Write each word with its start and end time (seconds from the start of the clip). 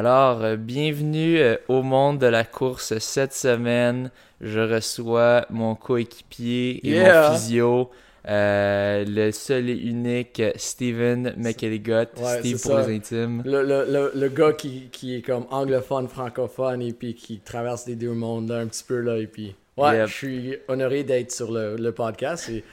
Alors, 0.00 0.44
euh, 0.44 0.56
bienvenue 0.56 1.38
euh, 1.38 1.56
au 1.68 1.80
monde 1.82 2.18
de 2.18 2.26
la 2.26 2.44
course 2.44 2.98
cette 2.98 3.32
semaine. 3.32 4.10
Je 4.42 4.60
reçois 4.60 5.46
mon 5.48 5.74
coéquipier 5.74 6.86
et 6.86 6.90
Yeah. 6.90 7.30
mon 7.30 7.34
physio, 7.38 7.90
euh, 8.28 9.06
le 9.08 9.30
seul 9.32 9.70
et 9.70 9.72
unique 9.74 10.42
Steven 10.56 11.32
McElligott, 11.38 12.10
Ouais, 12.20 12.40
Steve 12.40 12.60
pour 12.60 12.72
ça. 12.72 12.86
les 12.86 12.96
intimes. 12.96 13.42
Le, 13.46 13.62
le, 13.62 13.86
le, 13.90 14.12
le 14.14 14.28
gars 14.28 14.52
qui, 14.52 14.90
qui 14.92 15.14
est 15.16 15.22
comme 15.22 15.46
anglophone, 15.50 16.08
francophone, 16.08 16.82
et 16.82 16.92
puis 16.92 17.14
qui 17.14 17.38
traverse 17.40 17.86
les 17.86 17.94
deux 17.96 18.12
mondes 18.12 18.50
là, 18.50 18.58
un 18.58 18.66
petit 18.66 18.84
peu 18.84 19.00
là, 19.00 19.16
et 19.16 19.26
puis... 19.26 19.54
Ouais, 19.78 19.94
Yep. 19.98 20.06
je 20.08 20.12
suis 20.14 20.56
honoré 20.68 21.04
d'être 21.04 21.30
sur 21.30 21.52
le, 21.52 21.76
le 21.76 21.92
podcast, 21.92 22.48
et 22.50 22.64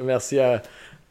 merci 0.00 0.40
à, 0.40 0.60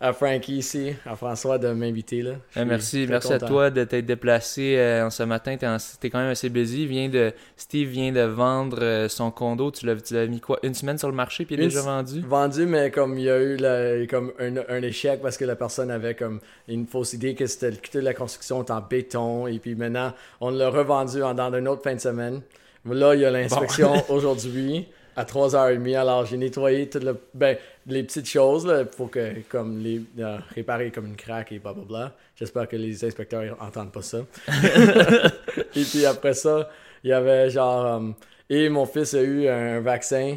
à 0.02 0.14
Frankie 0.14 0.58
ici, 0.58 0.94
à 1.06 1.16
François 1.16 1.60
de 1.60 1.70
m'inviter 1.72 2.24
là. 2.24 2.32
Euh, 2.32 2.36
suis 2.52 2.66
merci, 2.66 3.06
merci 3.08 3.32
à 3.34 3.38
toi 3.40 3.70
de 3.70 3.84
t'être 3.84 4.06
déplacé 4.06 4.76
euh, 4.78 5.06
en 5.06 5.10
ce 5.12 5.22
matin. 5.24 5.56
T'es, 5.56 5.68
en- 5.68 5.78
t'es 6.00 6.10
quand 6.10 6.18
même 6.20 6.32
assez 6.32 6.50
busy. 6.50 6.88
Vient 6.88 7.08
de, 7.08 7.32
Steve 7.56 7.88
vient 7.88 8.12
de 8.12 8.22
vendre 8.22 8.80
euh, 8.82 9.08
son 9.08 9.30
condo. 9.30 9.70
Tu 9.70 9.86
l'as, 9.86 9.96
tu 9.96 10.16
mis 10.28 10.40
quoi? 10.42 10.60
Une 10.64 10.74
semaine 10.74 10.98
sur 10.98 11.08
le 11.08 11.14
marché 11.16 11.46
puis 11.46 11.54
il 11.56 11.62
est 11.62 11.64
Une 11.66 11.70
déjà 11.70 11.82
vendu? 11.82 12.22
Vendu, 12.28 12.66
mais 12.66 12.90
comme 12.90 13.18
il 13.20 13.26
y 13.26 13.30
a 13.30 13.40
eu 13.40 13.58
la- 13.58 14.06
comme 14.08 14.34
un, 14.40 14.56
un 14.68 14.82
échec 14.82 15.22
parce 15.22 15.38
que 15.38 15.46
la 15.46 15.56
personne 15.56 15.92
avait 15.92 16.16
comme 16.16 16.40
une 16.68 16.88
fausse 16.88 17.14
idée 17.14 17.36
que 17.36 17.46
c'était 17.46 17.72
que 17.72 17.90
toute 17.92 18.02
la 18.02 18.14
construction 18.16 18.66
en 18.68 18.82
béton 18.82 19.46
et 19.48 19.60
puis 19.60 19.76
maintenant 19.76 20.14
on 20.40 20.50
l'a 20.50 20.70
revendu 20.70 21.22
en, 21.22 21.34
dans 21.36 21.54
une 21.54 21.68
autre 21.68 21.84
fin 21.84 21.94
de 21.96 22.00
semaine. 22.02 22.42
Là, 22.90 23.14
il 23.14 23.22
y 23.22 23.26
a 23.26 23.30
l'inspection 23.30 23.94
aujourd'hui 24.10 24.88
à 25.16 25.24
3h30. 25.24 25.98
Alors 25.98 26.26
j'ai 26.26 26.38
nettoyé 26.38 26.90
toutes 26.90 27.04
le, 27.04 27.18
ben, 27.34 27.58
les 27.88 28.04
petites 28.04 28.28
choses 28.28 28.66
là, 28.66 28.86
pour 28.86 29.10
que 29.12 29.42
comme 29.50 29.80
les 29.80 30.02
euh, 30.20 30.38
réparer 30.56 30.92
comme 30.92 31.08
une 31.08 31.16
craque 31.16 31.52
et 31.52 31.60
blablabla. 31.60 32.16
J'espère 32.36 32.68
que 32.68 32.76
les 32.76 33.04
inspecteurs 33.06 33.58
entendent 33.62 33.92
pas 33.92 34.02
ça. 34.02 34.20
et 35.76 35.84
puis 35.84 36.06
après 36.06 36.34
ça, 36.34 36.70
il 37.04 37.10
y 37.10 37.14
avait 37.14 37.50
genre. 37.50 37.86
euh, 37.86 38.12
et 38.50 38.68
mon 38.68 38.86
fils 38.86 39.14
a 39.14 39.22
eu 39.22 39.48
un 39.48 39.80
vaccin 39.80 40.36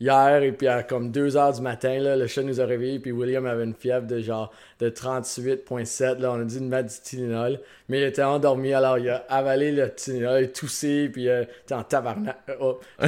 hier, 0.00 0.42
et 0.42 0.52
puis 0.52 0.66
à 0.68 0.82
comme 0.82 1.10
2 1.10 1.36
heures 1.36 1.52
du 1.52 1.62
matin, 1.62 1.98
là, 2.00 2.16
le 2.16 2.26
chat 2.26 2.42
nous 2.42 2.60
a 2.60 2.64
réveillés, 2.66 2.98
puis 2.98 3.12
William 3.12 3.46
avait 3.46 3.64
une 3.64 3.74
fièvre 3.74 4.06
de 4.06 4.18
genre 4.20 4.52
de 4.80 4.90
38,7. 4.90 6.18
Là, 6.20 6.32
on 6.32 6.40
a 6.40 6.44
dû 6.44 6.58
lui 6.58 6.66
mettre 6.66 6.88
du 6.92 7.00
Tylenol, 7.02 7.60
mais 7.88 8.00
il 8.00 8.04
était 8.04 8.22
endormi, 8.22 8.72
alors 8.74 8.98
il 8.98 9.08
a 9.08 9.24
avalé 9.28 9.72
le 9.72 9.88
Tylenol, 9.94 10.40
il 10.42 10.44
a 10.44 10.48
toussé, 10.48 11.08
puis 11.12 11.28
euh, 11.28 11.42
il 11.42 11.62
était 11.62 11.74
en 11.74 11.82
tabarnak. 11.82 12.36
Euh, 12.50 12.54
oh. 12.60 12.80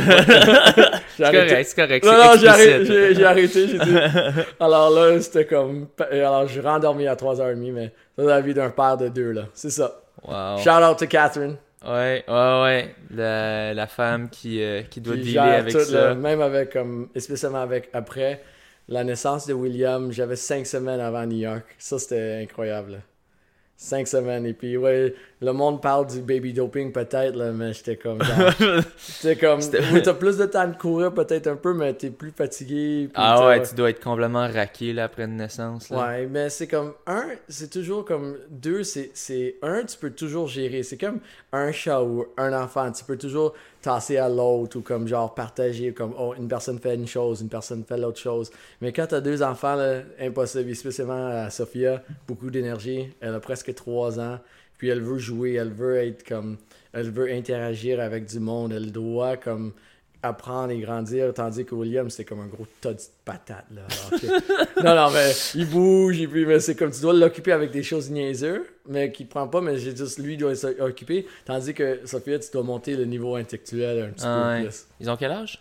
C'est 1.17 1.23
correct, 1.25 1.64
c'est 1.69 1.77
correct. 1.77 2.05
non, 2.05 2.33
j'ai 2.39 2.48
arrêté, 2.48 2.84
j'ai- 2.84 3.14
j'ai 3.14 3.25
arrêté, 3.25 3.69
j'ai 3.69 3.79
dit. 3.79 3.97
Alors 4.61 4.91
là, 4.91 5.20
c'était 5.20 5.47
comme. 5.47 5.89
Alors, 6.11 6.47
je 6.47 6.53
suis 6.53 6.61
rendormi 6.61 7.07
à 7.07 7.14
3h30, 7.14 7.73
mais 7.73 7.92
c'est 8.19 8.25
la 8.25 8.41
vie 8.41 8.53
d'un 8.55 8.70
père 8.70 8.97
de 8.97 9.09
deux, 9.09 9.31
là. 9.33 9.45
C'est 9.55 9.70
ça. 9.70 10.03
Wow. 10.27 10.59
Shout 10.59 10.70
out 10.83 10.98
to 10.98 11.07
Catherine. 11.07 11.57
Ouais, 11.87 12.25
ouais, 12.27 12.62
ouais. 12.62 12.95
La, 13.11 13.73
la 13.75 13.87
femme 13.87 14.29
qui, 14.29 14.61
euh, 14.62 14.83
qui 14.83 15.01
doit 15.01 15.17
dealer 15.17 15.39
avec 15.39 15.73
tout, 15.73 15.81
ça. 15.81 16.15
même 16.15 16.41
avec, 16.41 16.73
comme, 16.73 17.09
spécialement 17.17 17.62
avec, 17.62 17.91
après 17.92 18.42
la 18.89 19.05
naissance 19.05 19.47
de 19.47 19.53
William, 19.53 20.11
j'avais 20.12 20.37
cinq 20.37 20.67
semaines 20.67 21.01
avant 21.01 21.25
New 21.27 21.39
York. 21.39 21.64
Ça, 21.79 21.98
c'était 21.98 22.41
incroyable. 22.42 23.03
Cinq 23.77 24.09
semaines. 24.09 24.47
Et 24.47 24.53
puis, 24.55 24.77
ouais, 24.77 25.14
le 25.41 25.53
monde 25.53 25.83
parle 25.83 26.06
du 26.06 26.20
baby 26.23 26.53
doping 26.55 26.92
peut-être, 26.92 27.37
là, 27.37 27.53
mais 27.53 27.73
j'étais 27.75 27.97
comme, 27.97 28.19
j'étais 29.23 29.37
comme, 29.37 29.61
C'était- 29.61 29.83
oui, 29.92 30.03
t'as 30.03 30.15
plus 30.15 30.37
de 30.39 30.47
temps 30.47 30.67
de 30.67 30.77
courir 30.77 31.12
peut-être 31.12 31.47
un 31.47 31.56
peu, 31.56 31.75
mais 31.75 31.92
t'es 31.92 32.11
plus 32.11 32.31
fatigué. 32.31 33.11
ah 33.15 33.47
ouais, 33.47 33.62
tu 33.62 33.75
dois 33.75 33.91
être 33.91 34.03
complètement 34.03 34.48
raqué 34.48 34.92
là, 34.92 35.05
après 35.05 35.25
une 35.25 35.37
naissance. 35.37 35.91
Là. 35.91 35.98
Ouais, 36.07 36.27
mais 36.27 36.48
c'est 36.48 36.67
comme 36.67 36.95
un, 37.07 37.27
c'est 37.48 37.70
toujours 37.70 38.05
comme 38.05 38.37
deux, 38.48 38.83
c'est 38.83 39.11
c'est 39.12 39.57
un, 39.62 39.84
tu 39.84 39.98
peux 39.98 40.11
toujours 40.11 40.47
gérer. 40.47 40.83
C'est 40.83 40.97
comme 40.97 41.20
un 41.53 41.70
chat 41.73 42.03
ou 42.03 42.27
un 42.39 42.53
enfant, 42.53 42.91
tu 42.92 43.05
peux 43.05 43.19
toujours 43.19 43.53
tasser 43.83 44.17
à 44.17 44.29
l'autre 44.29 44.79
ou 44.79 44.81
comme 44.81 45.07
genre 45.07 45.34
partager, 45.34 45.92
comme 45.92 46.14
oh, 46.19 46.34
une 46.37 46.48
personne 46.48 46.79
fait 46.79 46.95
une 46.95 47.07
chose, 47.07 47.41
une 47.42 47.48
personne 47.48 47.84
fait 47.84 47.97
l'autre 47.98 48.19
chose. 48.19 48.51
Mais 48.81 48.92
quand 48.92 49.07
t'as 49.09 49.20
deux 49.20 49.42
enfants, 49.42 49.75
là, 49.77 50.01
impossible, 50.20 50.70
et 50.70 50.75
spécialement 50.75 51.45
à 51.45 51.51
Sophia, 51.51 52.02
beaucoup 52.27 52.51
d'énergie, 52.51 53.13
elle 53.20 53.35
a 53.35 53.41
presque 53.41 53.75
trois 53.75 54.19
ans, 54.19 54.39
puis 54.79 54.89
elle 54.89 55.01
veut 55.03 55.19
jouer, 55.19 55.55
elle 55.55 55.73
veut 55.73 55.97
être 55.97 56.27
comme, 56.27 56.57
elle 56.92 57.11
veut 57.11 57.31
interagir 57.33 58.01
avec 58.01 58.27
du 58.27 58.41
monde, 58.41 58.73
elle 58.73 58.92
doit 58.92 59.37
comme 59.37 59.73
apprendre 60.23 60.73
et 60.73 60.79
grandir, 60.81 61.33
tandis 61.35 61.64
que 61.64 61.75
William, 61.75 62.11
c'est 62.11 62.25
comme 62.25 62.41
un 62.41 62.47
gros 62.47 62.67
tas 62.81 62.95
de 62.95 63.01
patates, 63.25 63.67
là. 63.73 63.87
Non, 64.83 64.95
non, 64.97 65.11
mais 65.13 65.31
il 65.55 65.69
bouge, 65.69 66.20
et 66.20 66.27
puis, 66.27 66.45
mais 66.47 66.59
c'est 66.59 66.75
comme 66.75 66.91
tu 66.91 67.01
dois 67.01 67.13
l'occuper 67.14 67.53
avec 67.53 67.70
des 67.70 67.83
choses 67.85 68.11
niaiseuses, 68.11 68.63
mais 68.89 69.13
qu'il 69.13 69.29
prend 69.29 69.47
pas, 69.47 69.61
mais 69.61 69.79
j'ai 69.79 69.95
juste, 69.95 70.19
lui, 70.19 70.37
doit 70.37 70.55
s'occuper, 70.57 71.27
tandis 71.45 71.75
que 71.75 72.01
Sophia, 72.05 72.39
tu 72.41 72.51
dois 72.53 72.63
monter 72.64 72.97
le 72.97 73.05
niveau 73.05 73.37
intellectuel 73.37 74.03
un 74.03 74.08
petit 74.08 74.25
Ah 74.27 74.43
peu 74.57 74.63
ouais. 74.63 74.69
plus. 74.69 74.87
Ils 75.01 75.11
ont 75.11 75.17
quel 75.17 75.31
âge? 75.31 75.61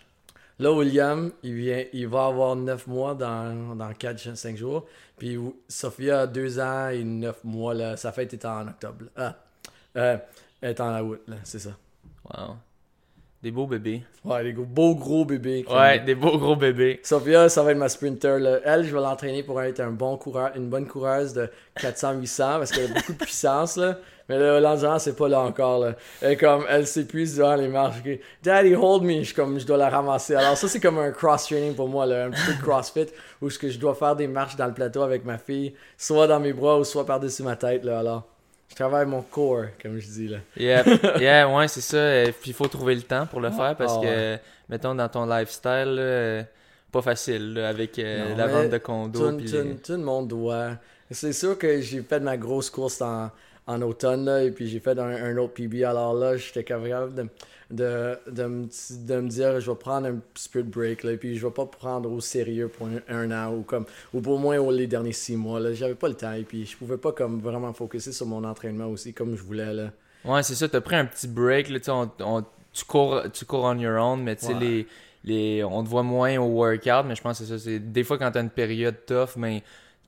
Là, 0.58 0.72
William, 0.72 1.30
il, 1.42 1.54
vient, 1.54 1.84
il 1.92 2.08
va 2.08 2.26
avoir 2.26 2.56
9 2.56 2.86
mois 2.86 3.14
dans, 3.14 3.76
dans 3.76 3.90
4-5 3.90 4.56
jours, 4.56 4.86
puis 5.18 5.38
Sophia 5.68 6.22
a 6.22 6.26
2 6.26 6.58
ans 6.60 6.88
et 6.88 7.04
9 7.04 7.44
mois, 7.44 7.74
là. 7.74 7.96
Sa 7.96 8.12
fête 8.12 8.32
est 8.32 8.44
en 8.44 8.66
octobre. 8.66 9.04
Ah, 9.16 9.36
euh, 9.96 10.16
elle 10.62 10.70
est 10.70 10.80
en 10.80 10.98
août, 11.00 11.20
c'est 11.44 11.58
ça. 11.58 11.76
Wow. 12.24 12.56
Des 13.46 13.52
beaux 13.52 13.68
bébés. 13.68 14.02
Ouais, 14.24 14.52
gros, 14.52 14.64
beaux 14.64 14.96
gros 14.96 15.24
bébés. 15.24 15.64
Ouais, 15.70 16.00
des 16.00 16.16
beaux 16.16 16.36
gros 16.36 16.56
bébés. 16.56 16.98
Sophia, 17.04 17.48
ça 17.48 17.62
va 17.62 17.70
être 17.70 17.78
ma 17.78 17.88
sprinter. 17.88 18.40
Là. 18.40 18.58
Elle, 18.64 18.82
je 18.82 18.92
vais 18.92 19.00
l'entraîner 19.00 19.44
pour 19.44 19.62
être 19.62 19.78
un 19.78 19.92
bon 19.92 20.16
coureur, 20.16 20.50
une 20.56 20.68
bonne 20.68 20.88
coureuse 20.88 21.32
de 21.32 21.48
400-800 21.78 22.36
parce 22.38 22.72
qu'elle 22.72 22.90
a 22.90 22.94
beaucoup 22.94 23.12
de 23.12 23.18
puissance. 23.18 23.76
Là. 23.76 23.98
Mais 24.28 24.36
là, 24.36 24.58
l'endurance, 24.58 25.04
c'est 25.04 25.14
pas 25.14 25.28
là 25.28 25.38
encore. 25.42 25.78
Là. 25.78 25.94
Elle, 26.20 26.36
comme, 26.38 26.64
elle 26.68 26.88
s'épuise 26.88 27.36
devant 27.36 27.54
les 27.54 27.68
marches. 27.68 28.02
Daddy, 28.42 28.74
hold 28.74 29.04
me. 29.04 29.22
Je, 29.22 29.32
comme, 29.32 29.60
je 29.60 29.64
dois 29.64 29.76
la 29.76 29.90
ramasser. 29.90 30.34
Alors, 30.34 30.56
ça, 30.56 30.66
c'est 30.66 30.80
comme 30.80 30.98
un 30.98 31.12
cross-training 31.12 31.76
pour 31.76 31.86
moi. 31.86 32.04
Là. 32.04 32.24
Un 32.24 32.30
petit 32.30 32.46
peu 32.48 32.54
de 32.54 32.62
crossfit 32.62 33.06
où 33.40 33.46
que 33.46 33.68
je 33.68 33.78
dois 33.78 33.94
faire 33.94 34.16
des 34.16 34.26
marches 34.26 34.56
dans 34.56 34.66
le 34.66 34.74
plateau 34.74 35.02
avec 35.02 35.24
ma 35.24 35.38
fille, 35.38 35.72
soit 35.96 36.26
dans 36.26 36.40
mes 36.40 36.52
bras 36.52 36.80
ou 36.80 36.82
soit 36.82 37.06
par-dessus 37.06 37.44
ma 37.44 37.54
tête. 37.54 37.84
Là. 37.84 38.00
Alors, 38.00 38.26
je 38.76 38.82
travaille 38.82 39.06
mon 39.06 39.22
corps, 39.22 39.64
comme 39.82 39.98
je 39.98 40.06
dis. 40.06 40.28
Là. 40.28 40.38
Yeah, 40.56 40.84
yeah 41.18 41.48
ouais, 41.48 41.66
c'est 41.66 41.80
ça. 41.80 41.96
euh, 41.96 42.26
Puis 42.26 42.50
il 42.50 42.54
faut 42.54 42.68
trouver 42.68 42.94
le 42.94 43.00
temps 43.02 43.24
pour 43.26 43.40
le 43.40 43.50
faire 43.50 43.74
parce 43.74 43.94
Ah 43.98 44.02
que, 44.02 44.36
mettons, 44.68 44.94
dans 44.94 45.08
ton 45.08 45.24
lifestyle, 45.24 45.94
là, 45.94 46.02
euh, 46.02 46.42
pas 46.92 47.00
facile 47.00 47.54
là, 47.54 47.68
avec 47.70 47.98
euh, 47.98 48.30
Non, 48.30 48.36
la 48.36 48.46
vente 48.46 48.68
de 48.70 48.76
Tout, 48.76 48.82
condos. 48.84 49.30
tout- 49.32 49.36
tout, 49.38 49.42
les- 49.44 49.96
le 49.96 49.96
monde 50.04 50.28
doit. 50.28 50.72
C'est 51.10 51.32
sûr 51.32 51.56
que 51.56 51.80
j'ai 51.80 52.02
fait 52.02 52.20
ma 52.20 52.36
grosse 52.36 52.68
course 52.68 53.00
en, 53.00 53.30
en 53.66 53.80
automne, 53.82 54.26
là, 54.26 54.42
et 54.42 54.50
puis 54.50 54.68
j'ai 54.68 54.80
fait 54.80 54.98
un, 54.98 55.08
un 55.24 55.36
autre 55.38 55.54
PB. 55.54 55.82
Alors 55.84 56.12
là, 56.12 56.36
j'étais 56.36 56.62
capable 56.64 57.14
de, 57.14 57.26
de, 57.70 58.16
de, 58.30 58.44
me, 58.44 58.66
de 59.06 59.20
me 59.20 59.28
dire, 59.28 59.60
je 59.60 59.70
vais 59.70 59.76
prendre 59.76 60.06
un 60.06 60.16
petit 60.34 60.48
peu 60.48 60.62
de 60.62 60.70
break, 60.70 61.02
là, 61.02 61.12
et 61.12 61.16
puis 61.16 61.36
je 61.36 61.44
vais 61.46 61.52
pas 61.52 61.66
prendre 61.66 62.10
au 62.10 62.20
sérieux 62.20 62.68
pour 62.68 62.86
un, 62.86 63.00
un 63.08 63.30
an, 63.32 63.52
ou, 63.54 63.62
comme, 63.62 63.86
ou 64.14 64.20
pour 64.20 64.34
au 64.34 64.38
moins 64.38 64.58
les 64.72 64.86
derniers 64.86 65.12
six 65.12 65.36
mois. 65.36 65.58
Là. 65.60 65.72
J'avais 65.74 65.94
pas 65.96 66.08
le 66.08 66.14
temps, 66.14 66.32
et 66.32 66.42
puis 66.44 66.64
je 66.64 66.76
pouvais 66.76 66.96
pas 66.98 67.12
comme, 67.12 67.40
vraiment 67.40 67.72
focuser 67.72 68.12
sur 68.12 68.26
mon 68.26 68.44
entraînement 68.44 68.86
aussi, 68.86 69.12
comme 69.12 69.36
je 69.36 69.42
voulais. 69.42 69.72
Là. 69.74 69.90
Ouais, 70.24 70.42
c'est 70.42 70.54
ça. 70.54 70.68
T'as 70.68 70.80
pris 70.80 70.96
un 70.96 71.06
petit 71.06 71.28
break. 71.28 71.68
Là, 71.68 71.78
on- 71.88 72.10
on- 72.20 72.44
tu, 72.72 72.84
cours, 72.84 73.22
tu 73.32 73.44
cours 73.44 73.64
on 73.64 73.78
your 73.78 74.00
own, 74.00 74.22
mais 74.22 74.36
tu 74.36 74.46
sais, 74.46 74.54
Ouais. 74.54 74.60
les, 74.60 74.86
les, 75.24 75.64
on 75.64 75.82
te 75.82 75.88
voit 75.88 76.02
moins 76.02 76.36
au 76.38 76.46
workout. 76.46 77.04
Mais 77.06 77.14
je 77.16 77.22
pense 77.22 77.38
que 77.38 77.44
c'est 77.44 77.50
ça. 77.50 77.58
C'est, 77.58 77.78
des 77.80 78.04
fois, 78.04 78.18
quand 78.18 78.30
t'as 78.30 78.42
une 78.42 78.50
période 78.50 78.96
tough, 79.06 79.36
ben, 79.36 79.60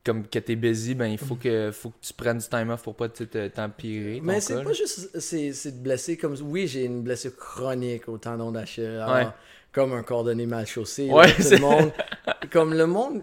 comme 0.04 0.26
que 0.26 0.38
t'es 0.38 0.56
busy, 0.56 0.94
ben, 0.94 1.06
il 1.06 1.18
faut 1.18 1.34
que, 1.34 1.70
faut 1.72 1.90
que 1.90 1.96
tu 2.00 2.12
prennes 2.14 2.38
du 2.38 2.46
time 2.48 2.70
off 2.70 2.82
pour 2.82 2.94
pas 2.94 3.08
t'empirer. 3.08 4.20
Mais 4.22 4.40
c'est 4.40 4.62
pas 4.62 4.72
juste 4.72 5.18
c'est, 5.20 5.50
de 5.72 5.82
blesser 5.82 6.16
comme 6.16 6.36
oui 6.42 6.66
j'ai 6.66 6.84
une 6.84 7.02
blessure 7.02 7.36
chronique 7.36 8.08
au 8.08 8.18
tendon 8.18 8.52
d'Achille 8.52 9.04
Ouais. 9.08 9.26
comme 9.72 9.92
un 9.92 10.02
cordonnier 10.02 10.46
mal 10.46 10.66
chaussé 10.66 11.10
Ouais, 11.10 11.32
tout 11.34 11.42
le 11.50 11.58
monde 11.58 11.92
comme 12.52 12.74
le 12.74 12.86
monde 12.86 13.22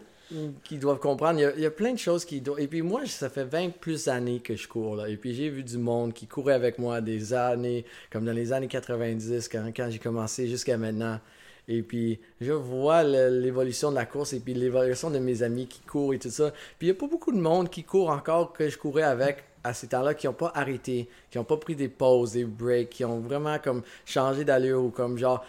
qui 0.64 0.78
doivent 0.78 1.00
comprendre 1.00 1.40
il 1.40 1.44
y, 1.44 1.46
a, 1.46 1.54
il 1.56 1.62
y 1.62 1.66
a 1.68 1.72
plein 1.72 1.94
de 1.94 2.00
choses 2.00 2.26
qui 2.26 2.42
doivent 2.42 2.60
et 2.60 2.68
puis 2.68 2.82
moi 2.82 3.06
ça 3.06 3.30
fait 3.30 3.44
20 3.44 3.76
plus 3.80 4.08
années 4.08 4.40
que 4.40 4.56
je 4.56 4.68
cours 4.68 4.96
là 4.96 5.08
et 5.08 5.18
puis 5.18 5.36
j'ai 5.36 5.50
vu 5.50 5.64
du 5.64 5.78
monde 5.78 6.14
qui 6.14 6.26
courait 6.26 6.56
avec 6.56 6.80
moi 6.80 7.00
des 7.00 7.34
années 7.34 7.86
comme 8.12 8.26
dans 8.26 8.32
les 8.34 8.52
années 8.52 8.68
90 8.68 9.50
quand, 9.50 9.72
quand 9.76 9.88
j'ai 9.92 10.00
commencé 10.00 10.48
jusqu'à 10.48 10.78
maintenant 10.78 11.20
et 11.68 11.82
puis, 11.82 12.20
je 12.42 12.52
vois 12.52 13.04
l'évolution 13.04 13.90
de 13.90 13.96
la 13.96 14.06
course 14.06 14.34
et 14.34 14.40
puis 14.40 14.54
l'évolution 14.54 15.10
de 15.10 15.20
mes 15.20 15.42
amis 15.42 15.68
qui 15.68 15.82
courent 15.82 16.14
et 16.14 16.20
tout 16.20 16.30
ça. 16.30 16.52
Puis, 16.78 16.88
il 16.88 16.92
n'y 16.92 16.98
a 16.98 17.00
pas 17.00 17.08
beaucoup 17.08 17.32
de 17.32 17.40
monde 17.40 17.70
qui 17.70 17.84
court 17.84 18.10
encore 18.10 18.54
que 18.54 18.70
je 18.70 18.78
courais 18.78 19.04
avec 19.04 19.44
à 19.64 19.74
ces 19.74 19.88
temps-là 19.88 20.14
qui 20.14 20.28
n'ont 20.28 20.34
pas 20.34 20.52
arrêté, 20.54 21.10
qui 21.32 21.40
n'ont 21.40 21.44
pas 21.44 21.58
pris 21.58 21.76
des 21.76 21.88
pauses, 21.88 22.34
des 22.34 22.46
breaks, 22.46 22.90
qui 22.90 23.06
ont 23.06 23.20
vraiment 23.20 23.58
comme 23.58 23.82
changé 24.06 24.46
d'allure 24.46 24.84
ou 24.84 24.90
comme 24.90 25.18
genre 25.18 25.44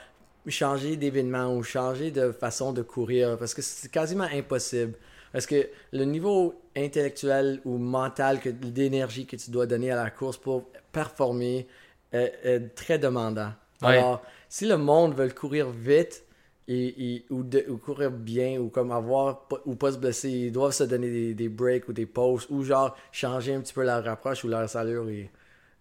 changer 0.49 0.97
d'événement 0.97 1.55
ou 1.55 1.63
changer 1.63 2.11
de 2.11 2.33
façon 2.33 2.73
de 2.73 2.81
courir 2.81 3.37
parce 3.37 3.53
que 3.53 3.61
c'est 3.61 3.91
quasiment 3.91 4.29
impossible. 4.33 4.95
Parce 5.33 5.45
que 5.45 5.69
le 5.93 6.05
niveau 6.05 6.55
intellectuel 6.75 7.61
ou 7.67 7.77
mental 7.77 8.41
d'énergie 8.55 9.27
que 9.27 9.37
tu 9.37 9.51
dois 9.51 9.67
donner 9.67 9.91
à 9.91 9.97
la 9.97 10.11
course 10.11 10.39
pour 10.39 10.65
performer 10.93 11.67
est, 12.13 12.33
est 12.43 12.75
très 12.75 12.99
demandant. 12.99 13.51
Ouais. 13.83 14.03
Si 14.49 14.67
le 14.67 14.77
monde 14.77 15.15
veut 15.15 15.29
courir 15.31 15.71
vite 15.71 16.25
et, 16.69 17.15
et- 17.15 17.27
ou, 17.31 17.43
de- 17.43 17.65
ou 17.69 17.77
courir 17.79 18.11
bien 18.11 18.59
ou 18.59 18.69
comme 18.69 18.91
avoir 18.93 19.47
ou 19.65 19.75
pas 19.77 19.93
se 19.93 19.99
blesser, 19.99 20.31
ils 20.31 20.53
doivent 20.53 20.73
se 20.73 20.85
donner 20.85 21.11
des, 21.11 21.35
des 21.35 21.49
breaks 21.49 21.89
ou 21.89 21.93
des 21.93 22.07
pauses 22.07 22.47
ou 22.51 22.63
genre 22.65 22.97
changer 23.13 23.55
un 23.55 23.61
petit 23.61 23.75
peu 23.75 23.85
leur 23.85 24.07
approche 24.09 24.45
ou 24.45 24.49
leur 24.49 24.75
allure. 24.77 25.09
Et... 25.09 25.31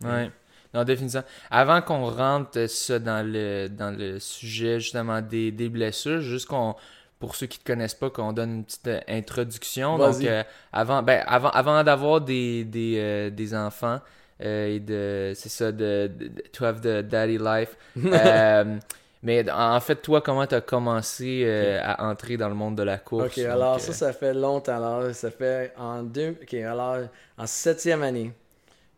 Ouais. 0.03 0.29
Non, 0.73 0.83
définitivement. 0.83 1.25
Avant 1.49 1.81
qu'on 1.81 2.09
rentre 2.11 2.67
ça 2.67 2.99
dans 2.99 3.25
le, 3.25 3.67
dans 3.69 3.97
le 3.97 4.19
sujet 4.19 4.79
justement 4.79 5.21
des, 5.21 5.51
des 5.51 5.69
blessures, 5.69 6.19
juste 6.21 6.47
qu'on 6.47 6.75
pour 7.17 7.35
ceux 7.35 7.47
qui 7.47 7.59
ne 7.59 7.63
te 7.63 7.67
connaissent 7.71 7.95
pas, 7.95 8.09
qu'on 8.09 8.33
donne 8.33 8.55
une 8.57 8.65
petite 8.65 8.87
euh, 8.87 8.99
introduction. 9.07 9.97
Donc, 9.97 10.21
euh, 10.25 10.43
avant, 10.73 11.01
ben, 11.01 11.23
avant, 11.25 11.49
avant 11.49 11.81
d'avoir 11.81 12.19
des, 12.19 12.65
des, 12.65 12.97
euh, 12.99 13.29
des 13.29 13.55
enfants 13.55 14.01
et 14.39 14.79
de, 14.79 15.31
c'est 15.35 15.49
ça, 15.49 15.71
de, 15.71 16.07
de, 16.07 16.27
de- 16.27 16.43
to 16.51 16.65
have 16.65 16.81
the 16.81 17.01
daddy 17.07 17.37
life. 17.37 17.75
euh, 18.05 18.77
mais 19.23 19.49
en 19.49 19.79
fait, 19.79 19.95
toi, 19.95 20.21
comment 20.21 20.45
tu 20.45 20.55
as 20.55 20.61
commencé 20.61 21.43
euh, 21.45 21.79
à 21.81 22.05
entrer 22.07 22.37
dans 22.37 22.49
le 22.49 22.55
monde 22.55 22.77
de 22.77 22.83
la 22.83 22.97
course? 22.97 23.37
Ok, 23.37 23.37
alors 23.39 23.73
Donc, 23.73 23.81
ça, 23.81 23.91
euh, 23.91 23.93
ça 23.93 24.13
fait 24.13 24.33
longtemps. 24.33 24.75
Alors, 24.75 25.13
ça 25.15 25.31
fait 25.31 25.73
en 25.77 26.03
deux. 26.03 26.35
Ok, 26.41 26.53
alors 26.53 26.97
en 27.37 27.47
septième 27.47 28.03
année, 28.03 28.31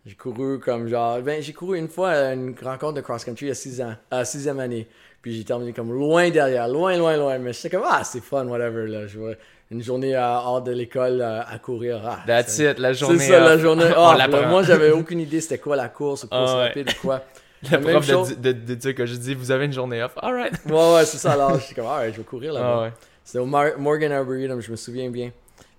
j'ai 0.06 0.16
couru 0.16 0.60
comme 0.60 0.88
genre. 0.88 1.22
Ben, 1.22 1.42
j'ai 1.42 1.54
couru 1.54 1.78
une 1.78 1.88
fois 1.88 2.10
à 2.12 2.34
une 2.34 2.56
rencontre 2.62 2.94
de 2.96 3.02
cross-country 3.02 3.50
à 3.50 3.54
6 3.54 3.82
ans, 3.82 3.96
à 4.12 4.26
sixième 4.26 4.60
année. 4.60 4.88
Puis 5.22 5.36
j'ai 5.36 5.44
terminé 5.44 5.74
comme 5.74 5.92
loin 5.92 6.30
derrière, 6.30 6.68
loin, 6.68 6.98
loin, 6.98 7.16
loin. 7.18 7.38
Mais 7.40 7.54
j'étais 7.54 7.70
comme, 7.70 7.86
ah, 7.86 8.04
c'est 8.04 8.22
fun, 8.22 8.48
whatever. 8.48 8.88
Là. 8.88 9.08
Je 9.08 9.20
vois 9.20 9.34
une 9.72 9.82
journée 9.84 10.16
à- 10.16 10.42
hors 10.46 10.62
de 10.62 10.72
l'école 10.72 11.22
euh, 11.22 11.42
à 11.42 11.60
courir. 11.60 12.02
Ah, 12.06 12.20
That's 12.26 12.54
c'est- 12.54 12.72
it, 12.72 12.80
la 12.80 12.94
C'est 12.94 13.00
journée. 13.02 13.20
ça, 13.20 13.40
la 13.40 13.56
off. 13.56 13.62
journée. 13.62 13.84
Off, 13.96 14.18
là. 14.18 14.48
moi, 14.48 14.64
j'avais 14.64 14.92
aucune 14.92 15.20
idée 15.20 15.42
c'était 15.42 15.58
quoi 15.58 15.76
la 15.76 15.90
course 15.90 16.24
ou 16.24 16.28
course 16.28 16.52
Ah 16.54 16.58
ouais. 16.58 16.68
rapide 16.68 16.90
ou 16.90 17.02
quoi. 17.08 17.22
Le 17.72 17.80
prof 17.80 18.06
de, 18.08 18.12
chose- 18.12 18.38
de, 18.38 18.52
de 18.52 18.92
que 18.92 19.06
je 19.06 19.16
dis, 19.16 19.34
vous 19.34 19.50
avez 19.52 19.66
une 19.66 19.74
journée 19.74 20.02
off. 20.04 20.14
Alright. 20.22 20.54
Ouais, 20.68 20.94
ouais, 20.96 21.06
c'est 21.06 21.18
ça. 21.18 21.32
Alors, 21.34 21.60
j'étais 21.60 21.74
comme, 21.76 21.88
alright, 21.90 22.14
je 22.14 22.20
vais 22.20 22.24
courir 22.24 22.54
là-bas. 22.54 22.74
Ah 22.78 22.82
ouais. 22.84 22.92
C'était 23.24 23.40
au 23.40 23.46
Mar- 23.46 23.78
Morgan 23.80 24.12
Arboretum, 24.12 24.62
je 24.62 24.72
me 24.72 24.76
souviens 24.76 25.10
bien. 25.10 25.32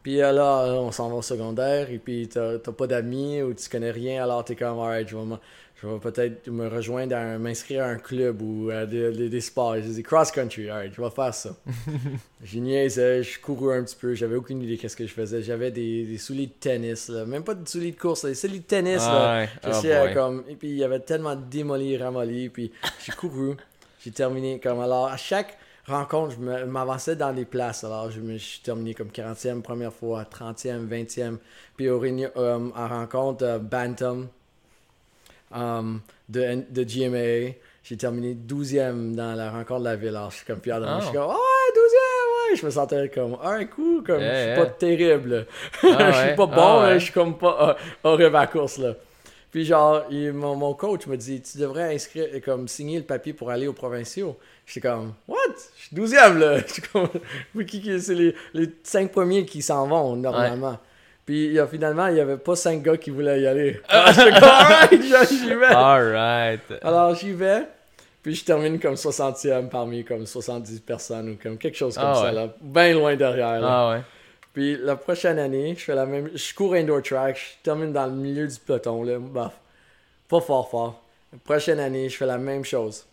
Puis 0.02 0.20
euh, 0.22 0.32
là, 0.32 0.62
euh, 0.64 0.72
on 0.74 0.90
s'en 0.92 1.08
va 1.08 1.14
au 1.16 1.22
secondaire, 1.22 1.90
et 1.90 1.98
puis 1.98 2.28
t'as 2.28 2.58
pas 2.58 2.86
d'amis 2.86 3.42
ou 3.42 3.54
tu 3.54 3.68
connais 3.68 3.90
rien, 3.90 4.22
alors 4.22 4.44
t'es 4.44 4.54
comme, 4.56 4.78
alright, 4.80 5.08
je 5.08 5.16
vais, 5.16 5.22
je 5.80 5.86
vais 5.86 5.98
peut-être 6.00 6.48
me 6.48 6.66
rejoindre, 6.66 7.14
à 7.14 7.38
m'inscrire 7.38 7.84
à 7.84 7.86
un 7.86 7.98
club 7.98 8.42
ou 8.42 8.68
à 8.70 8.84
des, 8.84 9.12
des, 9.12 9.28
des 9.28 9.40
sports. 9.40 9.76
J'ai 9.76 9.82
dit 9.82 10.02
cross-country, 10.02 10.68
alright, 10.68 10.92
je 10.92 11.00
vais 11.00 11.10
faire 11.10 11.32
ça. 11.32 11.56
J'ai 12.42 12.58
niaisé, 12.58 13.22
je 13.22 13.38
couru 13.38 13.72
un 13.72 13.84
petit 13.84 13.94
peu, 13.94 14.14
j'avais 14.14 14.34
aucune 14.34 14.60
idée 14.60 14.76
qu'est-ce 14.76 14.96
que 14.96 15.06
je 15.06 15.12
faisais. 15.12 15.40
J'avais 15.40 15.70
des, 15.70 16.04
des 16.04 16.18
souliers 16.18 16.46
de 16.48 16.52
tennis, 16.58 17.08
là. 17.08 17.24
même 17.26 17.44
pas 17.44 17.54
des 17.54 17.64
souliers 17.70 17.92
de 17.92 17.98
course, 17.98 18.24
là, 18.24 18.30
des 18.30 18.34
souliers 18.34 18.58
de 18.58 18.64
tennis. 18.64 18.98
là. 18.98 19.46
Ah 19.62 19.70
ouais. 19.70 20.02
Oh 20.02 20.04
boy. 20.04 20.14
comme, 20.14 20.44
et 20.48 20.56
puis 20.56 20.68
il 20.68 20.76
y 20.76 20.84
avait 20.84 21.00
tellement 21.00 21.36
démoli, 21.36 21.96
ramolli, 21.96 22.48
puis 22.48 22.72
j'ai 23.04 23.12
couru, 23.12 23.54
j'ai 24.04 24.10
terminé 24.10 24.58
comme, 24.58 24.80
alors 24.80 25.06
à 25.06 25.16
chaque 25.16 25.58
rencontre, 25.86 26.34
je 26.34 26.64
m'avançais 26.64 27.14
dans 27.14 27.30
les 27.30 27.44
places, 27.44 27.84
alors 27.84 28.10
je 28.10 28.20
me 28.20 28.32
je 28.36 28.44
suis 28.44 28.60
terminé 28.60 28.94
comme 28.94 29.08
40e 29.08 29.62
première 29.62 29.92
fois, 29.92 30.24
30e, 30.24 30.88
20e, 30.88 31.36
puis 31.76 31.88
au 31.88 31.98
réunion, 32.00 32.30
euh, 32.36 32.68
en 32.74 32.88
rencontre 32.88 33.44
euh, 33.44 33.58
Bantam 33.58 34.28
um, 35.52 36.00
de, 36.28 36.62
de 36.70 36.84
GMA, 36.84 37.54
j'ai 37.82 37.96
terminé 37.96 38.34
12e 38.34 39.14
dans 39.14 39.34
la 39.34 39.50
rencontre 39.50 39.80
de 39.80 39.84
la 39.84 39.96
ville, 39.96 40.08
alors 40.16 40.30
je 40.30 40.36
suis 40.36 40.46
comme 40.46 40.60
fier 40.60 40.80
de 40.80 40.84
moi, 40.86 40.98
je 41.00 41.06
suis 41.06 41.16
Oh. 41.16 41.20
comme, 41.20 41.30
ouais, 41.30 41.34
12e, 41.74 42.50
ouais, 42.52 42.56
je 42.56 42.66
me 42.66 42.70
sentais 42.70 43.08
comme, 43.08 43.36
alright, 43.42 43.70
cool, 43.70 44.02
comme, 44.04 44.20
je 44.20 44.24
suis 44.24 44.34
Yeah, 44.34 44.54
pas 44.56 44.62
yeah. 44.62 44.70
terrible, 44.70 45.46
Ah 45.82 46.12
je 46.12 46.26
suis 46.26 46.36
pas 46.36 46.46
bon, 46.46 46.52
Ah 46.56 46.80
mais 46.82 46.92
ouais. 46.92 46.98
je 46.98 47.04
suis 47.04 47.12
comme 47.12 47.38
pas 47.38 47.70
euh, 47.70 47.74
horrible 48.04 48.36
à 48.36 48.40
la 48.40 48.46
course 48.46 48.78
là. 48.78 48.94
Puis 49.50 49.64
genre, 49.64 50.02
il- 50.10 50.34
mon, 50.34 50.54
mon 50.56 50.74
coach 50.74 51.06
me 51.06 51.16
dit, 51.16 51.40
tu 51.40 51.56
devrais 51.56 51.94
inscrire, 51.94 52.26
comme 52.44 52.68
signer 52.68 52.98
le 52.98 53.04
papier 53.04 53.32
pour 53.32 53.48
aller 53.50 53.66
aux 53.66 53.72
provinciaux. 53.72 54.36
J'étais 54.66 54.86
comme, 54.86 55.14
what? 55.26 55.38
Je 55.78 55.84
suis 55.86 55.96
12e 55.96 56.36
là. 56.38 56.58
Je 56.66 56.72
suis 56.74 56.82
comme, 56.82 57.08
qui- 57.66 57.98
c'est 58.02 58.14
les, 58.14 58.34
les 58.52 58.68
cinq 58.82 59.10
premiers 59.10 59.46
qui 59.46 59.62
s'en 59.62 59.86
vont 59.88 60.14
normalement. 60.16 60.78
Puis 61.28 61.44
il 61.48 61.52
y 61.52 61.58
a- 61.58 61.66
finalement, 61.66 62.06
il 62.06 62.16
y 62.16 62.20
avait 62.20 62.38
pas 62.38 62.56
cinq 62.56 62.82
gars 62.82 62.96
qui 62.96 63.10
voulaient 63.10 63.38
y 63.42 63.46
aller. 63.46 63.78
Alors, 63.90 64.12
J'étais 64.14 64.30
comme, 64.40 64.44
alright, 64.48 65.28
j'y 65.28 65.54
vais. 65.54 65.66
Alright. 65.66 66.60
Alors 66.80 67.14
j'y 67.14 67.32
vais. 67.32 67.64
Puis 68.22 68.34
je 68.34 68.44
termine 68.46 68.80
comme 68.80 68.94
60e 68.94 69.68
parmi 69.68 70.04
comme 70.04 70.24
70 70.24 70.80
personnes 70.80 71.28
ou 71.32 71.36
comme 71.42 71.58
quelque 71.58 71.76
chose 71.76 71.96
comme 71.96 72.04
Ah 72.06 72.14
ça 72.14 72.22
ouais. 72.24 72.32
là. 72.32 72.48
Bien 72.62 72.94
loin 72.94 73.14
derrière 73.14 73.60
là. 73.60 73.68
Ah 73.70 73.90
ouais. 73.90 74.00
Puis 74.54 74.78
la 74.80 74.96
prochaine 74.96 75.38
année, 75.38 75.74
je 75.78 75.84
fais 75.84 75.94
la 75.94 76.06
même. 76.06 76.30
Je 76.34 76.54
cours 76.54 76.72
indoor 76.72 77.02
track, 77.02 77.36
je 77.36 77.62
termine 77.62 77.92
dans 77.92 78.06
le 78.06 78.12
milieu 78.12 78.48
du 78.48 78.56
peloton, 78.58 79.02
là. 79.02 79.18
Bah, 79.20 79.52
pas 80.28 80.40
fort 80.40 80.70
fort. 80.70 81.02
La 81.30 81.38
prochaine 81.44 81.78
année, 81.78 82.08
je 82.08 82.16
fais 82.16 82.24
la 82.26 82.38
même 82.38 82.64
chose. 82.64 83.04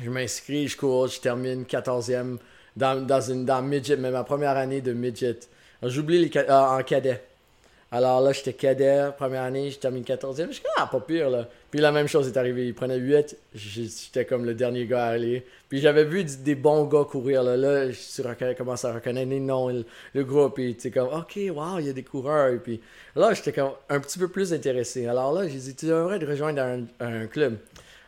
Je 0.00 0.08
m'inscris, 0.08 0.68
je 0.68 0.76
cours, 0.76 1.08
je 1.08 1.20
termine 1.20 1.64
14e 1.64 2.36
dans, 2.76 3.04
dans, 3.04 3.20
une, 3.20 3.44
dans 3.44 3.60
midget, 3.60 3.96
mais 3.96 4.12
ma 4.12 4.22
première 4.22 4.56
année 4.56 4.80
de 4.80 4.92
midget. 4.92 5.40
J'oublie 5.88 6.18
les 6.18 6.30
euh, 6.38 6.50
en 6.50 6.82
cadet. 6.82 7.22
Alors 7.92 8.20
là, 8.20 8.32
j'étais 8.32 8.54
cadet, 8.54 9.10
première 9.16 9.42
année, 9.42 9.70
je 9.70 9.78
termine 9.78 10.02
14e. 10.02 10.48
Je 10.48 10.54
suis 10.54 10.64
ah, 10.76 10.88
pas 10.90 10.98
pire, 10.98 11.30
là. 11.30 11.48
Puis 11.70 11.78
la 11.80 11.92
même 11.92 12.08
chose 12.08 12.26
est 12.26 12.36
arrivée. 12.36 12.66
Il 12.66 12.74
prenait 12.74 12.96
8, 12.96 13.36
j'ai- 13.54 13.84
j'étais 13.84 14.24
comme 14.24 14.44
le 14.44 14.54
dernier 14.54 14.86
gars 14.86 15.04
à 15.04 15.08
aller. 15.10 15.44
Puis 15.68 15.80
j'avais 15.80 16.04
vu 16.04 16.24
des 16.24 16.56
bons 16.56 16.86
gars 16.86 17.04
courir, 17.04 17.44
là. 17.44 17.56
Là, 17.56 17.90
je 17.92 18.54
commence 18.54 18.84
à 18.84 18.94
reconnaître 18.94 19.30
les 19.30 19.38
noms, 19.38 19.68
le, 19.68 19.84
le 20.12 20.24
groupe. 20.24 20.54
Puis 20.54 20.74
tu 20.74 20.90
comme, 20.90 21.06
ok, 21.06 21.38
wow, 21.54 21.78
il 21.78 21.86
y 21.86 21.90
a 21.90 21.92
des 21.92 22.02
coureurs. 22.02 22.48
Et 22.52 22.58
puis 22.58 22.80
là, 23.14 23.32
j'étais 23.32 23.52
comme 23.52 23.70
un 23.88 24.00
petit 24.00 24.18
peu 24.18 24.26
plus 24.26 24.52
intéressé. 24.52 25.06
Alors 25.06 25.32
là, 25.32 25.46
j'ai 25.46 25.58
dit, 25.58 25.74
tu 25.76 25.86
devrais 25.86 26.18
te 26.18 26.24
rejoindre 26.24 26.62
un, 26.62 26.80
un 26.98 27.26
club. 27.28 27.58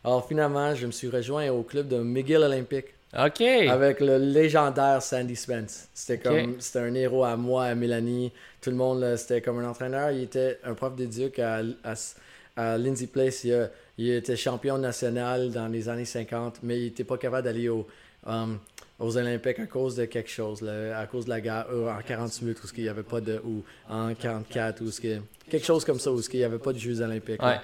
Alors 0.03 0.27
finalement, 0.27 0.75
je 0.75 0.87
me 0.87 0.93
suis 0.93 1.09
rejoint 1.09 1.49
au 1.51 1.63
club 1.63 1.87
de 1.87 1.99
McGill 1.99 2.39
Olympique. 2.39 2.87
Ok. 3.17 3.41
Avec 3.41 4.01
le 4.01 4.19
légendaire 4.19 5.01
Sandy 5.03 5.37
Spence. 5.37 5.89
C'était 5.95 6.19
comme 6.19 6.61
c'était 6.61 6.81
un 6.81 6.95
héros 6.95 7.25
à 7.25 7.37
moi, 7.37 7.65
à 7.67 7.75
Mélanie, 7.75 8.33
tout 8.61 8.71
le 8.71 8.77
monde, 8.77 9.17
c'était 9.17 9.41
comme 9.41 9.59
un 9.59 9.69
entraîneur. 9.69 10.11
Il 10.11 10.23
était 10.25 10.59
un 10.65 10.75
prof 10.75 10.95
d'éduc 10.97 11.39
à, 11.39 11.61
à, 11.85 11.95
à 12.57 12.79
Lindsay 12.79 13.07
Place. 13.07 13.45
Il, 13.45 13.55
a- 13.55 13.71
il 13.99 14.11
était 14.11 14.37
champion 14.37 14.77
national 14.77 15.51
dans 15.51 15.69
les 15.69 15.89
années 15.89 16.05
50, 16.05 16.59
mais 16.63 16.79
il 16.79 16.85
n'était 16.87 17.05
pas 17.05 17.17
capable 17.17 17.45
d'aller 17.45 17.69
au, 17.71 17.87
um, 18.27 18.59
aux 18.99 19.17
Olympiques 19.17 19.61
à 19.61 19.67
cause 19.67 19.97
de 19.97 20.05
quelque 20.05 20.31
chose, 20.31 20.61
là, 20.61 20.99
à 20.99 21.07
cause 21.07 21.25
de 21.25 21.31
la 21.31 21.41
guerre 21.41 21.67
euh, 21.73 21.89
en 21.91 22.03
48 22.03 22.59
où 22.63 22.67
il 22.77 22.83
n'y 22.83 22.89
avait 22.91 23.03
pas 23.03 23.21
de 23.21 23.41
ou 23.45 23.63
en 23.89 24.15
44 24.15 24.83
ou 24.83 24.91
ce 24.91 25.01
quelque 25.01 25.65
chose 25.65 25.85
comme 25.85 26.01
ça 26.01 26.11
où 26.13 26.21
il 26.21 26.39
n'y 26.39 26.45
avait 26.45 26.59
pas 26.59 26.73
de 26.73 26.79
Jeux 26.79 27.01
olympiques. 27.01 27.43
Ouais. 27.43 27.57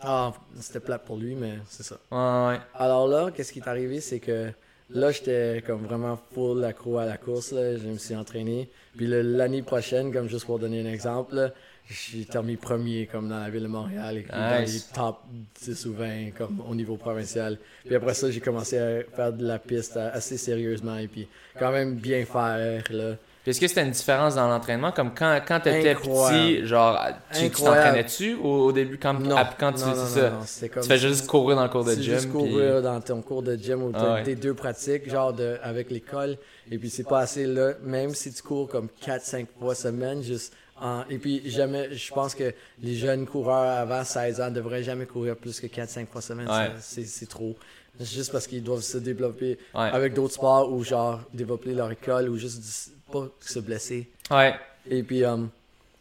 Ah, 0.00 0.32
c'était 0.60 0.80
plate 0.80 1.04
pour 1.04 1.16
lui, 1.16 1.34
mais 1.34 1.54
c'est 1.68 1.82
ça. 1.82 1.96
Ouais, 2.10 2.52
ouais. 2.54 2.60
Alors 2.74 3.08
là, 3.08 3.30
qu'est-ce 3.30 3.52
qui 3.52 3.60
est 3.60 3.68
arrivé, 3.68 4.00
c'est 4.00 4.20
que 4.20 4.50
là, 4.90 5.10
j'étais 5.10 5.62
comme 5.66 5.84
vraiment 5.84 6.18
full 6.34 6.64
accro 6.64 6.98
à 6.98 7.06
la 7.06 7.16
course. 7.16 7.52
Là. 7.52 7.76
Je 7.76 7.86
me 7.86 7.98
suis 7.98 8.14
entraîné. 8.14 8.68
Puis 8.96 9.06
l'année 9.08 9.62
prochaine, 9.62 10.12
comme 10.12 10.28
juste 10.28 10.46
pour 10.46 10.58
donner 10.58 10.80
un 10.80 10.92
exemple, 10.92 11.34
là, 11.34 11.52
j'ai 11.86 12.24
terminé 12.24 12.56
premier 12.56 13.06
comme 13.06 13.28
dans 13.28 13.40
la 13.40 13.50
ville 13.50 13.64
de 13.64 13.68
Montréal 13.68 14.16
et 14.18 14.22
dans 14.22 14.58
les 14.58 14.64
Nice. 14.72 14.90
top 14.94 15.18
10 15.62 15.86
ou 15.86 15.94
20 15.94 16.30
comme 16.36 16.62
au 16.68 16.74
niveau 16.74 16.96
provincial. 16.96 17.58
Puis 17.84 17.94
après 17.94 18.14
ça, 18.14 18.30
j'ai 18.30 18.40
commencé 18.40 18.78
à 18.78 19.02
faire 19.14 19.32
de 19.32 19.46
la 19.46 19.58
piste 19.58 19.96
assez 19.96 20.38
sérieusement 20.38 20.96
et 20.96 21.08
puis 21.08 21.28
quand 21.58 21.72
même 21.72 21.96
bien 21.96 22.24
faire. 22.24 22.84
Là. 22.90 23.16
Est-ce 23.46 23.60
que 23.60 23.68
c'était 23.68 23.82
une 23.82 23.90
différence 23.90 24.34
dans 24.36 24.48
l'entraînement? 24.48 24.90
Comme 24.92 25.12
quand, 25.14 25.38
quand 25.46 25.60
t'étais 25.60 25.90
Incroyable. 25.90 26.44
petit, 26.54 26.66
genre, 26.66 26.98
tu 27.34 27.50
tu 27.50 27.62
t'entraînais-tu 27.62 28.34
au, 28.36 28.66
au 28.66 28.72
début? 28.72 28.96
Quand, 28.98 29.14
Non, 29.14 29.36
à- 29.36 29.44
quand 29.58 29.72
tu 29.72 29.80
non, 29.80 29.92
c'est 29.94 30.00
non, 30.00 30.06
ça? 30.06 30.30
non, 30.30 30.36
c'était 30.46 30.68
comme 30.70 30.82
Tu 30.82 30.88
fais 30.88 30.98
juste 30.98 31.26
courir 31.26 31.56
dans 31.56 31.62
le 31.64 31.68
cours 31.68 31.84
de 31.84 31.92
gym. 31.92 32.02
juste 32.02 32.30
puis- 32.30 32.32
courir 32.32 32.80
dans 32.82 33.00
ton 33.00 33.20
cours 33.20 33.42
de 33.42 33.54
gym 33.56 33.82
ou 33.82 33.92
Ah 33.94 34.14
ouais. 34.14 34.22
tes 34.22 34.34
deux 34.34 34.54
pratiques, 34.54 35.10
genre 35.10 35.32
de, 35.32 35.56
avec 35.62 35.90
l'école. 35.90 36.36
Et 36.70 36.78
puis 36.78 36.88
c'est 36.88 37.04
pas 37.04 37.20
assez 37.20 37.46
là, 37.46 37.72
même 37.82 38.14
si 38.14 38.32
tu 38.32 38.42
cours 38.42 38.68
comme 38.68 38.88
4-5 39.04 39.46
fois 39.60 39.74
semaine, 39.74 40.22
juste 40.22 40.54
en- 40.80 41.04
et 41.10 41.18
puis 41.18 41.42
jamais, 41.50 41.94
je 41.94 42.12
pense 42.12 42.34
que 42.34 42.52
les 42.82 42.94
jeunes 42.96 43.26
coureurs 43.26 43.78
avant 43.78 44.02
16 44.04 44.40
ans 44.40 44.50
devraient 44.50 44.82
jamais 44.82 45.06
courir 45.06 45.36
plus 45.36 45.60
que 45.60 45.66
4-5 45.66 46.08
fois 46.10 46.20
semaine. 46.22 46.48
Ouais. 46.48 46.70
Ça, 46.80 47.00
c'est 47.04 47.28
trop. 47.28 47.54
Juste 48.00 48.32
parce 48.32 48.46
qu'ils 48.46 48.62
doivent 48.62 48.80
se 48.82 48.98
développer 48.98 49.58
Ouais. 49.74 49.88
avec 49.92 50.14
d'autres 50.14 50.34
sports 50.34 50.72
ou 50.72 50.82
genre 50.82 51.20
développer 51.32 51.74
leur 51.74 51.90
école 51.92 52.28
ou 52.28 52.36
juste 52.36 52.90
pas 53.12 53.26
se 53.40 53.60
blesser. 53.60 54.08
Ouais. 54.30 54.54
Et 54.90 55.02
puis 55.02 55.24
um, 55.24 55.48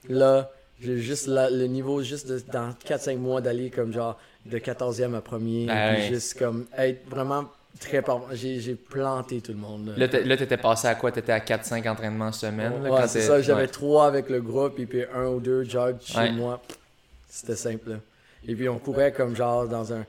là, 0.10 0.50
j'ai 0.82 0.98
juste 0.98 1.28
la- 1.28 1.50
le 1.52 1.66
niveau 1.68 2.02
juste 2.02 2.28
de- 2.28 2.42
dans 2.52 2.74
4-5 2.84 3.18
mois 3.18 3.42
d'aller 3.42 3.70
comme 3.70 3.94
genre 3.94 4.20
de 4.46 4.58
14e 4.58 5.14
à 5.16 5.22
premier. 5.22 5.68
Ah 5.70 5.94
puis 5.94 6.02
ouais. 6.04 6.08
juste 6.10 6.38
comme 6.40 6.66
être 6.78 7.08
vraiment 7.08 7.46
très 7.80 8.02
par- 8.02 8.24
J'ai 8.34 8.74
planté 8.76 9.40
tout 9.42 9.52
le 9.52 9.58
monde. 9.60 9.94
là. 9.96 10.08
Là, 10.26 10.38
t'étais 10.38 10.58
passé 10.58 10.88
à 10.88 10.96
quoi? 10.96 11.12
T'étais 11.12 11.32
à 11.32 11.40
4-5 11.40 11.86
entraînements 11.88 12.32
semaine? 12.32 12.82
là, 12.84 12.92
Ouais, 12.92 13.08
c'est 13.08 13.22
ça. 13.22 13.40
J'avais 13.42 13.62
ouais. 13.64 13.68
trois 13.68 14.08
avec 14.08 14.30
le 14.30 14.42
groupe 14.42 14.80
et 14.80 14.86
puis 14.88 15.04
un 15.14 15.28
ou 15.28 15.40
deux 15.40 15.64
jogs 15.64 15.98
chez 16.04 16.32
moi. 16.32 16.60
C'était 17.30 17.56
simple. 17.56 17.92
là. 17.92 17.96
Et 18.48 18.56
puis 18.56 18.68
on 18.68 18.80
courait 18.80 19.12
comme 19.14 19.36
genre 19.36 19.68
dans 19.68 19.94
un 19.94 20.06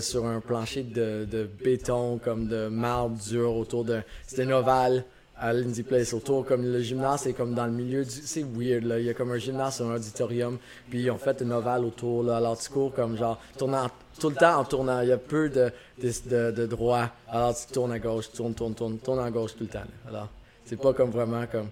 sur 0.00 0.26
un 0.26 0.40
plancher 0.40 0.82
de, 0.82 1.26
de 1.30 1.48
béton 1.64 2.18
comme 2.22 2.46
de 2.46 2.68
marbre 2.68 3.16
dur 3.28 3.56
autour 3.56 3.84
de 3.84 4.00
c'était 4.26 4.44
une 4.44 4.52
ovale 4.52 5.04
à 5.38 5.52
Lindsay 5.52 5.82
Place 5.82 6.14
autour 6.14 6.46
comme 6.46 6.64
le 6.64 6.80
gymnase 6.80 7.22
c'est 7.22 7.32
comme 7.32 7.54
dans 7.54 7.66
le 7.66 7.72
milieu 7.72 8.04
du 8.04 8.10
c'est 8.10 8.42
weird 8.42 8.84
là. 8.84 8.98
Il 8.98 9.04
y 9.04 9.10
a 9.10 9.14
comme 9.14 9.32
un 9.32 9.38
gymnase 9.38 9.80
un 9.80 9.94
auditorium 9.94 10.58
puis 10.88 11.02
ils 11.02 11.10
ont 11.10 11.18
fait 11.18 11.40
une 11.40 11.52
ovale 11.52 11.84
autour 11.84 12.22
là. 12.22 12.38
Alors 12.38 12.58
tu 12.58 12.70
cours 12.70 12.92
comme 12.94 13.16
genre 13.16 13.38
tournant 13.58 13.88
tout 14.18 14.30
le 14.30 14.36
temps 14.36 14.60
en 14.60 14.64
tournant. 14.64 15.02
Il 15.02 15.08
y 15.08 15.12
a 15.12 15.18
peu 15.18 15.48
de 15.48 15.70
de, 15.98 16.50
de, 16.50 16.66
droit 16.66 17.10
alors 17.28 17.54
tu 17.54 17.72
tournes 17.72 17.92
à 17.92 17.98
gauche 17.98 18.30
tournes 18.32 18.54
tournes 18.54 18.74
tournes 18.74 18.98
tournes 18.98 19.20
à 19.20 19.30
gauche 19.30 19.54
tout 19.56 19.64
le 19.64 19.70
temps 19.70 19.80
alors 20.08 20.28
c'est 20.64 20.80
pas 20.80 20.92
comme 20.92 21.10
vraiment 21.10 21.46
comme 21.46 21.68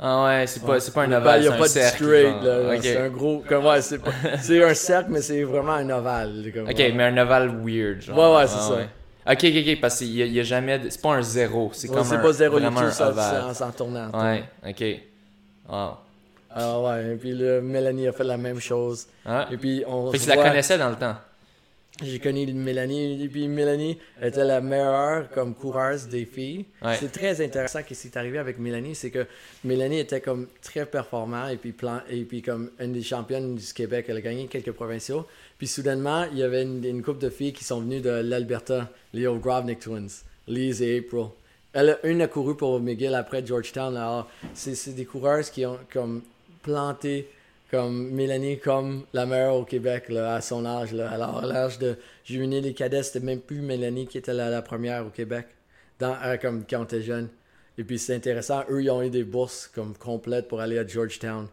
Ah 0.00 0.24
ouais, 0.26 0.46
c'est 0.46 0.62
pas, 0.64 0.78
c'est 0.78 0.94
pas 0.94 1.02
un 1.02 1.12
ovale, 1.12 1.40
il 1.40 1.42
n'y 1.42 1.48
a 1.48 1.52
c'est 1.52 1.58
pas 1.58 1.64
de 1.64 1.68
cercle. 1.68 2.04
straight, 2.04 2.42
là. 2.44 2.74
Ok. 2.76 2.80
C'est 2.82 2.96
un 2.98 3.08
gros. 3.08 3.42
Comme, 3.48 3.66
ouais, 3.66 3.82
c'est 3.82 3.98
pas- 3.98 4.10
c'est 4.40 4.62
un 4.62 4.74
cercle, 4.74 5.10
mais 5.10 5.20
c'est 5.22 5.42
vraiment 5.42 5.72
un 5.72 5.90
ovale. 5.90 6.52
comme, 6.54 6.68
Ok, 6.68 6.76
ouais. 6.78 6.92
mais 6.92 7.04
un 7.04 7.16
ovale 7.18 7.48
weird, 7.64 8.00
genre. 8.02 8.16
Ouais, 8.16 8.36
ouais, 8.38 8.46
c'est 8.46 8.58
ça. 8.58 8.78
Ok, 9.30 9.44
ok, 9.44 9.66
ok, 9.74 9.80
parce 9.80 9.98
qu'il 9.98 10.08
y, 10.08 10.32
y 10.32 10.40
a 10.40 10.42
jamais. 10.44 10.78
de- 10.78 10.88
C'est 10.88 11.02
pas 11.02 11.14
un 11.14 11.22
zéro, 11.22 11.70
c'est 11.74 11.88
Ouais, 11.88 11.96
comme 11.96 12.04
c'est 12.04 12.14
un, 12.14 12.18
pas 12.20 12.32
zéro 12.32 12.58
vraiment 12.58 12.80
tout, 12.80 12.90
ça, 12.90 13.08
ovale. 13.08 13.42
ça, 13.48 13.54
s'en 13.54 13.70
tournant. 13.72 14.10
Ouais, 14.12 14.44
ok. 14.66 14.84
Wow. 15.68 15.90
Ah 16.54 16.80
ouais, 16.80 17.12
et 17.12 17.16
puis 17.16 17.32
là, 17.32 17.60
Mélanie 17.60 18.08
a 18.08 18.12
fait 18.12 18.24
la 18.24 18.36
même 18.38 18.58
chose. 18.60 19.06
Ah. 19.26 19.46
Et 19.50 19.56
puis 19.56 19.84
on 19.86 20.10
Fait 20.12 20.18
que 20.18 20.22
tu 20.22 20.28
la 20.30 20.36
connaissais 20.36 20.78
dans 20.78 20.88
le 20.90 20.96
temps. 20.96 21.16
J'ai 22.00 22.20
connu 22.20 22.46
Mélanie, 22.52 23.24
et 23.24 23.28
puis 23.28 23.48
Mélanie 23.48 23.98
était 24.22 24.44
la 24.44 24.60
meilleure 24.60 25.30
comme 25.30 25.54
coureuse 25.54 26.06
des 26.06 26.26
filles. 26.26 26.64
Ouais. 26.80 26.96
C'est 26.98 27.10
très 27.10 27.44
intéressant 27.44 27.80
ce 27.80 27.84
qui 27.84 27.96
s'est 27.96 28.16
arrivé 28.16 28.38
avec 28.38 28.60
Mélanie, 28.60 28.94
c'est 28.94 29.10
que 29.10 29.26
Mélanie 29.64 29.98
était 29.98 30.20
comme 30.20 30.46
très 30.62 30.86
performant 30.86 31.48
et 31.48 31.56
puis, 31.56 31.72
plan, 31.72 32.00
et 32.08 32.22
puis 32.22 32.40
comme 32.40 32.70
une 32.78 32.92
des 32.92 33.02
championnes 33.02 33.56
du 33.56 33.72
Québec, 33.72 34.06
elle 34.08 34.18
a 34.18 34.20
gagné 34.20 34.46
quelques 34.46 34.70
provinciaux. 34.70 35.26
Puis 35.58 35.66
soudainement, 35.66 36.26
il 36.30 36.38
y 36.38 36.44
avait 36.44 36.62
une, 36.62 36.84
une 36.84 37.02
couple 37.02 37.18
de 37.18 37.30
filles 37.30 37.52
qui 37.52 37.64
sont 37.64 37.80
venues 37.80 38.00
de 38.00 38.10
l'Alberta, 38.10 38.88
les 39.12 39.26
O'Grovnik 39.26 39.80
Twins, 39.80 40.22
Lise 40.46 40.82
et 40.82 40.98
April. 40.98 41.26
Elle, 41.72 41.98
une 42.04 42.22
a 42.22 42.28
couru 42.28 42.56
pour 42.56 42.80
McGill 42.80 43.14
après 43.14 43.44
Georgetown. 43.44 43.96
Alors, 43.96 44.30
c'est 44.54 44.74
c'est 44.76 44.92
des 44.92 45.04
coureuses 45.04 45.50
qui 45.50 45.66
ont 45.66 45.78
comme 45.92 46.22
planté 46.62 47.28
comme 47.70 48.10
Mélanie 48.10 48.58
comme 48.58 49.04
la 49.12 49.26
meilleure 49.26 49.56
au 49.56 49.64
Québec 49.64 50.08
là, 50.08 50.34
à 50.34 50.40
son 50.40 50.64
âge. 50.64 50.92
Là. 50.92 51.10
Alors, 51.10 51.38
à 51.38 51.46
l'âge 51.46 51.78
de 51.78 51.96
juvénile 52.24 52.66
et 52.66 52.74
cadet, 52.74 53.02
c'était 53.02 53.24
même 53.24 53.40
plus 53.40 53.60
Mélanie 53.60 54.06
qui 54.06 54.18
était 54.18 54.34
la, 54.34 54.62
première 54.62 55.06
au 55.06 55.10
Québec 55.10 55.46
dans, 55.98 56.16
euh, 56.24 56.36
comme 56.36 56.64
quand 56.68 56.98
jeune. 57.00 57.28
Et 57.76 57.84
puis 57.84 57.98
c'est 57.98 58.14
intéressant, 58.14 58.64
eux 58.70 58.82
ils 58.82 58.90
ont 58.90 59.02
eu 59.02 59.10
des 59.10 59.24
bourses 59.24 59.70
comme 59.72 59.96
complètes 59.96 60.48
pour 60.48 60.60
aller 60.60 60.78
à 60.78 60.86
Georgetown. 60.86 61.46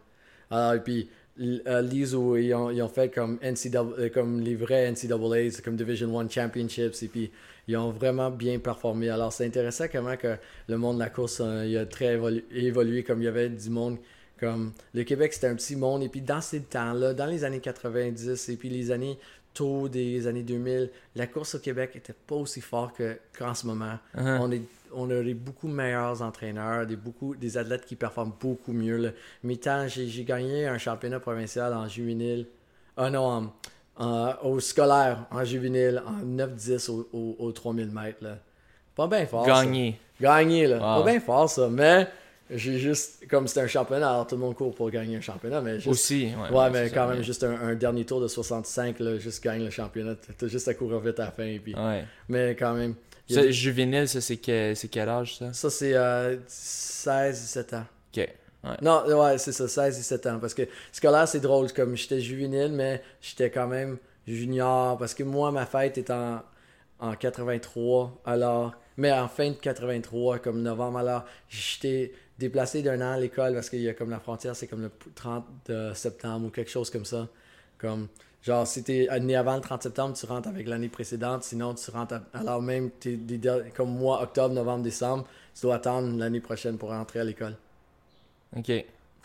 Alors, 0.50 0.74
et 0.74 0.80
puis 0.80 1.08
euh, 1.38 1.82
l'ISO, 1.82 2.36
ils 2.36 2.54
ont, 2.54 2.70
ils 2.70 2.80
ont 2.82 2.88
fait 2.88 3.12
comme, 3.12 3.38
euh, 3.42 4.08
comme 4.08 4.40
les 4.40 4.54
vrais 4.54 4.90
NCAA, 4.90 5.50
c'est 5.50 5.62
comme 5.62 5.76
Division 5.76 6.14
One 6.16 6.30
Championships, 6.30 7.02
et 7.02 7.08
puis 7.08 7.30
ils 7.68 7.76
ont 7.76 7.90
vraiment 7.90 8.30
bien 8.30 8.58
performé. 8.58 9.10
Alors 9.10 9.32
c'est 9.32 9.44
intéressant 9.44 9.84
comment 9.90 10.16
que 10.16 10.36
le 10.68 10.78
monde 10.78 10.96
de 10.96 11.00
la 11.00 11.10
course 11.10 11.40
euh, 11.44 11.66
il 11.66 11.76
a 11.76 11.84
très 11.84 12.16
évolu- 12.16 12.44
évolué, 12.52 13.02
comme 13.04 13.20
il 13.20 13.26
y 13.26 13.28
avait 13.28 13.50
du 13.50 13.68
monde 13.68 13.98
comme 14.40 14.72
le 14.94 15.02
Québec 15.04 15.32
c'était 15.32 15.46
un 15.48 15.54
petit 15.54 15.76
monde 15.76 16.02
et 16.02 16.08
puis 16.08 16.20
dans 16.20 16.40
ces 16.40 16.60
temps-là 16.62 17.14
dans 17.14 17.26
les 17.26 17.44
années 17.44 17.60
90 17.60 18.48
et 18.48 18.56
puis 18.56 18.68
les 18.68 18.90
années 18.90 19.18
tôt 19.54 19.88
des 19.88 20.26
années 20.26 20.42
2000 20.42 20.90
la 21.14 21.26
course 21.26 21.54
au 21.54 21.58
Québec 21.58 21.92
était 21.94 22.14
pas 22.26 22.34
aussi 22.36 22.60
fort 22.60 22.92
que 22.92 23.18
qu'en 23.38 23.54
ce 23.54 23.66
moment 23.66 23.98
Uh-huh. 24.16 24.38
on 24.40 24.50
est 24.52 24.62
on 24.94 25.10
a 25.10 25.20
des 25.22 25.34
beaucoup 25.34 25.68
meilleurs 25.68 26.22
entraîneurs 26.22 26.86
des 26.86 26.96
beaucoup 26.96 27.34
des 27.34 27.56
athlètes 27.58 27.84
qui 27.86 27.96
performent 27.96 28.32
beaucoup 28.40 28.72
mieux 28.72 28.96
là. 28.98 29.10
mes 29.42 29.56
temps 29.56 29.86
j'ai 29.88 30.24
gagné 30.24 30.66
un 30.66 30.78
championnat 30.78 31.20
provincial 31.20 31.72
en 31.74 31.88
juvénile 31.88 32.46
ah 32.96 33.10
non 33.10 33.24
en- 33.26 33.52
en- 34.04 34.34
au 34.44 34.60
scolaire 34.60 35.26
en 35.30 35.42
juvénile 35.44 36.02
en 36.06 36.24
9-10 36.24 36.90
au, 36.90 37.08
au, 37.12 37.36
au 37.38 37.52
3000 37.52 37.88
mètres 37.90 38.22
là. 38.22 38.38
pas 38.94 39.06
bien 39.08 39.26
fort 39.26 39.44
ça. 39.46 39.64
Gagné. 39.64 39.98
Gagné, 40.20 40.66
là. 40.66 40.76
Wow. 40.76 41.02
Pas 41.04 41.10
bien 41.10 41.20
fort, 41.20 41.50
ça. 41.50 41.68
Mais 41.70 42.08
j'ai 42.50 42.78
juste. 42.78 43.26
Comme 43.28 43.46
c'était 43.48 43.60
un 43.62 43.66
championnat, 43.66 44.08
alors 44.10 44.26
tout 44.26 44.34
le 44.36 44.40
monde 44.40 44.54
court 44.54 44.74
pour 44.74 44.90
gagner 44.90 45.16
un 45.16 45.20
championnat. 45.20 45.60
Mais 45.60 45.74
juste, 45.76 45.88
Aussi. 45.88 46.32
Ouais, 46.50 46.56
ouais, 46.56 46.70
mais 46.70 46.90
quand 46.90 47.08
ça, 47.08 47.14
même, 47.14 47.22
juste 47.22 47.42
un, 47.44 47.54
un 47.60 47.74
dernier 47.74 48.04
tour 48.04 48.20
de 48.20 48.28
65, 48.28 48.98
là, 49.00 49.18
juste 49.18 49.42
gagne 49.42 49.64
le 49.64 49.70
championnat. 49.70 50.14
T'as 50.38 50.46
juste 50.46 50.68
à 50.68 50.74
courir 50.74 51.00
vite 51.00 51.18
à 51.20 51.24
la 51.26 51.30
fin. 51.32 51.44
et 51.44 51.58
Puis... 51.58 51.74
Ouais. 51.74 52.04
Mais 52.28 52.54
quand 52.56 52.74
même. 52.74 52.94
Ça, 53.28 53.42
des- 53.42 53.52
juvénile, 53.52 54.06
ça, 54.08 54.20
c'est 54.20 54.36
que- 54.36 54.74
c'est 54.76 54.88
quel 54.88 55.08
âge, 55.08 55.36
ça? 55.38 55.52
Ça, 55.52 55.68
c'est 55.70 55.94
euh, 55.94 56.36
16-17 56.48 57.74
ans. 57.76 57.84
Ok. 58.16 58.28
Non, 58.82 59.04
ouais, 59.06 59.38
c'est 59.38 59.52
ça, 59.52 59.66
16-17 59.66 60.28
ans. 60.28 60.38
Parce 60.40 60.54
que 60.54 60.62
scolaire, 60.92 61.28
c'est 61.28 61.40
drôle. 61.40 61.72
Comme 61.72 61.96
j'étais 61.96 62.20
juvénile, 62.20 62.72
mais 62.72 63.02
j'étais 63.20 63.50
quand 63.50 63.66
même 63.68 63.98
junior. 64.26 64.98
Parce 64.98 65.14
que 65.14 65.22
moi, 65.22 65.52
ma 65.52 65.66
fête 65.66 65.98
est 65.98 66.10
en, 66.10 66.42
en 66.98 67.14
83. 67.14 68.22
Alors, 68.24 68.72
mais 68.96 69.12
en 69.12 69.28
fin 69.28 69.50
de 69.50 69.54
83, 69.56 70.38
comme 70.38 70.62
novembre, 70.62 70.98
alors, 70.98 71.24
j'étais 71.48 72.12
déplacé 72.38 72.82
d'un 72.82 73.00
an 73.00 73.12
à 73.12 73.18
l'école 73.18 73.54
parce 73.54 73.70
qu'il 73.70 73.80
y 73.80 73.88
a 73.88 73.94
comme 73.94 74.10
la 74.10 74.20
frontière, 74.20 74.54
c'est 74.56 74.66
comme 74.66 74.82
le 74.82 74.90
30 75.14 75.44
de 75.66 75.92
septembre 75.94 76.46
ou 76.46 76.50
quelque 76.50 76.70
chose 76.70 76.90
comme 76.90 77.04
ça. 77.04 77.28
Comme, 77.78 78.08
genre, 78.42 78.66
si 78.66 78.82
t'es 78.84 79.08
né 79.20 79.36
avant 79.36 79.56
le 79.56 79.60
30 79.62 79.82
septembre, 79.82 80.16
tu 80.16 80.26
rentres 80.26 80.48
avec 80.48 80.66
l'année 80.68 80.88
précédente. 80.88 81.42
Sinon, 81.44 81.74
tu 81.74 81.90
rentres, 81.90 82.14
à- 82.14 82.38
alors 82.38 82.62
même, 82.62 82.90
t'es 82.90 83.18
comme 83.74 83.90
moi, 83.96 84.22
octobre, 84.22 84.54
novembre, 84.54 84.82
décembre, 84.84 85.26
tu 85.54 85.62
dois 85.62 85.76
attendre 85.76 86.16
l'année 86.18 86.40
prochaine 86.40 86.78
pour 86.78 86.90
rentrer 86.90 87.20
à 87.20 87.24
l'école. 87.24 87.56
Ok. 88.56 88.68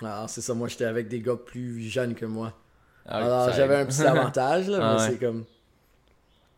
Alors, 0.01 0.29
c'est 0.29 0.41
ça, 0.41 0.53
moi, 0.53 0.67
j'étais 0.67 0.85
avec 0.85 1.07
des 1.07 1.21
gars 1.21 1.35
plus 1.37 1.81
jeunes 1.83 2.15
que 2.15 2.25
moi. 2.25 2.53
Ah, 3.05 3.21
Alors, 3.21 3.51
j'avais 3.51 3.75
un 3.77 3.85
petit 3.85 4.05
avantage, 4.07 4.69
là, 4.69 4.81
Ah 4.83 4.95
mais 4.95 4.97
ouais. 4.97 5.11
c'est 5.11 5.17
comme. 5.19 5.45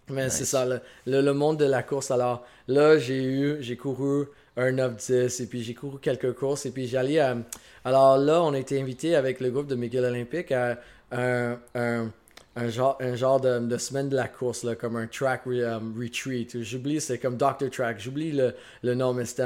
Mais 0.10 0.30
Nice. 0.30 0.30
c'est 0.30 0.46
ça, 0.46 0.66
le, 0.66 0.82
le, 1.06 1.22
le 1.22 1.34
monde 1.34 1.58
de 1.58 1.66
la 1.66 1.82
course. 1.82 2.12
Alors, 2.12 2.46
là, 2.68 2.98
j'ai 2.98 3.24
eu, 3.24 3.58
j'ai 3.62 3.78
couru 3.78 4.26
un 4.58 4.72
9-10, 4.72 5.42
et 5.42 5.46
puis 5.48 5.64
j'ai 5.64 5.74
couru 5.74 6.00
quelques 6.00 6.34
courses, 6.34 6.66
et 6.66 6.72
puis 6.72 6.88
j'allais 6.88 7.20
à. 7.20 7.38
Alors 7.86 8.18
là, 8.18 8.42
on 8.44 8.54
a 8.54 8.60
été 8.60 8.80
invité 8.82 9.16
avec 9.16 9.40
le 9.40 9.50
groupe 9.52 9.68
de 9.68 9.76
McGill 9.76 10.06
Olympique 10.06 10.52
à 10.52 10.80
un, 11.12 11.58
un, 11.76 12.10
un 12.56 12.70
genre, 12.70 12.98
un 13.02 13.16
genre 13.16 13.42
de, 13.42 13.60
de 13.60 13.78
semaine 13.78 14.10
de 14.10 14.16
la 14.16 14.28
course, 14.28 14.64
là, 14.64 14.76
comme 14.76 14.96
un 14.96 15.08
track 15.08 15.46
re- 15.48 15.78
um, 15.78 15.96
retreat. 16.00 16.62
J'oublie, 16.62 17.02
c'est 17.02 17.18
comme 17.18 17.36
Dr. 17.38 17.70
Track, 17.72 18.00
j'oublie 18.00 18.32
le, 18.32 18.54
le 18.84 18.94
nom, 18.96 19.14
mais 19.14 19.26
c'était 19.26 19.44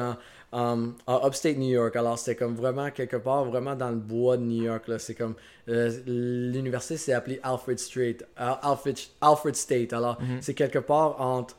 en, 0.51 0.89
en 1.07 1.27
upstate 1.27 1.57
New 1.57 1.69
York. 1.69 1.95
Alors, 1.95 2.19
c'était 2.19 2.35
comme 2.35 2.55
vraiment 2.55 2.89
quelque 2.91 3.17
part, 3.17 3.45
vraiment 3.45 3.75
dans 3.75 3.89
le 3.89 3.95
bois 3.97 4.35
de 4.37 4.43
New 4.43 4.63
York. 4.65 4.87
Là. 4.87 4.99
C'est 4.99 5.15
comme 5.15 5.35
euh, 5.69 5.89
l'université, 6.05 6.97
c'est 6.97 7.13
appelé 7.13 7.39
Alfred 7.43 7.79
Street, 7.79 8.17
Al- 8.35 8.59
Alfred, 8.61 8.97
Alfred 9.21 9.55
State. 9.55 9.93
Alors, 9.93 10.17
c'est 10.41 10.53
quelque 10.53 10.79
part 10.79 11.19
entre 11.21 11.55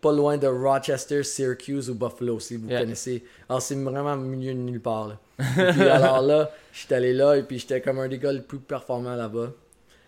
pas 0.00 0.12
loin 0.12 0.36
de 0.36 0.46
Rochester, 0.46 1.22
Syracuse 1.22 1.90
ou 1.90 1.94
Buffalo, 1.94 2.38
si 2.40 2.56
vous 2.56 2.68
Yeah. 2.68 2.80
connaissez. 2.80 3.24
Alors, 3.48 3.62
c'est 3.62 3.74
vraiment 3.74 4.16
milieu 4.16 4.52
de 4.54 4.58
nulle 4.58 4.80
part. 4.80 5.08
Là. 5.08 5.18
Et 5.68 5.72
puis, 5.72 5.82
alors 5.88 6.22
là, 6.22 6.50
j'étais 6.72 6.96
allé 6.96 7.12
là 7.12 7.36
et 7.36 7.42
puis 7.44 7.58
j'étais 7.58 7.80
comme 7.80 7.98
un 8.00 8.08
des 8.08 8.18
gars 8.18 8.32
les 8.32 8.40
plus 8.40 8.58
performants 8.58 9.14
là-bas. 9.14 9.52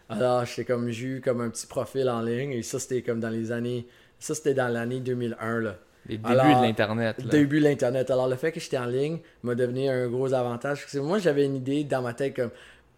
Alors, 0.08 0.44
j'étais 0.44 0.64
comme, 0.64 0.90
j'ai 0.90 1.06
eu 1.06 1.20
comme 1.20 1.40
un 1.40 1.50
petit 1.50 1.66
profil 1.66 2.08
en 2.10 2.20
ligne 2.20 2.50
et 2.52 2.62
ça, 2.62 2.78
c'était 2.80 3.02
comme 3.02 3.20
dans 3.20 3.28
les 3.28 3.52
années, 3.52 3.86
ça, 4.18 4.34
c'était 4.34 4.54
dans 4.54 4.68
l'année 4.68 4.98
2001, 5.00 5.60
là. 5.60 5.76
Les 6.06 6.16
débuts 6.16 6.30
Alors, 6.32 6.60
de 6.60 6.66
l'Internet. 6.66 7.26
Début 7.28 7.58
de 7.60 7.64
l'Internet. 7.64 8.10
Alors, 8.10 8.26
le 8.26 8.34
fait 8.36 8.50
que 8.52 8.58
j'étais 8.58 8.78
en 8.78 8.86
ligne 8.86 9.18
m'a 9.42 9.54
devenu 9.54 9.88
un 9.88 10.08
gros 10.08 10.32
avantage. 10.32 10.80
Parce 10.80 10.92
que 10.94 10.98
moi, 10.98 11.18
j'avais 11.18 11.44
une 11.44 11.54
idée 11.56 11.84
dans 11.84 12.02
ma 12.02 12.14
tête 12.14 12.34
comme, 12.34 12.50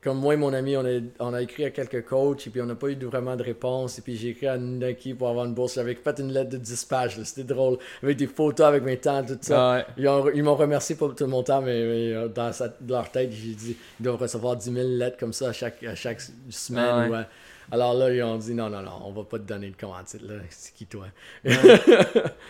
comme 0.03 0.19
moi 0.19 0.35
et 0.35 0.37
mon 0.37 0.53
ami, 0.53 0.77
on 0.77 0.85
a, 0.85 0.99
on 1.21 1.33
a 1.33 1.41
écrit 1.43 1.65
à 1.65 1.71
quelques 1.71 2.05
coachs 2.05 2.47
et 2.47 2.51
puis 2.51 2.61
on 2.61 2.67
n'a 2.67 2.75
pas 2.75 2.89
eu 2.89 2.97
vraiment 3.05 3.37
de 3.37 3.43
réponse. 3.43 3.99
Et 3.99 4.03
puis 4.03 4.17
j'ai 4.17 4.31
écrit 4.31 4.49
à 4.49 4.59
Nike 4.59 5.17
pour 5.17 5.29
avoir 5.29 5.45
une 5.47 5.55
bourse. 5.55 5.75
J'avais 5.77 5.95
fait 5.95 6.19
une 6.19 6.33
lettre 6.33 6.51
de 6.51 6.57
10 6.57 6.85
pages. 6.87 7.19
là. 7.19 7.25
C'était 7.25 7.45
drôle. 7.45 7.79
Avec 8.03 8.17
des 8.17 8.27
photos 8.27 8.67
avec 8.67 8.83
mes 8.83 8.97
temps, 8.97 9.23
tout 9.25 9.39
ça. 9.41 9.75
Ouais. 9.77 9.85
Ils, 9.97 10.09
ont- 10.09 10.29
ils 10.35 10.43
m'ont 10.43 10.57
remercié 10.57 10.97
pour 10.97 11.15
tout 11.15 11.27
mon 11.27 11.43
temps, 11.43 11.63
mais, 11.63 11.81
mais, 11.85 12.13
euh, 12.15 12.29
dans, 12.29 12.53
sa- 12.53 12.69
dans 12.81 12.97
leur 12.97 13.11
tête, 13.13 13.31
j'ai 13.33 13.55
dit 13.55 13.77
ils 14.01 14.03
doivent 14.03 14.17
recevoir 14.21 14.57
10 14.57 14.73
000 14.73 14.89
lettres 14.89 15.19
comme 15.19 15.33
ça 15.33 15.51
à 15.51 15.53
chaque, 15.53 15.83
à 15.85 15.95
chaque 15.95 16.21
semaine. 16.51 17.03
Ouais. 17.05 17.09
ou 17.11 17.15
à- 17.15 17.27
Alors 17.71 17.95
là, 17.95 18.13
ils 18.13 18.23
ont 18.25 18.37
dit 18.39 18.55
non, 18.55 18.69
non, 18.69 18.83
non, 18.83 19.03
on 19.05 19.13
va 19.13 19.23
pas 19.23 19.39
te 19.39 19.45
donner 19.45 19.71
de 19.71 19.77
commandite. 19.77 20.21
Là. 20.23 20.35
C'est 20.51 20.75
qui 20.75 20.87
toi? 20.87 21.07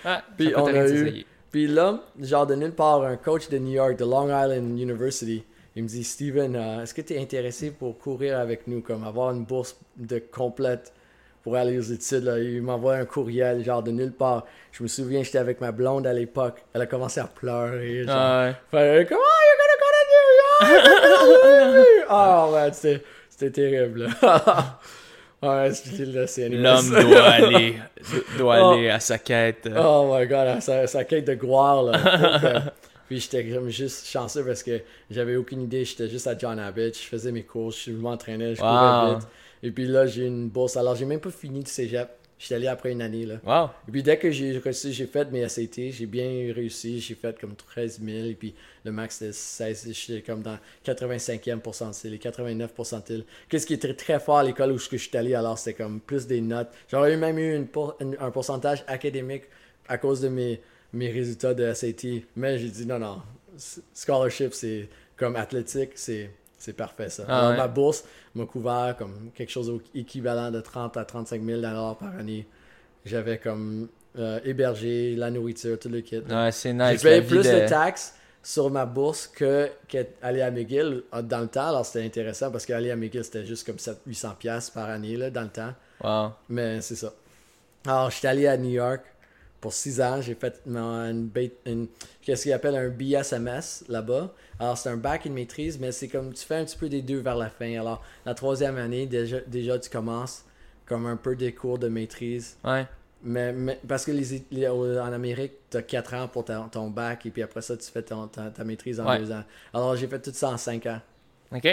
Ah, 0.04 0.22
Puis 0.36 0.52
on 0.56 0.66
a 0.66 0.88
eu-. 0.88 1.24
Puis 1.50 1.66
là, 1.66 2.00
genre 2.18 2.46
de 2.46 2.54
nulle 2.54 2.72
part, 2.72 3.02
un 3.02 3.16
coach 3.16 3.48
de 3.50 3.58
New 3.58 3.72
York, 3.72 3.98
de 3.98 4.04
Long 4.04 4.26
Island 4.28 4.78
University, 4.78 5.44
il 5.76 5.82
me 5.84 5.88
dit 5.88 6.04
Steven, 6.04 6.54
euh, 6.56 6.82
est-ce 6.82 6.92
que 6.94 7.00
tu 7.02 7.14
es 7.14 7.20
intéressé 7.20 7.70
pour 7.70 7.98
courir 7.98 8.38
avec 8.38 8.66
nous, 8.66 8.80
comme 8.82 9.04
avoir 9.04 9.30
une 9.32 9.44
bourse 9.44 9.76
de 9.96 10.18
complète 10.18 10.92
pour 11.42 11.56
aller 11.56 11.78
aux 11.78 11.82
études 11.82 12.24
là? 12.24 12.38
Il 12.38 12.62
m'envoie 12.62 12.96
un 12.96 13.04
courriel, 13.04 13.64
genre 13.64 13.82
de 13.82 13.90
nulle 13.90 14.12
part. 14.12 14.44
Je 14.72 14.82
me 14.82 14.88
souviens, 14.88 15.22
j'étais 15.22 15.38
avec 15.38 15.60
ma 15.60 15.72
blonde 15.72 16.06
à 16.06 16.12
l'époque. 16.12 16.62
Elle 16.74 16.82
a 16.82 16.86
commencé 16.86 17.20
à 17.20 17.24
pleurer. 17.26 18.04
Genre, 18.04 18.14
Ah 18.14 18.46
ouais. 18.48 18.54
Fait, 18.70 19.06
comment 19.08 19.20
you're 19.20 19.58
gonna 19.58 19.76
go 19.80 19.88
to 19.96 20.02
New 20.12 20.26
York? 21.78 22.06
Ah 22.08 22.48
ouais, 22.52 22.72
c'était 22.72 23.02
c'était 23.30 23.50
terrible. 23.50 24.08
ouais, 25.42 25.70
L'homme 26.50 26.90
doit 26.90 27.22
aller, 27.30 27.74
doit 28.38 28.58
Oh. 28.60 28.70
aller 28.74 28.90
à 28.90 29.00
sa 29.00 29.18
quête. 29.18 29.66
euh, 29.66 29.82
Oh 29.82 30.14
my 30.14 30.26
god, 30.26 30.60
sa, 30.60 30.86
sa 30.86 31.04
quête 31.04 31.24
de 31.26 31.34
gloire 31.34 31.82
là. 31.82 31.92
Donc, 31.98 32.44
euh, 32.44 32.60
Puis 33.12 33.20
j'étais 33.20 33.44
comme 33.44 33.68
juste 33.68 34.06
chanceux 34.06 34.42
parce 34.42 34.62
que 34.62 34.80
j'avais 35.10 35.36
aucune 35.36 35.60
idée. 35.60 35.84
J'étais 35.84 36.08
juste 36.08 36.26
à 36.26 36.38
John 36.38 36.58
Abbott. 36.58 36.94
Je 36.96 37.06
faisais 37.06 37.30
mes 37.30 37.42
courses, 37.42 37.78
je 37.84 37.92
m'entraînais, 37.92 38.54
je 38.54 38.62
Wow. 38.62 38.68
courais 38.68 39.14
vite. 39.16 39.28
Et 39.62 39.70
puis 39.70 39.86
là, 39.86 40.06
j'ai 40.06 40.24
une 40.28 40.48
bourse. 40.48 40.78
Alors, 40.78 40.94
j'ai 40.96 41.04
même 41.04 41.20
pas 41.20 41.30
fini 41.30 41.60
de 41.62 41.68
cégep. 41.68 42.08
J'étais 42.38 42.54
allé 42.54 42.68
après 42.68 42.90
une 42.90 43.02
année 43.02 43.26
là. 43.26 43.34
Wow. 43.44 43.68
Et 43.86 43.92
puis 43.92 44.02
dès 44.02 44.16
que 44.16 44.30
j'ai 44.30 44.56
réussi, 44.56 44.94
j'ai 44.94 45.04
fait 45.06 45.30
mes 45.30 45.46
SAT, 45.46 45.90
j'ai 45.92 46.06
bien 46.06 46.52
réussi, 46.54 47.00
j'ai 47.00 47.14
fait 47.14 47.38
comme 47.38 47.54
13 47.54 48.00
000, 48.02 48.24
et 48.28 48.34
puis 48.34 48.54
le 48.86 48.92
max 48.92 49.16
c'était 49.18 49.32
16, 49.32 49.88
j'étais 49.92 50.22
comme 50.22 50.40
dans 50.42 50.58
85e 50.84 51.60
pourcentile 51.60 52.14
et 52.14 52.18
89 52.18 52.72
pourcentile. 52.72 53.24
Qu'est-ce 53.50 53.66
qui 53.66 53.74
était 53.74 53.92
très 53.94 54.18
fort 54.18 54.38
à 54.38 54.42
l'école 54.42 54.72
où 54.72 54.78
je 54.78 54.96
suis 54.96 55.16
allé, 55.16 55.34
alors 55.34 55.56
c'était 55.58 55.74
comme 55.84 56.00
plus 56.00 56.26
des 56.26 56.40
notes. 56.40 56.68
J'aurais 56.90 57.16
même 57.18 57.38
eu 57.38 57.54
une 57.54 57.66
pour- 57.68 57.94
une- 58.00 58.16
un 58.18 58.30
pourcentage 58.32 58.82
académique 58.88 59.44
à 59.86 59.98
cause 59.98 60.20
de 60.20 60.28
mes, 60.28 60.60
mes 60.92 61.10
résultats 61.10 61.54
de 61.54 61.72
SAT, 61.72 62.24
mais 62.36 62.58
j'ai 62.58 62.68
dit 62.68 62.86
non, 62.86 62.98
non, 62.98 63.22
scholarship 63.94 64.52
c'est 64.54 64.88
comme 65.16 65.36
athlétique, 65.36 65.90
c'est 65.94 66.30
c'est 66.58 66.74
parfait 66.74 67.08
ça. 67.08 67.24
Ah 67.28 67.38
Alors, 67.38 67.50
ouais. 67.52 67.56
Ma 67.56 67.68
bourse 67.68 68.04
m'a 68.36 68.46
couvert 68.46 68.94
comme 68.96 69.30
quelque 69.34 69.50
chose 69.50 69.80
équivalent 69.94 70.50
de 70.50 70.60
30 70.60 70.96
à 70.96 71.04
35 71.04 71.42
000 71.42 71.56
dollars 71.60 71.96
par 71.98 72.14
année. 72.16 72.46
J'avais 73.04 73.38
comme 73.38 73.88
euh, 74.16 74.38
hébergé, 74.44 75.16
la 75.16 75.30
nourriture, 75.32 75.76
tout 75.78 75.88
le 75.88 76.02
kit. 76.02 76.18
Ouais, 76.18 76.52
c'est 76.52 76.68
J'ai 76.68 76.74
nice. 76.74 77.02
payé 77.02 77.14
la 77.16 77.20
vie 77.20 77.26
plus 77.28 77.38
de- 77.48 77.62
de 77.62 77.68
taxes 77.68 78.14
sur 78.44 78.70
ma 78.70 78.86
bourse 78.86 79.26
que 79.26 79.70
qu'aller 79.88 80.42
à 80.42 80.50
McGill 80.52 81.02
euh, 81.12 81.22
dans 81.22 81.40
le 81.40 81.48
temps. 81.48 81.66
Alors 81.68 81.84
c'était 81.84 82.04
intéressant 82.06 82.50
parce 82.52 82.64
qu'aller 82.64 82.92
à 82.92 82.96
McGill 82.96 83.24
c'était 83.24 83.44
juste 83.44 83.66
comme 83.66 83.76
700-800$ 83.76 84.36
piastres 84.36 84.72
par 84.72 84.88
année 84.88 85.16
là, 85.16 85.30
dans 85.30 85.42
le 85.42 85.48
temps. 85.48 85.74
Wow. 86.04 86.30
Mais 86.48 86.80
c'est 86.80 86.94
ça. 86.96 87.12
Alors 87.86 88.10
j'étais 88.10 88.28
allé 88.28 88.46
à 88.46 88.56
New 88.56 88.70
York 88.70 89.00
pour 89.62 89.72
6 89.72 90.02
ans. 90.02 90.20
J'ai 90.20 90.34
fait 90.34 90.60
une, 90.66 91.88
qu'est-ce 92.20 92.42
qu'ils 92.42 92.52
appellent 92.52 92.76
un 92.76 92.88
BSMS 92.90 93.84
là-bas. 93.88 94.34
Alors 94.60 94.76
c'est 94.76 94.90
un 94.90 94.96
bac, 94.98 95.24
une 95.24 95.32
maîtrise, 95.32 95.78
mais 95.78 95.92
c'est 95.92 96.08
comme 96.08 96.34
tu 96.34 96.44
fais 96.44 96.56
un 96.56 96.64
petit 96.66 96.76
peu 96.76 96.90
des 96.90 97.00
deux 97.00 97.20
vers 97.20 97.36
la 97.36 97.48
fin. 97.48 97.80
Alors 97.80 98.02
la 98.26 98.34
troisième 98.34 98.76
année, 98.76 99.06
déjà, 99.06 99.40
déjà 99.46 99.78
tu 99.78 99.88
commences 99.88 100.44
comme 100.84 101.06
un 101.06 101.16
peu 101.16 101.34
des 101.36 101.54
cours 101.54 101.78
de 101.78 101.88
maîtrise. 101.88 102.56
Ouais. 102.64 102.86
Mais, 103.24 103.52
mais- 103.52 103.78
parce 103.86 104.04
que 104.04 104.10
les, 104.10 104.44
les- 104.50 104.66
au- 104.68 104.98
en 104.98 105.12
Amérique, 105.12 105.52
tu 105.70 105.76
as 105.76 105.82
4 105.82 106.14
ans 106.14 106.26
pour 106.28 106.44
ta- 106.44 106.68
ton 106.72 106.90
bac 106.90 107.24
et 107.24 107.30
puis 107.30 107.42
après 107.42 107.62
ça, 107.62 107.76
tu 107.76 107.88
fais 107.88 108.02
ton- 108.02 108.26
ta, 108.26 108.50
ta 108.50 108.64
maîtrise 108.64 108.98
en 109.00 109.08
Ouais. 109.08 109.20
2 109.20 109.30
ans. 109.32 109.44
Alors 109.72 109.94
j'ai 109.96 110.08
fait 110.08 110.20
tout 110.20 110.32
ça 110.34 110.50
en 110.50 110.56
5 110.58 110.86
ans. 110.86 111.00
Ok. 111.54 111.68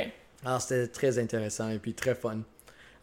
Alors 0.45 0.61
c'était 0.61 0.87
très 0.87 1.17
intéressant 1.19 1.69
et 1.69 1.79
puis 1.79 1.93
très 1.95 2.13
fun. 2.15 2.39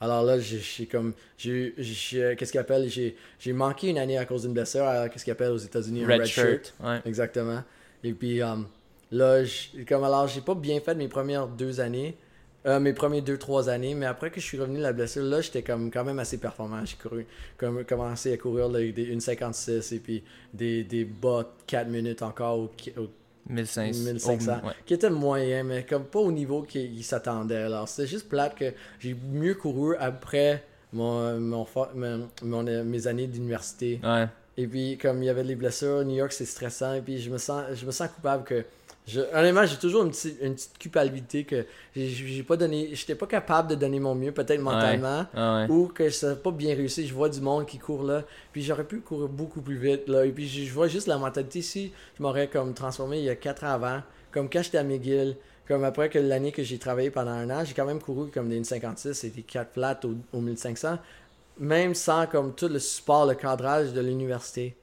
Alors 0.00 0.22
là, 0.24 0.38
j'ai 0.38 0.86
comme. 0.86 1.14
j'ai 1.38 1.72
j'ai- 1.78 2.36
Qu'est-ce 2.36 2.52
qu'ils 2.52 2.60
appellent 2.60 2.88
J'ai 2.88 3.16
j'ai 3.38 3.52
manqué 3.52 3.88
une 3.88 3.98
année 3.98 4.18
à 4.18 4.24
cause 4.26 4.42
d'une 4.42 4.52
blessure 4.52 4.84
à 4.84 5.08
qu'est-ce 5.08 5.24
qu'ils 5.24 5.32
appellent 5.32 5.52
aux 5.52 5.56
États-Unis? 5.56 6.04
Un 6.04 6.08
Red, 6.08 6.26
shirt. 6.26 6.74
Ouais. 6.82 7.00
Exactement. 7.06 7.62
Et 8.04 8.12
puis 8.12 8.42
um, 8.42 8.66
là, 9.10 9.42
comme 9.88 10.04
alors, 10.04 10.28
j'ai 10.28 10.42
pas 10.42 10.54
bien 10.54 10.80
fait 10.80 10.94
mes 10.94 11.08
premières 11.08 11.46
deux 11.48 11.80
années. 11.80 12.14
euh, 12.66 12.80
mes 12.80 12.92
premiers 12.92 13.22
deux, 13.22 13.38
trois 13.38 13.68
années, 13.68 13.94
mais 13.94 14.06
après 14.06 14.30
que 14.30 14.40
je 14.40 14.44
suis 14.44 14.58
revenu 14.58 14.78
de 14.78 14.82
la 14.82 14.92
blessure, 14.92 15.22
là, 15.22 15.40
j'étais 15.40 15.62
comme 15.62 15.88
quand 15.90 16.02
même 16.04 16.18
assez 16.18 16.36
performant. 16.38 16.84
J'ai 16.84 16.96
couru, 16.96 17.24
comme, 17.56 17.84
commencé 17.84 18.32
à 18.32 18.36
courir 18.36 18.68
là, 18.68 18.80
des 18.80 19.14
1,56 19.16 19.94
et 19.94 19.98
puis 20.00 20.24
des, 20.52 20.82
des 20.82 21.04
bas 21.04 21.54
4 21.68 21.88
minutes 21.88 22.22
encore 22.22 22.58
au, 22.58 22.64
au 22.98 23.08
1500. 23.48 24.04
1500, 24.04 24.60
Oh, 24.62 24.66
ouais. 24.68 24.72
qui 24.84 24.94
était 24.94 25.10
moyen, 25.10 25.62
mais 25.62 25.84
comme 25.84 26.04
pas 26.04 26.18
au 26.18 26.32
niveau 26.32 26.62
qu'il 26.62 27.02
s'attendait. 27.04 27.62
Alors, 27.62 27.88
c'était 27.88 28.08
juste 28.08 28.28
plate 28.28 28.54
que 28.56 28.72
j'ai 28.98 29.14
mieux 29.32 29.54
couru 29.54 29.96
après 29.96 30.64
mon, 30.92 31.38
mon, 31.38 31.66
mon- 31.94 32.28
mon- 32.42 32.84
mes 32.84 33.06
années 33.06 33.26
d'université. 33.26 34.00
Ouais. 34.02 34.26
Et 34.56 34.66
puis, 34.66 34.96
comme 34.98 35.22
il 35.22 35.26
y 35.26 35.28
avait 35.28 35.44
des 35.44 35.54
blessures, 35.54 36.04
New 36.04 36.14
York, 36.16 36.32
c'est 36.32 36.46
stressant. 36.46 36.94
Et 36.94 37.02
puis, 37.02 37.18
je 37.18 37.30
me 37.30 37.38
sens, 37.38 37.64
je 37.74 37.84
me 37.86 37.90
sens 37.90 38.08
coupable 38.08 38.44
que. 38.44 38.64
Je, 39.06 39.20
honnêtement, 39.32 39.64
j'ai 39.66 39.76
toujours 39.76 40.02
une 40.02 40.10
petite, 40.10 40.36
une 40.42 40.54
petite 40.54 40.78
culpabilité 40.78 41.44
que 41.44 41.64
j'ai- 41.94 42.42
pas 42.42 42.56
donné. 42.56 42.90
J'étais 42.92 43.14
pas 43.14 43.26
capable 43.28 43.68
de 43.70 43.74
donner 43.76 44.00
mon 44.00 44.16
mieux, 44.16 44.32
peut-être 44.32 44.60
mentalement. 44.60 45.26
Ah 45.32 45.66
ouais. 45.68 45.70
Ou 45.72 45.86
que 45.86 46.10
ça 46.10 46.30
n'a 46.30 46.34
pas 46.36 46.50
bien 46.50 46.74
réussi. 46.74 47.06
Je 47.06 47.14
vois 47.14 47.28
du 47.28 47.40
monde 47.40 47.66
qui 47.66 47.78
court 47.78 48.02
là. 48.02 48.24
Puis 48.52 48.62
j'aurais 48.64 48.82
pu 48.84 48.98
courir 49.00 49.28
beaucoup 49.28 49.60
plus 49.60 49.76
vite 49.76 50.08
là. 50.08 50.26
Et 50.26 50.32
puis 50.32 50.48
je 50.48 50.64
je 50.64 50.72
vois 50.72 50.88
juste 50.88 51.06
la 51.06 51.18
mentalité. 51.18 51.62
Si 51.62 51.92
je 52.18 52.22
m'aurais 52.22 52.48
comme 52.48 52.74
transformé 52.74 53.18
il 53.18 53.24
y 53.24 53.30
a 53.30 53.36
4 53.36 53.62
ans 53.62 53.74
avant, 53.74 54.02
comme 54.32 54.50
quand 54.50 54.62
j'étais 54.62 54.78
à 54.78 54.82
McGill, 54.84 55.36
comme 55.68 55.84
après 55.84 56.08
que 56.10 56.18
l'année 56.18 56.50
que 56.50 56.64
j'ai 56.64 56.78
travaillé 56.78 57.10
pendant 57.10 57.30
un 57.30 57.48
an, 57.50 57.64
j'ai 57.64 57.74
quand 57.74 57.86
même 57.86 58.00
couru 58.00 58.28
comme 58.32 58.48
des 58.48 58.60
1,56 58.60 59.24
et 59.24 59.30
des 59.30 59.42
4 59.42 59.72
flats 59.72 60.00
au, 60.04 60.14
au 60.36 60.40
1500. 60.40 60.98
Même 61.60 61.94
sans 61.94 62.26
comme 62.26 62.54
tout 62.56 62.68
le 62.68 62.80
support, 62.80 63.24
le 63.26 63.34
cadrage 63.34 63.92
de 63.92 64.00
l'université. 64.00 64.74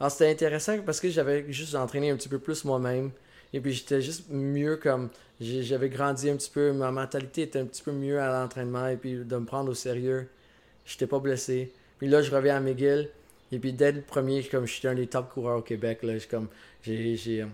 Alors 0.00 0.10
c'était 0.10 0.28
intéressant 0.30 0.78
parce 0.84 0.98
que 1.00 1.08
j'avais 1.08 1.50
juste 1.52 1.76
entraîné 1.76 2.10
un 2.10 2.16
petit 2.16 2.28
peu 2.28 2.40
plus 2.40 2.64
moi-même. 2.64 3.12
Et 3.54 3.60
puis 3.60 3.72
j'étais 3.72 4.02
juste 4.02 4.26
mieux 4.30 4.76
comme. 4.76 5.08
J'avais 5.40 5.88
grandi 5.88 6.28
un 6.28 6.36
petit 6.36 6.50
peu, 6.50 6.72
ma 6.72 6.90
mentalité 6.90 7.42
était 7.42 7.58
un 7.58 7.64
petit 7.64 7.82
peu 7.82 7.92
mieux 7.92 8.20
à 8.20 8.28
l'entraînement 8.40 8.86
et 8.88 8.96
puis 8.96 9.14
de 9.14 9.36
me 9.36 9.46
prendre 9.46 9.70
au 9.70 9.74
sérieux. 9.74 10.28
J'étais 10.84 11.06
pas 11.06 11.18
blessé. 11.18 11.72
Puis 11.98 12.08
là, 12.08 12.20
je 12.20 12.30
reviens 12.30 12.56
à 12.56 12.60
McGill. 12.60 13.08
Et 13.52 13.58
puis 13.58 13.72
dès 13.72 13.92
le 13.92 14.00
premier, 14.00 14.42
comme 14.42 14.66
j'étais 14.66 14.88
un 14.88 14.94
des 14.94 15.06
top 15.06 15.30
coureurs 15.32 15.58
au 15.58 15.62
Québec, 15.62 16.02
là, 16.02 16.14
j'ai 16.82 17.46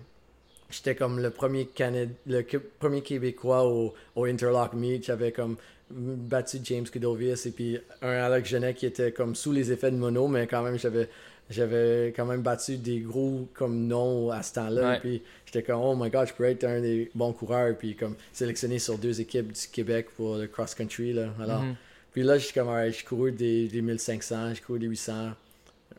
J'étais 0.70 0.94
comme 0.94 1.18
le 1.20 1.30
premier, 1.30 1.66
Canad... 1.66 2.10
le 2.26 2.44
premier 2.78 3.02
Québécois 3.02 3.66
au, 3.66 3.92
au 4.14 4.24
Interlock 4.24 4.72
Meet. 4.74 5.04
J'avais 5.04 5.32
comme 5.32 5.56
battu 5.90 6.58
James 6.62 6.84
Kudovius 6.84 7.46
et 7.46 7.50
puis 7.50 7.78
un 8.02 8.08
Alex 8.08 8.48
Genet 8.48 8.74
qui 8.74 8.86
était 8.86 9.10
comme 9.10 9.34
sous 9.34 9.52
les 9.52 9.72
effets 9.72 9.90
de 9.90 9.96
mono, 9.96 10.28
mais 10.28 10.46
quand 10.46 10.62
même, 10.62 10.78
j'avais 10.78 11.08
j'avais 11.50 12.12
quand 12.14 12.24
même 12.24 12.42
battu 12.42 12.76
des 12.78 13.00
gros 13.00 13.48
comme 13.54 13.86
noms 13.86 14.30
à 14.30 14.42
ce 14.42 14.54
temps-là. 14.54 14.90
Ouais. 14.92 15.00
Puis 15.00 15.22
j'étais 15.44 15.62
comme, 15.62 15.80
oh 15.80 15.94
my 15.96 16.08
god, 16.08 16.28
je 16.28 16.32
pourrais 16.32 16.52
être 16.52 16.64
un 16.64 16.80
des 16.80 17.10
bons 17.14 17.32
coureurs. 17.32 17.76
Puis 17.76 17.96
comme 17.96 18.14
sélectionné 18.32 18.78
sur 18.78 18.96
deux 18.96 19.20
équipes 19.20 19.52
du 19.52 19.66
Québec 19.72 20.08
pour 20.16 20.36
le 20.36 20.46
cross-country. 20.46 21.12
Là. 21.12 21.28
Alors, 21.42 21.62
Mhm. 21.62 21.74
Puis 22.12 22.22
là, 22.24 22.38
j'ai 22.38 22.50
comme, 22.52 22.68
alright, 22.68 22.92
j'ai 22.96 23.04
couru 23.04 23.30
des, 23.30 23.68
des 23.68 23.82
1500, 23.82 24.54
j'ai 24.54 24.60
couru 24.60 24.78
des 24.80 24.86
800. 24.86 25.30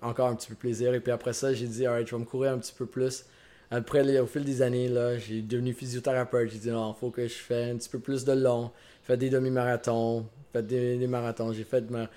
Encore 0.01 0.27
un 0.29 0.35
petit 0.35 0.49
peu 0.49 0.55
plaisir. 0.55 0.93
Et 0.93 0.99
puis 0.99 1.11
après 1.11 1.31
ça, 1.33 1.53
j'ai 1.53 1.67
dit, 1.67 1.85
alright, 1.85 2.07
je 2.07 2.15
vais 2.15 2.19
me 2.19 2.25
courir 2.25 2.51
un 2.53 2.57
petit 2.57 2.73
peu 2.77 2.85
plus. 2.85 3.23
Après, 3.69 4.19
au 4.19 4.25
fil 4.25 4.43
des 4.43 4.61
années, 4.61 4.89
là, 4.89 5.17
j'ai 5.17 5.41
devenu 5.41 5.73
physiothérapeute. 5.73 6.49
J'ai 6.51 6.57
dit, 6.59 6.69
non, 6.69 6.93
faut 6.93 7.11
que 7.11 7.25
je 7.27 7.33
fasse 7.35 7.71
un 7.71 7.77
petit 7.77 7.87
peu 7.87 7.99
plus 7.99 8.25
de 8.25 8.33
long. 8.33 8.71
Fait 9.03 9.15
des 9.15 9.29
demi-marathons, 9.29 10.25
fait 10.51 10.63
des, 10.65 10.97
des 10.97 11.07
marathons. 11.07 11.53
J'ai 11.53 11.63
fait 11.63 11.89
ma 11.89 12.09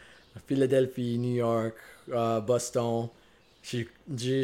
Philadelphie, 0.47 1.19
New 1.19 1.37
York, 1.37 1.75
euh, 2.13 2.41
Boston. 2.41 3.09
J'ai- 3.65 3.89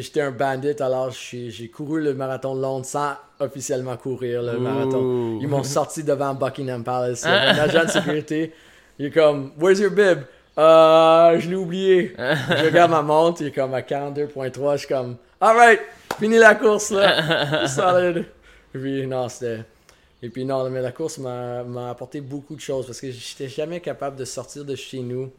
J'étais 0.01 0.21
un 0.21 0.31
bandit, 0.31 0.73
alors 0.81 1.11
j'ai 1.11 1.51
j'ai 1.51 1.67
couru 1.67 2.01
le 2.01 2.15
marathon 2.15 2.55
de 2.55 2.61
Londres 2.61 2.85
sans 2.85 3.13
officiellement 3.39 3.95
courir 3.95 4.41
le 4.41 4.57
marathon. 4.57 5.37
Ils 5.39 5.47
m'ont 5.47 5.63
sorti 5.63 6.03
devant 6.03 6.33
Buckingham 6.33 6.83
Palace. 6.83 7.23
Un 7.25 7.29
agent 7.59 7.85
de 7.85 7.89
sécurité. 7.89 8.51
Il 8.97 9.05
est 9.05 9.11
comme, 9.11 9.51
Where's 9.59 9.79
your 9.79 9.91
bib? 9.91 10.21
Euh, 10.57 11.39
je 11.39 11.49
l'ai 11.49 11.55
oublié. 11.55 12.15
je 12.17 12.65
regarde 12.65 12.89
ma 12.91 13.03
montre, 13.03 13.41
il 13.41 13.47
est 13.47 13.51
comme 13.51 13.73
à 13.75 13.81
42.3. 13.81 14.73
Je 14.73 14.77
suis 14.79 14.87
comme, 14.87 15.17
Alright, 15.39 15.79
fini 16.19 16.37
la 16.39 16.55
course 16.55 16.89
là. 16.91 17.67
Solid. 17.67 18.25
Et 18.73 18.77
puis, 18.79 19.05
non, 19.07 19.29
c'était. 19.29 19.63
Et 20.23 20.29
puis, 20.29 20.43
non, 20.45 20.67
mais 20.69 20.81
la 20.81 20.91
course 20.91 21.19
m'a 21.19 21.63
m'a 21.63 21.91
apporté 21.91 22.21
beaucoup 22.21 22.55
de 22.55 22.61
choses 22.61 22.85
parce 22.87 22.99
que 23.01 23.11
j'étais 23.11 23.47
jamais 23.47 23.79
capable 23.79 24.15
de 24.17 24.25
sortir 24.25 24.65
de 24.65 24.75
chez 24.75 24.99
nous. 24.99 25.31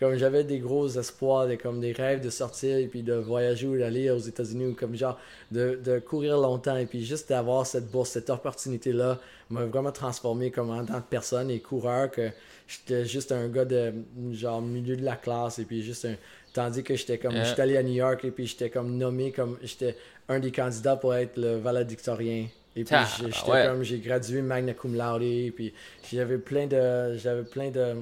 Comme 0.00 0.16
j'avais 0.16 0.42
des 0.44 0.58
gros 0.58 0.88
espoirs, 0.88 1.46
des, 1.46 1.56
comme 1.56 1.80
des 1.80 1.92
rêves 1.92 2.20
de 2.20 2.28
sortir 2.30 2.76
et 2.78 2.86
puis 2.86 3.02
de 3.02 3.14
voyager 3.14 3.66
ou 3.68 3.78
d'aller 3.78 4.10
aux 4.10 4.18
États-Unis 4.18 4.66
ou 4.66 4.74
comme 4.74 4.96
genre 4.96 5.18
de, 5.52 5.78
de 5.82 6.00
courir 6.00 6.36
longtemps 6.36 6.76
et 6.76 6.86
puis 6.86 7.04
juste 7.04 7.28
d'avoir 7.28 7.64
cette 7.66 7.90
bourse, 7.90 8.10
cette 8.10 8.28
opportunité-là 8.28 9.20
m'a 9.50 9.64
vraiment 9.66 9.92
transformé 9.92 10.50
comme 10.50 10.70
en 10.70 10.84
tant 10.84 11.00
que 11.00 11.08
personne 11.08 11.48
et 11.50 11.60
coureur 11.60 12.10
que 12.10 12.30
j'étais 12.66 13.04
juste 13.04 13.30
un 13.30 13.46
gars 13.48 13.64
de 13.66 13.92
genre 14.32 14.60
milieu 14.62 14.96
de 14.96 15.04
la 15.04 15.16
classe 15.16 15.58
et 15.60 15.64
puis 15.64 15.82
juste 15.82 16.06
un 16.06 16.14
tandis 16.52 16.82
que 16.82 16.96
j'étais 16.96 17.18
comme 17.18 17.32
Yeah. 17.34 17.44
j'étais 17.44 17.62
allé 17.62 17.76
à 17.76 17.82
New 17.82 17.92
York 17.94 18.24
et 18.24 18.30
puis 18.30 18.46
j'étais 18.46 18.70
comme 18.70 18.96
nommé 18.96 19.30
comme 19.32 19.58
j'étais 19.62 19.96
un 20.28 20.38
des 20.40 20.50
candidats 20.50 20.96
pour 20.96 21.14
être 21.14 21.36
le 21.36 21.56
valedictorien 21.58 22.46
et 22.76 22.84
puis 22.84 22.94
Ah, 22.96 23.06
j'ai- 23.20 23.30
j'étais 23.30 23.50
ouais. 23.50 23.66
comme 23.66 23.82
j'ai 23.84 23.98
gradué 23.98 24.40
magna 24.42 24.72
cum 24.74 24.94
laude 24.96 25.22
et 25.22 25.52
puis 25.54 25.72
j'avais 26.12 26.38
plein 26.38 26.66
de 26.66 27.16
j'avais 27.16 27.42
plein 27.44 27.70
de 27.70 27.94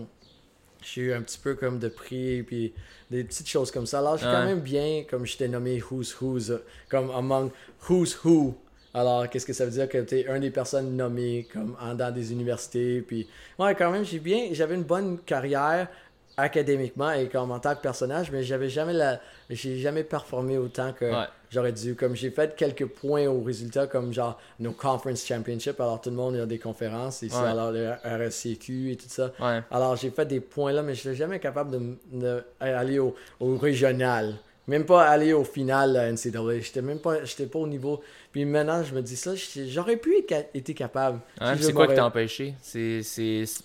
j'ai 0.85 1.03
eu 1.03 1.12
un 1.12 1.23
petit 1.23 1.38
peu 1.38 1.55
comme 1.55 1.79
de 1.79 1.88
prix 1.88 2.42
puis 2.42 2.73
des 3.11 3.25
petites 3.25 3.49
choses 3.49 3.71
comme 3.71 3.87
ça. 3.87 3.99
Alors 3.99 4.16
j'ai 4.16 4.25
quand 4.25 4.40
Ouais. 4.40 4.47
même 4.47 4.61
bien 4.61 5.05
comme 5.09 5.25
j'étais 5.27 5.49
nommé 5.49 5.83
Who's 5.90 6.21
Who's 6.21 6.53
comme 6.88 7.11
among 7.11 7.51
Who's 7.88 8.18
Who. 8.25 8.55
Alors 8.95 9.29
qu'est-ce 9.31 9.47
que 9.47 9.53
ça 9.55 9.64
veut 9.64 9.71
dire 9.71 9.88
que 9.88 9.99
tu 9.99 10.18
es 10.21 10.29
un 10.29 10.38
des 10.38 10.51
personnes 10.51 10.97
nommées 10.97 11.47
comme 11.53 11.77
en 11.81 11.95
dans 11.95 12.12
des 12.12 12.31
universités 12.33 13.01
puis 13.01 13.27
ouais 13.59 13.75
quand 13.75 13.90
même 13.90 14.05
j'ai 14.05 14.18
bien 14.18 14.49
j'avais 14.53 14.75
une 14.75 14.83
bonne 14.83 15.18
carrière 15.21 15.88
académiquement 16.37 17.12
et 17.12 17.29
comme 17.29 17.51
en 17.51 17.59
tant 17.59 17.75
que 17.75 17.81
personnage 17.83 18.31
mais 18.31 18.42
j'avais 18.42 18.68
jamais 18.68 18.92
la 18.92 19.21
j'ai 19.51 19.79
jamais 19.79 20.03
performé 20.05 20.57
autant 20.59 20.92
que 20.92 21.05
Ouais. 21.05 21.27
j'aurais 21.51 21.73
dû 21.73 21.95
comme 21.95 22.14
j'ai 22.16 22.31
fait 22.31 22.57
quelques 22.57 22.87
points 22.87 23.27
au 23.27 23.42
résultat 23.42 23.87
comme 23.87 24.12
genre 24.12 24.38
nos 24.59 24.73
conference 24.73 25.25
championship 25.27 25.79
alors 25.81 26.01
tout 26.01 26.11
le 26.11 26.16
monde 26.16 26.37
a 26.37 26.47
des 26.47 26.59
conférences 26.59 27.23
ici 27.23 27.37
Ouais. 27.37 27.49
alors 27.49 27.71
le 27.71 27.92
RSCQ 28.05 28.92
et 28.92 28.97
tout 28.97 29.09
ça 29.09 29.31
Ouais. 29.40 29.61
alors 29.71 29.97
j'ai 29.97 30.11
fait 30.11 30.27
des 30.27 30.40
points 30.40 30.73
là, 30.73 30.83
mais 30.83 30.95
je 30.95 31.07
n'étais 31.09 31.18
jamais 31.18 31.38
capable 31.38 31.71
de, 31.71 31.97
de 32.12 32.45
aller 32.61 32.99
au, 32.99 33.14
au 33.40 33.57
régional. 33.57 34.35
Même 34.68 34.87
pas 34.87 35.09
aller 35.09 35.33
au 35.33 35.42
final 35.42 35.96
à 35.96 36.07
NCAA. 36.12 36.61
J'étais 36.61 36.83
même 36.83 37.01
pas, 37.01 37.25
j'étais 37.25 37.46
pas 37.46 37.59
au 37.59 37.66
niveau. 37.66 38.01
Puis 38.31 38.44
maintenant, 38.44 38.85
je 38.85 38.94
me 38.94 39.03
dis 39.03 39.16
ça, 39.16 39.33
j'aurais 39.66 39.96
pu 39.96 40.16
être 40.18 40.46
été 40.55 40.72
capable. 40.72 41.20
Si 41.57 41.64
c'est 41.64 41.72
quoi 41.72 41.88
qui 41.88 41.94
t'a 41.96 42.07
empêché? 42.07 42.55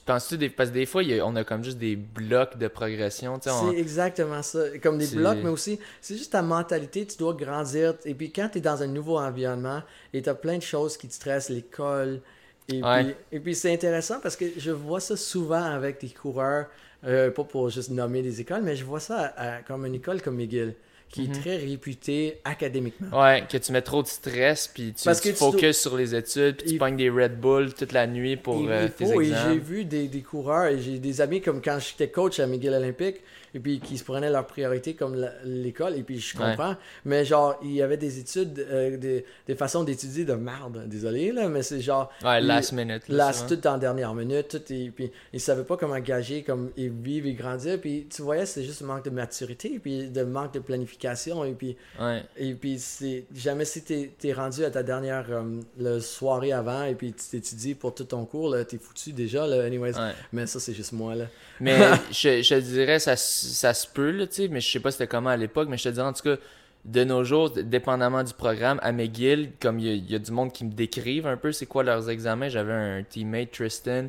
Penses-tu 0.05 0.37
des, 0.37 0.49
parce 0.49 0.69
que 0.69 0.73
des 0.73 0.85
fois, 0.85 1.01
a- 1.03 1.21
on 1.23 1.35
a 1.35 1.43
comme 1.43 1.63
juste 1.63 1.77
des 1.77 1.95
blocs 1.95 2.57
de 2.57 2.67
progression, 2.67 3.35
on- 3.45 3.71
C'est 3.71 3.77
exactement 3.77 4.41
ça. 4.41 4.77
Comme 4.81 4.97
des 4.97 5.07
blocs, 5.07 5.37
mais 5.43 5.49
aussi, 5.49 5.79
c'est 6.01 6.17
juste 6.17 6.31
ta 6.31 6.41
mentalité. 6.41 7.05
Tu 7.05 7.17
dois 7.17 7.33
grandir. 7.33 7.93
Et 8.05 8.13
puis, 8.13 8.31
quand 8.31 8.49
tu 8.51 8.57
es 8.57 8.61
dans 8.61 8.81
un 8.81 8.87
nouveau 8.87 9.17
environnement 9.19 9.81
et 10.13 10.21
tu 10.21 10.29
as 10.29 10.35
plein 10.35 10.57
de 10.57 10.63
choses 10.63 10.97
qui 10.97 11.07
te 11.07 11.13
stressent, 11.13 11.49
l'école. 11.49 12.21
Et 12.69 12.83
Ouais. 12.83 13.03
puis, 13.03 13.15
et 13.31 13.39
puis 13.39 13.55
c'est 13.55 13.71
intéressant 13.71 14.19
parce 14.21 14.35
que 14.35 14.45
je 14.57 14.71
vois 14.71 14.99
ça 14.99 15.15
souvent 15.15 15.63
avec 15.63 16.01
des 16.01 16.09
coureurs, 16.09 16.65
euh, 17.05 17.31
pas 17.31 17.43
pour 17.45 17.69
juste 17.69 17.91
nommer 17.91 18.21
des 18.21 18.41
écoles, 18.41 18.61
mais 18.63 18.75
je 18.75 18.83
vois 18.83 18.99
ça 18.99 19.31
à- 19.37 19.57
à- 19.57 19.61
comme 19.61 19.85
une 19.85 19.95
école 19.95 20.21
comme 20.21 20.35
McGill. 20.35 20.73
Qui 21.09 21.23
est 21.23 21.27
Mhm. 21.27 21.41
très 21.41 21.57
réputé 21.57 22.39
académiquement. 22.43 23.21
Ouais, 23.23 23.43
que 23.49 23.57
tu 23.57 23.71
mets 23.71 23.81
trop 23.81 24.03
de 24.03 24.07
stress, 24.07 24.67
puis 24.67 24.93
tu, 24.93 25.05
Parce 25.05 25.21
tu 25.21 25.29
que 25.29 25.33
tu 25.33 25.39
focuses 25.39 25.61
dois- 25.61 25.73
sur 25.73 25.97
les 25.97 26.13
études, 26.15 26.57
puis 26.57 26.71
tu 26.73 26.77
pognes 26.77 26.97
des 26.97 27.09
Red 27.09 27.39
Bull 27.39 27.73
toute 27.73 27.93
la 27.93 28.07
nuit 28.07 28.35
pour 28.35 28.61
Il- 28.61 28.69
euh, 28.69 28.85
il 28.85 28.91
tes 28.91 29.05
faut, 29.05 29.21
et 29.21 29.27
examens. 29.27 29.53
j'ai 29.53 29.59
vu 29.59 29.85
des, 29.85 30.07
des 30.07 30.21
coureurs 30.21 30.65
et 30.65 30.79
j'ai 30.79 30.99
des 30.99 31.21
amis 31.21 31.41
comme 31.41 31.61
quand 31.61 31.79
j'étais 31.79 32.09
coach 32.09 32.39
à 32.39 32.47
McGill 32.47 32.73
Olympique 32.73 33.17
et 33.53 33.59
puis 33.59 33.79
qui 33.79 33.97
se 33.97 34.03
prenaient 34.03 34.29
leur 34.29 34.45
priorité 34.47 34.93
comme 34.93 35.15
l'école 35.43 35.95
et 35.95 36.03
puis 36.03 36.19
je 36.19 36.37
Ouais. 36.37 36.43
comprends 36.51 36.75
mais 37.05 37.25
genre 37.25 37.57
il 37.63 37.71
y 37.73 37.81
avait 37.81 37.97
des 37.97 38.19
études 38.19 38.59
euh, 38.69 38.97
des, 38.97 39.25
des 39.47 39.55
façons 39.55 39.83
d'étudier 39.83 40.25
de 40.25 40.33
merde 40.33 40.83
désolé 40.87 41.31
là 41.31 41.47
mais 41.47 41.63
c'est 41.63 41.79
genre 41.81 42.11
Ouais, 42.23 42.39
il- 42.41 42.47
last 42.47 42.71
minute. 42.73 43.03
là, 43.09 43.31
c'est 43.33 43.47
tout 43.47 43.67
en 43.67 43.77
dernière 43.77 44.13
minute, 44.13 44.47
tout 44.49 44.73
et 44.73 44.91
puis 44.95 45.11
ils 45.33 45.39
savaient 45.39 45.63
pas 45.63 45.77
comment 45.77 45.99
gager, 45.99 46.43
comme 46.43 46.71
et 46.77 46.89
vivre 46.89 47.27
et 47.27 47.33
grandir, 47.33 47.79
puis 47.79 48.07
tu 48.09 48.21
voyais 48.21 48.45
c'est 48.45 48.63
juste 48.63 48.81
un 48.81 48.85
manque 48.85 49.05
de 49.05 49.09
maturité, 49.09 49.79
puis 49.81 50.09
de 50.09 50.23
manque 50.23 50.53
de 50.53 50.59
planification, 50.59 51.43
et 51.45 51.53
puis 51.53 51.75
Ouais. 51.99 52.23
et 52.37 52.53
puis 52.53 52.77
c'est 52.79 53.25
jamais 53.35 53.65
si 53.65 53.81
t'es 53.83 54.11
es 54.23 54.33
rendu 54.33 54.63
à 54.63 54.71
ta 54.71 54.83
dernière 54.83 55.25
euh, 55.29 55.43
le 55.79 55.99
soirée 55.99 56.51
avant 56.51 56.83
et 56.83 56.95
puis 56.95 57.13
tu 57.13 57.25
t'étudies 57.31 57.75
pour 57.75 57.93
tout 57.95 58.03
ton 58.03 58.25
cours 58.25 58.49
là, 58.49 58.63
t'es 58.65 58.77
foutu 58.77 59.11
déjà 59.13 59.47
là, 59.47 59.63
anyways. 59.63 59.95
Ouais. 59.97 60.11
Mais 60.33 60.45
ça 60.47 60.59
c'est 60.59 60.73
juste 60.73 60.91
moi 60.93 61.15
là. 61.15 61.25
Mais 61.59 61.77
je, 62.11 62.41
je 62.41 62.55
dirais, 62.55 62.99
ça, 62.99 63.15
ça 63.37 63.73
se 63.73 63.87
peut, 63.87 64.11
là, 64.11 64.27
tu 64.27 64.33
sais, 64.35 64.47
mais 64.47 64.61
je 64.61 64.69
sais 64.69 64.79
pas 64.79 64.91
c'était 64.91 65.07
comment 65.07 65.29
à 65.29 65.37
l'époque, 65.37 65.67
mais 65.69 65.77
je 65.77 65.83
te 65.85 65.89
dirais 65.89 66.07
en 66.07 66.13
tout 66.13 66.23
cas, 66.23 66.37
de 66.85 67.03
nos 67.03 67.23
jours, 67.23 67.49
dépendamment 67.51 68.23
du 68.23 68.33
programme, 68.33 68.79
à 68.81 68.91
McGill, 68.91 69.51
comme 69.59 69.79
il 69.79 69.85
y, 69.87 69.89
a- 69.89 69.93
il 69.93 70.11
y 70.11 70.15
a 70.15 70.19
du 70.19 70.31
monde 70.31 70.51
qui 70.53 70.63
me 70.65 70.71
décrivent 70.71 71.27
un 71.27 71.37
peu 71.37 71.51
c'est 71.51 71.65
quoi 71.65 71.83
leurs 71.83 72.09
examens, 72.09 72.49
j'avais 72.49 72.73
un 72.73 73.03
teammate, 73.03 73.51
Tristan, 73.51 74.07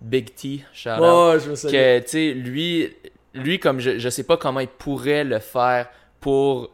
Big 0.00 0.34
T, 0.34 0.62
Oh, 1.02 1.38
souviens. 1.56 1.98
que, 1.98 1.98
tu 2.00 2.08
sais, 2.08 2.32
lui, 2.34 2.94
lui, 3.34 3.58
comme 3.58 3.80
je, 3.80 3.98
je 3.98 4.08
sais 4.08 4.24
pas 4.24 4.36
comment 4.36 4.60
il 4.60 4.68
pourrait 4.68 5.24
le 5.24 5.38
faire 5.38 5.88
pour 6.20 6.70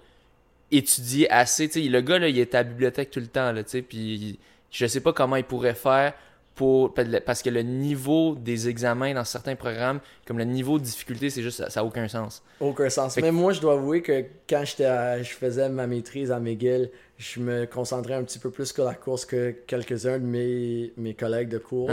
étudier 0.70 1.30
assez, 1.30 1.68
tu 1.68 1.82
sais, 1.82 1.88
le 1.88 2.00
gars, 2.00 2.18
là, 2.18 2.28
il 2.28 2.38
est 2.38 2.54
à 2.54 2.58
la 2.58 2.64
bibliothèque 2.64 3.10
tout 3.10 3.20
le 3.20 3.26
temps, 3.26 3.52
là, 3.52 3.62
tu 3.62 3.70
sais, 3.70 3.82
puis 3.82 4.38
je 4.70 4.86
sais 4.86 5.00
pas 5.00 5.12
comment 5.12 5.36
il 5.36 5.44
pourrait 5.44 5.74
faire 5.74 6.14
pour, 6.54 6.94
parce 7.26 7.42
que 7.42 7.50
le 7.50 7.62
niveau 7.62 8.36
des 8.36 8.68
examens 8.68 9.12
dans 9.14 9.24
certains 9.24 9.56
programmes, 9.56 10.00
comme 10.26 10.38
le 10.38 10.44
niveau 10.44 10.78
de 10.78 10.84
difficulté, 10.84 11.28
c'est 11.30 11.42
juste, 11.42 11.68
ça 11.68 11.80
n'a 11.80 11.84
aucun 11.86 12.06
sens. 12.08 12.42
Aucun 12.60 12.88
sens. 12.88 13.14
Fait 13.14 13.20
que- 13.20 13.26
Mais 13.26 13.32
moi, 13.32 13.52
je 13.52 13.60
dois 13.60 13.72
avouer 13.74 14.02
que 14.02 14.24
quand 14.48 14.62
j'étais 14.64 14.84
à- 14.84 15.20
je 15.22 15.32
faisais 15.32 15.68
ma 15.68 15.86
maîtrise 15.86 16.30
à 16.30 16.38
McGill, 16.38 16.90
je 17.18 17.40
me 17.40 17.64
concentrais 17.66 18.14
un 18.14 18.22
petit 18.24 18.38
peu 18.38 18.50
plus 18.50 18.72
sur 18.72 18.84
la 18.84 18.94
course 18.94 19.24
que 19.24 19.50
quelques-uns 19.66 20.18
de 20.18 20.24
mes, 20.26 20.92
mes 20.96 21.14
collègues 21.14 21.48
de 21.48 21.58
cours. 21.58 21.90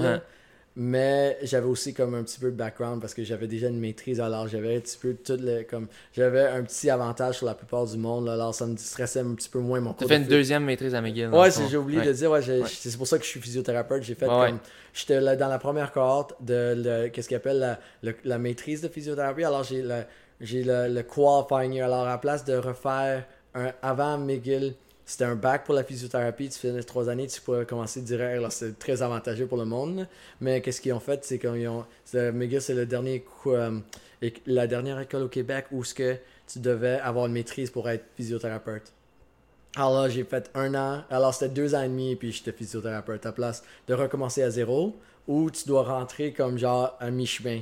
Mais 0.77 1.37
j'avais 1.43 1.65
aussi 1.67 1.93
comme 1.93 2.15
un 2.15 2.23
petit 2.23 2.39
peu 2.39 2.49
de 2.49 2.55
background 2.55 3.01
parce 3.01 3.13
que 3.13 3.23
j'avais 3.25 3.47
déjà 3.47 3.67
une 3.67 3.79
maîtrise, 3.79 4.21
alors 4.21 4.47
j'avais 4.47 4.77
un 4.77 4.79
petit 4.79 4.97
peu 4.97 5.13
tout 5.15 5.37
le, 5.37 5.63
comme 5.63 5.87
j'avais 6.13 6.47
un 6.47 6.63
petit 6.63 6.89
avantage 6.89 7.35
sur 7.39 7.45
la 7.45 7.55
plupart 7.55 7.85
du 7.85 7.97
monde, 7.97 8.27
là, 8.27 8.33
alors 8.35 8.55
ça 8.55 8.65
me 8.65 8.77
stressait 8.77 9.19
un 9.19 9.33
petit 9.35 9.49
peu 9.49 9.59
moins 9.59 9.81
mon 9.81 9.91
Tu 9.91 9.97
cours. 9.99 10.07
fait 10.07 10.19
de 10.19 10.23
une 10.23 10.29
deuxième 10.29 10.63
maîtrise 10.63 10.95
à 10.95 11.01
McGill. 11.01 11.27
Ouais, 11.27 11.49
j'ai 11.69 11.75
oublié 11.75 11.99
Ouais. 11.99 12.05
de 12.07 12.13
dire, 12.13 12.31
ouais, 12.31 12.41
c'est 12.65 12.97
pour 12.97 13.05
ça 13.07 13.17
que 13.17 13.25
je 13.25 13.29
suis 13.29 13.41
physiothérapeute. 13.41 14.03
J'ai 14.03 14.15
fait 14.15 14.27
Ouais, 14.27 14.47
comme. 14.51 14.59
J'étais 14.93 15.19
dans 15.37 15.47
la 15.49 15.59
première 15.59 15.91
cohorte 15.91 16.35
de 16.41 17.07
qu'est-ce 17.09 17.27
qu'ils 17.27 17.37
appellent 17.37 17.59
la, 17.59 17.79
le- 18.03 18.15
la 18.23 18.37
maîtrise 18.37 18.81
de 18.81 18.87
physiothérapie. 18.87 19.43
Alors 19.43 19.63
j'ai 19.63 19.81
le, 19.81 20.03
j'ai 20.39 20.63
le, 20.63 20.87
le 20.87 21.03
qualifying. 21.03 21.81
Alors 21.81 22.03
à 22.05 22.09
la 22.11 22.17
place 22.17 22.43
de 22.45 22.55
refaire 22.55 23.25
un 23.55 23.71
avant 23.81 24.17
McGill, 24.17 24.73
c'était 25.11 25.25
un 25.25 25.35
bac 25.35 25.65
pour 25.65 25.73
la 25.75 25.83
physiothérapie. 25.83 26.47
Tu 26.47 26.57
finis 26.57 26.85
trois 26.85 27.09
années, 27.09 27.27
tu 27.27 27.41
pourrais 27.41 27.65
commencer 27.65 27.99
direct. 28.01 28.37
Alors 28.37 28.51
c'est 28.53 28.79
très 28.79 29.01
avantageux 29.01 29.45
pour 29.45 29.57
le 29.57 29.65
monde. 29.65 30.07
Mais 30.39 30.61
qu'est-ce 30.61 30.79
qu'ils 30.79 30.93
ont 30.93 31.01
fait, 31.01 31.25
c'est 31.25 31.37
qu'ils 31.37 31.67
ont. 31.67 31.85
c'est- 32.05 32.31
McGill, 32.31 32.61
c'est 32.61 32.73
le 32.73 32.85
dernier 32.85 33.21
euh, 33.47 33.79
la 34.45 34.67
dernière 34.67 35.01
école 35.01 35.23
au 35.23 35.27
Québec 35.27 35.65
où 35.73 35.83
ce 35.83 35.93
que 35.93 36.15
tu 36.47 36.59
devais 36.59 36.97
avoir 36.99 37.25
une 37.25 37.33
maîtrise 37.33 37.69
pour 37.69 37.89
être 37.89 38.05
physiothérapeute. 38.15 38.93
Alors 39.75 40.01
là, 40.01 40.07
j'ai 40.07 40.23
fait 40.23 40.49
un 40.53 40.73
an. 40.75 41.03
Alors, 41.09 41.33
c'était 41.33 41.53
deux 41.53 41.75
ans 41.75 41.81
et 41.81 41.89
demi, 41.89 42.15
puis 42.15 42.31
j'étais 42.31 42.53
physiothérapeute 42.53 43.25
à 43.25 43.33
place 43.33 43.63
de 43.89 43.93
recommencer 43.93 44.43
à 44.43 44.49
zéro, 44.49 44.95
ou 45.27 45.51
tu 45.51 45.67
dois 45.67 45.83
rentrer 45.83 46.31
comme 46.31 46.57
genre 46.57 46.95
à 47.01 47.11
mi-chemin. 47.11 47.61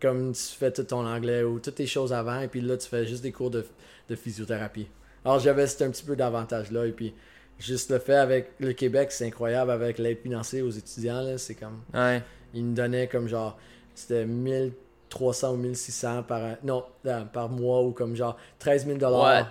Comme 0.00 0.32
tu 0.32 0.42
fais 0.42 0.72
tout 0.72 0.82
ton 0.82 1.06
anglais 1.06 1.44
ou 1.44 1.60
toutes 1.60 1.76
tes 1.76 1.86
choses 1.86 2.12
avant, 2.12 2.40
et 2.40 2.48
puis 2.48 2.60
là, 2.60 2.76
tu 2.76 2.88
fais 2.88 3.06
juste 3.06 3.22
des 3.22 3.32
cours 3.32 3.50
de, 3.50 3.64
de 4.08 4.16
physiothérapie. 4.16 4.88
Alors, 5.24 5.38
j'avais 5.38 5.64
un 5.82 5.90
petit 5.90 6.04
peu 6.04 6.16
d'avantage 6.16 6.70
là, 6.70 6.86
et 6.86 6.92
puis 6.92 7.14
juste 7.58 7.90
le 7.90 7.98
fait 7.98 8.14
avec 8.16 8.52
le 8.60 8.72
Québec, 8.72 9.10
c'est 9.12 9.26
incroyable 9.26 9.70
avec 9.70 9.98
l'aide 9.98 10.18
financière 10.22 10.64
aux 10.64 10.70
étudiants, 10.70 11.20
là, 11.22 11.38
c'est 11.38 11.54
comme. 11.54 11.80
Ouais. 11.92 12.22
Ils 12.54 12.64
me 12.64 12.74
donnaient 12.74 13.08
comme 13.08 13.28
genre. 13.28 13.56
C'était 13.94 14.24
1300 14.24 15.52
ou 15.52 15.56
1600 15.56 16.22
par, 16.22 16.40
an- 16.42 16.56
non, 16.62 16.84
euh, 17.06 17.24
par 17.24 17.48
mois, 17.48 17.82
ou 17.82 17.90
comme 17.92 18.14
genre 18.14 18.36
13 18.58 18.86
000 18.86 18.98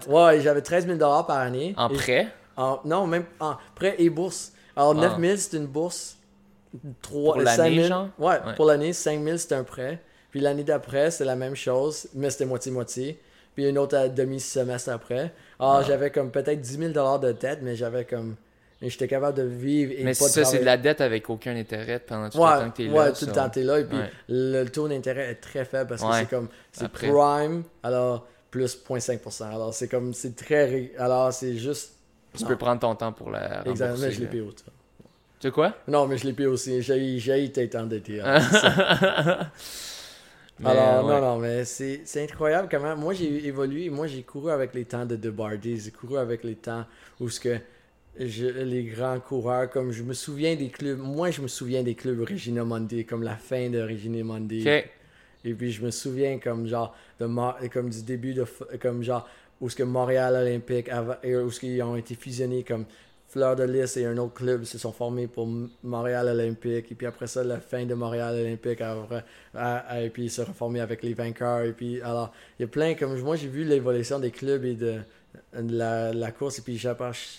Ouais, 0.08 0.40
j'avais 0.42 0.62
13 0.62 0.88
000 0.88 0.98
par 1.00 1.32
année. 1.32 1.74
En 1.78 1.90
prêt? 1.90 2.28
en- 2.56 2.80
non, 2.86 3.06
même 3.06 3.26
en 3.40 3.56
prêt 3.76 3.96
et 4.00 4.10
bourse. 4.10 4.54
Alors, 4.76 4.92
Ah. 4.98 5.02
9000, 5.10 5.38
c'est 5.38 5.58
une 5.58 5.68
bourse. 5.68 6.18
3, 7.02 7.34
Pour 7.34 7.42
l'année, 7.42 7.84
genre? 7.84 8.08
Ouais, 8.20 8.28
Ouais. 8.46 8.56
pour 8.56 8.66
l'année, 8.66 8.94
5000, 8.94 9.40
c'est 9.40 9.54
un 9.54 9.64
prêt. 9.64 10.02
Puis 10.32 10.40
l'année 10.40 10.64
d'après, 10.64 11.10
c'est 11.12 11.26
la 11.26 11.36
même 11.36 11.56
chose, 11.56 12.08
mais 12.14 12.30
c'était 12.30 12.46
moitié-moitié. 12.46 13.20
Puis 13.58 13.68
une 13.68 13.80
autre 13.80 13.98
à 13.98 14.08
demi-semestre 14.08 14.90
après. 14.92 15.34
Alors, 15.60 15.78
Ah. 15.78 15.82
j'avais 15.84 16.12
comme 16.12 16.30
peut-être 16.30 16.62
10 16.62 16.78
000 16.94 17.18
de 17.18 17.32
tête, 17.32 17.58
mais 17.64 17.76
j'avais 17.76 18.06
comme. 18.06 18.36
J'étais 18.84 19.08
capable 19.08 19.36
de 19.36 19.42
vivre 19.42 19.94
et 19.98 20.04
Mais 20.04 20.14
pas 20.14 20.26
de 20.26 20.30
ça, 20.30 20.46
c'est 20.46 20.60
de 20.60 20.64
la 20.64 20.78
dette 20.78 21.02
avec 21.02 21.28
aucun 21.32 21.56
intérêt 21.56 21.98
pendant 21.98 22.30
tout 22.30 22.38
Ouais, 22.38 22.54
le 22.54 22.60
temps 22.66 22.70
que 22.70 22.78
t'es 22.78 22.88
ouais, 22.90 23.06
là. 23.06 23.12
tout 23.14 23.26
le 23.26 23.32
temps 23.32 23.50
t'es 23.50 23.64
là. 23.64 23.80
Et 23.80 23.86
puis 23.86 23.98
Ouais. 23.98 24.12
le, 24.30 24.66
taux 24.66 24.88
d'intérêt 24.88 25.32
est 25.32 25.42
très 25.42 25.66
faible 25.66 25.90
parce 25.90 26.04
que 26.04 26.08
Ouais. 26.08 26.20
c'est 26.20 26.30
comme. 26.30 26.50
C'est 26.72 26.88
prime, 26.88 27.64
alors 27.82 28.28
plus 28.52 28.76
0.5%. 28.78 29.46
Alors 29.52 29.74
c'est 29.74 29.88
comme. 29.88 30.14
C'est 30.14 30.36
très. 30.36 30.92
Alors 31.00 31.34
c'est 31.34 31.58
juste. 31.58 31.94
Tu 32.36 32.44
Non. 32.44 32.50
peux 32.50 32.58
prendre 32.58 32.80
ton 32.80 32.94
temps 32.94 33.12
pour 33.12 33.32
la 33.32 33.40
rembourser. 33.64 33.70
Exactement, 33.72 34.06
mais 34.06 34.12
je 34.12 34.20
l'ai 34.20 34.28
payé 34.28 34.42
au 34.44 34.52
ça. 34.52 34.66
Tu 35.40 35.48
sais 35.48 35.52
quoi? 35.52 35.74
Non, 35.88 36.06
mais 36.06 36.20
je 36.20 36.28
l'ai 36.28 36.34
payé 36.34 36.48
aussi. 36.48 36.80
J'ai 36.84 37.18
j'ai 37.18 37.44
été 37.46 37.76
endetté. 37.76 38.22
Mais, 40.60 40.70
Alors, 40.70 41.06
ouais. 41.06 41.14
non, 41.14 41.22
non, 41.22 41.38
mais 41.40 41.66
c'est 41.66 42.02
c'est 42.06 42.24
incroyable 42.24 42.68
comment. 42.70 42.96
Moi, 42.96 43.14
j'ai 43.14 43.46
évolué. 43.46 43.90
Moi, 43.90 44.08
j'ai 44.08 44.24
couru 44.24 44.52
avec 44.52 44.74
les 44.74 44.86
temps 44.86 45.06
de 45.06 45.16
DeBardy. 45.16 45.80
J'ai 45.80 45.92
couru 45.92 46.18
avec 46.18 46.44
les 46.44 46.56
temps 46.56 46.86
où 47.20 47.30
ce 47.30 47.40
que 47.40 47.58
je- 48.20 48.46
les 48.64 48.84
grands 48.86 49.20
coureurs, 49.20 49.70
comme 49.70 49.92
je 49.92 50.02
me 50.02 50.14
souviens 50.14 50.56
des 50.56 50.70
clubs. 50.70 50.98
Moi, 51.00 51.30
je 51.30 51.42
me 51.42 51.48
souviens 51.48 51.84
des 51.84 51.94
clubs 51.94 52.20
Regina 52.22 52.64
Monday, 52.64 53.04
comme 53.04 53.22
la 53.24 53.36
fin 53.36 53.70
de 53.70 53.80
Regina 53.80 54.24
Monday. 54.24 54.62
Et 55.46 55.54
puis 55.54 55.72
je 55.72 55.84
me 55.86 55.92
souviens 55.92 56.40
comme 56.40 56.66
genre 56.68 56.96
de 57.20 57.28
comme 57.68 57.90
du 57.90 58.02
début 58.04 58.34
de 58.34 58.46
comme 58.82 59.04
genre 59.04 59.30
où 59.62 59.70
ce 59.70 59.76
que 59.76 59.84
Montréal 59.84 60.36
Olympique 60.36 60.90
où 61.24 61.52
ce 61.52 61.60
qu'ils 61.60 61.82
ont 61.84 61.96
été 61.96 62.16
fusionnés 62.16 62.64
comme 62.64 62.86
Fleur 63.30 63.56
de 63.58 63.64
Lys 63.64 63.98
et 63.98 64.06
un 64.06 64.18
autre 64.18 64.34
club 64.36 64.64
se 64.64 64.78
sont 64.78 64.94
formés 64.94 65.28
pour 65.28 65.48
Montréal 65.84 66.28
Olympique 66.30 66.92
et 66.92 66.96
puis 66.96 67.06
après 67.06 67.28
ça 67.28 67.44
la 67.44 67.60
fin 67.60 67.86
de 67.86 67.94
Montréal 67.94 68.34
Olympique 68.36 68.80
à- 68.82 68.96
à- 69.54 70.02
et 70.02 70.10
puis 70.10 70.26
ils 70.26 70.32
se 70.32 70.42
reformés 70.42 70.80
avec 70.80 71.04
les 71.04 71.14
vainqueurs 71.14 71.62
et 71.64 71.74
puis 71.74 72.02
alors 72.02 72.32
il 72.58 72.62
y 72.64 72.66
a 72.66 72.70
plein 72.70 72.94
comme 72.96 73.20
moi 73.22 73.36
j'ai 73.36 73.50
vu 73.50 73.66
l'évolution 73.66 74.20
des 74.20 74.32
clubs 74.32 74.64
et 74.64 74.76
de, 74.76 75.00
la, 75.54 76.14
la 76.14 76.32
course 76.32 76.60
et 76.60 76.62
puis 76.62 76.78
je 76.78 76.90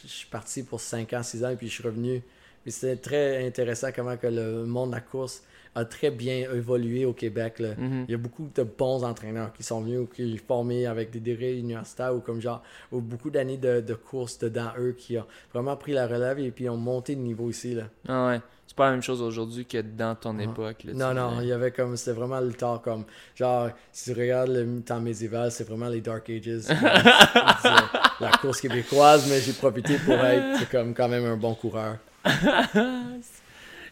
suis 0.07 0.27
parti 0.29 0.63
pour 0.63 0.81
5 0.81 1.13
ans 1.15 1.23
6 1.23 1.45
ans 1.45 1.51
et 1.51 1.57
puis 1.57 1.69
je 1.69 1.75
suis 1.75 1.83
revenu. 1.83 2.23
Puis 2.63 2.73
c'était 2.73 2.97
très 2.97 3.47
intéressant 3.47 3.89
comment 3.95 4.17
que 4.17 4.27
le 4.27 4.65
monde 4.67 4.91
de 4.91 4.97
la 4.97 5.01
course 5.01 5.43
a 5.79 5.85
très 5.85 6.11
bien 6.11 6.37
évolué 6.53 7.05
au 7.05 7.13
Québec 7.13 7.59
là. 7.59 7.71
Mhm. 7.79 8.05
Il 8.09 8.13
y 8.13 8.15
a 8.15 8.19
beaucoup 8.19 8.49
de 8.55 8.63
bons 8.63 9.05
entraîneurs 9.05 9.53
qui 9.53 9.63
sont 9.63 9.81
venus 9.81 10.01
ou 10.01 10.07
qui 10.07 10.37
sont 10.39 10.45
formés 10.47 10.87
avec 10.87 11.11
des 11.11 11.21
degrés 11.21 11.59
universitaires 11.59 12.15
ou 12.15 12.21
comme 12.21 12.41
genre 12.41 12.63
ou 12.93 13.01
beaucoup 13.01 13.31
d'années 13.31 13.57
de, 13.57 13.81
de 13.81 13.95
course 13.95 14.39
dedans 14.39 14.71
eux 14.79 14.95
qui 14.97 15.17
ont 15.19 15.27
vraiment 15.53 15.77
pris 15.77 15.93
la 15.93 16.07
relève 16.07 16.39
et 16.39 16.51
puis 16.51 16.69
ont 16.69 16.77
monté 16.77 17.15
de 17.17 17.21
niveau 17.21 17.51
ici 17.51 17.75
là. 17.75 17.85
Ah 18.09 18.27
ouais. 18.29 18.41
C'est 18.67 18.77
pas 18.77 18.85
la 18.87 18.93
même 18.93 19.03
chose 19.03 19.23
aujourd'hui 19.23 19.65
que 19.65 19.79
dans 19.81 20.15
ton 20.15 20.39
Ah. 20.39 20.43
époque. 20.43 20.85
là, 20.85 20.93
Non 20.93 21.15
non, 21.15 21.41
il 21.41 21.47
y 21.49 21.53
avait 21.53 21.71
comme 21.71 21.97
c'était 21.97 22.13
vraiment 22.19 22.39
le 22.41 22.53
temps 22.53 22.79
comme 22.79 23.05
genre 23.35 23.71
si 23.93 24.13
tu 24.13 24.19
regardes 24.21 24.51
le 24.51 24.81
temps 24.83 25.01
médiéval, 25.01 25.51
c'est 25.51 25.65
vraiment 25.67 25.89
les 25.89 26.03
dark 26.03 26.29
ages. 26.29 26.65
La 28.21 28.31
course 28.41 28.61
québécoise, 28.61 29.27
mais 29.31 29.41
j'ai 29.41 29.53
profité 29.53 29.97
pour 30.05 30.15
être 30.17 30.69
comme 30.71 30.93
quand 30.93 31.09
même 31.09 31.25
un 31.25 31.37
bon 31.37 31.55
coureur. 31.55 31.97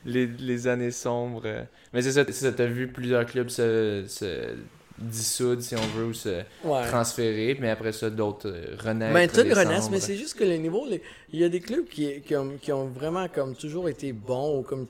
les, 0.06 0.26
les 0.26 0.66
années 0.68 0.90
sombres. 0.90 1.42
euh. 1.44 1.62
Mais 1.92 2.00
c'est 2.02 2.12
ça, 2.12 2.24
t'as 2.52 2.66
vu 2.66 2.88
plusieurs 2.88 3.26
clubs 3.26 3.48
se, 3.48 4.04
se 4.08 4.54
dissoudre, 4.98 5.60
si 5.62 5.74
on 5.76 5.86
veut, 5.98 6.06
ou 6.06 6.14
se 6.14 6.40
Ouais. 6.64 6.86
transférer, 6.88 7.56
mais 7.60 7.68
après 7.68 7.92
ça, 7.92 8.08
d'autres 8.08 8.48
euh, 8.48 8.76
renaître. 8.82 9.12
Mais 9.12 9.28
tout 9.28 9.42
descendre. 9.42 9.68
renaissent, 9.68 9.90
mais 9.90 10.00
c'est 10.00 10.16
juste 10.16 10.38
que 10.38 10.44
les 10.44 10.58
niveaux, 10.58 10.86
les- 10.88 11.02
il 11.32 11.40
y 11.40 11.44
a 11.44 11.48
des 11.50 11.60
clubs 11.60 11.84
qui, 11.86 12.22
qui, 12.22 12.34
ont, 12.34 12.56
qui 12.60 12.72
ont 12.72 12.86
vraiment 12.86 13.28
comme 13.28 13.54
toujours 13.54 13.88
été 13.90 14.12
bons 14.14 14.58
ou 14.58 14.62
comme 14.62 14.86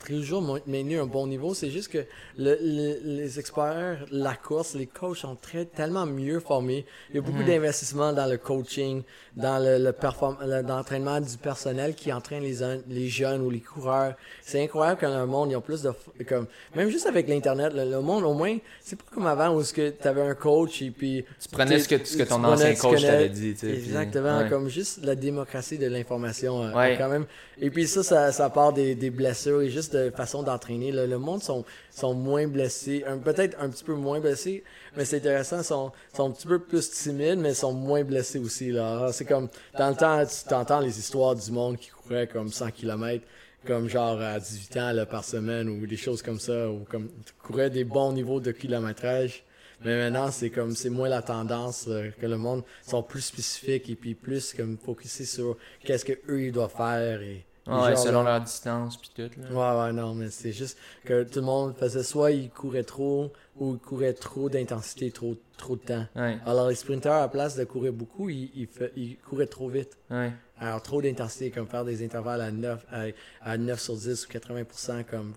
t'as- 0.00 0.06
toujours 0.06 0.42
maintenu 0.66 0.98
un 0.98 1.06
bon 1.06 1.26
niveau. 1.26 1.54
C'est 1.54 1.70
juste 1.70 1.88
que 1.88 1.98
le- 2.38 2.58
le- 2.60 2.98
les 3.04 3.38
experts, 3.38 4.04
la 4.10 4.34
course, 4.34 4.74
les 4.74 4.86
coachs 4.86 5.18
sont 5.18 5.36
très, 5.40 5.64
tellement 5.64 6.06
mieux 6.06 6.40
formés. 6.40 6.84
Il 7.10 7.16
y 7.16 7.18
a 7.18 7.22
beaucoup 7.22 7.42
d'investissement 7.42 8.12
dans 8.12 8.26
le 8.26 8.36
coaching, 8.38 9.02
dans 9.36 9.58
le, 9.62 9.78
le 9.78 10.62
l'entraînement 10.66 11.20
du 11.20 11.36
personnel 11.36 11.94
qui 11.94 12.12
entraîne 12.12 12.42
les, 12.42 12.62
un- 12.62 12.78
les 12.88 13.08
jeunes 13.08 13.42
ou 13.42 13.50
les 13.50 13.60
coureurs. 13.60 14.14
C'est 14.42 14.62
incroyable 14.62 15.00
que 15.00 15.06
dans 15.06 15.20
le 15.20 15.26
monde, 15.26 15.50
ils 15.50 15.56
ont 15.56 15.60
plus 15.60 15.82
de... 15.82 15.92
Comme, 16.28 16.46
même 16.74 16.88
juste 16.90 17.06
avec 17.06 17.28
l'Internet, 17.28 17.72
le, 17.74 17.90
le 17.90 18.00
monde, 18.00 18.24
au 18.24 18.34
moins, 18.34 18.56
c'est 18.80 18.96
pas 18.96 19.04
comme 19.14 19.26
avant 19.26 19.54
où 19.54 19.62
tu 19.62 19.92
avais 20.04 20.22
un 20.22 20.34
coach 20.34 20.82
et 20.82 20.90
puis... 20.90 21.24
Tu 21.40 21.48
prenais 21.50 21.78
ce 21.78 21.88
que, 21.88 22.04
ce 22.04 22.16
que 22.16 22.22
ton 22.22 22.42
ancien 22.44 22.74
coach 22.74 23.02
t'avait 23.02 23.28
dit. 23.28 23.52
tu 23.54 23.58
sais, 23.60 23.66
puis- 23.68 23.76
Exactement, 23.76 24.38
ouais. 24.38 24.48
comme 24.48 24.68
juste 24.68 25.04
la 25.04 25.14
démocratie 25.14 25.78
de 25.78 25.86
l'information 25.86 26.62
euh, 26.64 26.72
Ouais. 26.74 26.96
quand 26.98 27.08
même. 27.08 27.26
Et 27.60 27.70
puis 27.70 27.86
ça, 27.86 28.02
ça, 28.02 28.30
ça 28.32 28.50
part 28.50 28.72
des, 28.72 28.94
des 28.94 29.10
blessures 29.10 29.62
et 29.62 29.70
juste 29.70 29.87
de 29.90 30.10
façon 30.10 30.42
d'entraîner. 30.42 30.92
Le, 30.92 31.18
monde 31.18 31.42
sont, 31.42 31.64
sont 31.90 32.14
moins 32.14 32.46
blessés, 32.46 33.04
peut-être 33.24 33.56
un 33.60 33.68
petit 33.68 33.84
peu 33.84 33.94
moins 33.94 34.20
blessés, 34.20 34.64
mais 34.96 35.04
c'est 35.04 35.18
intéressant, 35.18 35.62
sont, 35.62 35.92
sont 36.14 36.28
un 36.28 36.30
petit 36.32 36.46
peu 36.46 36.58
plus 36.58 36.90
timides, 36.90 37.38
mais 37.38 37.54
sont 37.54 37.72
moins 37.72 38.04
blessés 38.04 38.38
aussi. 38.38 38.70
là. 38.70 39.10
C'est 39.12 39.24
comme, 39.24 39.48
dans 39.76 39.90
le 39.90 39.96
temps, 39.96 40.24
tu 40.24 40.48
t'entends 40.48 40.80
les 40.80 40.98
histoires 40.98 41.34
du 41.34 41.50
monde 41.50 41.76
qui 41.76 41.90
courait 41.90 42.26
comme 42.26 42.48
100 42.48 42.70
km, 42.72 43.24
comme 43.66 43.88
genre 43.88 44.20
à 44.20 44.38
18 44.38 44.76
ans 44.78 44.92
là, 44.92 45.06
par 45.06 45.24
semaine 45.24 45.68
ou 45.68 45.86
des 45.86 45.96
choses 45.96 46.22
comme 46.22 46.40
ça, 46.40 46.70
ou 46.70 46.84
comme 46.90 47.08
courait 47.42 47.70
des 47.70 47.84
bons 47.84 48.12
niveaux 48.12 48.40
de 48.40 48.52
kilométrage. 48.52 49.44
Mais 49.84 49.96
maintenant, 49.96 50.30
c'est 50.30 50.50
comme 50.50 50.74
c'est 50.74 50.90
moins 50.90 51.08
la 51.08 51.22
tendance 51.22 51.86
euh, 51.88 52.10
que 52.20 52.26
le 52.26 52.36
monde 52.36 52.64
sont 52.84 53.02
plus 53.02 53.20
spécifiques 53.20 53.88
et 53.88 53.94
puis 53.94 54.14
plus 54.14 54.52
comme 54.52 54.76
focusés 54.76 55.24
sur 55.24 55.56
qu'est-ce 55.84 56.04
que 56.04 56.14
eux 56.28 56.42
ils 56.42 56.52
doivent 56.52 56.74
faire 56.76 57.22
et 57.22 57.44
Ouais, 57.68 57.90
genre, 57.94 57.98
selon 57.98 58.22
là- 58.22 58.30
leur 58.32 58.40
distance 58.42 58.96
puis 58.96 59.10
tout. 59.14 59.30
Là. 59.40 59.48
Ouais, 59.50 59.86
ouais, 59.86 59.92
non, 59.92 60.14
mais 60.14 60.30
c'est 60.30 60.52
juste 60.52 60.78
que 61.04 61.22
tout 61.24 61.40
le 61.40 61.46
monde 61.46 61.74
faisait 61.76 62.02
soit 62.02 62.30
il 62.30 62.50
courait 62.50 62.82
trop 62.84 63.32
ou 63.56 63.74
il 63.74 63.78
courait 63.78 64.12
trop 64.14 64.48
d'intensité, 64.48 65.10
trop, 65.10 65.36
trop 65.56 65.76
de 65.76 65.82
temps. 65.82 66.06
Ouais, 66.16 66.38
Alors 66.46 66.68
les 66.68 66.74
sprinteurs, 66.74 67.14
à 67.14 67.20
la 67.22 67.28
place 67.28 67.56
de 67.56 67.64
courir 67.64 67.92
beaucoup, 67.92 68.28
ils, 68.30 68.50
ils, 68.54 68.68
ils 68.96 69.16
couraient 69.18 69.46
trop 69.46 69.68
vite. 69.68 69.96
ouais. 70.10 70.32
Alors 70.60 70.82
trop 70.82 71.00
d'intensité, 71.00 71.50
comme 71.52 71.68
faire 71.68 71.84
des 71.84 72.04
intervalles 72.04 72.40
à 72.40 72.50
9, 72.50 72.84
à, 72.90 73.04
à 73.42 73.56
9 73.58 73.78
sur 73.80 73.94
10 73.96 74.26
ou 74.26 74.28
80% 74.32 75.04
comme 75.04 75.34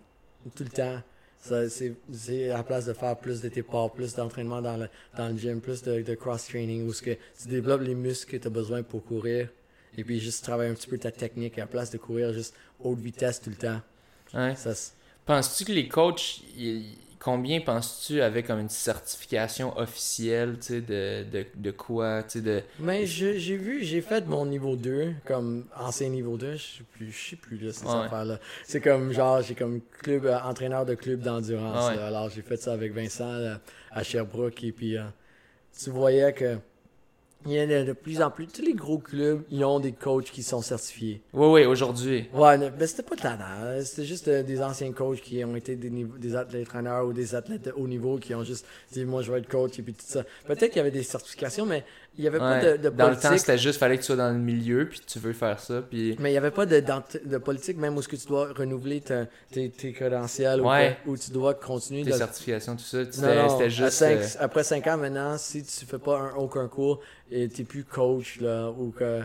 tout 0.56 0.64
le 0.64 0.70
temps. 0.70 1.00
Ça, 1.38 1.68
c'est, 1.70 1.94
c'est 2.12 2.50
à 2.52 2.58
la 2.58 2.64
place 2.64 2.86
de 2.86 2.94
faire 2.94 3.16
plus 3.18 3.42
de 3.42 3.50
départ, 3.50 3.92
plus 3.92 4.14
d'entraînement 4.16 4.62
dans 4.62 4.78
le, 4.78 4.88
dans 5.18 5.30
le 5.30 5.38
gym, 5.38 5.60
plus 5.60 5.82
de, 5.84 6.02
de 6.02 6.14
cross-training, 6.16 6.88
où 6.88 6.94
ce 6.94 7.02
que 7.02 7.12
tu 7.40 7.48
développes 7.50 7.82
les 7.82 7.96
muscles 7.96 8.32
que 8.32 8.38
tu 8.38 8.48
as 8.48 8.52
besoin 8.52 8.84
pour 8.84 9.04
courir. 9.04 9.50
Et 9.98 10.04
puis 10.04 10.20
juste 10.20 10.44
travailler 10.44 10.72
un 10.72 10.74
petit 10.74 10.88
peu 10.88 10.98
ta 10.98 11.12
technique 11.12 11.58
à 11.58 11.62
la 11.62 11.68
place 11.68 11.92
de 11.92 11.98
courir 11.98 12.34
juste 12.34 12.54
haute 12.80 13.00
vitesse 13.00 13.42
tout 13.42 13.50
le 13.50 13.56
temps. 13.58 13.82
ouais. 14.34 14.54
Penses-tu 15.26 15.66
que 15.66 15.72
les 15.72 15.88
coachs, 15.88 16.42
ils- 16.58 16.98
combien 17.20 17.62
penses-tu 17.62 18.22
avaient 18.22 18.42
comme 18.42 18.60
une 18.60 18.70
certification 18.70 19.78
officielle, 19.78 20.58
tu 20.60 20.68
sais, 20.68 20.82
de, 20.82 21.24
de, 21.32 21.46
de 21.56 21.72
quoi, 21.72 22.24
tu 22.24 22.40
sais, 22.40 22.42
de... 22.42 22.64
Mais 22.80 23.06
j'ai 23.06 23.38
vu, 23.58 23.84
j'ai 23.84 24.02
fait 24.02 24.26
mon 24.28 24.46
niveau 24.48 24.76
2, 24.76 25.14
comme 25.26 25.66
ancien 25.78 26.10
niveau 26.10 26.38
2, 26.38 26.54
je 26.56 26.58
sais 26.78 26.84
plus, 26.92 27.12
je 27.12 27.30
sais 27.32 27.36
plus 27.36 27.58
là, 27.60 27.72
ces 27.72 27.86
Ouais. 27.86 27.92
affaires-là. 28.06 28.40
C'est 28.66 28.82
comme 28.82 29.12
genre, 29.14 29.42
j'ai 29.44 29.54
comme 29.54 29.82
club, 30.00 30.26
euh, 30.26 30.40
entraîneur 30.40 30.86
de 30.86 30.96
club 30.96 31.20
d'endurance. 31.22 31.92
Ouais. 31.92 32.02
Alors 32.02 32.30
j'ai 32.30 32.42
fait 32.42 32.58
ça 32.58 32.74
avec 32.74 32.92
Vincent 32.94 33.32
là, 33.38 33.60
à 33.92 34.02
Sherbrooke 34.04 34.64
et 34.64 34.72
puis 34.72 34.98
euh, 34.98 35.04
tu 35.80 35.92
voyais 35.92 36.34
que 36.34 36.58
il 37.46 37.54
y 37.54 37.60
en 37.62 37.70
a 37.70 37.84
de 37.84 37.94
plus 37.94 38.22
en 38.22 38.30
plus, 38.30 38.48
tous 38.48 38.62
les 38.62 38.74
gros 38.74 38.98
clubs, 39.00 39.44
ils 39.50 39.64
ont 39.66 39.80
des 39.80 39.92
coachs 39.94 40.26
qui 40.32 40.44
sont 40.44 40.62
certifiés. 40.62 41.22
Oui, 41.34 41.48
oui, 41.48 41.66
aujourd'hui. 41.66 42.28
Ouais, 42.34 42.58
mais 42.58 42.72
mais 42.80 42.88
c'était 42.88 43.04
pas 43.04 43.16
tannant. 43.16 43.44
hein. 43.46 43.82
C'était 43.84 44.06
juste 44.06 44.28
euh, 44.28 44.44
des 44.44 44.62
anciens 44.62 44.92
coachs 44.92 45.22
qui 45.22 45.44
ont 45.44 45.56
été 45.56 45.76
des, 45.76 45.90
des 45.90 46.36
athlètes 46.36 46.68
entraîneurs 46.68 47.06
ou 47.08 47.14
des 47.14 47.34
athlètes 47.36 47.66
de 47.66 47.72
haut 47.72 47.88
niveau 47.88 48.18
qui 48.18 48.36
ont 48.36 48.44
juste 48.44 48.66
dit 48.92 49.06
moi 49.06 49.22
je 49.22 49.32
vais 49.32 49.40
être 49.40 49.50
coach 49.50 49.80
et 49.80 49.82
puis 49.82 49.94
tout 49.94 50.06
ça. 50.06 50.24
Peut-être 50.46 50.68
qu'il 50.70 50.78
y 50.78 50.80
avait 50.82 50.92
des 50.92 51.04
certifications, 51.04 51.66
mais 51.66 51.84
il 52.18 52.24
y 52.26 52.28
avait 52.28 52.40
pas 52.40 52.60
Ouais. 52.60 52.78
de, 52.78 52.84
de 52.84 52.90
Dans 52.90 53.10
le 53.10 53.16
temps, 53.16 53.22
politique. 53.30 53.40
c'était 53.40 53.58
juste, 53.58 53.80
fallait 53.80 53.96
que 53.96 54.02
tu 54.02 54.08
sois 54.08 54.16
dans 54.18 54.32
le 54.32 54.38
milieu, 54.40 54.88
puis 54.90 55.00
tu 55.06 55.18
veux 55.20 55.34
faire 55.34 55.60
ça, 55.60 55.82
puis... 55.82 56.16
Mais 56.20 56.30
il 56.30 56.34
n'y 56.34 56.38
avait 56.38 56.52
pas 56.52 56.66
de, 56.66 56.84
de 57.26 57.38
politique, 57.38 57.78
même 57.78 57.96
où 57.98 58.02
ce 58.02 58.08
que 58.08 58.16
tu 58.18 58.28
dois 58.28 58.52
renouveler 58.54 59.00
ta- 59.02 59.28
tes, 59.52 59.70
tes 59.70 59.94
crédentiels 59.94 60.62
Ouais. 60.62 60.98
ou 61.06 61.12
où 61.12 61.18
tu 61.18 61.32
dois 61.32 61.54
continuer 61.54 62.04
Tes 62.04 62.12
certifications, 62.18 62.76
tout 62.76 62.84
ça. 62.84 63.00
Non, 63.00 63.50
C'était 63.50 63.70
juste... 63.70 63.92
cinq- 63.92 64.20
euh, 64.20 64.28
Après 64.40 64.64
5 64.64 64.86
ans 64.88 64.98
maintenant, 64.98 65.38
si 65.38 65.64
tu 65.64 65.86
fais 65.86 66.00
pas 66.00 66.18
un, 66.20 66.34
aucun 66.36 66.68
cours 66.68 67.00
et 67.32 67.48
tu 67.48 67.62
n'es 67.62 67.66
plus 67.66 67.84
coach 67.86 68.40
là, 68.42 68.70
ou 68.72 68.92
que 68.92 69.22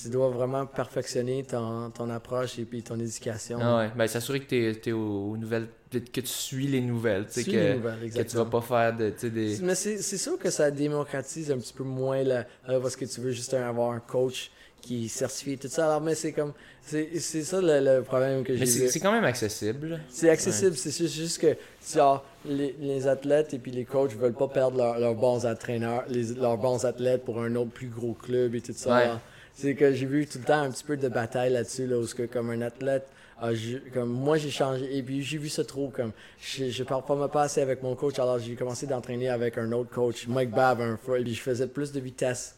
tu 0.00 0.08
dois 0.10 0.28
vraiment 0.28 0.66
perfectionner 0.66 1.42
ton, 1.44 1.90
ton 1.90 2.10
approche 2.10 2.58
et 2.58 2.64
puis 2.64 2.82
ton 2.82 2.98
éducation. 2.98 3.58
Ah 3.60 3.78
ouais, 3.78 3.90
ben 3.96 4.06
s'assurer 4.06 4.40
que 4.40 4.46
t'es 4.46 4.90
es 4.90 4.92
aux, 4.92 5.30
aux 5.32 5.36
nouvelles, 5.36 5.68
que 5.90 6.20
tu 6.20 6.26
suis 6.26 6.66
les 6.66 6.80
nouvelles, 6.80 7.26
tu 7.26 7.42
sais, 7.42 7.44
que, 7.44 7.50
les 7.50 7.74
nouvelles, 7.74 8.12
que 8.12 8.22
tu 8.22 8.36
vas 8.36 8.44
pas 8.44 8.60
faire 8.60 8.96
de, 8.96 9.10
tu 9.10 9.18
sais, 9.18 9.30
des... 9.30 9.58
Mais 9.62 9.74
c'est 9.74 9.98
c'est 10.02 10.18
sûr 10.18 10.38
que 10.38 10.50
ça 10.50 10.70
démocratise 10.70 11.50
un 11.50 11.58
petit 11.58 11.72
peu 11.72 11.84
moins 11.84 12.22
la, 12.22 12.46
là, 12.66 12.80
parce 12.80 12.96
que 12.96 13.04
tu 13.04 13.20
veux 13.20 13.32
juste 13.32 13.54
avoir 13.54 13.92
un 13.92 14.00
coach 14.00 14.50
qui 14.82 15.10
et 15.48 15.56
tout 15.56 15.68
ça. 15.68 15.86
Alors, 15.86 16.00
mais 16.00 16.14
c'est 16.14 16.32
comme. 16.32 16.52
C'est 16.82 17.18
c'est 17.18 17.42
ça 17.42 17.60
le, 17.60 17.80
le 17.80 18.02
problème 18.02 18.44
que 18.44 18.54
j'ai 18.54 18.60
Mais 18.60 18.66
c'est 18.66 19.00
quand 19.00 19.10
même 19.10 19.24
accessible. 19.24 20.00
C'est 20.08 20.30
accessible, 20.30 20.76
c'est 20.76 20.96
juste, 20.96 21.14
juste 21.14 21.38
que 21.40 21.56
genre, 21.92 22.24
les, 22.44 22.76
les 22.78 23.08
athlètes 23.08 23.52
et 23.54 23.58
puis 23.58 23.72
les 23.72 23.84
coachs 23.84 24.12
veulent 24.12 24.32
pas 24.34 24.46
perdre 24.46 24.76
leur- 24.76 24.98
leurs 25.00 25.16
bons 25.16 25.44
entraîneurs, 25.44 26.04
les, 26.08 26.34
leurs 26.34 26.58
bons 26.58 26.84
athlètes 26.84 27.24
pour 27.24 27.40
un 27.42 27.56
autre 27.56 27.72
plus 27.72 27.88
gros 27.88 28.12
club 28.14 28.54
et 28.54 28.60
tout 28.60 28.72
ça. 28.76 28.94
Ouais. 28.94 29.02
Alors, 29.02 29.20
C'est 29.56 29.74
que 29.74 29.92
j'ai 29.92 30.06
vu 30.06 30.26
tout 30.26 30.38
le 30.38 30.44
temps 30.44 30.60
un 30.60 30.70
petit 30.70 30.84
peu 30.84 30.96
de 30.96 31.08
bataille 31.08 31.50
là-dessus, 31.52 31.86
là, 31.86 31.98
où 31.98 32.06
que 32.06 32.24
comme 32.26 32.50
un 32.50 32.60
athlète, 32.60 33.06
a 33.40 33.52
ju- 33.54 33.82
comme 33.92 34.10
moi 34.10 34.36
j'ai 34.38 34.50
changé 34.50 34.96
et 34.96 35.02
puis 35.02 35.22
j'ai 35.22 35.36
vu 35.38 35.48
ça 35.50 35.62
trop 35.64 35.88
comme 35.88 36.12
je, 36.40 36.70
je 36.70 36.82
performais 36.84 37.28
pas 37.28 37.42
assez 37.42 37.60
avec 37.60 37.82
mon 37.82 37.94
coach 37.94 38.18
alors 38.18 38.38
j'ai 38.38 38.54
commencé 38.54 38.86
d'entraîner 38.86 39.28
avec 39.28 39.58
un 39.58 39.72
autre 39.72 39.90
coach 39.90 40.26
Mike 40.26 40.52
Babb 40.52 40.80
un 40.80 40.96
fois 40.96 41.18
et 41.18 41.22
puis 41.22 41.34
je 41.34 41.42
faisais 41.42 41.66
plus 41.66 41.92
de 41.92 42.00
vitesse 42.00 42.56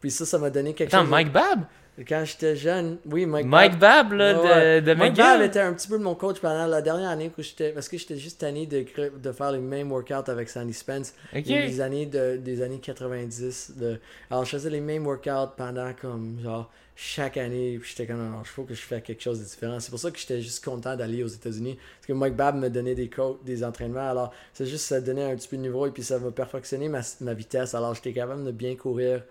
puis 0.00 0.08
ça 0.12 0.24
ça 0.24 0.38
m'a 0.38 0.48
donné 0.50 0.72
quelque 0.72 0.94
Attends, 0.94 1.02
chose 1.02 1.10
Mike 1.10 1.32
Babb? 1.32 1.62
Quand 2.08 2.24
j'étais 2.24 2.56
jeune 2.56 2.98
oui 3.06 3.26
Mike, 3.26 3.46
Mike 3.46 3.78
Babb 3.78 4.08
Babb, 4.08 4.12
là, 4.18 4.40
Ouais, 4.40 4.80
de, 4.80 4.86
de 4.86 4.94
Mike 4.94 5.10
McGill? 5.12 5.24
Babb 5.24 5.42
était 5.42 5.60
un 5.60 5.72
petit 5.74 5.88
peu 5.88 5.98
mon 5.98 6.14
coach 6.14 6.38
pendant 6.40 6.66
la 6.66 6.82
dernière 6.82 7.10
année 7.10 7.30
que 7.34 7.42
j'étais 7.42 7.72
parce 7.72 7.88
que 7.88 7.98
j'étais 7.98 8.16
juste 8.16 8.40
tanné 8.40 8.66
de, 8.66 8.84
de 9.18 9.32
faire 9.32 9.52
les 9.52 9.58
mêmes 9.58 9.90
workouts 9.90 10.30
avec 10.30 10.48
Sandy 10.48 10.72
Spence. 10.72 11.12
Ok. 11.34 11.44
des 11.44 11.80
années 11.80 12.06
de, 12.06 12.36
des 12.36 12.62
années 12.62 12.78
90 12.80 13.72
de... 13.76 13.98
alors 14.30 14.44
je 14.44 14.50
faisais 14.50 14.70
les 14.70 14.80
mêmes 14.80 15.06
workouts 15.06 15.52
pendant 15.56 15.92
comme 16.00 16.38
genre 16.42 16.70
chaque 16.96 17.36
année 17.38 17.78
puis 17.80 17.90
j'étais 17.90 18.06
comme 18.06 18.34
il 18.40 18.46
faut 18.46 18.64
que 18.64 18.74
je 18.74 18.82
fasse 18.82 19.02
quelque 19.02 19.22
chose 19.22 19.38
de 19.38 19.44
différent. 19.44 19.80
C'est 19.80 19.90
pour 19.90 19.98
ça 19.98 20.10
que 20.10 20.18
j'étais 20.18 20.40
juste 20.40 20.62
content 20.64 20.96
d'aller 20.96 21.22
aux 21.22 21.28
États-Unis 21.28 21.76
parce 21.96 22.06
que 22.06 22.12
Mike 22.12 22.36
Babb 22.36 22.56
me 22.56 22.68
donnait 22.68 22.94
des 22.94 23.08
coachs 23.08 23.42
des 23.44 23.64
entraînements. 23.64 24.10
Alors 24.10 24.32
c'est 24.52 24.66
juste 24.66 24.84
ça 24.86 25.00
donnait 25.00 25.24
un 25.30 25.34
petit 25.36 25.48
peu 25.48 25.56
de 25.56 25.62
niveau 25.62 25.86
et 25.86 25.90
puis 25.90 26.02
ça 26.02 26.18
m'a 26.18 26.30
perfectionné 26.30 26.88
ma, 26.88 27.00
ma 27.20 27.34
vitesse. 27.34 27.74
Alors 27.74 27.94
j'étais 27.94 28.12
capable 28.12 28.44
de 28.44 28.52
bien 28.52 28.76
courir 28.76 29.22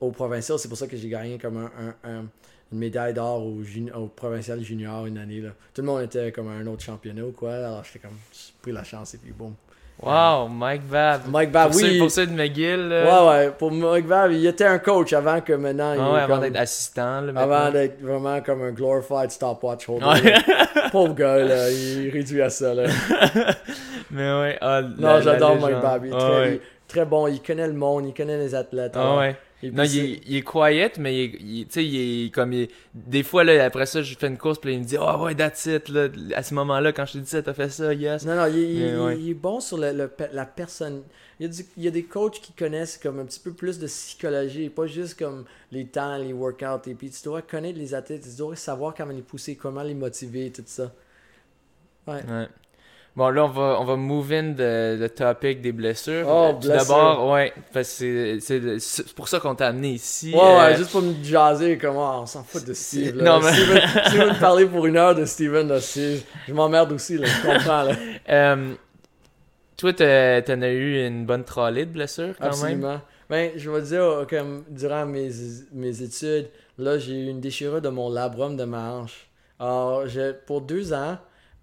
au 0.00 0.10
provincial 0.10 0.58
c'est 0.58 0.68
pour 0.68 0.78
ça 0.78 0.86
que 0.86 0.96
j'ai 0.96 1.08
gagné 1.08 1.38
comme 1.38 1.56
un, 1.56 1.70
un- 2.04 2.10
un- 2.10 2.24
une 2.72 2.78
médaille 2.78 3.14
d'or 3.14 3.42
au, 3.44 4.06
provincial 4.14 4.60
junior 4.62 5.06
une 5.06 5.18
année 5.18 5.40
là. 5.40 5.50
tout 5.74 5.80
le 5.80 5.86
monde 5.86 6.02
était 6.02 6.30
comme 6.32 6.48
un 6.48 6.66
autre 6.66 6.82
championnat 6.84 7.22
ou 7.22 7.32
quoi 7.32 7.54
alors 7.54 7.82
j'étais 7.84 8.00
comme 8.00 8.16
j'ai 8.32 8.52
pris 8.60 8.72
la 8.72 8.84
chance 8.84 9.14
et 9.14 9.18
puis 9.18 9.32
boum 9.32 9.54
Wow, 10.00 10.46
Mike 10.46 10.82
Babb. 10.86 11.22
Mike 11.28 11.50
Babb 11.50 11.72
pour, 11.72 11.80
oui 11.80 11.94
ceux, 11.94 11.98
pour 11.98 12.10
ceux 12.12 12.26
de 12.28 12.32
McGill. 12.32 12.86
Ouais, 12.88 13.28
ouais, 13.28 13.50
pour 13.50 13.72
Mike 13.72 14.06
Babb, 14.06 14.30
il 14.30 14.46
était 14.46 14.64
un 14.64 14.78
coach 14.78 15.12
avant 15.12 15.40
que 15.40 15.52
maintenant. 15.54 15.92
Ah 15.98 16.12
ouais, 16.12 16.20
avant 16.20 16.38
d'être 16.38 16.54
assistant, 16.56 17.20
là, 17.22 17.32
avant 17.34 17.72
d'être 17.72 18.00
vraiment 18.00 18.40
comme 18.40 18.62
un 18.62 18.70
glorified 18.70 19.32
stopwatch 19.32 19.88
holder. 19.88 20.06
Ouais. 20.06 20.34
Pauvre 20.92 21.14
gars, 21.16 21.38
là, 21.38 21.68
il 21.72 22.06
est 22.06 22.10
réduit 22.10 22.40
à 22.42 22.48
ça. 22.48 22.74
Là. 22.74 22.84
Mais 24.12 24.22
ouais, 24.40 24.58
ah, 24.60 24.82
Non, 24.82 25.20
j'adore 25.20 25.56
Mike. 25.60 25.80
Babb. 25.80 26.04
Il 26.04 26.12
est 26.12 26.14
Ah 26.14 26.18
très, 26.20 26.38
ouais. 26.42 26.60
très 26.86 27.04
bon, 27.04 27.26
il 27.26 27.42
connaît 27.42 27.66
le 27.66 27.72
monde, 27.74 28.06
il 28.06 28.14
connaît 28.14 28.38
les 28.38 28.54
athlètes. 28.54 28.92
Ah 28.94 29.16
ouais. 29.16 29.36
Et 29.62 29.70
Non, 29.72 29.82
il 29.82 29.98
est, 29.98 30.20
il 30.26 30.36
est 30.36 30.42
quiet, 30.42 30.92
mais 30.98 31.14
il, 31.16 31.20
est- 31.34 31.38
il- 31.40 31.66
tu 31.66 31.72
sais, 31.72 31.84
il 31.84 32.26
est 32.26 32.30
comme. 32.30 32.52
il 32.52 32.68
des 32.94 33.22
fois, 33.24 33.42
là, 33.42 33.64
après 33.64 33.86
ça, 33.86 34.02
je 34.02 34.16
fais 34.16 34.28
une 34.28 34.38
course, 34.38 34.58
puis 34.60 34.72
il 34.74 34.78
me 34.80 34.84
dit, 34.84 34.96
oh 35.00 35.24
ouais, 35.24 35.34
that's 35.34 35.66
it, 35.66 35.88
là. 35.88 36.08
À 36.36 36.42
ce 36.44 36.54
moment-là, 36.54 36.92
quand 36.92 37.06
je 37.06 37.14
te 37.14 37.18
dis 37.18 37.28
ça, 37.30 37.42
t'as 37.42 37.54
fait 37.54 37.68
ça, 37.70 37.92
yes. 37.92 38.24
Non, 38.24 38.36
non, 38.36 38.46
il, 38.46 38.78
Mais 38.78 38.96
ouais. 38.96 39.20
est 39.30 39.34
bon 39.34 39.58
sur 39.60 39.76
le, 39.78 40.10
la 40.32 40.46
personne. 40.46 41.02
Il 41.40 41.46
y, 41.46 41.48
a 41.48 41.52
du- 41.52 41.66
il 41.76 41.82
y 41.84 41.88
a 41.88 41.90
des 41.90 42.04
coachs 42.04 42.40
qui 42.40 42.52
connaissent 42.52 42.98
comme 42.98 43.18
un 43.20 43.24
petit 43.24 43.40
peu 43.40 43.52
plus 43.52 43.78
de 43.80 43.86
psychologie, 43.86 44.64
et 44.64 44.70
pas 44.70 44.86
juste 44.86 45.18
comme 45.18 45.44
les 45.72 45.86
temps, 45.86 46.16
les 46.18 46.32
workouts. 46.32 46.88
Et 46.88 46.94
puis 46.94 47.10
tu 47.10 47.22
dois 47.24 47.42
connaître 47.42 47.78
les 47.78 47.94
athlètes, 47.94 48.22
tu 48.22 48.36
dois 48.36 48.54
savoir 48.56 48.94
comment 48.94 49.12
les 49.12 49.22
pousser, 49.22 49.56
comment 49.56 49.82
les 49.82 49.94
motiver, 49.94 50.50
tout 50.52 50.62
ça. 50.66 50.92
Ouais. 52.06 52.22
Ouais. 52.28 52.48
Bon, 53.18 53.30
là, 53.30 53.44
on 53.46 53.48
va, 53.48 53.78
on 53.80 53.84
va 53.84 53.96
move 53.96 54.30
in 54.32 54.42
de, 54.50 54.96
de 54.96 55.06
topic 55.08 55.60
des 55.60 55.72
blessures. 55.72 56.24
Oh, 56.28 56.50
Euh, 56.50 56.52
Tout 56.60 56.68
d'abord, 56.68 57.32
ouais, 57.32 57.52
parce 57.72 57.98
que 57.98 58.38
c'est- 58.40 59.12
pour 59.14 59.26
ça 59.26 59.40
qu'on 59.40 59.56
t'a 59.56 59.66
amené 59.66 59.88
ici. 59.94 60.32
Ouais, 60.32 60.40
euh, 60.40 60.58
ouais, 60.68 60.76
juste 60.76 60.92
pour 60.92 61.02
me 61.02 61.12
jaser, 61.24 61.78
comment 61.78 62.22
on 62.22 62.26
s'en 62.26 62.44
fout 62.44 62.64
de 62.64 62.72
Steve. 62.74 63.16
Là. 63.16 63.24
Non, 63.24 63.40
mais- 63.40 63.52
Steven, 63.52 63.80
si 64.04 64.10
tu 64.12 64.18
veux 64.18 64.28
me 64.28 64.38
parler 64.38 64.66
pour 64.66 64.86
une 64.86 64.96
heure 64.96 65.16
de 65.16 65.24
Steven, 65.24 65.66
là, 65.66 65.78
je 65.80 66.52
m'emmerde 66.52 66.92
aussi, 66.92 67.18
là, 67.18 67.26
je 67.26 67.42
comprends. 67.44 67.82
Là. 67.82 67.92
euh, 68.30 68.74
toi, 69.76 69.92
t'en 69.92 70.62
as 70.62 70.68
eu 70.70 71.04
une 71.04 71.26
bonne 71.26 71.42
trolley 71.42 71.86
de 71.86 71.90
blessures, 71.92 72.34
quand 72.38 72.44
même? 72.44 72.52
Absolument. 72.52 73.00
Ben, 73.28 73.50
je 73.56 73.68
vais 73.68 73.82
dire, 73.82 74.00
euh, 74.02 74.26
comme 74.30 74.62
durant 74.70 75.06
mes, 75.06 75.28
mes 75.72 76.02
études, 76.02 76.50
là, 76.78 76.98
j'ai 76.98 77.14
eu 77.14 77.26
une 77.28 77.40
déchirure 77.40 77.80
de 77.82 77.88
mon 77.88 78.10
labrum 78.10 78.56
de 78.56 78.62
ma 78.64 78.92
hanche. 78.92 79.26
Alors, 79.58 80.06
j'ai- 80.06 80.34
pour 80.46 80.60
deux 80.60 80.92
ans, 80.92 81.18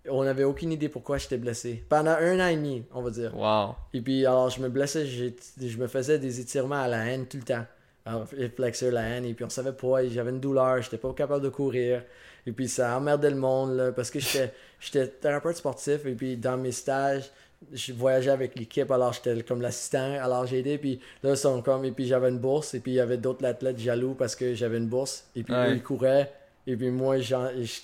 on 0.09 0.23
n'avait 0.23 0.43
aucune 0.43 0.71
idée 0.71 0.89
pourquoi 0.89 1.17
j'étais 1.17 1.37
blessé. 1.37 1.83
Pendant 1.89 2.11
un 2.11 2.39
an 2.39 2.47
et 2.47 2.55
demi, 2.55 2.83
on 2.93 3.01
va 3.01 3.09
dire. 3.09 3.35
Wow. 3.37 3.75
Et 3.93 4.01
puis, 4.01 4.25
alors, 4.25 4.49
je 4.49 4.61
me 4.61 4.69
blessais, 4.69 5.05
je 5.05 5.77
me 5.77 5.87
faisais 5.87 6.19
des 6.19 6.39
étirements 6.39 6.81
à 6.81 6.87
la 6.87 7.05
haine 7.05 7.25
tout 7.25 7.37
le 7.37 7.43
temps. 7.43 7.65
Alors, 8.05 8.25
les 8.37 8.49
flexeurs, 8.49 8.91
la 8.91 9.01
haine, 9.01 9.25
et 9.25 9.33
puis 9.33 9.43
on 9.45 9.49
savait 9.49 9.71
pas, 9.71 10.07
j'avais 10.07 10.29
une 10.29 10.39
douleur, 10.39 10.79
j'étais 10.81 10.97
pas 10.97 11.11
capable 11.13 11.43
de 11.43 11.49
courir. 11.49 12.03
Et 12.45 12.51
puis, 12.51 12.67
ça 12.67 12.95
emmerdait 12.95 13.31
le 13.31 13.35
monde, 13.37 13.75
là, 13.75 13.91
parce 13.91 14.11
que 14.11 14.19
j'étais 14.19 14.53
j'étais 14.79 15.07
thérapeute 15.07 15.55
sportif, 15.57 16.05
et 16.05 16.13
puis 16.13 16.37
dans 16.37 16.57
mes 16.57 16.71
stages, 16.71 17.31
je 17.73 17.93
voyageais 17.93 18.29
avec 18.29 18.59
l'équipe, 18.59 18.91
alors 18.91 19.11
j'étais 19.13 19.41
comme 19.41 19.61
l'assistant, 19.61 20.13
alors 20.21 20.45
j'ai 20.45 20.59
aidé, 20.59 20.77
puis 20.77 20.99
là, 21.23 21.31
ils 21.31 21.37
sont 21.37 21.63
comme, 21.63 21.83
et 21.83 21.91
puis 21.91 22.05
j'avais 22.05 22.29
une 22.29 22.37
bourse, 22.37 22.75
et 22.75 22.79
puis 22.79 22.91
il 22.91 22.95
y 22.95 22.99
avait 22.99 23.17
d'autres 23.17 23.43
athlètes 23.43 23.79
jaloux 23.79 24.13
parce 24.13 24.35
que 24.35 24.53
j'avais 24.53 24.77
une 24.77 24.87
bourse, 24.87 25.25
et 25.35 25.41
puis 25.41 25.53
Ouais. 25.53 25.71
eux, 25.71 25.75
ils 25.77 25.81
couraient, 25.81 26.31
et 26.67 26.75
puis 26.75 26.89
moi, 26.91 27.19
je 27.19 27.35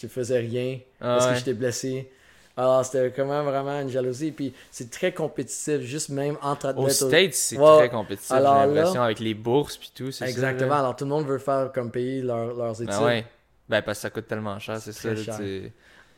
faisais 0.08 0.40
rien, 0.40 0.80
Ah 1.00 1.16
parce 1.18 1.26
ouais. 1.28 1.32
que 1.34 1.38
j'étais 1.40 1.54
blessé. 1.54 2.12
Alors, 2.58 2.84
c'était 2.86 3.12
quand 3.16 3.26
même 3.26 3.46
vraiment 3.46 3.80
une 3.82 3.90
jalousie. 3.90 4.32
Puis, 4.32 4.54
c'est 4.72 4.90
très 4.92 5.14
compétitif, 5.14 5.80
juste 5.82 6.10
même 6.10 6.38
entre 6.42 6.66
Aux 6.68 6.70
athlètes. 6.70 6.86
au- 7.02 7.08
States, 7.08 7.34
c'est 7.34 7.58
Ouais. 7.58 7.78
très 7.78 7.90
compétitif, 7.90 8.28
j'ai 8.30 8.36
Alors 8.36 8.66
là- 8.66 8.68
l'impression, 8.68 9.02
avec 9.02 9.20
les 9.20 9.34
bourses 9.34 9.78
puis 9.78 9.92
tout, 9.96 10.12
ça. 10.12 10.28
Exactement. 10.28 10.76
Alors, 10.76 10.96
tout 10.96 11.06
le 11.06 11.10
monde 11.12 11.26
veut 11.26 11.38
faire 11.38 11.72
comme 11.74 11.90
payer 11.92 12.22
leur- 12.22 12.54
leurs 12.56 12.76
études. 12.82 12.94
Ben 12.94 13.06
ouais. 13.06 13.26
Ben 13.70 13.82
parce 13.82 14.00
que 14.00 14.02
ça 14.02 14.10
coûte 14.10 14.28
tellement 14.28 14.60
cher, 14.60 14.80
c'est 14.80 14.92
ça. 14.92 15.16
cher. 15.16 15.40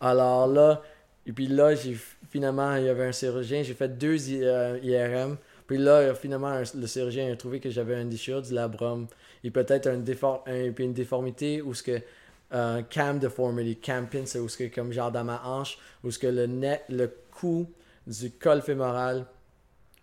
Alors 0.01 0.47
là, 0.47 0.81
et 1.25 1.31
puis 1.31 1.47
là, 1.47 1.75
j'ai 1.75 1.95
finalement, 2.31 2.75
il 2.77 2.85
y 2.85 2.89
avait 2.89 3.05
un 3.05 3.11
chirurgien, 3.11 3.61
j'ai 3.63 3.75
fait 3.75 3.87
deux 3.97 4.29
I- 4.29 4.43
euh, 4.43 4.79
IRM. 4.81 5.37
Puis 5.67 5.77
là, 5.77 6.13
finalement, 6.15 6.47
un- 6.47 6.63
le 6.75 6.87
chirurgien 6.87 7.31
a 7.31 7.35
trouvé 7.35 7.59
que 7.59 7.69
j'avais 7.69 7.95
un 7.95 8.05
déchirure 8.05 8.41
du 8.41 8.53
labrum 8.53 9.07
et 9.43 9.51
peut-être 9.51 9.87
un 9.87 10.01
un- 10.47 10.73
une 10.77 10.93
déformité 10.93 11.61
ou 11.61 11.73
ce 11.75 11.83
que 11.83 12.01
euh, 12.53 12.81
cam 12.83 13.19
deformity, 13.19 13.77
cam 13.77 14.07
pin, 14.07 14.25
c'est 14.25 14.39
où 14.39 14.47
ce 14.47 14.57
que 14.57 14.73
comme 14.73 14.91
genre 14.91 15.11
dans 15.11 15.23
ma 15.23 15.41
hanche, 15.43 15.77
où 16.03 16.11
ce 16.11 16.19
que 16.19 16.27
le 16.27 16.45
net, 16.45 16.83
le 16.89 17.11
cou 17.31 17.71
du 18.05 18.31
col 18.31 18.61
fémoral, 18.61 19.25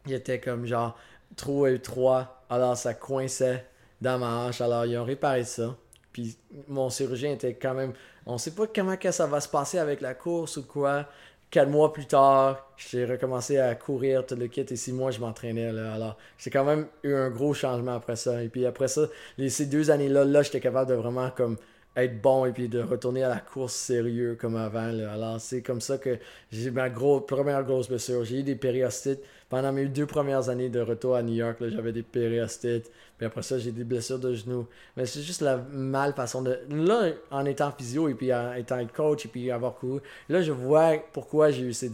il 0.07 0.15
était 0.15 0.41
comme 0.41 0.67
genre 0.67 0.97
trop 1.37 1.67
étroit, 1.67 2.45
alors 2.49 2.77
ça 2.77 2.95
coinçait 2.95 3.67
dans 4.01 4.19
ma 4.19 4.47
hanche. 4.47 4.61
Alors 4.61 4.87
ils 4.87 4.97
ont 4.99 5.05
réparé 5.05 5.45
ça. 5.45 5.77
Puis 6.13 6.37
mon 6.69 6.91
chirurgien 6.91 7.33
était 7.33 7.55
quand 7.55 7.75
même. 7.75 7.93
On 8.27 8.39
sait 8.39 8.51
pas 8.53 8.67
comment 8.67 8.97
que 8.97 9.11
ça 9.11 9.27
va 9.27 9.41
se 9.41 9.49
passer 9.49 9.79
avec 9.79 10.01
la 10.01 10.15
course 10.15 10.57
ou 10.57 10.67
quoi. 10.67 11.07
Quatre 11.51 11.69
mois 11.69 11.93
plus 11.93 12.07
tard, 12.07 12.69
j'ai 12.77 13.05
recommencé 13.05 13.59
à 13.59 13.75
courir 13.75 14.25
tout 14.25 14.37
le 14.37 14.47
kit 14.47 14.65
et 14.69 14.77
six 14.77 14.93
mois 14.93 15.11
je 15.11 15.19
m'entraînais. 15.19 15.73
là. 15.73 15.95
Alors 15.95 16.17
j'ai 16.39 16.51
quand 16.51 16.65
même 16.65 16.87
eu 17.03 17.13
un 17.15 17.29
gros 17.29 17.55
changement 17.55 17.95
après 17.95 18.17
ça. 18.17 18.43
Et 18.43 18.49
puis 18.49 18.67
après 18.67 18.89
ça, 18.89 19.03
les, 19.37 19.51
ces 19.51 19.67
deux 19.67 19.91
années-là, 19.91 20.25
là, 20.25 20.43
j'étais 20.43 20.61
capable 20.61 20.91
de 20.91 20.95
vraiment 20.95 21.31
comme 21.31 21.57
être 21.97 22.21
bon 22.23 22.47
et 22.47 22.53
puis 22.53 22.69
de 22.69 22.81
retourner 22.81 23.25
à 23.25 23.29
la 23.29 23.41
course 23.41 23.75
sérieux 23.75 24.37
comme 24.41 24.57
avant. 24.57 24.87
là. 24.93 25.13
Alors 25.13 25.41
c'est 25.41 25.61
comme 25.63 25.81
ça 25.81 25.99
que 25.99 26.19
j'ai 26.53 26.71
ma 26.71 26.89
gros, 26.89 27.21
première 27.21 27.65
grosse 27.65 27.89
blessure. 27.89 28.25
J'ai 28.25 28.41
eu 28.41 28.43
des 28.43 28.55
périostites. 28.57 29.21
Pendant 29.49 29.73
mes 29.73 29.87
deux 29.87 30.07
premières 30.07 30.49
années 30.49 30.69
de 30.69 30.79
retour 30.81 31.17
à 31.17 31.23
New 31.23 31.35
York, 31.35 31.57
j'avais 31.61 31.93
des 31.93 32.05
périostites. 32.05 32.91
Puis 33.19 33.27
après 33.27 33.43
ça, 33.43 33.59
j'ai 33.59 33.73
des 33.73 33.83
blessures 33.85 34.21
de 34.21 34.33
genoux. 34.33 34.67
Mais 34.97 35.05
c'est 35.07 35.23
juste 35.23 35.43
la 35.43 35.57
mal 35.57 36.15
façon 36.15 36.43
de. 36.43 36.59
Là, 36.71 37.11
en 37.33 37.45
étant 37.45 37.73
physio 37.73 38.09
et 38.09 38.15
puis 38.15 38.33
en 38.33 38.55
étant 38.55 38.85
coach 38.87 39.27
et 39.27 39.29
puis 39.29 39.51
avoir 39.51 39.75
couru, 39.75 40.01
là, 40.29 40.41
je 40.41 40.53
vois 40.53 40.93
pourquoi 41.13 41.51
j'ai 41.51 41.63
eu 41.63 41.73
ces. 41.73 41.91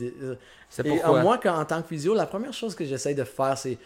C'est 0.69 0.85
Et 0.85 0.89
pourquoi? 0.89 1.19
euh, 1.19 1.23
moi, 1.23 1.39
quand, 1.39 1.59
en 1.59 1.65
tant 1.65 1.81
que 1.83 1.89
physio, 1.89 2.15
la 2.15 2.27
première 2.27 2.53
chose 2.53 2.75
que 2.75 2.85
j'essaye 2.85 3.15
de 3.15 3.25
faire, 3.25 3.57
c'est. 3.57 3.79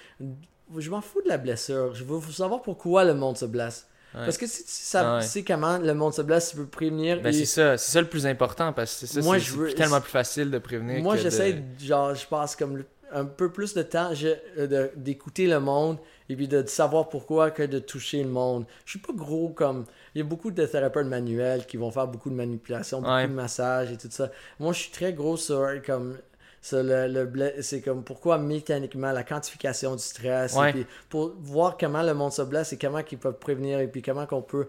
Je 0.76 0.90
m'en 0.90 1.00
fous 1.00 1.22
de 1.22 1.28
la 1.28 1.38
blessure. 1.38 1.94
Je 1.94 2.04
veux 2.04 2.20
savoir 2.32 2.62
pourquoi 2.62 3.04
le 3.04 3.14
monde 3.14 3.36
se 3.36 3.44
blesse. 3.44 3.86
Ouais. 4.14 4.24
Parce 4.24 4.38
que 4.38 4.46
si 4.46 4.64
tu 4.64 4.70
sais, 4.70 4.98
Ouais. 5.38 5.44
comment 5.44 5.78
le 5.78 5.94
monde 5.94 6.12
se 6.14 6.22
blesse, 6.22 6.50
tu 6.50 6.56
peux 6.56 6.66
prévenir. 6.66 7.20
Ben 7.22 7.30
et- 7.30 7.32
c'est 7.32 7.44
ça, 7.46 7.76
c'est 7.78 7.92
ça 7.92 8.00
le 8.00 8.08
plus 8.08 8.26
important 8.26 8.72
parce 8.72 8.92
que 9.00 9.06
c'est 9.06 9.22
ça, 9.22 9.38
veux- 9.56 9.72
tellement 9.74 10.00
plus 10.00 10.10
facile 10.10 10.50
de 10.50 10.58
prévenir. 10.58 11.02
Moi, 11.02 11.16
j'essaie, 11.16 11.52
de- 11.54 11.84
genre, 11.84 12.14
je 12.14 12.26
passe 12.26 12.56
comme 12.56 12.82
un 13.12 13.24
peu 13.24 13.50
plus 13.50 13.74
de 13.74 13.82
temps 13.82 14.10
euh, 14.58 14.88
d'écouter 14.96 15.46
le 15.48 15.58
monde 15.60 15.98
et 16.28 16.36
puis 16.36 16.46
de, 16.46 16.64
savoir 16.66 17.08
pourquoi 17.08 17.50
que 17.50 17.62
de 17.64 17.78
toucher 17.80 18.22
le 18.22 18.28
monde. 18.30 18.64
Je 18.84 18.90
suis 18.90 18.98
pas 19.00 19.12
gros 19.12 19.48
comme. 19.48 19.84
Il 20.14 20.18
y 20.18 20.22
a 20.22 20.24
beaucoup 20.24 20.50
de 20.50 20.64
thérapeutes 20.66 21.06
manuels 21.06 21.66
qui 21.66 21.76
vont 21.76 21.90
faire 21.90 22.06
beaucoup 22.08 22.30
de 22.30 22.34
manipulations, 22.36 23.00
beaucoup 23.00 23.12
Ouais. 23.12 23.26
de 23.28 23.32
massages 23.32 23.90
et 23.92 23.96
tout 23.96 24.08
ça. 24.10 24.30
Moi, 24.58 24.72
je 24.72 24.78
suis 24.80 24.90
très 24.92 25.12
gros 25.12 25.36
sur 25.36 25.68
comme. 25.86 26.16
Sur 26.62 26.82
le, 26.82 27.06
le 27.08 27.52
c'est 27.62 27.80
comme 27.80 28.02
pourquoi 28.04 28.36
mécaniquement 28.38 29.12
la 29.12 29.22
quantification 29.24 29.96
du 29.96 30.02
stress 30.02 30.54
Ouais. 30.56 30.70
et 30.70 30.72
puis 30.72 30.86
pour 31.08 31.32
voir 31.40 31.76
comment 31.78 32.02
le 32.02 32.12
monde 32.14 32.32
se 32.32 32.42
blesse 32.42 32.72
et 32.72 32.76
comment 32.76 33.00
ils 33.10 33.18
peuvent 33.18 33.38
prévenir 33.38 33.80
et 33.80 33.86
puis 33.88 34.02
comment 34.02 34.26
qu'on 34.26 34.42
peut 34.42 34.68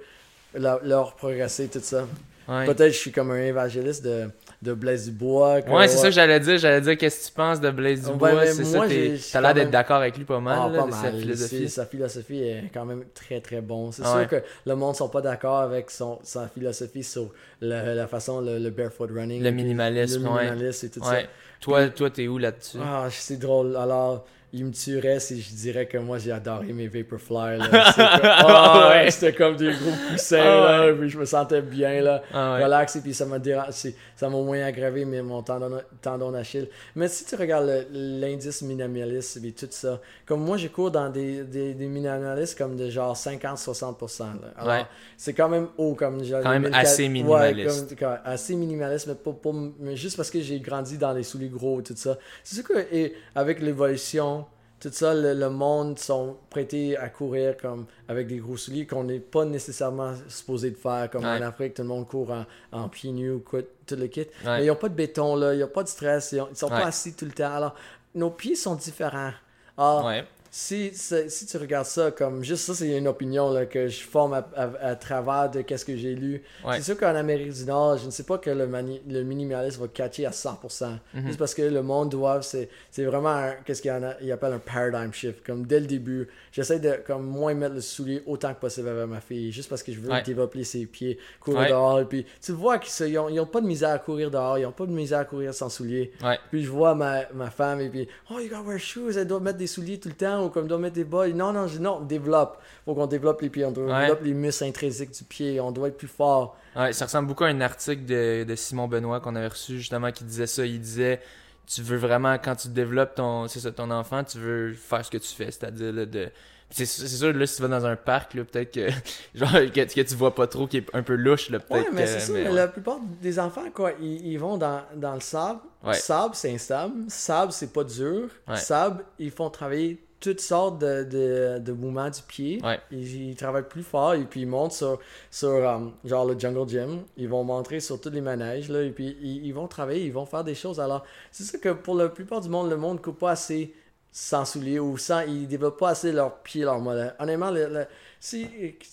leur, 0.54 0.80
leur 0.84 1.16
progresser 1.16 1.68
tout 1.68 1.80
ça 1.82 2.06
Ouais. 2.50 2.66
peut-être 2.66 2.92
je 2.92 2.98
suis 2.98 3.12
comme 3.12 3.32
un 3.32 3.38
évangéliste 3.38 4.04
de, 4.04 4.28
de 4.64 4.74
Blaise 4.74 5.06
Dubois 5.06 5.62
que- 5.62 5.70
Ouais, 5.70 5.88
c'est 5.88 5.98
ça 5.98 6.08
que 6.08 6.14
j'allais 6.14 6.40
dire. 6.40 6.58
J'allais 6.58 6.82
dire 6.82 6.98
qu'est-ce 6.98 7.22
que 7.22 7.28
tu 7.28 7.34
penses 7.34 7.62
de 7.62 7.70
Blaise 7.70 8.06
Ouais, 8.08 8.12
Dubois? 8.14 8.34
mais 8.34 8.48
c'est 8.52 8.64
moi, 8.64 8.88
ça, 8.90 8.94
t'as 9.32 9.42
l'air 9.42 9.54
d'être 9.54 9.64
même- 9.66 9.72
d'accord 9.72 9.98
avec 9.98 10.18
lui 10.18 10.26
pas 10.26 10.40
mal, 10.40 10.58
Ah, 10.60 10.68
là, 10.68 10.80
pas 10.82 10.88
de 10.88 10.92
sa 10.92 11.02
mal. 11.04 11.20
philosophie. 11.20 11.58
C'est- 11.60 11.68
Sa 11.68 11.86
philosophie 11.86 12.42
est 12.42 12.64
quand 12.74 12.84
même 12.84 13.04
très 13.14 13.40
très 13.42 13.62
bon. 13.62 13.92
C'est 13.92 14.02
Ah 14.04 14.08
sûr 14.10 14.16
ouais. 14.18 14.28
que 14.28 14.44
le 14.66 14.76
monde 14.76 14.94
ne 14.94 14.98
sont 14.98 15.08
pas 15.08 15.22
d'accord 15.22 15.60
avec 15.60 15.92
son, 15.92 16.20
sa 16.24 16.48
philosophie 16.48 17.04
sur 17.04 17.30
le- 17.62 17.94
la 17.94 18.08
façon, 18.08 18.42
le, 18.42 18.58
le 18.58 18.70
barefoot 18.72 19.12
running. 19.14 19.42
Le 19.44 19.52
minimalisme, 19.52 20.24
Le 20.24 20.30
ouais. 20.32 20.44
minimalisme 20.50 20.88
et 20.88 20.90
tout 20.90 21.08
Ouais. 21.08 21.30
Toi, 21.62 21.90
toi, 21.90 22.10
t'es 22.10 22.28
où 22.28 22.38
là-dessus? 22.40 22.80
Ah, 22.82 23.08
c'est 23.12 23.38
drôle. 23.38 23.76
Alors, 23.76 24.26
il 24.54 24.66
me 24.66 24.72
tuerait 24.72 25.20
si 25.20 25.42
je 25.42 25.54
dirais 25.54 25.86
que 25.86 25.98
moi 25.98 26.18
j'ai 26.18 26.32
adoré 26.32 26.74
mes 26.74 26.88
Vaporfly. 26.88 27.58
là. 27.58 27.92
C'est 27.96 28.02
comme- 28.04 28.20
Ah, 28.24 28.90
Ouais. 28.92 29.12
C'était 29.12 29.34
comme 29.34 29.56
des 29.56 29.72
gros 29.72 29.92
coussins. 30.12 30.38
Ah 30.42 30.86
là, 30.88 30.94
puis 30.94 31.10
je 31.10 31.18
me 31.18 31.26
sentais 31.26 31.62
bien. 31.62 32.02
là. 32.02 32.22
Ah 32.34 32.58
relax 32.58 32.96
et 32.98 33.02
puis 33.02 33.14
ça 33.14 33.26
m'a 33.26 33.38
ça 33.72 34.30
m'a 34.30 34.38
moins 34.38 34.62
aggravé 34.64 35.06
mais 35.06 35.22
mon 35.22 35.42
tendon, 35.42 35.80
tendon 36.02 36.32
d'Achille 36.32 36.68
mais 36.96 37.08
si 37.08 37.26
tu 37.26 37.36
regardes 37.36 37.88
l'indice 37.92 38.62
minimaliste 38.62 39.40
et 39.44 39.52
tout 39.52 39.68
ça 39.70 40.00
comme 40.26 40.42
moi 40.44 40.58
je 40.58 40.68
cours 40.68 40.92
dans 40.92 41.10
des, 41.10 41.44
des, 41.44 41.74
des 41.74 41.86
minimalistes 41.88 42.58
comme 42.58 42.76
de 42.76 42.90
genre 42.90 43.16
50-60% 43.16 44.20
là. 44.20 44.30
Alors, 44.58 44.68
Ouais. 44.74 44.86
c'est 45.18 45.34
quand 45.34 45.50
même 45.50 45.68
haut 45.78 45.96
comme 45.96 46.24
genre 46.24 46.42
Quand 46.44 46.50
même 46.52 46.64
1400 46.64 46.82
assez 46.92 47.10
minimaliste. 47.10 47.90
comme- 47.90 47.98
comme 47.98 48.18
assez 48.26 48.56
minimaliste 48.56 49.08
mais, 49.08 49.52
mais 49.80 49.96
juste 49.96 50.18
parce 50.18 50.30
que 50.30 50.42
j'ai 50.42 50.60
grandi 50.60 50.98
dans 50.98 51.14
les 51.14 51.24
souliers 51.24 51.50
gros 51.50 51.80
et 51.80 51.84
tout 51.84 51.94
ça 51.96 52.18
c'est 52.44 52.56
sûr 52.56 52.64
que 52.64 52.86
et 52.92 53.16
avec 53.36 53.62
l'évolution 53.62 54.41
tout 54.82 54.90
ça, 54.92 55.14
le, 55.14 55.34
le 55.34 55.50
monde 55.50 55.98
sont 56.00 56.36
prêtés 56.50 56.98
à 56.98 57.08
courir 57.10 57.56
comme 57.56 57.86
avec 58.08 58.28
des 58.28 58.38
gros 58.38 58.58
souliers 58.58 58.86
qu'on 58.88 59.04
n'est 59.04 59.20
pas 59.20 59.46
nécessairement 59.46 60.14
supposé 60.28 60.72
de 60.72 60.76
faire. 60.78 61.10
Comme 61.12 61.24
Ouais. 61.24 61.38
en 61.38 61.42
Afrique, 61.44 61.76
tout 61.76 61.84
le 61.84 61.88
monde 61.88 62.08
court 62.08 62.32
en, 62.32 62.46
en 62.72 62.90
pieds 62.90 63.12
nus, 63.12 63.40
quoi, 63.40 63.62
tout 63.86 63.96
le 63.96 64.08
kit. 64.08 64.22
Ouais. 64.22 64.28
Mais 64.46 64.64
ils 64.66 64.68
n'ont 64.68 64.76
pas 64.76 64.90
de 64.90 64.96
béton, 64.96 65.36
là, 65.36 65.54
ils 65.54 65.60
n'ont 65.60 65.68
pas 65.68 65.84
de 65.84 65.88
stress, 65.88 66.32
ils, 66.34 66.44
ils 66.52 66.58
sont 66.58 66.66
Ouais. 66.72 66.80
pas 66.82 66.88
assis 66.88 67.14
tout 67.14 67.26
le 67.26 67.32
temps. 67.32 67.54
Alors, 67.54 67.76
nos 68.16 68.32
pieds 68.32 68.56
sont 68.56 68.76
différents. 68.76 69.32
Alors, 69.78 70.06
Ouais. 70.06 70.26
Si, 70.54 70.92
si, 70.94 71.46
tu 71.46 71.56
regardes 71.56 71.86
ça 71.86 72.12
comme 72.12 72.44
juste 72.44 72.66
ça, 72.66 72.76
c'est 72.76 72.98
une 72.98 73.08
opinion 73.08 73.52
là, 73.54 73.66
que 73.66 73.88
je 73.88 74.02
forme 74.02 74.34
à, 74.34 74.46
à- 74.56 74.90
à 74.90 74.96
travers 74.98 75.50
de 75.50 75.62
qu'est-ce 75.62 75.86
que 75.86 75.96
j'ai 75.96 76.14
lu. 76.14 76.44
Ouais. 76.66 76.76
C'est 76.76 76.84
sûr 76.84 76.98
qu'en 76.98 77.16
Amérique 77.16 77.54
du 77.54 77.64
Nord, 77.64 77.98
je 78.00 78.06
ne 78.06 78.12
sais 78.12 78.24
pas 78.24 78.38
que 78.38 78.50
le, 78.50 78.68
mani- 78.68 79.02
le 79.08 79.24
minimalisme 79.24 79.80
va 79.82 79.88
catcher 79.88 80.26
à 80.26 80.32
100%. 80.32 80.90
Mhm. 81.14 81.28
Juste 81.28 81.40
parce 81.40 81.54
que 81.54 81.62
le 81.62 81.82
monde 81.82 82.10
doit, 82.10 82.42
c'est 82.42 82.68
vraiment 82.98 83.50
qu'est-ce 83.66 83.82
qu'il 83.82 83.92
y 84.24 84.32
appelle 84.34 84.52
un 84.54 84.60
paradigm 84.60 85.14
shift. 85.14 85.46
Comme 85.46 85.66
dès 85.66 85.80
le 85.80 85.86
début, 85.88 86.28
j'essaie 86.52 86.80
de 86.80 87.00
comme 87.08 87.24
moins 87.26 87.54
mettre 87.54 87.76
le 87.76 87.82
soulier 87.82 88.22
autant 88.26 88.54
que 88.54 88.60
possible 88.60 88.90
avec 88.90 89.08
ma 89.08 89.22
fille, 89.22 89.54
juste 89.54 89.70
parce 89.70 89.84
que 89.84 89.94
je 89.94 90.02
veux 90.02 90.10
Ouais. 90.12 90.22
développer 90.22 90.66
ses 90.66 90.86
pieds, 90.86 91.18
courir 91.40 91.60
Ouais. 91.62 91.70
dehors. 91.70 92.02
Et 92.02 92.06
puis 92.06 92.26
tu 92.42 92.52
vois 92.52 92.78
qu'ils 92.78 93.14
n'ont 93.14 93.30
ils 93.30 93.40
ont 93.40 93.46
pas 93.46 93.62
de 93.62 93.68
misère 93.68 93.92
à 93.92 94.00
courir 94.00 94.30
dehors, 94.30 94.58
ils 94.58 94.64
n'ont 94.64 94.74
pas 94.74 94.86
de 94.86 94.92
misère 94.92 95.20
à 95.20 95.26
courir 95.26 95.54
sans 95.54 95.70
souliers. 95.70 96.12
Puis 96.50 96.66
je 96.66 96.70
vois 96.70 96.94
ma, 96.94 97.22
ma 97.34 97.50
femme 97.50 97.80
et 97.80 97.88
puis, 97.88 98.06
oh, 98.30 98.40
you 98.40 98.50
gotta 98.50 98.64
wear 98.64 98.78
shoes, 98.80 99.12
elle 99.18 99.28
doit 99.28 99.40
mettre 99.40 99.58
des 99.58 99.68
souliers 99.68 99.98
tout 99.98 100.10
le 100.10 100.16
temps 100.16 100.41
ou 100.46 100.50
comme 100.50 100.68
doit 100.68 100.78
mettre 100.78 100.96
des 100.96 101.04
bas. 101.04 101.28
Non, 101.30 101.52
non, 101.54 101.68
je 101.68 101.78
dis 101.78 101.82
non, 101.84 102.00
développe. 102.02 102.58
Faut 102.86 102.94
qu'on 102.96 103.08
développe 103.08 103.42
les 103.42 103.50
pieds, 103.50 103.66
on 103.66 103.72
doit 103.72 103.86
Ouais. 103.86 104.02
développe 104.02 104.24
les 104.24 104.34
muscles 104.34 104.64
intrinsiques 104.66 105.12
du 105.12 105.24
pied, 105.24 105.60
on 105.60 105.72
doit 105.72 105.88
être 105.90 105.98
plus 105.98 106.08
fort. 106.08 106.58
Ouais, 106.76 106.94
ça 106.94 107.06
ressemble 107.06 107.28
beaucoup 107.28 107.44
à 107.44 107.48
un 107.48 107.62
article 107.62 108.06
de, 108.06 108.44
de 108.44 108.56
Simon 108.56 108.88
Benoît 108.88 109.20
qu'on 109.20 109.36
avait 109.36 109.48
reçu 109.48 109.78
justement 109.78 110.12
qui 110.12 110.24
disait 110.24 110.48
ça. 110.48 110.66
Il 110.66 110.80
disait 110.82 111.20
tu 111.68 111.82
veux 111.84 111.98
vraiment 111.98 112.34
quand 112.34 112.56
tu 112.56 112.68
développes 112.70 113.16
ton 113.16 113.48
c'est 113.48 113.60
ça, 113.60 113.72
ton 113.72 113.92
enfant, 113.92 114.24
tu 114.24 114.38
veux 114.40 114.74
faire 114.74 115.06
ce 115.06 115.12
que 115.12 115.18
tu 115.18 115.30
fais, 115.34 115.46
c'est-à-dire 115.52 115.94
de 116.08 116.30
c'est 116.74 116.86
sûr 116.86 117.34
là 117.34 117.46
si 117.46 117.58
tu 117.58 117.62
vas 117.64 117.68
dans 117.68 117.86
un 117.86 117.98
parc 117.98 118.32
peut-être 118.34 118.74
que 118.74 118.88
genre 119.36 119.52
que, 119.52 119.94
que 119.94 120.02
tu 120.02 120.16
vois 120.16 120.34
pas 120.34 120.48
trop 120.48 120.68
qui 120.68 120.78
est 120.78 120.86
un 120.96 121.04
peu 121.04 121.16
louche 121.16 121.50
là 121.50 121.58
Ouais, 121.70 121.82
peut-être 121.82 121.94
mais 121.94 122.08
c'est 122.08 122.22
ça, 122.22 122.32
mais 122.32 122.44
ouais. 122.48 122.54
la 122.54 122.70
plupart 122.70 122.98
des 123.22 123.40
enfants, 123.40 123.66
quoi, 123.74 123.92
ils, 124.02 124.26
ils 124.26 124.38
vont 124.38 124.56
dans, 124.58 124.82
dans 124.96 125.14
le 125.14 125.20
sable. 125.20 125.60
Ouais. 125.84 125.94
Sable, 125.96 126.34
c'est 126.34 126.54
instable. 126.54 126.94
Sable, 127.10 127.52
c'est 127.52 127.74
pas 127.74 127.84
dur. 127.84 128.30
Sable, 128.56 129.04
ils 129.20 129.32
font 129.32 129.50
travailler 129.50 130.02
toutes 130.22 130.40
sortes 130.40 130.80
de, 130.80 131.04
de, 131.04 131.60
de 131.60 131.72
mouvements 131.74 132.10
du 132.10 132.22
pied. 132.22 132.62
Ouais. 132.64 132.80
Ils, 132.92 133.30
ils 133.32 133.36
travaillent 133.36 133.68
plus 133.68 133.84
fort 133.84 134.14
et 134.14 134.24
puis 134.24 134.42
ils 134.42 134.48
montent 134.48 134.72
sur, 134.72 135.00
sur 135.30 135.50
euh, 135.50 135.80
genre 136.06 136.26
le 136.26 136.40
jungle 136.40 136.70
gym. 136.70 137.02
Ils 137.18 137.28
vont 137.28 137.44
montrer 137.44 137.80
sur 137.82 138.00
tous 138.00 138.12
les 138.12 138.22
manèges 138.22 138.70
là, 138.70 138.82
et 138.84 138.92
puis 138.92 139.18
ils, 139.22 139.46
ils 139.46 139.52
vont 139.54 139.68
travailler, 139.68 140.06
ils 140.06 140.14
vont 140.14 140.26
faire 140.26 140.44
des 140.46 140.56
choses. 140.56 140.80
Alors, 140.80 141.04
c'est 141.32 141.44
ça 141.44 141.58
que 141.58 141.70
pour 141.74 141.96
la 141.96 142.08
plupart 142.08 142.40
du 142.40 142.48
monde, 142.50 142.70
le 142.70 142.78
monde 142.78 142.98
ne 143.00 143.02
coupe 143.04 143.20
pas 143.20 143.32
assez 143.32 143.74
sans 144.14 144.46
souliers 144.46 144.80
ou 144.80 144.98
sans. 144.98 145.22
Ils 145.22 145.48
développent 145.48 145.80
pas 145.80 145.90
assez 145.90 146.12
leurs 146.12 146.38
pieds, 146.44 146.64
leurs 146.64 146.80
mollets. 146.80 147.12
Honnêtement, 147.20 147.50
le- 147.50 147.68
le- 147.68 147.86
si 148.20 148.48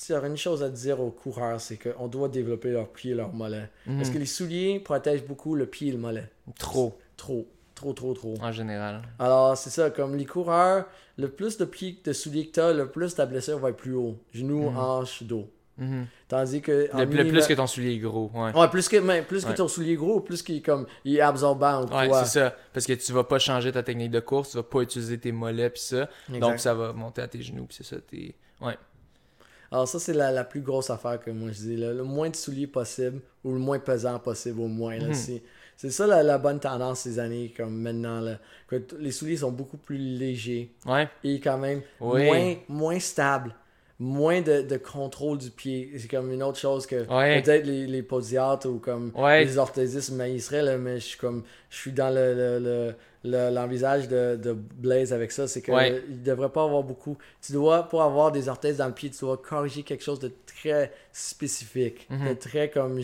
tu 0.06 0.14
aurais 0.14 0.28
une 0.28 0.36
chose 0.36 0.62
à 0.62 0.70
dire 0.70 1.00
aux 1.00 1.10
coureurs, 1.10 1.60
c'est 1.60 1.76
qu'on 1.76 2.08
doit 2.08 2.28
développer 2.28 2.70
leurs 2.70 2.88
pieds, 2.88 3.14
leurs 3.14 3.32
mollets. 3.34 3.68
Parce 3.84 4.08
Mhm. 4.08 4.14
que 4.14 4.18
les 4.18 4.26
souliers 4.26 4.80
protègent 4.80 5.24
beaucoup 5.26 5.54
le 5.54 5.66
pied 5.66 5.88
et 5.88 5.92
le 5.92 5.98
mollet. 5.98 6.30
Trop, 6.58 6.96
Trop, 7.16 7.46
trop, 7.78 7.92
trop, 7.92 8.12
trop. 8.14 8.34
en 8.42 8.52
général. 8.52 9.02
Alors, 9.18 9.56
c'est 9.56 9.70
ça, 9.70 9.90
comme 9.90 10.16
les 10.16 10.26
coureurs, 10.26 10.84
le 11.16 11.28
plus 11.28 11.56
de 11.56 11.64
pieds 11.64 11.98
de 12.04 12.12
souliers 12.12 12.46
que 12.48 12.52
tu 12.52 12.60
as, 12.60 12.72
le 12.72 12.90
plus 12.90 13.14
ta 13.14 13.24
blessure 13.26 13.58
va 13.58 13.70
être 13.70 13.76
plus 13.76 13.94
haut. 13.94 14.16
Genou, 14.32 14.70
Mhm. 14.70 14.76
hanche, 14.76 15.22
dos. 15.22 15.48
Mhm. 15.78 16.06
Tandis 16.26 16.60
que. 16.60 16.88
Le, 16.92 17.04
le 17.04 17.28
plus 17.28 17.46
que 17.46 17.54
ton 17.54 17.66
soulier 17.68 17.94
est 17.94 17.98
gros, 17.98 18.30
ouais. 18.34 18.52
Ouais, 18.52 18.68
plus 18.68 18.88
que, 18.88 18.96
mais 18.96 19.22
plus 19.22 19.44
que 19.44 19.50
Ouais. 19.50 19.54
ton 19.54 19.68
soulier 19.68 19.94
gros, 19.94 20.18
plus 20.20 20.42
qu'il 20.42 20.56
est 20.56 20.60
comme, 20.60 20.86
il 21.04 21.16
est 21.16 21.20
absorbant 21.20 21.82
ou 21.84 21.96
Ouais, 21.96 22.08
quoi. 22.08 22.24
c'est 22.24 22.40
ça. 22.40 22.54
Parce 22.72 22.84
que 22.84 22.92
tu 22.94 23.12
vas 23.12 23.22
pas 23.24 23.38
changer 23.38 23.70
ta 23.70 23.82
technique 23.84 24.10
de 24.10 24.18
course, 24.20 24.50
tu 24.50 24.56
vas 24.56 24.64
pas 24.64 24.80
utiliser 24.80 25.18
tes 25.18 25.30
mollets 25.30 25.70
pis 25.70 25.80
ça. 25.80 26.08
Exact. 26.28 26.40
Donc 26.40 26.58
ça 26.58 26.74
va 26.74 26.92
monter 26.92 27.22
à 27.22 27.28
tes 27.28 27.40
genoux 27.42 27.64
pis 27.66 27.76
c'est 27.76 27.84
ça. 27.84 27.96
T'es... 28.00 28.34
Ouais. 28.60 28.76
Alors 29.70 29.86
ça, 29.86 29.98
c'est 30.00 30.14
la, 30.14 30.32
la 30.32 30.44
plus 30.44 30.62
grosse 30.62 30.88
affaire 30.90 31.20
que 31.20 31.30
moi 31.30 31.50
je 31.52 31.58
dis. 31.58 31.76
là. 31.76 31.92
Le 31.92 32.02
moins 32.02 32.30
de 32.30 32.36
souliers 32.36 32.66
possible 32.66 33.20
ou 33.44 33.52
le 33.52 33.58
moins 33.60 33.78
pesant 33.78 34.18
possible 34.18 34.60
au 34.60 34.66
moins. 34.68 34.96
là. 34.98 35.08
Mhm. 35.08 35.14
C'est 35.78 35.90
ça 35.90 36.06
la, 36.08 36.22
la 36.24 36.38
bonne 36.38 36.58
tendance 36.60 37.00
ces 37.00 37.18
années 37.20 37.54
comme 37.56 37.74
maintenant. 37.80 38.20
Là, 38.20 38.38
que 38.66 38.82
les 38.98 39.12
souliers 39.12 39.36
sont 39.38 39.52
beaucoup 39.52 39.76
plus 39.78 39.96
légers 39.96 40.70
Ouais. 40.84 41.08
et 41.24 41.38
quand 41.40 41.56
même 41.56 41.80
Oui. 42.00 42.26
moins, 42.26 42.54
moins 42.68 42.98
stables. 43.00 43.54
Moins 44.00 44.42
de, 44.42 44.62
de 44.62 44.76
contrôle 44.76 45.38
du 45.38 45.50
pied. 45.50 45.90
C'est 45.98 46.06
comme 46.08 46.30
une 46.30 46.42
autre 46.44 46.58
chose 46.58 46.86
que 46.86 47.04
Ouais. 47.12 47.42
peut-être 47.42 47.66
les, 47.66 47.84
les 47.88 48.02
podiatres 48.04 48.68
ou 48.68 48.78
comme 48.78 49.10
Ouais. 49.16 49.44
les 49.44 49.58
orthésistes 49.58 50.12
maïseraient, 50.12 50.62
là, 50.62 50.78
mais 50.78 51.00
je 51.00 51.04
suis 51.06 51.18
comme 51.18 51.42
je 51.68 51.76
suis 51.76 51.90
dans 51.92 52.08
le, 52.14 52.32
le, 52.32 52.58
le- 52.60 52.94
le- 53.24 53.50
l'envisage 53.52 54.06
de, 54.06 54.36
de 54.36 54.52
Blaze 54.52 55.12
avec 55.12 55.32
ça, 55.32 55.48
c'est 55.48 55.62
que 55.62 55.72
Ouais. 55.72 56.00
il 56.08 56.22
devrait 56.22 56.50
pas 56.50 56.62
avoir 56.62 56.84
beaucoup. 56.84 57.18
Tu 57.44 57.50
dois, 57.52 57.82
pour 57.88 58.00
avoir 58.02 58.30
des 58.30 58.48
orthèses 58.48 58.76
dans 58.76 58.86
le 58.86 58.92
pied, 58.94 59.10
tu 59.10 59.18
dois 59.18 59.36
corriger 59.36 59.82
quelque 59.82 60.04
chose 60.04 60.20
de 60.20 60.30
très 60.46 60.92
spécifique, 61.12 62.06
Mhm. 62.08 62.28
de 62.28 62.34
très 62.34 62.70
comme, 62.70 63.00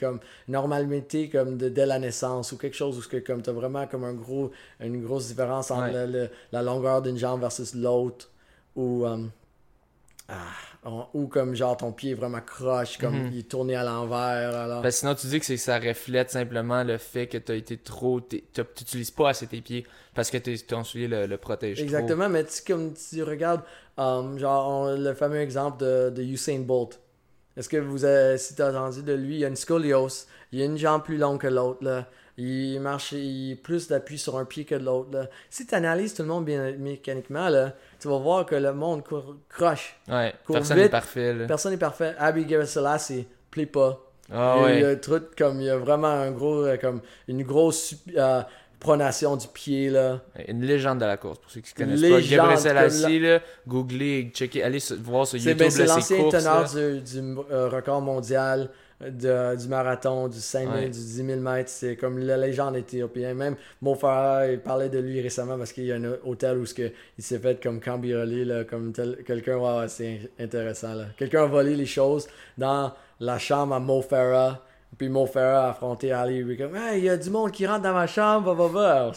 comme 0.00 0.20
normalité 0.48 1.28
comme 1.28 1.58
de, 1.58 1.68
dès 1.68 1.84
la 1.84 1.98
naissance 1.98 2.52
ou 2.52 2.56
quelque 2.56 2.74
chose 2.76 2.96
où 2.96 3.02
ce 3.02 3.08
que 3.08 3.18
comme 3.18 3.42
t'as 3.42 3.52
vraiment 3.52 3.86
comme 3.86 4.04
un 4.04 4.14
gros, 4.14 4.50
une 4.80 5.02
grosse 5.04 5.28
différence 5.28 5.70
entre 5.70 5.92
Ouais. 5.92 6.06
le- 6.06 6.12
le- 6.12 6.30
la 6.52 6.62
longueur 6.62 7.02
d'une 7.02 7.18
jambe 7.18 7.40
versus 7.42 7.74
l'autre 7.74 8.30
ou 8.74 9.04
euh, 9.04 9.18
ah, 10.28 11.08
ou 11.14 11.26
comme 11.26 11.54
genre 11.54 11.76
ton 11.76 11.92
pied 11.92 12.10
est 12.10 12.14
vraiment 12.14 12.40
croche, 12.40 12.98
comme 12.98 13.14
Mhm. 13.24 13.30
il 13.32 13.38
est 13.40 13.48
tourné 13.50 13.74
à 13.76 13.82
l'envers. 13.84 14.54
Alors... 14.54 14.82
Que 14.82 14.90
sinon, 14.90 15.14
tu 15.14 15.26
dis 15.26 15.38
que 15.40 15.46
c'est 15.46 15.54
que 15.56 15.60
ça 15.60 15.78
reflète 15.78 16.30
simplement 16.30 16.84
le 16.84 16.98
fait 16.98 17.26
que 17.26 17.38
tu 17.38 17.52
as 17.52 17.54
été 17.54 17.76
trop. 17.78 18.20
Tu 18.20 18.42
n'utilises 18.56 19.10
pas 19.10 19.30
assez 19.30 19.46
tes 19.46 19.60
pieds 19.60 19.86
parce 20.14 20.30
que 20.30 20.38
ton 20.66 20.84
soulier 20.84 21.08
le, 21.08 21.26
le 21.26 21.36
protège. 21.38 21.76
trop. 21.78 21.84
Exactement, 21.84 22.28
mais 22.28 22.44
tu, 22.44 22.62
comme 22.66 22.92
tu 22.94 23.22
regardes, 23.22 23.62
um, 23.96 24.38
genre 24.38 24.68
on- 24.68 24.96
le 25.00 25.14
fameux 25.14 25.40
exemple 25.40 25.78
de, 25.82 26.10
de 26.10 26.22
Usain 26.22 26.60
Bolt. 26.60 27.00
Est-ce 27.56 27.68
que 27.68 27.78
vous 27.78 28.04
avez, 28.04 28.38
si 28.38 28.54
tu 28.54 28.62
as 28.62 28.68
entendu 28.68 29.02
de 29.02 29.14
lui, 29.14 29.36
il 29.36 29.40
y 29.40 29.44
a 29.44 29.48
une 29.48 29.56
scoliose, 29.56 30.26
il 30.52 30.62
a 30.62 30.64
une 30.66 30.78
jambe 30.78 31.02
plus 31.02 31.16
longue 31.16 31.40
que 31.40 31.48
l'autre, 31.48 31.82
là. 31.82 32.06
Il 32.40 32.78
marche, 32.80 33.12
il 33.12 33.56
plus 33.60 33.88
d'appui 33.88 34.16
sur 34.16 34.38
un 34.38 34.44
pied 34.44 34.64
que 34.64 34.76
de 34.76 34.84
l'autre. 34.84 35.28
Si 35.50 35.66
tu 35.66 35.74
analyses 35.74 36.14
tout 36.14 36.22
le 36.22 36.28
monde 36.28 36.44
bien 36.44 36.70
mécaniquement, 36.78 37.48
là, 37.48 37.74
tu 37.98 38.06
vas 38.06 38.18
voir 38.18 38.46
que 38.46 38.54
le 38.54 38.72
monde 38.72 39.02
court- 39.02 39.34
croche. 39.48 39.96
Ouais, 40.08 40.32
personne 40.46 40.76
n'est 40.78 40.88
parfait. 40.88 41.34
Là. 41.34 41.46
Personne 41.46 41.72
n'est 41.72 41.78
parfait. 41.78 42.14
Abigail 42.16 42.64
Selassie, 42.66 43.26
plaît 43.50 43.66
pas. 43.66 44.00
Ah 44.32 44.56
il, 44.58 44.62
y 44.62 44.66
a, 44.66 44.70
il 44.74 44.80
y 44.80 44.84
a 44.84 44.86
ouais. 44.86 44.92
un 44.92 44.96
truc 44.98 45.34
comme, 45.36 45.60
il 45.60 45.66
y 45.66 45.70
a 45.70 45.78
vraiment 45.78 46.06
un 46.06 46.30
gros, 46.30 46.64
euh, 46.64 46.76
comme, 46.76 47.00
une 47.26 47.42
grosse 47.42 47.94
euh, 48.16 48.42
pronation 48.78 49.34
du 49.36 49.48
pied, 49.48 49.90
là. 49.90 50.20
Une 50.46 50.62
légende 50.64 51.00
de 51.00 51.06
la 51.06 51.16
course, 51.16 51.38
pour 51.40 51.50
ceux 51.50 51.60
qui 51.60 51.72
ne 51.74 51.84
connaissent 51.86 52.00
Légende, 52.02 52.20
pas. 52.20 52.36
Gabriel 52.36 52.58
Selassie, 52.58 53.18
là, 53.18 53.40
googlez, 53.66 54.30
checkez, 54.32 54.62
allez 54.62 54.78
voir 55.00 55.26
sur 55.26 55.40
C'est 55.40 55.44
YouTube 55.44 55.58
ben, 55.58 55.70
c'est 55.70 55.86
l'ancien 55.86 56.28
teneur 56.28 56.62
là. 56.62 56.68
du, 56.68 57.00
du, 57.00 57.36
euh, 57.50 57.68
record 57.68 58.00
mondial 58.00 58.70
de- 59.00 59.56
du 59.56 59.68
marathon, 59.68 60.28
du 60.28 60.38
5000, 60.40 60.74
Ouais. 60.74 60.84
du 60.86 60.98
10 60.98 61.24
000 61.24 61.40
mètres. 61.40 61.70
C'est 61.70 61.96
comme 61.96 62.18
la 62.18 62.36
légende 62.36 62.76
éthiopienne. 62.76 63.36
Même 63.36 63.56
mon 63.80 63.94
frère, 63.94 64.50
il 64.50 64.58
parlait 64.58 64.88
de 64.88 64.98
lui 64.98 65.20
récemment 65.20 65.56
parce 65.56 65.72
qu'il 65.72 65.84
y 65.84 65.92
a 65.92 65.96
un 65.96 66.04
hôtel 66.24 66.58
où 66.58 66.66
ce 66.66 66.74
que, 66.74 66.90
il 67.16 67.22
s'est 67.24 67.38
fait 67.38 67.62
comme 67.62 67.80
cambrioler, 67.80 68.44
là, 68.44 68.64
comme 68.64 68.92
quelqu'un. 69.26 69.86
C'est 69.88 70.30
intéressant. 70.40 70.94
Quelqu'un 71.16 71.44
a 71.44 71.46
volé 71.46 71.76
les 71.76 71.86
choses 71.86 72.26
dans 72.56 72.92
la 73.20 73.38
chambre 73.38 73.74
à 73.74 73.80
Mo 73.80 74.02
Farah. 74.02 74.64
Puis 74.96 75.08
Mo 75.08 75.26
Farah 75.26 75.66
a 75.66 75.70
affronté 75.70 76.12
Ali. 76.12 76.56
Comme, 76.56 76.74
Hey, 76.76 76.98
il 76.98 77.04
y 77.04 77.08
a 77.10 77.16
du 77.16 77.30
monde 77.30 77.50
qui 77.52 77.66
rentre 77.66 77.82
dans 77.82 77.92
ma 77.92 78.06
chambre, 78.06 78.54
va, 78.54 78.66
va, 78.68 79.06
va. 79.06 79.12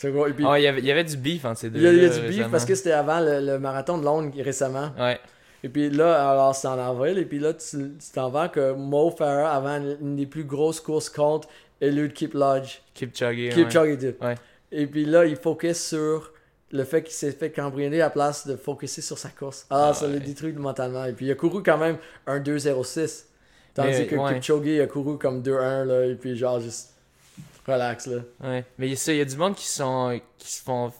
Puis, 0.00 0.44
Ah, 0.46 0.58
il 0.58 0.62
y, 0.62 0.66
avait, 0.68 0.78
il 0.78 0.86
y 0.86 0.92
avait 0.92 1.02
du 1.02 1.16
beef 1.16 1.44
entre 1.44 1.58
ces 1.58 1.70
deux. 1.70 1.80
il 1.80 1.82
y 1.82 1.88
a, 1.88 1.92
il 1.92 2.02
y 2.02 2.04
a 2.06 2.08
du 2.08 2.20
beef 2.28 2.48
parce 2.52 2.64
que 2.64 2.76
c'était 2.76 2.92
avant 2.92 3.18
le, 3.18 3.40
le 3.44 3.58
marathon 3.58 3.98
de 3.98 4.04
Londres 4.04 4.32
récemment. 4.38 4.90
Ouais, 4.96 5.18
Et 5.64 5.68
puis 5.68 5.90
là, 5.90 6.30
alors 6.30 6.54
c'est 6.54 6.68
en 6.68 6.78
avril, 6.78 7.18
et 7.18 7.24
puis 7.24 7.38
là, 7.38 7.52
tu 7.54 7.90
t'en 8.14 8.30
vas 8.30 8.48
que 8.48 8.72
Mo 8.72 9.10
Farah 9.10 9.52
avant 9.52 9.76
une 10.00 10.16
des 10.16 10.26
plus 10.26 10.44
grosses 10.44 10.80
courses 10.80 11.10
contre 11.10 11.48
Eliud 11.80 12.12
Kipchoge. 12.12 12.82
Kipchoge. 12.94 13.36
ouais. 13.36 13.48
Kipchoge, 13.50 13.88
il 13.90 13.96
dit. 13.96 14.14
Ouais. 14.20 14.34
Et 14.70 14.86
puis 14.86 15.04
là, 15.04 15.24
il 15.24 15.36
focus 15.36 15.88
sur 15.88 16.32
le 16.70 16.84
fait 16.84 17.02
qu'il 17.02 17.14
s'est 17.14 17.32
fait 17.32 17.50
cambrioler 17.50 18.00
à 18.00 18.06
la 18.06 18.10
place 18.10 18.46
de 18.46 18.54
focuser 18.56 19.00
sur 19.00 19.16
sa 19.18 19.30
course. 19.30 19.66
Alors, 19.70 19.86
Ah 19.86 19.94
ça 19.94 20.06
l'a 20.06 20.14
ouais. 20.14 20.20
détruit 20.20 20.52
mentalement. 20.52 21.04
Et 21.06 21.12
puis 21.12 21.26
il 21.26 21.32
a 21.32 21.34
couru 21.34 21.62
quand 21.62 21.78
même 21.78 21.96
un 22.26 22.40
2-0-6. 22.40 23.24
Tandis 23.74 23.90
Mais, 23.90 24.06
que. 24.06 24.34
Kipchoge 24.34 24.80
a 24.80 24.86
couru 24.86 25.18
comme 25.18 25.42
2-1, 25.42 25.84
là, 25.84 26.04
et 26.04 26.14
puis 26.14 26.36
genre 26.36 26.60
juste 26.60 26.94
relax, 27.66 28.06
là. 28.06 28.18
Ouais. 28.42 28.64
Mais 28.78 28.86
il 28.86 28.90
y 28.90 28.92
a 28.92 28.96
ça, 28.96 29.12
il 29.12 29.18
y 29.18 29.22
a 29.22 29.24
du 29.24 29.36
monde 29.36 29.54
qui 29.54 29.66
sont 29.66 30.20
qui 30.36 30.52
se 30.52 30.62
font 30.62 30.92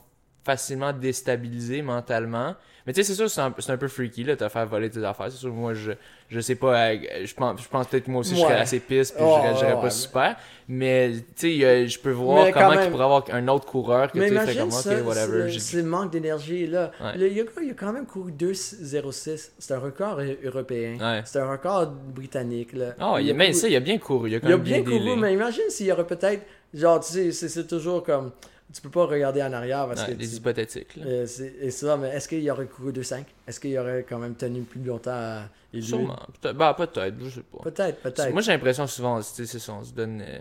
facilement 0.44 0.92
déstabiliser 0.92 1.82
mentalement. 1.82 2.54
Mais 2.88 2.94
tu 2.94 3.04
sais, 3.04 3.12
c'est 3.12 3.16
sûr, 3.28 3.28
c'est 3.28 3.70
un, 3.70 3.76
peu 3.76 3.86
freaky, 3.86 4.24
là, 4.24 4.34
te 4.34 4.48
faire 4.48 4.66
voler 4.66 4.88
tes 4.88 5.04
affaires. 5.04 5.26
C'est 5.30 5.36
sûr, 5.36 5.52
moi, 5.52 5.74
je, 5.74 5.92
je 6.30 6.40
sais 6.40 6.54
pas, 6.54 6.74
euh, 6.88 6.96
je 7.22 7.34
pense, 7.34 7.60
je 7.62 7.68
pense 7.68 7.86
peut-être 7.86 8.04
que 8.06 8.10
moi 8.10 8.20
aussi, 8.22 8.34
je 8.34 8.40
serais 8.40 8.54
Ouais. 8.54 8.60
assez 8.60 8.80
pisse, 8.80 9.10
puis 9.12 9.22
Oh, 9.22 9.34
je 9.36 9.42
réagirais 9.42 9.74
ouais, 9.74 9.80
pas 9.82 9.90
super. 9.90 10.36
Mais, 10.68 11.12
tu 11.12 11.22
sais, 11.36 11.54
il 11.54 11.86
je 11.88 11.98
peux 11.98 12.12
voir 12.12 12.46
Mais 12.46 12.52
comment 12.52 12.72
il 12.72 12.78
même- 12.78 12.90
pourrait 12.90 13.04
avoir 13.04 13.24
un 13.30 13.46
autre 13.48 13.66
coureur 13.66 14.10
que 14.10 14.18
tu 14.18 14.26
imagine 14.26 14.60
comme, 14.60 14.70
ça, 14.70 14.98
ok, 15.00 15.06
whatever. 15.06 15.58
c'est- 15.58 15.82
manque 15.82 16.12
d'énergie 16.12 16.66
là. 16.66 16.90
Ouais. 16.98 17.18
Le, 17.18 17.28
gars, 17.28 17.42
il 17.62 17.70
a 17.70 17.74
quand 17.74 17.92
même 17.92 18.06
couru 18.06 18.32
2,06. 18.32 19.52
C'est 19.58 19.74
un 19.74 19.78
record 19.80 20.20
eu- 20.20 20.38
européen. 20.44 20.96
Ouais. 20.98 21.22
C'est 21.26 21.40
un 21.40 21.50
record 21.50 21.88
britannique. 21.88 22.72
Là. 22.72 22.94
Ah, 22.98 23.16
il, 23.20 23.28
a 23.28 23.32
a- 23.32 23.36
mais 23.36 23.50
couru- 23.50 23.54
ça, 23.60 23.68
il 23.68 23.76
a 23.76 23.80
bien 23.80 23.98
couru. 23.98 24.30
Il 24.30 24.34
a 24.36 24.40
quand 24.40 24.48
il 24.48 24.52
a 24.54 24.56
bien 24.56 24.80
bien 24.80 24.84
couru, 24.84 24.98
délai. 25.04 25.16
mais 25.16 25.32
imagine 25.34 25.64
s'il 25.68 25.86
y 25.86 25.92
aurait 25.92 26.06
peut-être. 26.06 26.42
Genre, 26.72 27.00
tu 27.00 27.32
sais, 27.32 27.48
c'est 27.48 27.66
toujours 27.66 28.02
comme. 28.02 28.32
Tu 28.72 28.82
peux 28.82 28.90
pas 28.90 29.06
regarder 29.06 29.42
en 29.42 29.52
arrière 29.52 29.86
parce 29.88 30.04
que. 30.04 30.12
des 30.12 30.28
tu- 30.28 30.34
hypothétiques, 30.36 30.96
là. 30.96 31.04
euh, 31.06 31.26
et 31.60 31.70
ça, 31.70 31.96
mais 31.96 32.08
est-ce 32.10 32.28
qu'il 32.28 32.50
aurait 32.50 32.66
couru 32.66 32.92
2,5 32.92 33.24
Est-ce 33.46 33.58
qu'il 33.60 33.78
aurait 33.78 34.04
quand 34.06 34.18
même 34.18 34.34
tenu 34.34 34.60
plus 34.62 34.82
longtemps 34.82 35.10
à 35.12 35.44
Eliud? 35.72 35.86
Sûrement. 35.86 36.18
Peut-être, 36.40 36.56
bah, 36.56 36.74
peut-être, 36.76 37.14
je 37.24 37.30
sais 37.30 37.40
pas. 37.42 37.62
Peut-être, 37.62 38.00
peut-être. 38.02 38.30
Moi, 38.32 38.42
j'ai 38.42 38.52
l'impression 38.52 38.86
souvent, 38.86 39.18
tu 39.20 39.24
sais, 39.24 39.46
c'est 39.46 39.58
ça, 39.58 39.72
on 39.72 39.82
se 39.84 39.92
donne. 39.92 40.20
euh, 40.20 40.38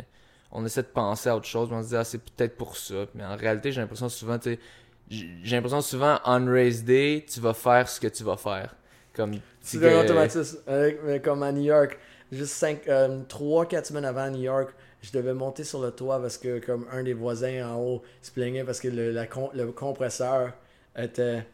on 0.51 0.65
essaie 0.65 0.81
de 0.81 0.87
penser 0.87 1.29
à 1.29 1.35
autre 1.37 1.45
chose, 1.45 1.69
mais 1.71 1.77
on 1.77 1.83
se 1.83 1.89
dit, 1.89 1.95
ah, 1.95 2.03
c'est 2.03 2.21
peut-être 2.21 2.57
pour 2.57 2.75
ça. 2.75 3.05
Mais 3.15 3.23
en 3.23 3.35
réalité, 3.37 3.71
j'ai 3.71 3.79
l'impression 3.81 4.09
souvent, 4.09 4.37
tu 4.37 4.53
sais, 4.55 4.59
j'ai 5.09 5.55
l'impression 5.55 5.81
souvent, 5.81 6.19
on 6.25 6.45
race 6.47 6.83
day, 6.83 7.25
tu 7.31 7.39
vas 7.39 7.53
faire 7.53 7.87
ce 7.87 7.99
que 7.99 8.07
tu 8.07 8.23
vas 8.23 8.35
faire. 8.37 8.75
Comme. 9.13 9.39
C'est 9.61 9.77
un 9.85 10.01
automatisme. 10.01 10.57
Comme 11.23 11.43
à 11.43 11.51
New 11.53 11.63
York, 11.63 11.97
juste 12.31 12.65
3-4 13.29 13.85
semaines 13.85 14.05
avant 14.05 14.29
New 14.29 14.41
York, 14.41 14.73
je 15.01 15.11
devais 15.11 15.33
monter 15.33 15.63
sur 15.63 15.81
le 15.81 15.91
toit 15.91 16.19
parce 16.19 16.37
que 16.37 16.59
comme 16.59 16.85
un 16.91 17.03
des 17.03 17.13
voisins 17.13 17.69
en 17.69 17.79
haut 17.79 18.03
se 18.21 18.31
plaignait 18.31 18.63
parce 18.63 18.79
que 18.79 18.87
le, 18.87 19.11
la 19.11 19.27
le 19.53 19.71
compresseur 19.71 20.53
était... 20.97 21.45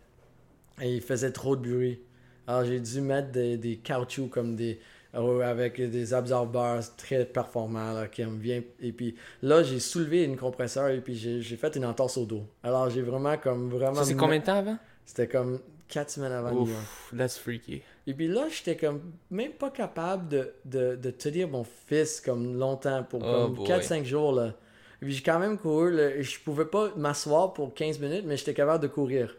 Et 0.81 0.95
il 0.95 1.01
faisait 1.01 1.31
trop 1.31 1.55
de 1.55 1.61
bruit. 1.69 1.99
Alors 2.47 2.65
j'ai 2.65 2.79
dû 2.79 3.01
mettre 3.01 3.31
des, 3.31 3.57
des 3.57 3.77
caoutchoucs 3.77 4.31
comme 4.31 4.55
des... 4.55 4.79
euh, 5.15 5.41
avec 5.41 5.79
des 5.79 6.13
absorbeurs 6.13 6.81
très 6.95 7.25
performants 7.25 7.93
là, 7.93 8.07
qui 8.07 8.25
me 8.25 8.39
vient 8.39 8.61
et 8.81 8.91
puis 8.91 9.15
là 9.43 9.61
j'ai 9.61 9.79
soulevé 9.79 10.23
une 10.23 10.37
compresseur 10.37 10.87
et 10.89 11.01
puis 11.01 11.15
j'ai 11.15 11.57
fait 11.57 11.75
une 11.75 11.85
entorse 11.85 12.17
au 12.17 12.25
dos 12.25 12.43
alors 12.63 12.89
j'ai 12.89 13.03
vraiment 13.03 13.37
comme 13.37 13.69
vraiment 13.69 13.93
Ça, 13.93 14.05
c'est 14.05 14.15
combien 14.15 14.39
de 14.39 14.43
temps 14.45 14.57
avant? 14.57 14.77
C'était 15.05 15.27
comme 15.27 15.59
4 15.89 16.09
semaines 16.09 16.31
avant 16.31 16.53
Ouf, 16.53 17.13
that's 17.15 17.37
freaky. 17.37 17.83
Et 18.05 18.13
puis 18.13 18.27
là, 18.27 18.45
j'étais 18.49 18.75
comme 18.75 19.01
même 19.31 19.51
pas 19.53 19.69
capable 19.69 20.27
de, 20.27 20.53
de, 20.65 20.95
de 20.95 21.09
tenir 21.11 21.47
mon 21.47 21.63
fils 21.63 22.19
comme 22.21 22.57
longtemps 22.57 23.03
pour 23.03 23.21
Oh 23.23 23.45
comme 23.47 23.53
boy. 23.55 23.65
4-5 23.67 24.03
jours. 24.03 24.33
Là. 24.33 24.53
Et 25.01 25.05
puis 25.05 25.13
j'ai 25.15 25.23
quand 25.23 25.39
même 25.39 25.57
couru. 25.57 25.91
là, 25.95 26.21
je 26.21 26.39
pouvais 26.39 26.65
pas 26.65 26.91
m'asseoir 26.97 27.53
pour 27.53 27.73
15 27.73 27.99
minutes, 27.99 28.23
mais 28.25 28.35
j'étais 28.37 28.53
capable 28.53 28.81
de 28.83 28.87
courir. 28.89 29.35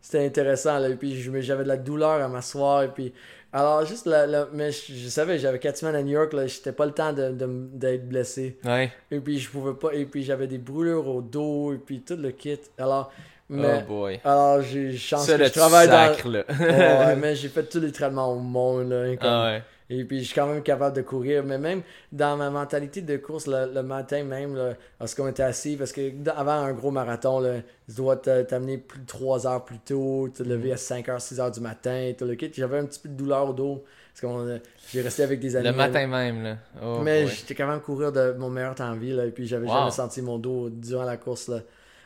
C'était 0.00 0.24
intéressant. 0.26 0.78
Là. 0.78 0.88
Et 0.88 0.96
puis 0.96 1.14
j'avais 1.42 1.62
de 1.64 1.68
la 1.68 1.76
douleur 1.76 2.22
à 2.22 2.28
m'asseoir. 2.28 2.82
Et 2.84 2.88
puis, 2.88 3.12
alors, 3.52 3.84
juste 3.84 4.06
la- 4.06 4.48
mais 4.52 4.72
je, 4.72 4.92
je 4.94 5.08
savais, 5.08 5.38
j'avais 5.38 5.58
4 5.58 5.76
semaines 5.76 5.94
à 5.94 6.02
New 6.02 6.12
York. 6.12 6.32
Là, 6.32 6.46
j'étais 6.46 6.72
pas 6.72 6.86
le 6.86 6.92
temps 6.92 7.12
de- 7.12 7.30
de- 7.32 7.68
d'être 7.74 8.08
blessé. 8.08 8.58
Ouais. 8.64 8.90
Et 9.10 9.20
puis 9.20 9.38
je 9.38 9.48
pouvais 9.50 9.74
pas. 9.74 9.92
Et 9.94 10.06
puis 10.06 10.22
j'avais 10.24 10.46
des 10.48 10.58
brûlures 10.58 11.06
au 11.06 11.22
dos. 11.22 11.72
Et 11.72 11.78
puis 11.78 12.00
tout 12.00 12.16
le 12.16 12.30
kit. 12.30 12.58
Alors, 12.78 13.12
mais. 13.52 13.82
Oh 13.84 13.88
boy. 13.88 14.20
alors, 14.24 14.62
j'ai 14.62 14.96
chance 14.96 15.26
Ça, 15.26 15.34
que 15.34 15.38
le 15.42 15.46
je 15.48 15.52
travaille 15.52 15.88
dans. 15.88 16.14
sac, 16.14 16.24
là. 16.24 16.44
Ouais, 16.60 17.16
mais 17.20 17.34
j'ai 17.36 17.48
fait 17.48 17.62
tous 17.64 17.80
les 17.80 17.92
traitements 17.92 18.32
au 18.32 18.38
monde. 18.38 18.90
Là, 18.90 19.16
comme- 19.16 19.28
ah 19.30 19.44
ouais. 19.52 19.62
Et 19.90 20.04
puis, 20.04 20.20
je 20.20 20.24
suis 20.26 20.34
quand 20.34 20.46
même 20.46 20.62
capable 20.62 20.96
de 20.96 21.02
courir. 21.02 21.44
Mais 21.44 21.58
même 21.58 21.82
dans 22.12 22.36
ma 22.38 22.48
mentalité 22.48 23.02
de 23.02 23.16
course, 23.18 23.46
le, 23.46 23.70
le 23.74 23.82
matin 23.82 24.24
même, 24.24 24.56
là, 24.56 24.70
lorsqu'on 24.98 25.28
était 25.28 25.42
assis, 25.42 25.76
parce 25.76 25.92
que 25.92 26.00
avant 26.34 26.52
un 26.52 26.72
gros 26.72 26.90
marathon, 26.90 27.40
là, 27.40 27.56
tu 27.86 27.96
dois 27.96 28.16
t'amener 28.16 28.78
plus 28.78 29.00
de 29.00 29.06
3 29.06 29.46
heures 29.46 29.64
plus 29.64 29.78
tôt, 29.80 30.30
te 30.34 30.42
lever 30.42 30.72
à 30.72 30.78
5 30.78 31.08
heures, 31.10 31.20
6 31.20 31.40
heures 31.40 31.50
du 31.50 31.60
matin, 31.60 32.12
tout 32.16 32.24
le 32.24 32.36
kit. 32.36 32.50
J'avais 32.54 32.78
un 32.78 32.86
petit 32.86 33.00
peu 33.00 33.10
de 33.10 33.14
douleur 33.14 33.50
au 33.50 33.52
dos. 33.52 33.84
Parce 34.14 34.34
que 34.34 34.60
j'ai 34.92 35.00
resté 35.02 35.22
avec 35.24 35.40
des 35.40 35.56
amis. 35.56 35.66
Le 35.66 35.72
matin 35.74 36.06
même, 36.06 36.42
là. 36.42 36.56
Oh, 36.82 37.00
Mais 37.02 37.24
boy. 37.24 37.32
j'étais 37.34 37.54
capable 37.54 37.80
de 37.80 37.84
courir 37.84 38.12
de 38.12 38.32
mon 38.38 38.48
meilleur 38.50 38.74
temps 38.74 38.88
en 38.90 38.94
vie, 38.96 39.12
là, 39.12 39.26
et 39.26 39.30
puis 39.30 39.46
j'avais 39.46 39.66
Wow. 39.66 39.72
jamais 39.74 39.90
senti 39.90 40.22
mon 40.22 40.38
dos 40.38 40.68
durant 40.70 41.04
la 41.04 41.16
course. 41.18 41.48
Là. 41.48 41.58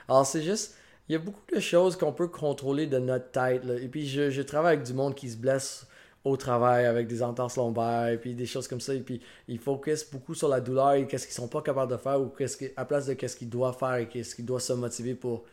Alors, 0.08 0.24
c'est 0.26 0.42
juste, 0.42 0.76
il 1.08 1.12
y 1.12 1.16
a 1.16 1.18
beaucoup 1.18 1.40
de 1.54 1.60
choses 1.60 1.96
qu'on 1.96 2.12
peut 2.12 2.28
contrôler 2.28 2.86
de 2.86 2.98
notre 2.98 3.30
tête. 3.30 3.64
Là. 3.64 3.74
Et 3.74 3.88
puis, 3.88 4.06
je, 4.06 4.30
je 4.30 4.42
travaille 4.42 4.74
avec 4.74 4.86
du 4.86 4.92
monde 4.94 5.14
qui 5.14 5.28
se 5.30 5.36
blesse 5.36 5.86
au 6.24 6.36
travail 6.36 6.86
avec 6.86 7.06
des 7.06 7.22
entorses 7.22 7.56
lombaires, 7.56 8.08
et 8.08 8.16
puis 8.18 8.34
des 8.34 8.46
choses 8.46 8.66
comme 8.66 8.80
ça. 8.80 8.92
Et 8.92 9.00
puis, 9.00 9.20
ils 9.46 9.60
focusent 9.60 10.08
beaucoup 10.10 10.34
sur 10.34 10.48
la 10.48 10.60
douleur 10.60 10.94
et 10.94 11.06
qu'est-ce 11.06 11.26
qu'ils 11.26 11.34
sont 11.36 11.46
pas 11.46 11.62
capables 11.62 11.92
de 11.92 11.96
faire, 11.96 12.20
ou 12.20 12.26
qu'est-ce 12.36 12.56
que, 12.56 12.64
à 12.76 12.84
place 12.84 13.06
de 13.06 13.14
qu'est-ce 13.14 13.36
qu'ils 13.36 13.48
doivent 13.48 13.78
faire 13.78 13.94
et 13.94 14.08
qu'est-ce 14.08 14.34
qu'ils 14.34 14.44
doivent 14.44 14.60
se 14.62 14.72
motiver 14.72 15.14
pour 15.14 15.44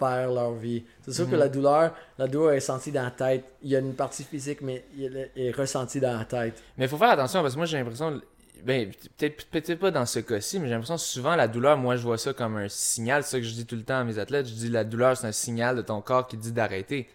faire 0.00 0.32
leur 0.32 0.52
vie. 0.54 0.82
C'est 1.02 1.12
sûr 1.12 1.26
que 1.26 1.34
Mhm. 1.34 1.38
la 1.38 1.48
douleur, 1.48 1.94
la 2.18 2.26
douleur 2.26 2.50
est 2.52 2.58
sentie 2.60 2.90
dans 2.90 3.04
la 3.04 3.12
tête. 3.12 3.44
Il 3.62 3.70
y 3.70 3.76
a 3.76 3.78
une 3.78 3.94
partie 3.94 4.24
physique, 4.24 4.60
mais 4.60 4.84
elle 5.00 5.30
est 5.36 5.52
ressentie 5.52 6.00
dans 6.00 6.18
la 6.18 6.24
tête. 6.24 6.60
Mais 6.76 6.86
il 6.86 6.88
faut 6.88 6.96
faire 6.96 7.10
attention 7.10 7.40
parce 7.40 7.54
que 7.54 7.58
moi 7.58 7.66
j'ai 7.66 7.76
l'impression. 7.78 8.20
Ben, 8.64 8.90
peut-être 9.18 9.74
pas 9.74 9.90
dans 9.90 10.06
ce 10.06 10.20
cas-ci, 10.20 10.58
mais 10.60 10.66
j'ai 10.66 10.72
l'impression 10.74 10.94
que 10.96 11.00
souvent 11.00 11.34
la 11.36 11.48
douleur, 11.48 11.76
moi 11.76 11.96
je 11.96 12.02
vois 12.02 12.18
ça 12.18 12.32
comme 12.32 12.56
un 12.56 12.68
signal. 12.68 13.24
C'est 13.24 13.30
ça 13.32 13.38
que 13.38 13.44
je 13.44 13.52
dis 13.54 13.66
tout 13.66 13.76
le 13.76 13.82
temps 13.82 13.98
à 13.98 14.04
mes 14.04 14.18
athlètes. 14.18 14.46
Je 14.46 14.54
dis 14.54 14.68
la 14.68 14.84
douleur, 14.84 15.16
c'est 15.16 15.26
un 15.26 15.32
signal 15.32 15.76
de 15.76 15.82
ton 15.82 16.00
corps 16.00 16.26
qui 16.28 16.36
dit 16.36 16.52
d'arrêter. 16.52 17.08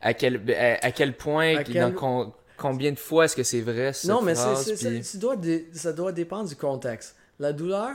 À 0.00 0.14
quel, 0.14 0.38
ben, 0.38 0.56
à, 0.82 0.86
à 0.86 0.90
quel 0.90 1.16
point, 1.16 1.56
À 1.58 1.64
qui- 1.64 1.72
quel- 1.74 1.82
dans 1.82 1.92
con- 1.92 2.32
combien 2.56 2.90
de 2.92 2.98
fois 2.98 3.26
est-ce 3.26 3.36
que 3.36 3.44
c'est 3.44 3.60
vrai 3.60 3.92
cette 3.92 4.10
Non, 4.10 4.20
mais 4.20 4.34
phrase, 4.34 4.64
c'est- 4.64 4.74
puis- 4.88 5.02
c'est- 5.04 5.12
tu 5.12 5.18
dois 5.18 5.36
dé- 5.36 5.68
ça 5.72 5.92
doit 5.92 6.10
dépendre 6.12 6.48
du 6.48 6.56
contexte. 6.56 7.14
La 7.38 7.52
douleur 7.52 7.90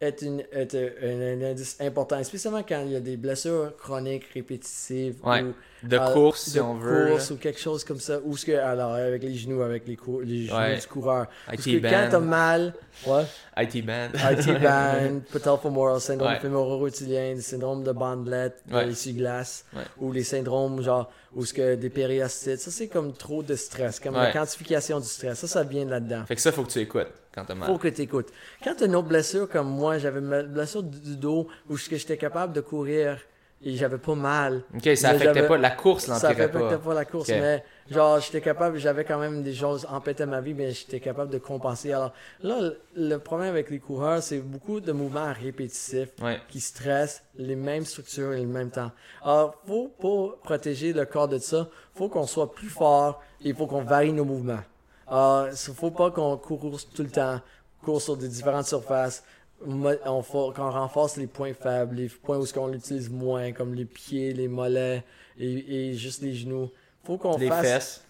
est, 0.00 0.22
une, 0.22 0.42
est 0.52 0.74
un, 0.74 0.88
un- 1.02 1.40
un 1.42 1.50
indice 1.50 1.76
important, 1.80 2.22
spécialement 2.24 2.62
quand 2.68 2.82
il 2.84 2.92
y 2.92 2.96
a 2.96 3.00
des 3.00 3.16
blessures 3.16 3.72
chroniques 3.76 4.24
répétitives 4.34 5.16
Ouais, 5.24 5.42
ou 5.42 5.54
de 5.82 5.96
euh, 5.96 6.12
course 6.12 6.42
si 6.44 6.54
de 6.56 6.60
on 6.60 6.74
veut. 6.74 7.08
course 7.10 7.30
ou 7.30 7.36
quelque 7.36 7.60
chose 7.60 7.84
comme 7.84 8.00
ça. 8.00 8.18
Ou 8.24 8.36
ce 8.36 8.44
que, 8.46 8.52
alors, 8.52 8.92
avec 8.94 9.22
les 9.22 9.34
genoux, 9.34 9.62
avec 9.62 9.86
les, 9.86 9.96
cou- 9.96 10.20
les 10.20 10.46
genoux 10.46 10.56
Ouais. 10.56 10.78
du 10.78 10.86
coureur. 10.86 11.26
Parce 11.46 11.64
que 11.64 11.78
quand 11.78 12.08
t'as 12.10 12.18
band. 12.18 12.26
mal, 12.26 12.74
ouais, 13.06 13.24
IT 13.58 13.84
band. 13.86 14.08
IT 14.14 14.60
band, 14.60 15.20
patellofemoral, 15.32 16.00
syndrome 16.00 16.32
Ouais. 16.32 16.40
fémoro-rotilien, 16.40 17.40
syndrome 17.40 17.84
de 17.84 17.92
bandelette, 17.92 18.62
Ouais. 18.70 18.84
de 18.84 18.88
l'essuie-glace, 18.90 19.64
Ouais. 19.74 19.82
ou 19.98 20.12
les 20.12 20.24
syndromes 20.24 20.82
genre, 20.82 21.10
ou 21.34 21.44
ce 21.44 21.52
que 21.54 21.74
des 21.74 21.90
périostites. 21.90 22.58
Ça, 22.60 22.70
c'est 22.70 22.88
comme 22.88 23.12
trop 23.12 23.42
de 23.42 23.54
stress, 23.54 24.00
comme 24.00 24.14
la 24.14 24.32
quantification 24.32 24.98
du 25.00 25.06
stress. 25.06 25.38
Ça, 25.38 25.46
ça 25.46 25.62
vient 25.62 25.84
de 25.84 25.90
là-dedans. 25.90 26.24
Fait 26.26 26.34
que 26.34 26.40
ça, 26.40 26.52
faut 26.52 26.64
que 26.64 26.70
tu 26.72 26.80
écoutes 26.80 27.06
quand 27.34 27.44
t'as 27.44 27.54
mal. 27.54 27.68
Faut 27.68 27.78
que 27.78 27.88
tu 27.88 28.02
écoutes. 28.02 28.28
Quand 28.64 28.74
tu 28.74 28.84
as 28.84 28.86
une 28.86 28.96
autre 28.96 29.08
blessure 29.08 29.48
comme 29.48 29.68
moi, 29.68 29.98
j'avais 29.98 30.18
une 30.20 30.42
blessure 30.42 30.82
du 30.82 31.16
dos 31.16 31.46
où 31.68 31.76
j'étais 31.76 32.16
capable 32.16 32.52
de 32.52 32.60
courir 32.60 33.18
et 33.62 33.74
j'avais 33.76 33.98
pas 33.98 34.14
mal. 34.14 34.62
Ok, 34.74 34.88
ça 34.96 35.10
affectait 35.10 35.46
pas 35.46 35.56
la 35.58 35.70
course, 35.70 36.04
Ça 36.06 36.12
l'empirait 36.12 36.44
affectait 36.44 36.58
pas. 36.76 36.78
pas 36.78 36.94
la 36.94 37.04
course, 37.04 37.28
mais 37.28 37.64
genre 37.90 38.20
j'étais 38.20 38.40
capable, 38.40 38.78
j'avais 38.78 39.04
quand 39.04 39.18
même 39.18 39.42
des 39.42 39.54
choses 39.54 39.86
empêtaient 39.90 40.26
ma 40.26 40.40
vie, 40.40 40.54
mais 40.54 40.70
j'étais 40.70 41.00
capable 41.00 41.30
de 41.32 41.38
compenser. 41.38 41.92
Alors 41.92 42.12
là, 42.42 42.70
le- 42.94 43.16
problème 43.18 43.48
avec 43.50 43.70
les 43.70 43.80
coureurs, 43.80 44.22
c'est 44.22 44.38
beaucoup 44.38 44.80
de 44.80 44.92
mouvements 44.92 45.32
répétitifs 45.32 46.10
Ouais. 46.22 46.38
qui 46.48 46.60
stressent 46.60 47.22
les 47.36 47.56
mêmes 47.56 47.84
structures 47.84 48.32
et 48.32 48.40
le 48.42 48.46
même 48.46 48.70
temps. 48.70 48.92
Alors, 49.24 49.56
faut 49.66 49.92
pour 49.98 50.38
protéger 50.38 50.92
le 50.92 51.04
corps 51.04 51.28
de 51.28 51.38
ça, 51.38 51.68
faut 51.94 52.08
qu'on 52.08 52.26
soit 52.26 52.52
plus 52.52 52.68
fort 52.68 53.20
et 53.44 53.48
il 53.48 53.54
faut 53.56 53.66
qu'on 53.66 53.82
varie 53.82 54.12
nos 54.12 54.24
mouvements. 54.24 54.60
Alors, 55.08 55.48
faut 55.74 55.90
pas 55.90 56.10
qu'on 56.10 56.36
court 56.36 56.78
tout 56.94 57.02
le 57.02 57.10
temps, 57.10 57.40
court 57.82 58.00
sur 58.02 58.16
des 58.16 58.28
différentes 58.28 58.66
surfaces. 58.66 59.24
On 59.66 60.22
faut 60.22 60.52
qu'on 60.52 60.70
renforce 60.70 61.16
les 61.16 61.26
points 61.26 61.54
faibles, 61.54 61.96
les 61.96 62.08
points 62.08 62.38
où 62.38 62.46
ce 62.46 62.54
qu'on 62.54 62.72
utilise 62.72 63.10
moins, 63.10 63.52
comme 63.52 63.74
les 63.74 63.84
pieds, 63.84 64.32
les 64.32 64.48
mollets 64.48 65.02
et, 65.38 65.88
et 65.90 65.94
juste 65.94 66.22
les 66.22 66.34
genoux. 66.34 66.70
Faut 67.04 67.18
qu'on 67.18 67.36
Les 67.38 67.48
fasse 67.48 67.66
fesses. 67.66 68.07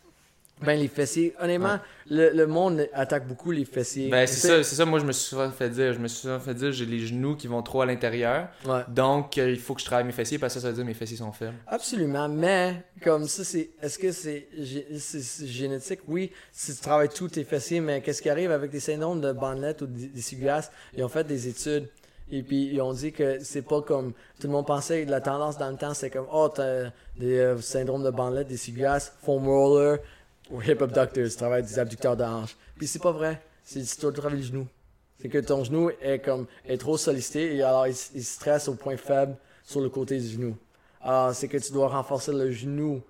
Ben 0.63 0.79
les 0.79 0.89
fessiers. 0.89 1.35
Honnêtement, 1.41 1.79
le, 2.11 2.31
le 2.31 2.47
monde 2.47 2.89
attaque 2.93 3.27
beaucoup 3.29 3.51
les 3.51 3.65
fessiers. 3.65 4.09
Ben, 4.11 4.27
c'est 4.27 4.47
ça, 4.47 4.63
c'est 4.63 4.75
ça, 4.75 4.85
moi 4.85 4.99
je 4.99 5.05
me 5.05 5.13
suis 5.13 5.25
souvent 5.29 5.51
fait 5.51 5.69
dire. 5.71 5.93
Je 5.93 5.99
me 5.99 6.09
suis 6.09 6.21
souvent 6.21 6.41
fait 6.41 6.55
dire, 6.55 6.73
j'ai 6.73 6.87
les 6.87 7.07
genoux 7.07 7.37
qui 7.37 7.47
vont 7.47 7.63
trop 7.63 7.83
à 7.83 7.87
l'intérieur. 7.87 8.49
Ouais. 8.67 8.81
Donc, 8.89 9.39
euh, 9.39 9.51
il 9.51 9.59
faut 9.61 9.75
que 9.75 9.81
je 9.81 9.87
travaille 9.87 10.05
mes 10.07 10.13
fessiers 10.13 10.39
parce 10.39 10.55
que 10.55 10.61
ça, 10.61 10.65
ça 10.65 10.69
veut 10.71 10.75
dire 10.75 10.85
que 10.85 10.89
mes 10.89 10.95
fessiers 10.95 11.17
sont 11.19 11.33
faibles. 11.33 11.57
Absolument, 11.67 12.29
mais 12.29 12.83
comme 13.03 13.27
ça, 13.29 13.45
c'est. 13.45 13.71
Est-ce 13.83 13.99
que 13.99 14.11
c'est 14.13 14.49
gé- 14.59 14.99
c'est- 14.99 15.21
c'est 15.23 15.47
génétique? 15.47 16.01
Oui, 16.09 16.33
si 16.53 16.75
tu 16.75 16.81
travailles 16.81 17.09
tous 17.09 17.29
tes 17.29 17.45
fessiers, 17.45 17.81
mais 17.81 18.01
qu'est-ce 18.01 18.23
qui 18.23 18.31
arrive 18.31 18.51
avec 18.51 18.71
des 18.71 18.81
syndromes 18.81 19.21
de 19.21 19.33
bandelette 19.33 19.83
ou 19.83 19.87
des 19.87 20.07
des 20.09 20.19
essuie-glaces? 20.21 20.71
Ils 20.97 21.05
ont 21.05 21.09
fait 21.09 21.25
des 21.27 21.49
études. 21.49 21.89
Et 22.31 22.43
puis, 22.43 22.67
ils 22.75 22.81
ont 22.83 22.93
dit 22.93 23.11
que 23.11 23.39
c'est 23.43 23.63
pas 23.63 23.81
comme. 23.81 24.13
Tout 24.39 24.49
le 24.49 24.53
monde 24.53 24.67
pensait 24.67 25.07
la 25.07 25.23
tendance 25.23 25.57
dans 25.57 25.71
le 25.71 25.77
temps, 25.79 25.95
c'est 25.95 26.11
comme, 26.11 26.27
oh, 26.31 26.51
t'as 26.55 26.91
des 27.17 27.39
euh, 27.39 27.59
syndromes 27.63 28.05
de 28.05 28.11
bandelette, 28.11 28.49
des 28.49 28.55
essuie-glaces, 28.57 29.15
foam 29.23 29.47
roller 29.49 29.99
ou 30.51 30.61
hip 30.63 30.81
abductors, 30.83 31.09
tu 31.13 31.29
travailles 31.31 31.63
des 31.63 31.79
abducteurs 31.79 32.17
de 32.17 32.25
hanche. 32.25 32.57
Puis 32.77 32.87
c'est 32.87 33.03
pas 33.03 33.13
vrai. 33.13 33.41
C'est 33.65 33.83
tu 33.83 34.01
dois 34.01 34.13
travailler 34.13 34.41
le 34.43 34.47
genou. 34.47 34.67
C'est 35.21 35.29
que 35.29 35.39
ton 35.39 35.65
genou 35.65 35.91
est 36.01 36.21
comme 36.21 36.47
est 36.67 36.79
trop 36.79 36.97
sollicité 36.97 37.57
et 37.57 37.63
alors 37.63 37.87
il, 37.87 37.95
il 38.15 38.25
stresse 38.25 38.69
au 38.69 38.75
point 38.75 38.97
faible 38.97 39.37
sur 39.65 39.81
le 39.81 39.89
côté 39.89 40.19
du 40.19 40.29
genou. 40.29 40.57
Alors 41.03 41.35
c'est 41.35 41.49
que 41.49 41.59
tu 41.59 41.73
dois 41.73 41.89
renforcer 41.89 42.33
le 42.33 42.51
genou 42.51 43.03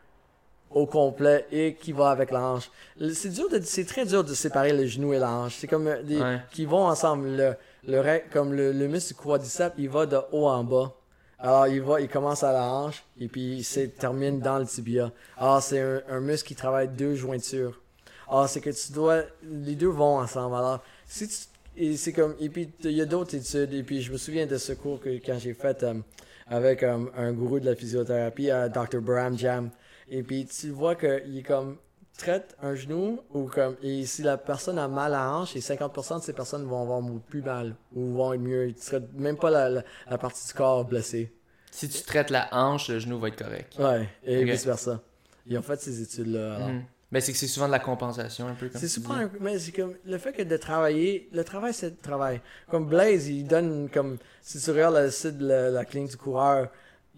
au 0.70 0.86
complet 0.86 1.46
et 1.50 1.74
qui 1.74 1.92
va 1.92 2.10
avec 2.10 2.30
la 2.30 2.40
hanche. 2.42 2.70
C'est 3.14 3.30
dur 3.30 3.48
de 3.48 3.60
c'est 3.62 3.84
très 3.84 4.04
dur 4.04 4.24
de 4.24 4.34
séparer 4.34 4.72
le 4.72 4.86
genou 4.86 5.12
et 5.14 5.18
la 5.18 5.30
hanche. 5.30 5.56
C'est 5.58 5.66
comme 5.66 5.86
euh, 5.86 6.02
des 6.02 6.20
Ouais. 6.20 6.40
qui 6.50 6.64
vont 6.64 6.86
ensemble 6.86 7.28
le 7.28 7.54
le 7.86 8.20
comme 8.32 8.52
le, 8.52 8.72
le 8.72 8.88
muscle 8.88 9.14
du 9.14 9.20
quadriceps, 9.20 9.74
il 9.78 9.88
va 9.88 10.04
de 10.06 10.18
haut 10.32 10.46
en 10.48 10.64
bas. 10.64 10.92
Alors 11.38 11.68
il 11.68 11.80
va 11.82 12.00
il 12.00 12.08
commence 12.08 12.42
à 12.42 12.52
la 12.52 12.64
hanche 12.64 13.04
et 13.20 13.28
puis 13.28 13.58
il 13.58 13.90
termine 13.90 14.40
dans 14.40 14.58
le 14.58 14.66
tibia. 14.66 15.12
Alors 15.36 15.62
c'est 15.62 15.80
un, 15.80 16.02
un 16.08 16.20
muscle 16.20 16.48
qui 16.48 16.54
travaille 16.54 16.88
deux 16.88 17.14
jointures. 17.14 17.80
Alors 18.28 18.48
c'est 18.48 18.60
que 18.60 18.70
tu 18.70 18.92
dois 18.92 19.22
les 19.42 19.74
deux 19.74 19.88
vont 19.88 20.18
ensemble. 20.18 20.56
Alors 20.56 20.82
si 21.06 21.28
tu 21.28 21.34
et 21.80 21.96
c'est 21.96 22.12
comme 22.12 22.34
et 22.40 22.48
puis 22.48 22.68
il 22.82 22.90
y 22.90 23.00
a 23.00 23.06
d'autres 23.06 23.36
études 23.36 23.72
et 23.72 23.84
puis 23.84 24.02
je 24.02 24.10
me 24.10 24.18
souviens 24.18 24.46
de 24.46 24.58
ce 24.58 24.72
cours 24.72 25.00
que 25.00 25.10
quand 25.24 25.38
j'ai 25.38 25.54
fait 25.54 25.82
euh, 25.84 25.94
avec 26.48 26.82
euh, 26.82 27.06
un 27.16 27.32
gourou 27.32 27.60
de 27.60 27.66
la 27.66 27.76
physiothérapie 27.76 28.50
euh, 28.50 28.68
Dr. 28.68 29.00
Bram 29.00 29.38
Jam 29.38 29.70
et 30.10 30.24
puis 30.24 30.44
tu 30.46 30.70
vois 30.70 30.96
que 30.96 31.22
il 31.26 31.38
est 31.38 31.42
comme 31.42 31.76
traite 32.18 32.56
un 32.62 32.74
genou 32.74 33.20
ou 33.32 33.44
comme 33.44 33.76
et 33.82 34.04
si 34.04 34.22
la 34.22 34.36
personne 34.36 34.78
a 34.78 34.88
mal 34.88 35.14
à 35.14 35.18
la 35.18 35.32
hanche 35.32 35.56
et 35.56 35.60
50% 35.60 36.18
de 36.18 36.22
ces 36.24 36.32
personnes 36.34 36.64
vont 36.66 36.82
avoir 36.82 37.00
plus 37.28 37.42
mal 37.42 37.74
ou 37.94 38.12
vont 38.14 38.32
être 38.34 38.40
mieux 38.40 38.68
ils 38.68 38.74
traitent 38.74 39.14
même 39.14 39.36
pas 39.38 39.50
la, 39.50 39.70
la, 39.70 39.82
la 40.10 40.18
partie 40.18 40.46
du 40.46 40.52
corps 40.52 40.84
blessée 40.84 41.32
Si 41.70 41.88
tu 41.88 42.02
traites 42.02 42.30
la 42.30 42.48
hanche, 42.52 42.88
le 42.90 42.98
genou 42.98 43.18
va 43.18 43.28
être 43.28 43.42
correct. 43.42 43.78
ouais 43.78 44.08
et 44.24 44.44
vice 44.44 44.66
versa 44.66 45.00
ils 45.46 45.56
ont 45.56 45.62
fait 45.62 45.80
ces 45.80 46.02
études 46.02 46.26
là. 46.34 46.58
Mhm. 46.58 46.84
Ben, 47.10 47.22
c'est 47.22 47.32
que 47.32 47.38
c'est 47.38 47.46
souvent 47.46 47.68
de 47.68 47.72
la 47.72 47.78
compensation, 47.78 48.48
un 48.48 48.54
peu 48.54 48.68
comme 48.68 48.78
C'est 48.82 49.00
dis. 49.00 49.06
un- 49.10 49.30
mais 49.40 49.58
c'est 49.58 49.72
comme 49.72 49.94
le 50.04 50.18
fait 50.18 50.30
que 50.34 50.42
de 50.42 50.56
travailler, 50.58 51.26
le 51.32 51.42
travail 51.42 51.72
c'est 51.72 51.88
le 51.88 51.96
travail. 51.96 52.42
Comme 52.70 52.86
Blaze, 52.86 53.28
il 53.28 53.46
donne 53.46 53.88
comme 53.88 54.18
si 54.42 54.60
tu 54.60 54.70
regardes 54.72 54.96
le 54.96 55.10
site 55.10 55.38
de 55.38 55.46
la, 55.48 55.70
la 55.70 55.84
clinique 55.86 56.10
du 56.10 56.18
coureur, 56.18 56.68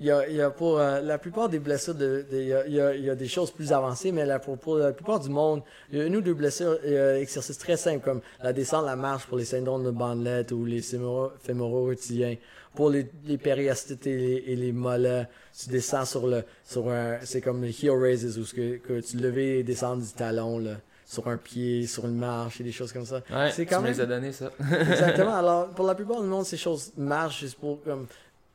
il 0.00 0.06
y 0.06 0.10
a, 0.10 0.26
il 0.28 0.34
y 0.36 0.40
a 0.40 0.50
pour 0.50 0.78
euh, 0.78 1.00
la 1.00 1.18
plupart 1.18 1.48
des 1.50 1.58
blessures, 1.58 1.94
de, 1.94 2.24
de- 2.30 2.38
il, 2.40 2.48
y 2.48 2.52
a, 2.54 2.66
il 2.66 2.72
y 2.74 2.80
a- 2.80 2.94
il 2.96 3.04
y 3.04 3.10
a 3.10 3.14
des 3.14 3.28
choses 3.28 3.50
plus 3.50 3.70
avancées, 3.72 4.12
mais 4.12 4.24
là, 4.26 4.38
pour, 4.38 4.56
pour 4.58 4.76
la 4.76 4.92
plupart 4.92 5.20
du 5.20 5.28
monde, 5.28 5.62
il 5.92 5.98
y 5.98 6.00
a 6.00 6.04
une 6.06 6.16
ou 6.16 6.20
deux 6.22 6.34
blessures, 6.34 6.78
euh, 6.86 7.20
exercices 7.20 7.58
très 7.58 7.76
simples 7.76 8.02
comme 8.04 8.20
la 8.42 8.52
descente, 8.52 8.86
la 8.86 8.96
marche 8.96 9.26
pour 9.26 9.36
les 9.38 9.44
syndromes 9.44 9.84
de 9.84 9.90
bandelette 9.90 10.52
ou 10.52 10.64
les 10.64 10.80
fémoro- 10.80 11.30
fémoro-rotiliens. 11.46 12.36
Pour 12.74 12.88
les, 12.88 13.06
les 13.26 13.36
périostites 13.36 14.06
et 14.06 14.16
les, 14.16 14.44
et 14.46 14.56
les 14.56 14.70
mollets, 14.72 15.26
tu 15.60 15.70
descends 15.70 16.04
sur 16.04 16.26
le, 16.28 16.44
sur 16.64 16.88
un, 16.88 17.18
c'est 17.24 17.40
comme 17.40 17.62
les 17.64 17.74
heel 17.84 17.90
raises 17.90 18.38
où 18.38 18.44
que, 18.54 18.76
que 18.76 19.00
tu 19.00 19.16
levais 19.16 19.58
et 19.58 19.62
descends 19.64 19.96
du 19.96 20.06
talon, 20.06 20.60
là, 20.60 20.76
sur 21.04 21.26
un 21.26 21.36
pied, 21.36 21.88
sur 21.88 22.04
une 22.06 22.16
marche 22.16 22.60
et 22.60 22.64
des 22.64 22.70
choses 22.70 22.92
comme 22.92 23.04
ça. 23.04 23.22
Ouais, 23.28 23.50
c'est 23.50 23.64
tu 23.66 23.70
quand 23.74 23.80
me 23.80 23.86
même- 23.88 23.94
les 23.94 24.00
as 24.00 24.06
donné, 24.06 24.32
ça. 24.32 24.52
Exactement. 24.88 25.34
Alors, 25.42 25.66
pour 25.70 25.84
la 25.84 25.96
plupart 25.96 26.22
du 26.22 26.28
monde, 26.28 26.46
ces 26.46 26.56
choses 26.56 26.92
marchent 26.96 27.40
juste 27.40 27.58
pour 27.58 27.82
comme 27.82 28.06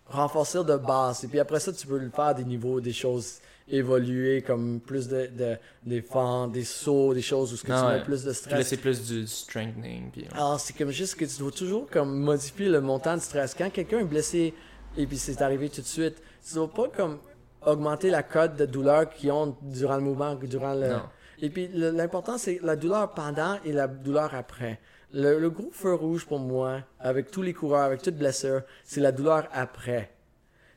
renforcer 0.07 0.63
de 0.63 0.75
base. 0.77 1.23
Et 1.23 1.27
puis 1.27 1.39
après 1.39 1.59
ça, 1.59 1.71
tu 1.73 1.85
peux 1.87 1.97
le 1.97 2.09
faire 2.09 2.25
à 2.25 2.33
des 2.33 2.43
niveaux, 2.45 2.79
des 2.81 2.93
choses 2.93 3.39
évoluer 3.67 4.43
comme 4.43 4.79
plus 4.79 5.07
de, 5.07 5.27
de 5.35 5.57
des 5.83 6.01
fentes, 6.01 6.51
des 6.51 6.63
sauts, 6.63 7.13
des 7.15 7.21
choses 7.23 7.51
où 7.51 7.57
ce 7.57 7.63
que 7.63 7.71
Ah 7.71 7.79
tu 7.81 7.87
ouais. 7.87 7.97
mets 7.97 8.03
plus 8.03 8.23
de 8.23 8.31
Puis 8.31 8.51
là, 8.51 8.61
stress. 8.61 8.67
c'est 8.67 8.77
plus 8.77 9.07
du 9.07 9.25
strengthening. 9.25 10.11
Puis, 10.11 10.21
ouais. 10.21 10.27
Alors, 10.35 10.59
c'est 10.59 10.73
comme 10.77 10.91
juste 10.91 11.15
que 11.15 11.25
tu 11.25 11.39
dois 11.39 11.51
toujours 11.51 11.89
comme 11.89 12.15
modifier 12.19 12.69
le 12.69 12.79
montant 12.81 13.15
de 13.15 13.21
stress. 13.21 13.55
Quand 13.57 13.71
quelqu'un 13.71 13.99
est 13.99 14.03
blessé 14.05 14.53
et 14.97 15.07
puis 15.07 15.17
c'est 15.17 15.41
arrivé 15.41 15.69
tout 15.69 15.81
de 15.81 15.87
suite, 15.87 16.21
tu 16.47 16.53
dois 16.53 16.71
pas 16.71 16.89
comme 16.89 17.17
augmenter 17.65 18.11
la 18.11 18.21
cote 18.21 18.55
de 18.55 18.65
douleur 18.67 19.09
qu'ils 19.09 19.31
ont 19.31 19.57
durant 19.63 19.95
le 19.95 20.03
mouvement, 20.03 20.35
durant 20.35 20.75
le... 20.75 20.89
Non. 20.89 21.01
Et 21.41 21.49
puis 21.49 21.67
l'important, 21.73 22.37
c'est 22.37 22.59
la 22.61 22.75
douleur 22.75 23.13
pendant 23.15 23.57
et 23.65 23.73
la 23.73 23.87
douleur 23.87 24.33
après. 24.35 24.79
Le, 25.15 25.39
le 25.39 25.49
gros 25.49 25.69
feu 25.71 25.93
rouge 25.93 26.25
pour 26.25 26.39
moi, 26.39 26.81
avec 26.99 27.31
tous 27.31 27.41
les 27.41 27.53
coureurs, 27.53 27.83
avec 27.83 28.01
toute 28.01 28.15
blessure, 28.17 28.61
c'est 28.83 28.99
la 28.99 29.11
douleur 29.13 29.47
après. 29.53 30.11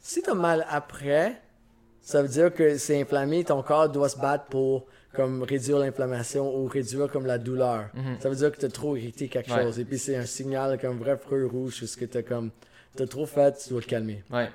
Si 0.01 0.23
tu 0.23 0.31
as 0.31 0.35
mal 0.35 0.65
après, 0.71 1.41
ça 2.01 2.23
veut 2.23 2.29
dire 2.29 2.55
que 2.55 2.79
c'est 2.79 3.01
inflammé, 3.01 3.43
ton 3.45 3.63
corps 3.63 3.89
doit 3.89 4.09
se 4.09 4.17
battre 4.19 4.45
pour 4.47 4.87
comme 5.13 5.43
réduire 5.43 5.79
l'inflammation 5.79 6.55
ou 6.57 6.67
réduire 6.67 7.11
comme 7.11 7.27
la 7.27 7.39
douleur. 7.39 7.87
Ça 8.21 8.29
veut 8.29 8.37
dire 8.37 8.53
que 8.53 8.59
tu 8.59 8.67
as 8.67 8.71
trop 8.71 8.95
irrité 8.97 9.27
quelque 9.29 9.51
Mhm. 9.51 9.57
Ouais. 9.57 9.63
chose. 9.65 9.81
Et 9.81 9.85
puis 9.85 9.99
c'est 9.99 10.17
un 10.17 10.25
signal 10.27 10.79
comme 10.81 10.99
vrai 10.99 11.17
feu 11.19 11.47
rouge, 11.47 11.85
ce 11.85 11.97
que 11.97 12.05
tu 12.05 12.19
as 12.19 12.23
comme 12.23 12.51
t'as 12.95 13.07
trop 13.07 13.27
fait, 13.27 13.59
tu 13.59 13.71
dois 13.71 13.81
te 13.81 13.87
calmer. 13.87 14.23
Ouais. 14.31 14.49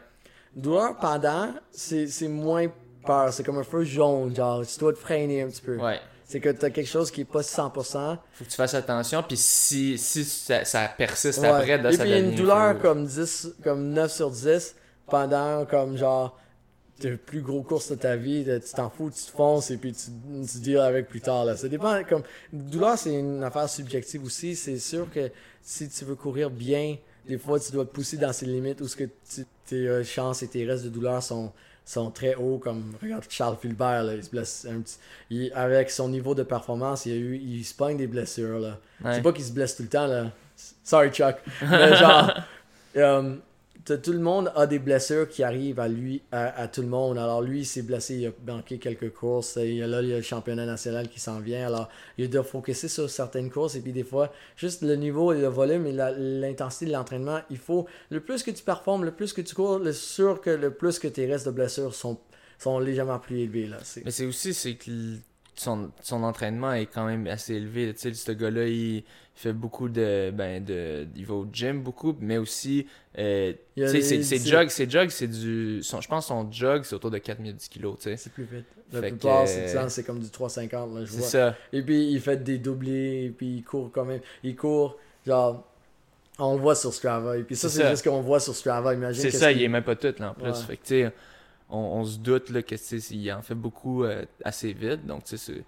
Douleur 0.55 0.97
pendant, 0.99 1.53
c'est 1.71 2.07
c'est 2.07 2.27
moins 2.29 2.67
peur, 3.05 3.33
c'est 3.33 3.43
comme 3.43 3.57
un 3.57 3.63
feu 3.63 3.83
jaune, 3.83 4.33
genre 4.33 4.65
tu 4.65 4.79
dois 4.79 4.93
te 4.93 4.99
freiner 4.99 5.41
un 5.41 5.47
petit 5.49 5.61
peu. 5.61 5.75
Ouais. 5.77 5.99
C'est 6.33 6.39
que 6.39 6.49
tu 6.49 6.65
as 6.65 6.71
quelque 6.71 6.89
chose 6.89 7.11
qui 7.11 7.21
est 7.21 7.25
pas 7.25 7.41
100%. 7.43 8.17
Faut 8.33 8.43
que 8.43 8.49
tu 8.49 8.55
fasses 8.55 8.73
attention, 8.73 9.21
puis 9.21 9.37
si, 9.37 9.99
si 9.99 10.23
ça, 10.25 10.65
ça 10.65 10.87
persiste 10.97 11.37
Ouais. 11.41 11.47
après, 11.47 11.77
là, 11.77 11.91
Et 11.91 11.95
ça 11.95 12.03
puis 12.05 12.17
une 12.17 12.25
devient 12.31 12.35
douleur 12.37 12.73
fou. 12.77 12.81
comme 12.81 13.05
10, 13.05 13.49
comme 13.63 13.89
9 13.93 14.11
sur 14.11 14.31
10 14.31 14.75
pendant 15.05 15.63
comme 15.67 15.95
genre 15.95 16.35
tes 16.99 17.11
plus 17.17 17.41
gros 17.41 17.61
courses 17.61 17.89
de 17.91 17.95
ta 17.95 18.15
vie, 18.15 18.43
tu 18.45 18.73
t'en 18.73 18.89
fous, 18.89 19.11
tu 19.11 19.23
te 19.23 19.29
fonces 19.29 19.69
et 19.69 19.77
puis 19.77 19.93
tu, 19.93 20.05
tu 20.51 20.57
deals 20.59 20.79
avec 20.79 21.07
plus 21.07 21.21
tard. 21.21 21.45
Là. 21.45 21.55
Ça 21.55 21.67
dépend. 21.67 22.03
Comme, 22.03 22.23
douleur, 22.51 22.97
c'est 22.97 23.13
une 23.13 23.43
affaire 23.43 23.69
subjective 23.69 24.23
aussi. 24.25 24.55
C'est 24.55 24.79
sûr 24.79 25.07
que 25.13 25.29
si 25.61 25.87
tu 25.87 26.03
veux 26.03 26.15
courir 26.15 26.49
bien, 26.49 26.97
des 27.27 27.37
fois 27.37 27.59
tu 27.59 27.71
dois 27.71 27.85
te 27.85 27.91
pousser 27.91 28.17
dans 28.17 28.33
ses 28.33 28.47
limites 28.47 28.81
où 28.81 28.87
ce 28.87 28.95
que 28.95 29.03
tu- 29.03 29.45
tes 29.67 29.87
euh, 29.87 30.03
chances 30.03 30.41
et 30.41 30.47
tes 30.47 30.65
restes 30.65 30.83
de 30.85 30.89
douleur 30.89 31.21
sont, 31.21 31.51
sont 31.85 32.11
très 32.11 32.35
hauts. 32.35 32.57
Comme 32.57 32.93
regarde 33.01 33.25
Charles 33.29 33.57
Fulbert, 33.61 34.03
là, 34.03 34.13
il 34.15 34.23
se 34.23 34.29
blesse 34.29 34.65
un 34.69 34.81
petit. 34.81 34.97
il- 35.29 35.51
avec 35.53 35.89
son 35.91 36.09
niveau 36.09 36.35
de 36.35 36.43
performance, 36.43 37.05
il, 37.05 37.11
a 37.13 37.15
eu, 37.15 37.35
il 37.37 37.63
se 37.63 37.73
pogne 37.73 37.97
des 37.97 38.07
blessures. 38.07 38.59
Là. 38.59 38.77
Ouais. 39.03 39.15
C'est 39.15 39.21
pas 39.21 39.31
qu'il 39.33 39.43
se 39.45 39.51
blesse 39.51 39.75
tout 39.75 39.83
le 39.83 39.89
temps, 39.89 40.07
là. 40.07 40.31
Sorry, 40.83 41.09
Chuck. 41.11 41.35
Mais 41.61 41.95
genre, 41.95 42.31
euh, 42.97 43.35
tout 43.85 44.11
le 44.11 44.19
monde 44.19 44.51
a 44.55 44.65
des 44.65 44.79
blessures 44.79 45.27
qui 45.27 45.43
arrivent 45.43 45.79
à 45.79 45.87
lui, 45.87 46.21
à, 46.31 46.67
tout 46.67 46.81
le 46.81 46.87
monde. 46.87 47.17
Alors 47.17 47.41
lui, 47.41 47.61
il 47.61 47.65
s'est 47.65 47.81
blessé, 47.81 48.15
il 48.15 48.27
a 48.27 48.31
manqué 48.51 48.77
quelques 48.77 49.11
courses. 49.11 49.55
Là, 49.55 49.65
il 49.65 49.75
y 49.75 49.83
a 49.83 50.01
le 50.01 50.21
championnat 50.21 50.65
national 50.65 51.09
qui 51.09 51.19
s'en 51.19 51.39
vient. 51.39 51.67
Alors, 51.67 51.89
il 52.17 52.29
doit 52.29 52.43
focuser 52.43 52.87
sur 52.87 53.09
certaines 53.09 53.49
courses. 53.49 53.75
Et 53.75 53.81
puis 53.81 53.91
des 53.91 54.03
fois, 54.03 54.31
juste 54.55 54.81
le 54.83 54.95
niveau 54.95 55.33
et 55.33 55.41
le 55.41 55.47
volume 55.47 55.85
et 55.85 55.91
l'intensité 55.91 56.85
de 56.85 56.91
l'entraînement, 56.91 57.39
il 57.49 57.57
faut, 57.57 57.87
le 58.09 58.21
plus 58.21 58.43
que 58.43 58.51
tu 58.51 58.63
performes, 58.63 59.03
le 59.03 59.11
plus 59.11 59.33
que 59.33 59.41
tu 59.41 59.53
cours, 59.53 59.79
le 59.79 59.91
sûr 59.91 60.39
que 60.39 60.49
le 60.49 60.71
plus 60.71 60.99
que 60.99 61.07
tes 61.07 61.25
restes 61.25 61.45
de 61.45 61.51
blessures 61.51 61.93
sont, 61.93 62.17
sont 62.59 62.79
légèrement 62.79 63.19
plus 63.19 63.41
élevés. 63.41 63.67
Là. 63.67 63.77
Mais 64.05 64.11
c'est 64.11 64.25
aussi, 64.25 64.53
c'est 64.53 64.75
que 64.75 64.91
son, 65.55 65.91
son 66.01 66.23
entraînement 66.23 66.73
est 66.73 66.85
quand 66.87 67.05
même 67.05 67.27
assez 67.27 67.53
élevé. 67.55 67.93
Tu 67.93 67.99
sais, 67.99 68.13
ce 68.13 68.31
gars-là, 68.31 68.65
il, 68.67 68.95
il 68.97 69.03
fait 69.35 69.53
beaucoup 69.53 69.89
de, 69.89 70.31
ben, 70.33 70.63
de. 70.63 71.07
Il 71.15 71.25
va 71.25 71.33
au 71.35 71.47
gym 71.51 71.81
beaucoup, 71.81 72.15
mais 72.19 72.37
aussi. 72.37 72.87
euh, 73.17 73.53
Il 73.75 73.85
tu 73.85 73.89
sais, 73.91 74.01
ses 74.01 74.23
c'est- 74.23 74.49
jogs, 74.49 74.69
ses 74.69 74.89
jogs, 74.89 75.09
c'est 75.09 75.27
du. 75.27 75.81
son- 75.83 76.01
je 76.01 76.07
pense 76.07 76.25
que 76.25 76.27
son 76.29 76.51
jog, 76.51 76.83
c'est 76.83 76.95
autour 76.95 77.11
de 77.11 77.17
4010 77.19 77.67
kilos, 77.69 77.97
tu 77.97 78.03
sais. 78.09 78.17
C'est 78.17 78.31
plus 78.33 78.43
vite. 78.45 78.65
La 78.91 79.01
Fait 79.01 79.09
plupart, 79.09 79.43
que- 79.43 79.49
c'est 79.49 79.89
c'est 79.89 80.03
comme 80.03 80.19
du 80.19 80.29
350. 80.29 80.93
Là, 80.95 81.05
je 81.05 81.11
C'est 81.11 81.17
vois. 81.17 81.27
ça. 81.27 81.55
Et 81.71 81.81
puis 81.81 82.11
il 82.11 82.19
fait 82.19 82.43
des 82.43 82.57
doublés, 82.59 83.25
et 83.25 83.29
puis 83.29 83.57
il 83.57 83.63
court 83.63 83.89
quand 83.93 84.05
même. 84.05 84.21
Il 84.43 84.55
court, 84.55 84.97
genre, 85.25 85.67
on 86.39 86.55
le 86.55 86.61
voit 86.61 86.75
sur 86.75 86.93
Strava. 86.93 87.37
Et 87.37 87.43
puis 87.43 87.55
ça, 87.55 87.69
C'est 87.69 87.81
c'est 87.83 87.89
juste 87.91 88.03
qu'on 88.03 88.21
voit 88.21 88.39
sur 88.39 88.55
Strava. 88.55 88.93
Imagine 88.93 89.21
C'est 89.21 89.31
ça, 89.31 89.51
qu'il- 89.51 89.61
il 89.61 89.65
est 89.65 89.69
même 89.69 89.83
pas 89.83 89.95
tout, 89.95 90.13
là, 90.19 90.31
en 90.31 90.33
plus. 90.33 90.45
Ouais. 90.49 90.53
Fait 90.67 90.77
que, 90.77 90.81
tu 90.83 90.87
sais, 91.01 91.11
on, 91.73 91.99
on 91.99 92.05
se 92.05 92.17
doute, 92.19 92.49
là, 92.49 92.61
que, 92.61 92.75
tu 92.75 92.77
sais, 92.77 92.97
il 93.15 93.31
en 93.33 93.41
fait 93.41 93.55
beaucoup 93.55 94.03
euh, 94.05 94.23
assez 94.45 94.71
vite. 94.73 95.05
Donc, 95.05 95.23
tu 95.25 95.37
sais, 95.37 95.53
c'est- 95.53 95.63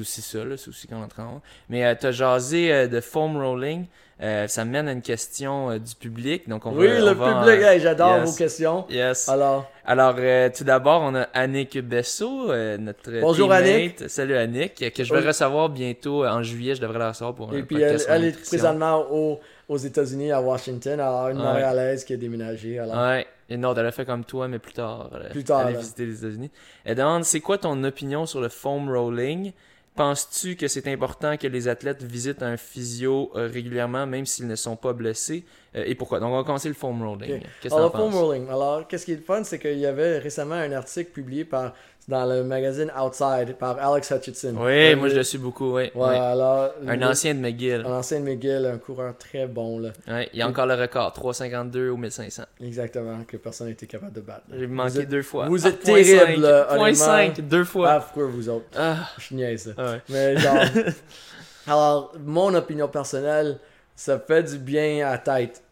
aussi 0.00 0.22
ça. 0.22 0.38
C'est 0.56 0.68
aussi 0.68 0.86
qu'on 0.86 1.02
entraîne. 1.02 1.40
Mais 1.68 1.84
euh, 1.84 1.94
t'as 1.98 2.12
jasé 2.12 2.72
euh, 2.72 2.86
de 2.86 3.00
foam 3.00 3.36
rolling. 3.36 3.86
Euh, 4.22 4.46
ça 4.46 4.64
mène 4.64 4.86
à 4.86 4.92
une 4.92 5.02
question 5.02 5.70
euh, 5.70 5.78
du 5.78 5.94
public. 5.96 6.48
Donc, 6.48 6.64
on 6.66 6.72
Oui, 6.76 6.86
va, 6.86 7.00
le 7.00 7.10
on 7.10 7.14
va, 7.14 7.40
public, 7.42 7.60
hey, 7.66 7.80
j'adore 7.80 8.18
yes. 8.18 8.30
vos 8.30 8.36
questions. 8.36 8.86
Yes. 8.88 9.28
Alors, 9.28 9.68
Alors, 9.84 10.14
euh, 10.18 10.48
tout 10.56 10.62
d'abord, 10.62 11.02
on 11.02 11.14
a 11.16 11.22
Annick 11.34 11.76
Besso, 11.80 12.52
euh, 12.52 12.76
notre 12.78 13.10
Bonjour, 13.20 13.48
teammate. 13.48 13.66
Annick. 13.66 14.08
Salut 14.10 14.36
Annick, 14.36 14.92
que 14.94 15.02
je 15.02 15.12
vais 15.12 15.20
Oui. 15.22 15.26
recevoir 15.26 15.68
bientôt 15.70 16.24
en 16.24 16.42
juillet. 16.44 16.76
Je 16.76 16.82
devrais 16.82 16.98
la 17.00 17.08
recevoir 17.08 17.34
pour 17.34 17.50
un 17.50 17.56
et 17.56 17.62
puis 17.64 17.80
elle, 17.82 18.24
est 18.24 18.40
présentement 18.46 19.06
au- 19.10 19.40
aux 19.68 19.76
États-Unis, 19.78 20.30
à 20.30 20.40
Washington. 20.40 21.00
Alors, 21.00 21.28
une 21.30 21.38
Ouais. 21.38 21.42
Montréalaise 21.44 22.04
qui 22.04 22.12
a 22.12 22.16
déménagé. 22.16 22.78
Alors, 22.78 22.94
Ouais, 22.96 23.26
et 23.50 23.56
non, 23.56 23.74
elle 23.74 23.86
a 23.86 23.92
fait 23.92 24.06
comme 24.06 24.24
toi, 24.24 24.48
mais 24.48 24.58
plus 24.58 24.72
tard. 24.72 25.10
Plus 25.30 25.44
tard, 25.44 25.62
Elle 25.62 25.66
a 25.68 25.70
là. 25.72 25.78
visité 25.78 26.06
les 26.06 26.18
États-Unis. 26.24 26.50
Elle 26.84 26.96
demande 26.96 27.24
c'est 27.24 27.40
quoi 27.40 27.58
ton 27.58 27.82
opinion 27.84 28.24
sur 28.24 28.40
le 28.40 28.48
foam 28.48 28.88
rolling? 28.88 29.52
Penses-tu 29.96 30.54
que 30.54 30.68
c'est 30.68 30.86
important 30.86 31.36
que 31.36 31.48
les 31.48 31.66
athlètes 31.66 32.02
visitent 32.04 32.44
un 32.44 32.56
physio 32.56 33.32
euh, 33.34 33.48
régulièrement, 33.52 34.06
même 34.06 34.24
s'ils 34.24 34.46
ne 34.46 34.54
sont 34.54 34.76
pas 34.76 34.92
blessés? 34.92 35.44
Euh, 35.74 35.82
Et 35.84 35.96
pourquoi? 35.96 36.20
Donc, 36.20 36.32
on 36.32 36.36
va 36.36 36.44
commencer 36.44 36.68
le 36.68 36.74
foam 36.74 37.02
rolling. 37.02 37.40
Qu'est-ce 37.60 37.74
que 37.74 37.78
Alors, 37.78 37.92
le 37.94 37.98
foam 38.00 38.14
rolling. 38.14 38.48
Alors, 38.48 38.86
qu'est-ce 38.86 39.04
qui 39.04 39.12
est 39.12 39.16
le 39.16 39.22
fun, 39.22 39.42
c'est 39.42 39.58
qu'il 39.58 39.78
y 39.78 39.86
avait 39.86 40.18
récemment 40.18 40.54
un 40.54 40.70
article 40.72 41.10
publié 41.10 41.44
par, 41.44 41.74
dans 42.10 42.26
le 42.26 42.42
magazine 42.44 42.90
Outside 43.00 43.54
par 43.58 43.78
Alex 43.78 44.10
Hutchinson. 44.10 44.54
Oui, 44.58 44.94
moi 44.96 45.08
je 45.08 45.16
le 45.16 45.22
suis 45.22 45.38
beaucoup, 45.38 45.76
oui. 45.76 45.84
Ouais, 45.84 45.90
oui. 45.94 46.16
alors, 46.16 46.70
Un 46.86 46.96
le- 46.96 47.06
ancien 47.06 47.34
de 47.34 47.38
McGill. 47.40 47.82
Un 47.86 47.92
ancien 47.92 48.20
de 48.20 48.24
McGill, 48.24 48.66
un 48.66 48.76
coureur 48.78 49.16
très 49.16 49.46
bon, 49.46 49.78
là. 49.78 49.90
Ouais, 50.08 50.28
il 50.32 50.38
y 50.38 50.42
a 50.42 50.48
encore 50.48 50.66
le 50.66 50.74
record, 50.74 51.12
3,52 51.12 51.88
au 51.88 51.96
1500. 51.96 52.42
Exactement, 52.62 53.24
que 53.26 53.36
personne 53.38 53.68
n'a 53.68 53.72
été 53.72 53.86
capable 53.86 54.12
de 54.12 54.20
battre. 54.20 54.42
J'ai 54.52 54.66
manqué 54.66 54.98
êtes- 55.00 55.08
deux 55.08 55.22
fois. 55.22 55.46
vous 55.48 55.64
Ah, 55.66 55.70
êtes 55.70 55.80
terrible, 55.80 56.44
honnêtement. 56.44 56.94
5, 56.94 57.40
deux 57.40 57.64
fois. 57.64 57.90
Ah, 57.92 58.00
pourquoi 58.00 58.26
vous 58.26 58.48
autres? 58.48 58.66
Ah, 58.76 58.96
Je 59.18 59.34
niaise. 59.34 59.74
ouais. 59.78 60.00
Mais 60.10 60.36
genre. 60.36 60.54
alors, 61.66 62.12
mon 62.24 62.52
opinion 62.54 62.88
personnelle, 62.88 63.58
ça 63.94 64.18
fait 64.18 64.42
du 64.42 64.58
bien 64.58 65.06
à 65.06 65.12
la 65.12 65.18
tête. 65.18 65.62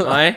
Ouais, 0.00 0.36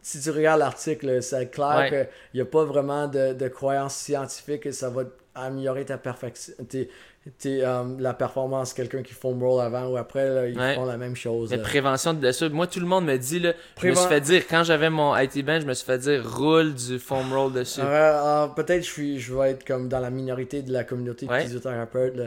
si 0.00 0.20
tu 0.20 0.30
regardes 0.30 0.60
l'article, 0.60 1.22
c'est 1.22 1.50
clair 1.50 1.76
Ouais. 1.76 1.88
qu'il 1.88 2.08
n'y 2.34 2.40
a 2.40 2.44
pas 2.44 2.64
vraiment 2.64 3.06
de, 3.08 3.32
de 3.32 3.48
croyance 3.48 3.94
scientifique 3.94 4.62
que 4.64 4.72
ça 4.72 4.90
va 4.90 5.04
améliorer 5.34 5.84
ta 5.84 5.96
perfection. 5.98 6.52
tes- 6.68 6.90
tes, 7.38 7.64
euh, 7.64 7.84
la 8.00 8.14
performance, 8.14 8.74
quelqu'un 8.74 9.02
qui 9.02 9.14
foam 9.14 9.40
roll 9.42 9.60
avant 9.62 9.86
ou 9.86 9.96
après, 9.96 10.28
là, 10.28 10.48
ils 10.48 10.58
Ouais. 10.58 10.74
font 10.74 10.84
la 10.84 10.96
même 10.96 11.14
chose. 11.14 11.52
Là. 11.52 11.58
prévention 11.58 12.12
de 12.14 12.18
blessure. 12.18 12.50
Moi, 12.50 12.66
tout 12.66 12.80
le 12.80 12.86
monde 12.86 13.04
me 13.06 13.16
dit, 13.16 13.38
là, 13.38 13.52
je 13.80 13.86
me 13.88 13.94
suis 13.94 14.08
fait 14.08 14.20
dire, 14.20 14.42
quand 14.50 14.64
j'avais 14.64 14.90
mon 14.90 15.16
IT 15.16 15.40
bench, 15.44 15.62
je 15.62 15.66
me 15.68 15.72
suis 15.74 15.86
fait 15.86 15.98
dire, 15.98 16.28
roule 16.36 16.74
du 16.74 16.98
foam 16.98 17.32
roll 17.32 17.52
dessus. 17.52 17.80
Alors, 17.80 18.54
peut-être 18.56 18.82
je 18.84 18.90
suis 18.90 19.20
je 19.20 19.32
vais 19.34 19.50
être 19.52 19.64
comme 19.64 19.88
dans 19.88 20.00
la 20.00 20.10
minorité 20.10 20.62
de 20.62 20.72
la 20.72 20.82
communauté 20.84 21.26
de 21.26 21.30
Ouais. 21.30 21.42
physiothérapeutes. 21.42 22.16
là. 22.16 22.26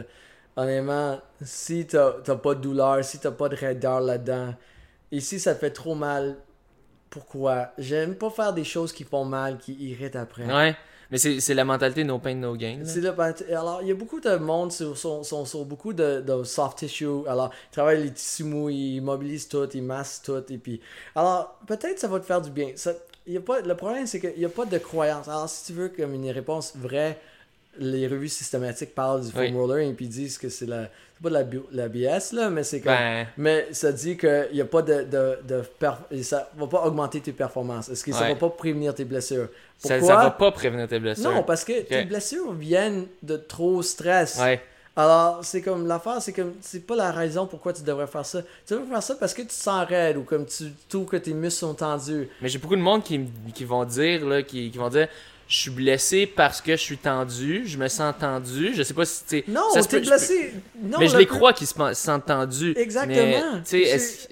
Honnêtement, 0.56 1.20
si 1.42 1.86
t'as 1.86 2.12
t'as 2.24 2.36
pas 2.36 2.54
de 2.54 2.60
douleur, 2.62 3.04
si 3.04 3.18
t'as 3.18 3.30
pas 3.30 3.48
de 3.50 3.56
raideur 3.56 4.00
là-dedans, 4.00 4.54
et 5.12 5.20
si 5.20 5.38
ça 5.38 5.54
te 5.54 5.60
fait 5.60 5.70
trop 5.70 5.94
mal, 5.94 6.36
pourquoi 7.10 7.68
J'aime 7.78 8.14
pas 8.14 8.30
faire 8.30 8.52
des 8.52 8.64
choses 8.64 8.92
qui 8.92 9.04
font 9.04 9.24
mal, 9.24 9.58
qui 9.58 9.72
irritent 9.74 10.16
après. 10.16 10.44
Ouais, 10.44 10.76
mais 11.10 11.18
c'est 11.18 11.54
la 11.54 11.64
mentalité 11.64 12.02
no 12.04 12.18
pain, 12.18 12.34
no 12.34 12.54
gain. 12.56 12.80
là. 12.84 13.12
Ben, 13.12 13.34
alors, 13.50 13.80
il 13.82 13.88
y 13.88 13.90
a 13.92 13.94
beaucoup 13.94 14.20
de 14.20 14.36
monde 14.36 14.72
sur, 14.72 14.96
sur, 14.98 15.24
sur- 15.24 15.46
sur 15.46 15.64
beaucoup 15.64 15.92
de, 15.92 16.20
de 16.20 16.42
soft 16.44 16.78
tissue. 16.78 17.26
Alors, 17.28 17.50
ils 17.70 17.72
travaillent 17.72 18.02
les 18.02 18.12
tissus 18.12 18.44
mous, 18.44 18.68
ils 18.70 19.00
mobilisent 19.00 19.48
tout, 19.48 19.68
ils 19.72 19.82
massent 19.82 20.20
tout. 20.22 20.42
Et 20.52 20.58
puis, 20.58 20.80
alors, 21.14 21.58
peut-être 21.66 21.98
ça 21.98 22.08
va 22.08 22.18
te 22.20 22.26
faire 22.26 22.40
du 22.42 22.50
bien. 22.50 22.70
Ça, 22.74 22.92
y 23.26 23.36
a 23.36 23.40
pas, 23.40 23.60
le 23.60 23.76
problème, 23.76 24.06
c'est 24.06 24.20
qu'il 24.20 24.34
n'y 24.38 24.44
a 24.44 24.48
pas 24.48 24.64
de 24.66 24.78
croyance. 24.78 25.28
Alors, 25.28 25.48
si 25.48 25.66
tu 25.66 25.72
veux 25.74 25.88
comme 25.90 26.12
une 26.14 26.28
réponse 26.30 26.72
vraie, 26.76 27.18
les 27.78 28.08
revues 28.08 28.28
systématiques 28.30 28.94
parlent 28.94 29.20
du 29.24 29.30
foam 29.30 29.42
Oui. 29.42 29.52
roller 29.52 29.88
et 29.88 29.92
puis 29.92 30.08
disent 30.08 30.38
que 30.38 30.48
c'est 30.48 30.66
la, 30.66 30.88
c'est 31.18 31.22
pas 31.22 31.28
de 31.30 31.34
la, 31.34 31.44
bio- 31.44 31.66
la 31.72 31.88
BS, 31.88 32.32
là, 32.32 32.50
mais 32.50 32.62
c'est 32.62 32.80
comme. 32.80 32.92
Ben, 32.92 33.26
Mais 33.38 33.66
ça 33.72 33.90
dit 33.92 34.16
qu'il 34.18 34.48
n'y 34.52 34.60
a 34.60 34.64
pas 34.66 34.82
de. 34.82 35.02
de, 35.04 35.38
de 35.48 35.62
perf- 35.80 36.22
ça 36.22 36.50
va 36.56 36.66
pas 36.66 36.82
augmenter 36.84 37.20
tes 37.20 37.32
performances. 37.32 37.88
Est-ce 37.88 38.04
que 38.04 38.12
ça 38.12 38.22
Ouais. 38.22 38.28
va 38.30 38.34
pas 38.36 38.50
prévenir 38.50 38.94
tes 38.94 39.04
blessures? 39.04 39.48
ça, 39.78 39.98
Pourquoi? 39.98 40.14
ça 40.16 40.22
va 40.24 40.30
pas 40.30 40.52
prévenir 40.52 40.86
tes 40.88 40.98
blessures. 40.98 41.30
Non, 41.30 41.42
parce 41.42 41.64
que 41.64 41.80
tes 41.82 42.04
blessures 42.04 42.52
viennent 42.52 43.06
de 43.22 43.36
trop 43.36 43.80
stress. 43.82 44.38
Ouais, 44.40 44.60
Alors, 44.94 45.40
c'est 45.44 45.60
comme 45.62 45.86
l'affaire, 45.86 46.20
c'est 46.22 46.32
comme 46.32 46.54
c'est 46.62 46.86
pas 46.86 46.96
la 46.96 47.12
raison 47.12 47.46
pourquoi 47.46 47.72
tu 47.74 47.82
devrais 47.82 48.06
faire 48.06 48.24
ça. 48.24 48.40
Tu 48.66 48.72
devrais 48.74 48.88
faire 48.88 49.02
ça 49.02 49.14
parce 49.14 49.34
que 49.34 49.42
tu 49.42 49.48
te 49.48 49.52
sens 49.52 49.86
raide 49.86 50.16
ou 50.18 50.22
comme 50.22 50.46
tu 50.46 50.64
trouves 50.88 51.04
que 51.06 51.16
tes 51.18 51.34
muscles 51.34 51.60
sont 51.60 51.74
tendus. 51.74 52.28
mais 52.40 52.48
j'ai 52.48 52.58
beaucoup 52.58 52.76
de 52.76 52.80
monde 52.82 53.02
qui, 53.02 53.20
qui 53.54 53.64
vont 53.64 53.84
dire, 53.84 54.24
là, 54.26 54.42
qui, 54.42 54.70
qui 54.70 54.78
vont 54.78 54.88
dire, 54.88 55.08
je 55.48 55.56
suis 55.56 55.70
blessé 55.70 56.26
parce 56.26 56.60
que 56.60 56.72
je 56.72 56.80
suis 56.82 56.98
tendu, 56.98 57.62
je 57.66 57.78
me 57.78 57.86
sens 57.88 58.14
tendu. 58.18 58.74
Je 58.74 58.82
sais 58.82 58.94
pas 58.94 59.04
si, 59.04 59.22
tu 59.44 59.50
Non, 59.50 59.62
t'es 59.88 60.00
blessé. 60.00 60.54
Non, 60.82 60.98
mais 60.98 61.06
je 61.06 61.12
le 61.12 61.20
les 61.20 61.26
crois 61.26 61.52
qu'ils 61.52 61.68
se, 61.68 61.74
sentent 61.94 62.26
tendus. 62.26 62.74
Exactement. 62.76 63.60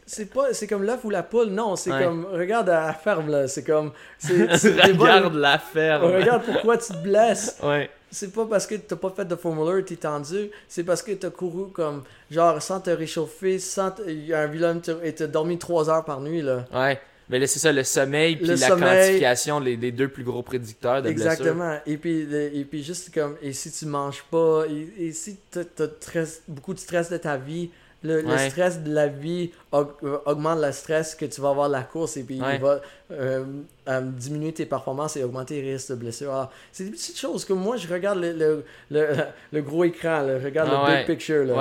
C'est 0.07 0.33
pas, 0.33 0.53
c'est 0.53 0.67
comme 0.67 0.83
l'œuf 0.83 1.01
ou 1.05 1.11
la 1.11 1.23
poule. 1.23 1.49
Non, 1.49 1.77
c'est 1.77 1.93
Ouais. 1.93 2.03
comme 2.05 2.27
regarde 2.33 2.69
à 2.69 2.87
la 2.87 2.93
ferme 2.95 3.31
là. 3.31 3.47
C'est 3.49 3.65
comme, 3.65 3.93
c'est, 4.19 4.45
Regarde 4.93 4.97
bonnes- 5.33 5.39
la 5.41 5.59
ferme. 5.59 6.05
Regarde 6.15 6.43
pourquoi 6.45 6.77
tu 6.79 6.93
te 6.93 6.99
blesses. 6.99 7.59
Ouais. 7.63 7.91
C'est 8.11 8.33
pas 8.33 8.47
parce 8.47 8.67
que 8.67 8.77
t'as 8.77 8.95
pas 8.97 9.11
fait 9.11 9.25
de 9.25 9.35
roller, 9.35 9.85
t'es 9.85 9.97
tendu. 9.97 10.51
C'est 10.69 10.85
parce 10.85 11.03
que 11.03 11.13
t'as 11.13 11.31
couru 11.31 11.71
comme, 11.73 12.05
genre, 12.31 12.61
sans 12.63 12.81
te 12.81 12.91
réchauffer, 12.91 13.59
sans 13.59 13.91
te- 13.91 14.03
il 14.09 14.27
y 14.27 14.33
a 14.35 14.41
un 14.41 14.47
vilain 14.47 14.81
et 15.03 15.13
t'as 15.15 15.27
dormi 15.27 15.59
3 15.59 15.91
heures 15.91 16.05
par 16.05 16.21
nuit 16.21 16.41
là. 16.43 16.65
Ouais. 16.73 17.01
Mais 17.31 17.39
là, 17.39 17.47
c'est 17.47 17.59
ça, 17.59 17.73
le 17.73 17.83
sommeil 17.85 18.37
puis 18.37 18.47
Le 18.47 18.55
la 18.55 18.69
sommeil. 18.69 19.07
quantification, 19.07 19.59
les, 19.61 19.77
les 19.77 19.93
deux 19.93 20.09
plus 20.09 20.25
gros 20.25 20.43
prédicteurs 20.43 21.03
de 21.03 21.11
blessures. 21.11 21.31
Exactement. 21.33 21.79
Et 21.87 21.97
puis, 21.97 22.21
et 22.33 22.65
puis 22.65 22.83
juste 22.83 23.13
comme, 23.15 23.37
et 23.41 23.53
si 23.53 23.71
tu 23.73 23.87
manges 23.87 24.23
pas, 24.31 24.65
et, 24.69 25.07
et 25.07 25.13
si 25.13 25.39
tu 25.51 25.59
as 25.61 26.41
beaucoup 26.49 26.75
de 26.75 26.79
stress 26.79 27.11
de 27.11 27.17
ta 27.17 27.37
vie, 27.37 27.71
le, 28.03 28.23
stress 28.51 28.83
de 28.83 28.93
la 28.93 29.07
vie 29.07 29.51
euh, 29.73 29.85
augmente 30.27 30.61
le 30.61 30.71
stress 30.73 31.15
que 31.15 31.25
tu 31.25 31.41
vas 31.41 31.49
avoir 31.49 31.69
de 31.69 31.73
la 31.73 31.85
course 31.85 32.19
et 32.19 32.23
puis 32.23 32.39
Ouais. 32.39 32.57
il 32.57 32.61
va 32.61 32.83
euh, 33.11 33.45
euh, 33.89 34.01
diminuer 34.03 34.53
tes 34.53 34.67
performances 34.67 35.17
et 35.17 35.25
augmenter 35.25 35.63
les 35.63 35.73
risques 35.73 35.89
de 35.89 35.95
blessure. 35.95 36.31
Alors, 36.31 36.53
c'est 36.71 36.85
des 36.85 36.91
petites 36.91 37.19
choses 37.19 37.47
que 37.47 37.55
moi, 37.55 37.79
je 37.79 37.89
regarde 37.89 38.19
le, 38.21 38.33
le, 38.33 38.65
le, 38.91 39.07
le 39.53 39.63
gros 39.63 39.85
écran, 39.85 40.21
là, 40.21 40.39
je 40.39 40.45
regarde 40.45 40.69
Ah 40.71 40.85
le 40.87 40.93
ouais. 40.93 40.99
big 40.99 41.17
picture. 41.17 41.47
Là. 41.47 41.55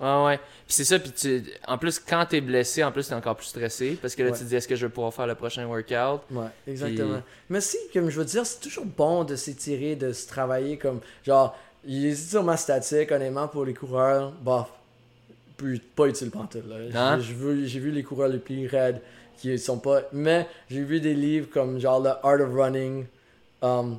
Ouais, 0.00 0.24
ouais. 0.26 0.36
Puis 0.38 0.74
c'est 0.74 0.84
ça, 0.84 0.98
puis 0.98 1.10
tu... 1.10 1.44
en 1.66 1.76
plus, 1.76 1.98
quand 1.98 2.24
t'es 2.28 2.40
blessé, 2.40 2.84
en 2.84 2.92
plus, 2.92 3.08
t'es 3.08 3.14
encore 3.14 3.34
plus 3.36 3.46
stressé. 3.46 3.98
Parce 4.00 4.14
que 4.14 4.22
là, 4.22 4.30
Ouais. 4.30 4.36
tu 4.36 4.44
te 4.44 4.48
dis, 4.48 4.54
est-ce 4.56 4.68
que 4.68 4.76
je 4.76 4.86
vais 4.86 4.92
pouvoir 4.92 5.12
faire 5.12 5.26
le 5.26 5.34
prochain 5.34 5.66
workout? 5.66 6.22
Ouais, 6.30 6.46
exactement. 6.68 7.20
Mais 7.48 7.60
si, 7.60 7.76
comme 7.92 8.08
je 8.08 8.18
veux 8.18 8.24
dire, 8.24 8.46
c'est 8.46 8.60
toujours 8.60 8.84
bon 8.86 9.24
de 9.24 9.34
s'étirer, 9.34 9.96
de 9.96 10.12
se 10.12 10.28
travailler 10.28 10.76
comme. 10.78 11.00
Genre, 11.24 11.56
les 11.84 12.22
étirements 12.22 12.56
statiques, 12.56 13.10
honnêtement, 13.10 13.48
pour 13.48 13.64
les 13.64 13.74
coureurs, 13.74 14.30
bof, 14.32 14.68
plus, 15.56 15.80
pas 15.80 16.06
utile 16.06 16.30
pantoute. 16.30 16.64
Là. 16.68 17.18
J'ai, 17.18 17.32
vu, 17.34 17.66
j'ai 17.66 17.80
vu 17.80 17.90
les 17.90 18.02
coureurs 18.04 18.28
les 18.28 18.38
plus 18.38 18.66
raides 18.68 19.00
qui 19.38 19.58
sont 19.58 19.78
pas. 19.78 20.02
Mais 20.12 20.46
j'ai 20.70 20.82
vu 20.82 21.00
des 21.00 21.14
livres 21.14 21.48
comme 21.52 21.80
genre 21.80 22.02
The 22.02 22.18
Art 22.24 22.40
of 22.40 22.52
Running, 22.54 23.06
um, 23.62 23.98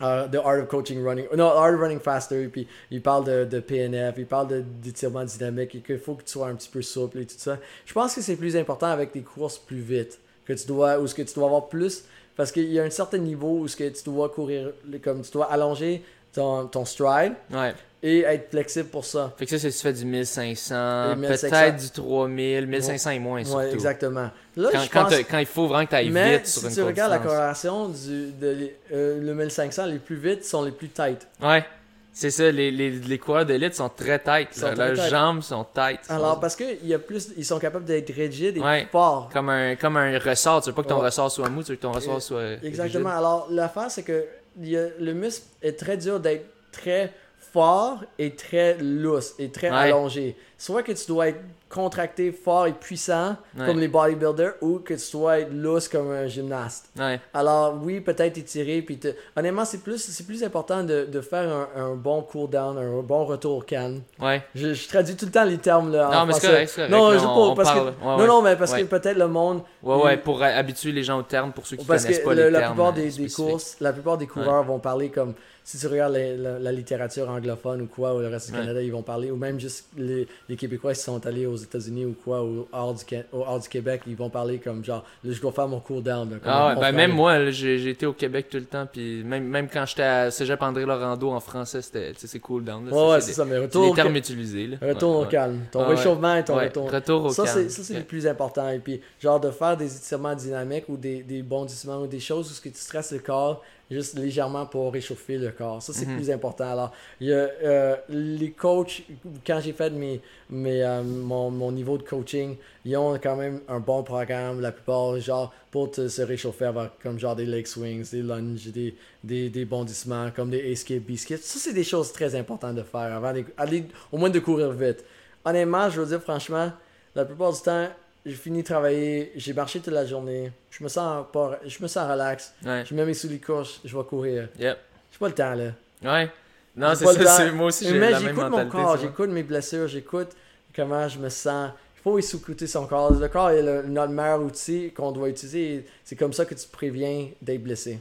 uh, 0.00 0.28
The 0.30 0.40
Art 0.44 0.60
of 0.60 0.68
Coaching 0.68 1.02
Running, 1.02 1.26
non, 1.36 1.48
Art 1.48 1.74
of 1.74 1.80
Running 1.80 2.00
Faster, 2.00 2.48
puis 2.48 2.66
il 2.90 3.02
parle 3.02 3.24
de, 3.24 3.44
de 3.44 3.60
PNF, 3.60 4.14
il 4.18 4.26
parle 4.26 4.64
d'étirement 4.82 5.24
dynamique 5.24 5.74
et 5.74 5.80
qu'il 5.80 5.98
faut 5.98 6.14
que 6.14 6.22
tu 6.22 6.32
sois 6.32 6.48
un 6.48 6.54
petit 6.54 6.68
peu 6.68 6.82
souple 6.82 7.18
et 7.18 7.26
tout 7.26 7.34
ça. 7.38 7.58
Je 7.86 7.92
pense 7.92 8.14
que 8.14 8.20
c'est 8.20 8.36
plus 8.36 8.56
important 8.56 8.86
avec 8.88 9.12
des 9.12 9.22
courses 9.22 9.58
plus 9.58 9.80
vite, 9.80 10.18
que 10.44 10.52
tu 10.52 10.66
dois, 10.66 10.98
ou 10.98 11.06
ce 11.06 11.14
que 11.14 11.22
tu 11.22 11.34
dois 11.34 11.46
avoir 11.46 11.68
plus, 11.68 12.04
parce 12.36 12.50
qu'il 12.50 12.70
y 12.72 12.80
a 12.80 12.82
un 12.82 12.90
certain 12.90 13.18
niveau 13.18 13.58
où 13.60 13.68
ce 13.68 13.76
que 13.76 13.88
tu 13.88 14.04
dois 14.04 14.28
courir, 14.28 14.72
comme 15.02 15.22
tu 15.22 15.30
dois 15.30 15.46
allonger 15.46 16.02
ton, 16.32 16.66
ton 16.66 16.84
stride 16.84 17.34
Ouais. 17.52 17.72
Et 18.06 18.20
être 18.20 18.50
flexible 18.50 18.90
pour 18.90 19.04
ça. 19.06 19.32
Fait 19.38 19.46
que 19.46 19.50
ça, 19.52 19.58
c'est 19.58 19.70
si 19.70 19.78
tu 19.78 19.82
fais 19.84 19.92
du 19.94 20.04
1500, 20.04 21.12
Et 21.12 21.16
1500. 21.16 21.48
peut-être 21.48 21.76
du 21.82 21.90
3000, 21.90 22.66
1500 22.66 23.10
et 23.12 23.18
moins 23.18 23.42
surtout. 23.44 23.58
Ouais, 23.60 23.72
exactement. 23.72 24.30
Là, 24.56 24.68
Quand, 24.72 24.80
je 24.82 24.90
quand, 24.90 25.04
pense... 25.04 25.14
quand 25.30 25.38
il 25.38 25.46
faut 25.46 25.66
vraiment 25.66 25.84
que 25.86 25.90
tu 25.90 25.96
ailles 25.96 26.10
Mais 26.10 26.36
vite 26.36 26.46
sur 26.46 26.60
si 26.60 26.66
une 26.66 26.72
tu 26.72 26.76
courte 26.80 26.88
regardes 26.90 27.12
la 27.12 27.18
corrélation 27.18 27.88
du 27.88 28.30
de, 28.32 28.68
euh, 28.92 29.20
le 29.22 29.34
1500, 29.34 29.86
les 29.86 29.98
plus 29.98 30.16
vite 30.16 30.44
sont 30.44 30.62
les 30.62 30.70
plus 30.72 30.88
tight. 30.90 31.26
Ouais, 31.42 31.64
c'est 32.12 32.30
ça. 32.30 32.50
Les, 32.52 32.70
les, 32.70 32.90
les 32.90 33.18
coureurs 33.18 33.46
d'élite 33.46 33.74
sont 33.74 33.88
très 33.88 34.18
tight. 34.18 34.52
Sont 34.52 34.66
là. 34.66 34.74
très 34.74 34.86
Leurs 34.94 34.96
tight. 35.06 35.10
jambes 35.10 35.40
sont 35.42 35.64
tight. 35.74 36.00
Alors, 36.10 36.38
parce 36.40 36.56
que 36.56 36.64
il 36.82 36.86
y 36.88 36.92
a 36.94 36.98
plus, 36.98 37.30
ils 37.38 37.44
sont 37.46 37.58
capables 37.58 37.86
d'être 37.86 38.12
rigides 38.14 38.58
et 38.58 38.60
Ouais. 38.60 38.82
plus 38.82 38.90
forts. 38.90 39.30
Comme 39.32 39.48
un, 39.48 39.76
comme 39.76 39.96
un 39.96 40.18
ressort. 40.18 40.60
Tu 40.62 40.68
veux 40.68 40.74
pas 40.74 40.82
que 40.82 40.88
ton 40.88 40.98
Ouais. 41.00 41.06
ressort 41.06 41.30
soit 41.30 41.48
mou, 41.48 41.62
tu 41.62 41.70
veux 41.70 41.76
que 41.76 41.82
ton 41.82 41.92
ressort 41.92 42.20
soit. 42.20 42.62
Exactement. 42.62 43.08
rigide. 43.08 43.18
Alors, 43.18 43.48
l'affaire, 43.50 43.90
c'est 43.90 44.02
que 44.02 44.26
y 44.60 44.76
a- 44.76 44.88
le 45.00 45.14
muscle 45.14 45.44
est 45.62 45.72
très 45.78 45.96
dur 45.96 46.20
d'être 46.20 46.44
très 46.70 47.10
fort 47.58 48.00
et 48.18 48.32
très 48.34 48.76
lousse 48.80 49.34
et 49.38 49.48
très 49.48 49.70
Ouais. 49.70 49.76
allongé. 49.76 50.36
Soit 50.58 50.82
que 50.82 50.90
tu 50.92 51.06
dois 51.06 51.28
être 51.28 51.40
contracté, 51.68 52.30
fort 52.32 52.66
et 52.66 52.72
puissant 52.72 53.36
Ouais. 53.58 53.66
comme 53.66 53.78
les 53.80 53.88
bodybuilders 53.88 54.54
ou 54.60 54.78
que 54.78 54.94
tu 54.94 55.12
dois 55.12 55.40
être 55.40 55.52
lousse 55.52 55.88
comme 55.88 56.10
un 56.10 56.26
gymnaste. 56.26 56.90
Ouais. 56.98 57.20
Alors 57.32 57.74
oui, 57.82 58.00
peut-être 58.00 58.38
étirer. 58.38 58.82
Puis 58.82 58.98
te- 58.98 59.14
honnêtement, 59.36 59.64
c'est 59.64 59.78
plus, 59.82 59.98
c'est 59.98 60.24
plus 60.26 60.42
important 60.44 60.82
de, 60.84 61.04
de 61.10 61.20
faire 61.20 61.48
un, 61.48 61.68
un 61.82 61.94
bon 61.94 62.22
cool 62.22 62.50
down, 62.50 62.76
un 62.78 63.02
bon 63.02 63.24
retour 63.24 63.58
au 63.58 63.60
calme. 63.60 64.00
Ouais. 64.20 64.42
Je, 64.54 64.72
je 64.74 64.88
traduis 64.88 65.14
tout 65.16 65.26
le 65.26 65.32
temps 65.32 65.44
les 65.44 65.58
termes 65.58 65.92
là. 65.92 66.08
en 66.08 66.12
Non, 66.12 66.26
mais 66.26 66.32
c'est 66.34 66.46
correct, 66.48 66.72
correct. 66.74 66.90
Non, 66.90 67.10
là, 67.10 67.18
je 67.18 67.24
on- 67.24 67.34
pas, 67.34 67.40
on 67.40 67.54
parce 67.54 67.72
parle. 67.72 67.94
que 67.94 68.04
non, 68.04 68.26
non, 68.26 68.42
mais 68.42 68.56
parce 68.56 68.72
que 68.74 68.82
peut-être 68.82 69.18
le 69.18 69.28
monde. 69.28 69.62
Ouais, 69.82 69.96
ouais, 70.02 70.16
pour 70.16 70.42
habituer 70.42 70.90
les 70.92 71.02
gens 71.04 71.18
aux 71.18 71.22
termes, 71.22 71.52
pour 71.52 71.66
ceux 71.66 71.76
qui 71.76 71.84
parce 71.84 72.02
connaissent 72.04 72.18
que 72.20 72.24
pas 72.24 72.34
le- 72.34 72.44
les 72.44 72.50
la 72.50 72.58
termes. 72.60 72.74
plupart 72.74 72.90
euh, 72.92 72.96
des, 72.96 73.02
des 73.04 73.10
spécifiques. 73.10 73.36
courses, 73.36 73.76
la 73.80 73.92
plupart 73.92 74.18
des 74.18 74.26
coureurs 74.26 74.62
vont 74.64 74.78
parler 74.78 75.08
comme 75.10 75.34
si 75.66 75.78
tu 75.78 75.86
regardes 75.86 76.12
la, 76.12 76.36
la- 76.36 76.58
la 76.58 76.72
littérature 76.72 77.28
anglophone 77.30 77.80
ou 77.82 77.86
quoi, 77.86 78.14
ou 78.14 78.20
le 78.20 78.28
reste 78.28 78.48
du 78.50 78.54
Ouais. 78.54 78.60
Canada, 78.60 78.82
ils 78.82 78.92
vont 78.92 79.02
parler, 79.02 79.30
ou 79.30 79.36
même 79.36 79.58
juste 79.58 79.86
les, 79.96 80.28
les 80.48 80.56
Québécois 80.56 80.92
qui 80.92 81.00
sont 81.00 81.26
allés 81.26 81.46
aux 81.46 81.56
États-Unis 81.56 82.04
ou 82.04 82.14
quoi, 82.22 82.44
ou 82.44 82.68
hors 82.70 82.92
du, 82.94 83.02
hors 83.32 83.58
du 83.58 83.68
Québec, 83.68 84.02
ils 84.06 84.14
vont 84.14 84.28
parler 84.28 84.58
comme 84.58 84.84
genre, 84.84 85.04
là, 85.24 85.32
je 85.32 85.40
dois 85.40 85.52
faire 85.52 85.66
mon 85.66 85.78
là, 85.78 86.36
comme 86.38 86.38
Ah 86.44 86.74
ouais, 86.74 86.80
ben 86.80 86.92
même 86.92 87.12
moi, 87.12 87.50
j'ai 87.50 87.88
été 87.88 88.04
au 88.04 88.12
Québec 88.12 88.48
tout 88.50 88.58
le 88.58 88.66
temps, 88.66 88.86
puis 88.90 89.24
même, 89.24 89.44
même 89.44 89.68
quand 89.72 89.86
j'étais 89.86 90.02
à 90.02 90.30
Cégep 90.30 90.60
André 90.62 90.84
Laurando 90.84 91.30
en 91.30 91.40
français, 91.40 91.80
c'était 91.82 92.12
c'est 92.16 92.38
cool 92.40 92.64
down. 92.64 92.86
là, 92.86 92.92
Ouais, 92.94 93.10
ouais, 93.12 93.20
c'est 93.22 93.32
ça, 93.32 93.44
mais 93.46 93.58
retour, 93.58 93.90
au, 93.90 93.94
termes 93.94 94.12
ca- 94.12 94.18
utilisés. 94.18 94.66
Là. 94.66 94.76
retour 94.82 95.20
Ouais, 95.20 95.26
au 95.26 95.28
calme. 95.28 95.60
Ton 95.72 95.80
Ah 95.80 95.88
réchauffement 95.88 96.36
et 96.36 96.44
ton 96.44 96.56
retour. 96.56 96.90
retour 96.90 97.24
au 97.24 97.30
Ça, 97.30 97.44
calme. 97.44 97.68
ça, 97.70 97.82
c'est 97.82 97.94
le 97.94 98.04
plus 98.04 98.26
important. 98.26 98.68
Et 98.68 98.80
puis, 98.80 99.00
genre, 99.18 99.40
de 99.40 99.50
faire 99.50 99.76
des 99.78 99.96
étirements 99.96 100.34
dynamiques 100.34 100.88
ou 100.88 100.96
des, 100.98 101.22
des 101.22 101.42
bondissements 101.42 102.02
ou 102.02 102.06
des 102.06 102.20
choses 102.20 102.50
où 102.50 102.54
ce 102.54 102.60
que 102.60 102.68
tu 102.68 102.78
stresses 102.78 103.12
le 103.12 103.18
corps 103.20 103.62
juste 103.90 104.18
légèrement 104.18 104.66
pour 104.66 104.92
réchauffer 104.92 105.36
le 105.38 105.50
corps. 105.50 105.82
Ça, 105.82 105.92
c'est 105.92 106.06
Mhm. 106.06 106.16
plus 106.16 106.30
important. 106.30 106.70
Alors, 106.70 106.92
il 107.20 107.28
y 107.28 107.32
a, 107.32 107.36
euh, 107.36 107.96
les 108.08 108.50
coachs, 108.52 109.02
quand 109.46 109.60
j'ai 109.60 109.72
fait 109.72 109.90
mes, 109.90 110.20
mes, 110.50 110.82
euh, 110.82 111.02
mon, 111.02 111.50
mon 111.50 111.70
niveau 111.70 111.98
de 111.98 112.02
coaching, 112.02 112.56
ils 112.84 112.96
ont 112.96 113.14
quand 113.18 113.36
même 113.36 113.60
un 113.68 113.80
bon 113.80 114.02
programme, 114.02 114.60
la 114.60 114.72
plupart, 114.72 115.18
genre, 115.20 115.52
pour 115.70 115.90
te, 115.90 116.08
se 116.08 116.22
réchauffer 116.22 116.64
avec, 116.66 116.90
comme 117.02 117.18
genre 117.18 117.36
des 117.36 117.46
leg 117.46 117.66
swings, 117.66 118.08
des 118.10 118.22
lunges, 118.22 118.66
des, 118.68 118.94
des, 119.22 119.50
des 119.50 119.64
bondissements, 119.64 120.30
comme 120.34 120.50
des 120.50 120.72
A-skip, 120.72 121.06
B-skip. 121.06 121.38
Ça, 121.38 121.58
c'est 121.58 121.72
des 121.74 121.84
choses 121.84 122.12
très 122.12 122.34
importantes 122.34 122.76
de 122.76 122.82
faire 122.82 123.00
avant 123.16 123.32
aller, 123.56 123.84
au 124.12 124.16
moins 124.18 124.30
de 124.30 124.38
courir 124.40 124.70
vite. 124.72 125.04
Honnêtement, 125.44 125.90
je 125.90 126.00
veux 126.00 126.06
dire, 126.06 126.22
franchement, 126.22 126.72
la 127.14 127.24
plupart 127.24 127.52
du 127.52 127.60
temps, 127.60 127.88
j'ai 128.24 128.34
fini 128.34 128.62
de 128.62 128.66
travailler, 128.66 129.32
j'ai 129.36 129.52
marché 129.52 129.80
toute 129.80 129.92
la 129.92 130.06
journée, 130.06 130.50
je 130.70 130.82
me 130.82 130.88
sens 130.88 131.26
pas, 131.32 131.58
je 131.66 131.82
me 131.82 131.86
sens 131.88 132.10
relax, 132.10 132.54
Ouais. 132.64 132.84
je 132.86 132.94
mets 132.94 133.04
mes 133.04 133.14
sous 133.14 133.28
les 133.28 133.38
couches, 133.38 133.80
je 133.84 133.96
vais 133.96 134.04
courir. 134.04 134.48
Yep. 134.58 134.78
J'ai 135.12 135.18
pas 135.18 135.28
le 135.28 135.34
temps 135.34 135.54
là. 135.54 135.70
Ouais. 136.02 136.30
Non, 136.76 136.94
c'est 136.94 137.04
pas 137.04 137.12
le 137.12 137.24
ça, 137.24 137.52
moi 137.52 137.66
aussi, 137.66 137.84
j'ai 137.86 137.98
la 137.98 138.10
même 138.10 138.20
j'écoute 138.20 138.36
mon 138.36 138.50
mentalité. 138.50 138.70
corps, 138.76 138.96
j'écoute 138.96 139.30
mes 139.30 139.42
blessures, 139.42 139.86
j'écoute 139.88 140.30
comment 140.74 141.08
je 141.08 141.18
me 141.18 141.28
sens. 141.28 141.70
Il 141.98 142.02
faut 142.02 142.20
sous-écouter 142.20 142.66
son 142.66 142.86
corps. 142.86 143.12
Le 143.12 143.28
corps 143.28 143.50
est 143.50 143.62
le- 143.62 143.82
notre 143.84 144.12
meilleur 144.12 144.42
outil 144.42 144.90
qu'on 144.94 145.10
doit 145.12 145.28
utiliser. 145.30 145.86
C'est 146.04 146.16
comme 146.16 146.32
ça 146.34 146.44
que 146.44 146.54
tu 146.54 146.66
préviens 146.68 147.28
d'être 147.40 147.62
blessé. 147.62 147.98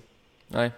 Ouais. 0.53 0.71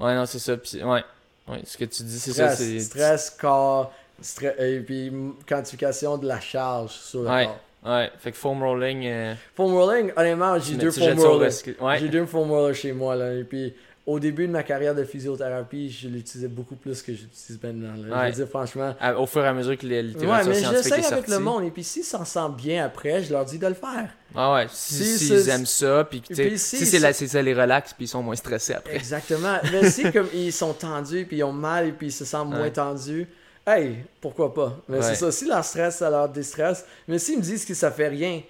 Ouais, 0.00 0.14
non, 0.16 0.26
c'est 0.26 0.38
ça. 0.40 0.56
Puis, 0.56 0.82
ouais. 0.82 1.04
Ouais, 1.46 1.60
ce 1.64 1.76
que 1.76 1.84
tu 1.84 2.02
dis, 2.02 2.18
c'est 2.18 2.32
ça. 2.32 2.56
Stress, 2.56 3.30
corps, 3.30 3.92
stre- 4.22 4.58
et 4.60 4.80
puis 4.80 5.12
quantification 5.48 6.16
de 6.18 6.26
la 6.26 6.40
charge 6.40 6.92
sur 6.92 7.22
le 7.22 7.28
Ouais. 7.28 7.44
corps. 7.44 7.60
Ouais, 7.84 8.10
fait 8.18 8.30
que 8.30 8.36
foam 8.36 8.62
rolling. 8.62 9.02
euh, 9.06 9.34
Foam 9.56 9.74
rolling, 9.74 10.12
honnêtement, 10.16 10.58
j'ai 10.58 10.76
deux 10.76 10.90
foam 10.90 11.18
rollers. 11.18 11.50
Ouais. 11.80 11.98
J'ai 11.98 12.08
deux 12.08 12.26
foam 12.26 12.50
rollers 12.50 12.74
chez 12.76 12.92
moi. 12.92 13.16
Là, 13.16 13.34
et 13.34 13.42
puis, 13.44 13.74
au 14.06 14.20
début 14.20 14.46
de 14.46 14.52
ma 14.52 14.62
carrière 14.62 14.94
de 14.94 15.02
physiothérapie, 15.04 15.90
je 15.90 16.08
l'utilisais 16.08 16.46
beaucoup 16.48 16.76
plus 16.76 17.02
que 17.02 17.12
j'utilise 17.12 17.58
maintenant. 17.62 17.92
là. 17.96 18.02
Je 18.08 18.12
Ouais. 18.14 18.26
veux 18.30 18.36
dire, 18.36 18.48
franchement. 18.48 18.94
À- 19.00 19.18
au 19.18 19.26
fur 19.26 19.44
et 19.44 19.48
à 19.48 19.52
mesure 19.52 19.76
que 19.76 19.86
les 19.86 19.96
Ouais, 19.96 20.02
littérature 20.02 20.48
mais 20.50 20.54
scientifique 20.60 20.92
est 20.92 21.12
avec 21.12 21.26
le 21.26 21.32
sortie. 21.32 21.42
monde. 21.42 21.64
Et 21.64 21.70
puis, 21.70 21.82
s'ils 21.84 22.04
s'en 22.04 22.24
sentent 22.24 22.56
bien 22.56 22.84
après, 22.84 23.22
je 23.24 23.32
leur 23.32 23.44
dis 23.44 23.58
de 23.58 23.66
le 23.66 23.74
faire. 23.74 24.10
Ah 24.34 24.54
ouais, 24.54 24.66
si, 24.70 24.94
Si 24.94 25.18
si, 25.26 25.32
ils 25.34 25.48
aiment 25.48 25.66
ça, 25.66 26.06
puis 26.08 26.20
Puis 26.20 26.58
si 26.58 26.78
si 26.78 26.86
c'est 26.86 26.98
la- 27.00 27.12
ça 27.12 27.42
les 27.42 27.52
relax, 27.54 27.92
puis 27.94 28.04
ils 28.04 28.08
sont 28.08 28.22
moins 28.22 28.36
stressés 28.36 28.74
après. 28.74 28.94
Exactement. 28.94 29.56
Mais 29.72 29.90
si 29.90 30.10
comme 30.12 30.28
ils 30.32 30.52
sont 30.52 30.72
tendus, 30.72 31.24
puis 31.26 31.38
ils 31.38 31.42
ont 31.44 31.52
mal, 31.52 31.88
et 31.88 31.92
puis 31.92 32.06
ils 32.08 32.12
se 32.12 32.24
sentent 32.24 32.48
moins 32.50 32.62
Ouais. 32.62 32.70
tendus, 32.70 33.26
hey, 33.66 34.04
pourquoi 34.20 34.52
pas? 34.52 34.76
Mais 34.88 34.98
Ouais. 34.98 35.02
c'est 35.02 35.14
ça. 35.14 35.32
Si 35.32 35.46
leur 35.46 35.64
stress, 35.64 35.96
ça 35.98 36.10
leur 36.10 36.28
déstresse, 36.28 36.84
mais 37.08 37.18
s'ils 37.18 37.38
me 37.38 37.42
disent 37.42 37.64
que 37.64 37.74
ça 37.74 37.90
fait 37.90 38.08
rien, 38.08 38.42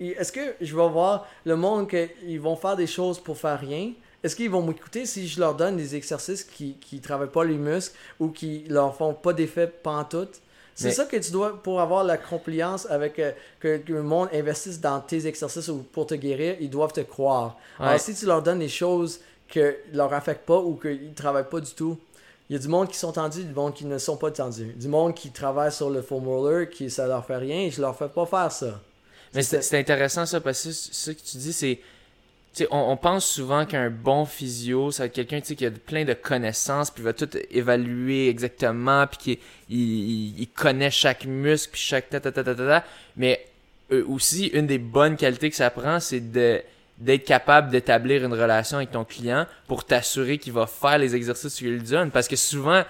est-ce 0.00 0.32
que 0.32 0.54
je 0.60 0.76
vais 0.76 0.88
voir 0.88 1.26
le 1.44 1.56
monde 1.56 1.88
qu'ils 1.88 2.40
vont 2.40 2.56
faire 2.56 2.76
des 2.76 2.86
choses 2.86 3.18
pour 3.18 3.36
faire 3.36 3.58
rien? 3.60 3.92
Est-ce 4.22 4.34
qu'ils 4.34 4.50
vont 4.50 4.62
m'écouter 4.62 5.06
si 5.06 5.28
je 5.28 5.38
leur 5.40 5.54
donne 5.54 5.76
des 5.76 5.94
exercices 5.94 6.42
qui 6.44 6.76
ne 6.92 6.98
travaillent 6.98 7.28
pas 7.30 7.44
les 7.44 7.56
muscles 7.56 7.96
ou 8.18 8.28
qui 8.28 8.64
leur 8.68 8.94
font 8.96 9.14
pas 9.14 9.32
d'effet 9.32 9.66
pantoute? 9.68 10.40
C'est 10.74 10.88
Mais- 10.88 10.94
ça 10.94 11.04
que 11.06 11.16
tu 11.16 11.32
dois, 11.32 11.60
pour 11.60 11.80
avoir 11.80 12.04
la 12.04 12.16
compliance 12.18 12.86
avec 12.88 13.18
euh, 13.18 13.32
que, 13.58 13.78
que 13.78 13.92
le 13.92 14.02
monde 14.02 14.28
investisse 14.32 14.80
dans 14.80 15.00
tes 15.00 15.26
exercices 15.26 15.66
ou 15.68 15.78
pour 15.92 16.06
te 16.06 16.14
guérir, 16.14 16.56
ils 16.60 16.70
doivent 16.70 16.92
te 16.92 17.00
croire. 17.00 17.56
Ouais. 17.80 17.86
Alors, 17.86 18.00
si 18.00 18.14
tu 18.14 18.26
leur 18.26 18.42
donnes 18.42 18.60
des 18.60 18.68
choses 18.68 19.18
qui 19.48 19.58
ne 19.58 19.72
leur 19.92 20.12
affectent 20.12 20.46
pas 20.46 20.58
ou 20.60 20.74
qu'ils 20.76 21.08
ne 21.10 21.14
travaillent 21.14 21.48
pas 21.48 21.58
du 21.60 21.72
tout, 21.72 21.98
il 22.48 22.54
y 22.54 22.56
a 22.56 22.58
du 22.58 22.68
monde 22.68 22.88
qui 22.88 22.96
sont 22.96 23.12
tendus, 23.12 23.44
du 23.44 23.52
monde 23.54 23.74
qui 23.74 23.84
ne 23.84 23.98
sont 23.98 24.16
pas 24.16 24.30
tendus. 24.30 24.72
Du 24.76 24.88
monde 24.88 25.14
qui 25.14 25.30
travaille 25.30 25.70
sur 25.72 25.90
le 25.90 26.00
foam 26.02 26.26
roller, 26.26 26.68
qui 26.70 26.88
ça 26.90 27.06
leur 27.06 27.24
fait 27.26 27.36
rien, 27.36 27.60
et 27.62 27.70
je 27.70 27.80
leur 27.80 27.96
fais 27.96 28.08
pas 28.08 28.24
faire 28.26 28.50
ça. 28.52 28.80
Mais 29.34 29.42
C'est- 29.42 29.78
intéressant 29.78 30.24
ça, 30.24 30.40
parce 30.40 30.62
que 30.64 30.72
ce 30.72 31.10
que 31.10 31.20
tu 31.20 31.36
dis, 31.36 31.52
c'est. 31.52 31.78
Tu 32.54 32.64
sais, 32.64 32.68
on, 32.70 32.92
on 32.92 32.96
pense 32.96 33.26
souvent 33.26 33.66
qu'un 33.66 33.90
bon 33.90 34.24
physio, 34.24 34.90
ça 34.90 35.02
va 35.02 35.06
être 35.08 35.12
quelqu'un 35.12 35.40
qui 35.42 35.66
a 35.66 35.70
plein 35.70 36.06
de 36.06 36.14
connaissances, 36.14 36.90
puis 36.90 37.02
va 37.04 37.12
tout 37.12 37.28
évaluer 37.50 38.28
exactement, 38.30 39.06
puis 39.06 39.18
qui 39.18 39.38
il, 39.68 39.78
il- 39.78 40.40
il 40.40 40.48
connaît 40.48 40.90
chaque 40.90 41.26
muscle, 41.26 41.72
puis 41.72 41.80
chaque 41.82 42.08
ta 42.08 42.20
ta 42.20 42.32
ta 42.32 42.42
ta 42.42 42.54
ta. 42.54 42.66
ta. 42.66 42.84
Mais 43.16 43.44
euh, 43.92 44.02
aussi, 44.08 44.46
une 44.46 44.66
des 44.66 44.78
bonnes 44.78 45.16
qualités 45.16 45.50
que 45.50 45.56
ça 45.56 45.68
prend, 45.70 46.00
c'est 46.00 46.20
de 46.32 46.62
d'être 46.98 47.24
capable 47.24 47.70
d'établir 47.70 48.24
une 48.24 48.32
relation 48.34 48.78
avec 48.78 48.90
ton 48.90 49.04
client 49.04 49.46
pour 49.66 49.84
t'assurer 49.84 50.38
qu'il 50.38 50.52
va 50.52 50.66
faire 50.66 50.98
les 50.98 51.14
exercices 51.14 51.54
que 51.54 51.58
tu 51.58 51.70
lui 51.70 51.80
donnes. 51.82 52.10
Parce 52.10 52.26
que 52.26 52.34
souvent, 52.36 52.82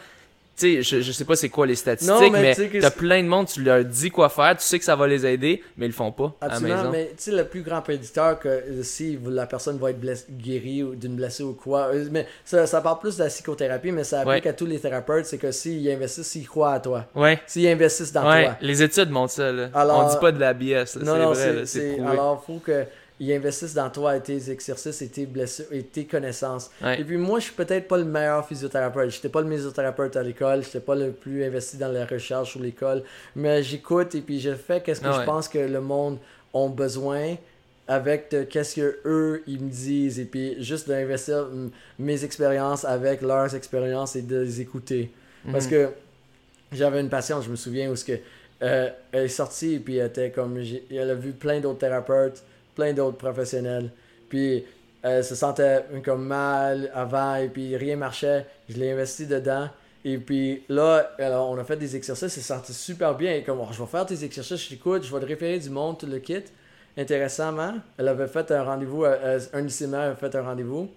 tu 0.56 0.76
sais, 0.76 0.82
je, 0.82 1.02
je 1.02 1.12
sais 1.12 1.24
pas 1.24 1.36
c'est 1.36 1.50
quoi 1.50 1.66
les 1.66 1.76
statistiques, 1.76 2.18
Non, 2.20 2.30
mais 2.30 2.52
t'as 2.80 2.90
plein 2.90 3.22
de 3.22 3.28
monde, 3.28 3.46
tu 3.46 3.62
leur 3.62 3.84
dis 3.84 4.10
quoi 4.10 4.28
faire, 4.28 4.56
tu 4.56 4.64
sais 4.64 4.78
que 4.78 4.84
ça 4.84 4.96
va 4.96 5.06
les 5.06 5.24
aider, 5.24 5.62
mais 5.76 5.86
ils 5.86 5.90
le 5.90 5.94
font 5.94 6.10
pas 6.10 6.34
à 6.40 6.48
la 6.48 6.54
Absolument, 6.54 6.76
maison. 6.78 6.90
mais 6.90 7.06
tu 7.16 7.22
sais, 7.24 7.30
le 7.32 7.44
plus 7.44 7.62
grand 7.62 7.80
prédicteur 7.80 8.40
que 8.40 8.48
euh, 8.48 8.82
si 8.82 9.16
la 9.26 9.46
personne 9.46 9.78
va 9.78 9.90
être 9.90 10.00
guérie 10.30 10.82
ou 10.82 10.96
d'une 10.96 11.14
blessure 11.14 11.48
ou 11.50 11.52
quoi, 11.52 11.90
euh, 11.94 12.08
mais 12.10 12.26
ça, 12.44 12.66
ça 12.66 12.80
parle 12.80 12.98
plus 12.98 13.18
de 13.18 13.22
la 13.22 13.28
psychothérapie, 13.28 13.92
mais 13.92 14.02
ça 14.04 14.20
applique 14.22 14.44
Ouais. 14.46 14.50
à 14.50 14.52
tous 14.54 14.66
les 14.66 14.80
thérapeutes, 14.80 15.26
c'est 15.26 15.38
que 15.38 15.52
s'ils 15.52 15.88
investissent, 15.92 16.26
s'ils 16.26 16.48
croient 16.48 16.72
à 16.72 16.80
toi, 16.80 17.04
Ouais. 17.14 17.38
s'ils 17.46 17.68
investissent 17.68 18.12
dans 18.12 18.28
ouais, 18.28 18.46
toi. 18.46 18.56
les 18.60 18.82
études 18.82 19.10
montrent 19.10 19.34
ça, 19.34 19.52
là. 19.52 19.68
Alors- 19.74 20.06
On 20.06 20.10
dit 20.10 20.18
pas 20.20 20.32
de 20.32 20.40
la 20.40 20.54
BS, 20.54 20.96
là, 20.96 21.04
Non, 21.04 21.34
c'est 21.34 21.52
vrai, 21.52 21.66
c'est, 21.66 21.92
prouvé. 21.92 22.08
alors 22.10 22.42
faut 22.44 22.58
que 22.58 22.84
ils 23.20 23.32
investissent 23.32 23.74
dans 23.74 23.90
toi 23.90 24.16
et 24.16 24.20
tes 24.20 24.50
exercices 24.50 25.02
et 25.02 25.08
tes 25.08 25.26
blessures 25.26 25.66
et 25.72 25.82
tes 25.82 26.04
connaissances. 26.04 26.70
Ouais. 26.82 27.00
Et 27.00 27.04
puis 27.04 27.16
moi, 27.16 27.38
je 27.40 27.44
suis 27.46 27.54
peut-être 27.54 27.88
pas 27.88 27.96
le 27.98 28.04
meilleur 28.04 28.46
physiothérapeute. 28.46 29.10
J'étais 29.10 29.28
pas 29.28 29.40
le 29.42 29.50
physiothérapeute 29.50 30.14
à 30.16 30.22
l'école, 30.22 30.62
j'étais 30.62 30.80
pas 30.80 30.94
le 30.94 31.10
plus 31.12 31.44
investi 31.44 31.76
dans 31.78 31.88
la 31.92 32.06
recherche 32.06 32.50
sur 32.52 32.60
l'école, 32.60 33.02
mais 33.34 33.62
j'écoute 33.62 34.14
et 34.14 34.20
puis 34.20 34.38
je 34.40 34.54
fais 34.54 34.80
qu'est-ce 34.82 35.00
que 35.00 35.06
je 35.12 35.24
pense 35.24 35.48
que 35.48 35.58
le 35.58 35.80
monde 35.80 36.18
ont 36.54 36.68
besoin 36.70 37.36
avec 37.90 38.28
qu'est-ce 38.50 38.76
que 38.76 38.98
eux 39.06 39.42
ils 39.46 39.60
me 39.60 39.70
disent 39.70 40.20
et 40.20 40.24
puis 40.26 40.62
juste 40.62 40.88
d'investir 40.88 41.48
mes 41.98 42.22
expériences 42.24 42.84
avec 42.84 43.22
leurs 43.22 43.54
expériences 43.54 44.14
et 44.14 44.22
de 44.22 44.40
les 44.40 44.60
écouter. 44.60 45.10
Parce 45.50 45.64
Mhm. 45.64 45.70
que 45.70 45.88
j'avais 46.72 47.00
une 47.00 47.08
patiente, 47.08 47.44
je 47.44 47.50
me 47.50 47.56
souviens, 47.56 47.90
où 47.90 47.96
ce 47.96 48.04
que, 48.04 48.12
euh, 48.62 48.90
elle 49.12 49.24
est 49.24 49.28
sortie 49.28 49.74
et 49.74 49.78
puis 49.78 49.96
elle 49.96 50.08
était 50.08 50.30
comme. 50.30 50.58
Elle 50.90 51.10
a 51.10 51.14
vu 51.14 51.32
plein 51.32 51.60
d'autres 51.60 51.78
thérapeutes, 51.78 52.42
plein 52.78 52.92
d'autres 52.92 53.18
professionnels. 53.18 53.90
Puis 54.28 54.64
elle 55.02 55.24
se 55.24 55.34
sentait 55.34 55.84
comme 56.04 56.24
mal 56.24 56.90
avant 56.94 57.34
et 57.34 57.48
puis 57.48 57.76
rien 57.76 57.96
marchait. 57.96 58.46
Je 58.68 58.76
l'ai 58.76 58.92
investi 58.92 59.26
dedans. 59.26 59.68
Et 60.04 60.16
puis 60.18 60.62
là, 60.68 61.10
alors, 61.18 61.50
on 61.50 61.58
a 61.58 61.64
fait 61.64 61.76
des 61.76 61.96
exercices, 61.96 62.22
elle 62.22 62.30
s'est 62.30 62.40
sentie 62.40 62.72
super 62.72 63.16
bien. 63.16 63.34
Et 63.34 63.42
comme, 63.42 63.58
Oh, 63.60 63.66
je 63.72 63.80
vais 63.80 63.88
faire 63.88 64.06
tes 64.06 64.24
exercices, 64.24 64.62
je 64.62 64.68
t'écoute, 64.68 65.02
je 65.04 65.12
vais 65.12 65.20
te 65.20 65.26
référer 65.26 65.58
du 65.58 65.70
monde, 65.70 65.98
tout 65.98 66.06
le 66.06 66.20
kit. 66.20 66.44
Intéressamment, 66.96 67.74
elle 67.98 68.08
avait 68.08 68.28
fait 68.28 68.50
un 68.52 68.62
rendez-vous, 68.62 69.04
euh, 69.04 69.40
un 69.52 69.60
lycéen 69.60 69.92
avait 69.92 70.14
fait 70.14 70.34
un 70.36 70.42
rendez-vous. 70.42 70.88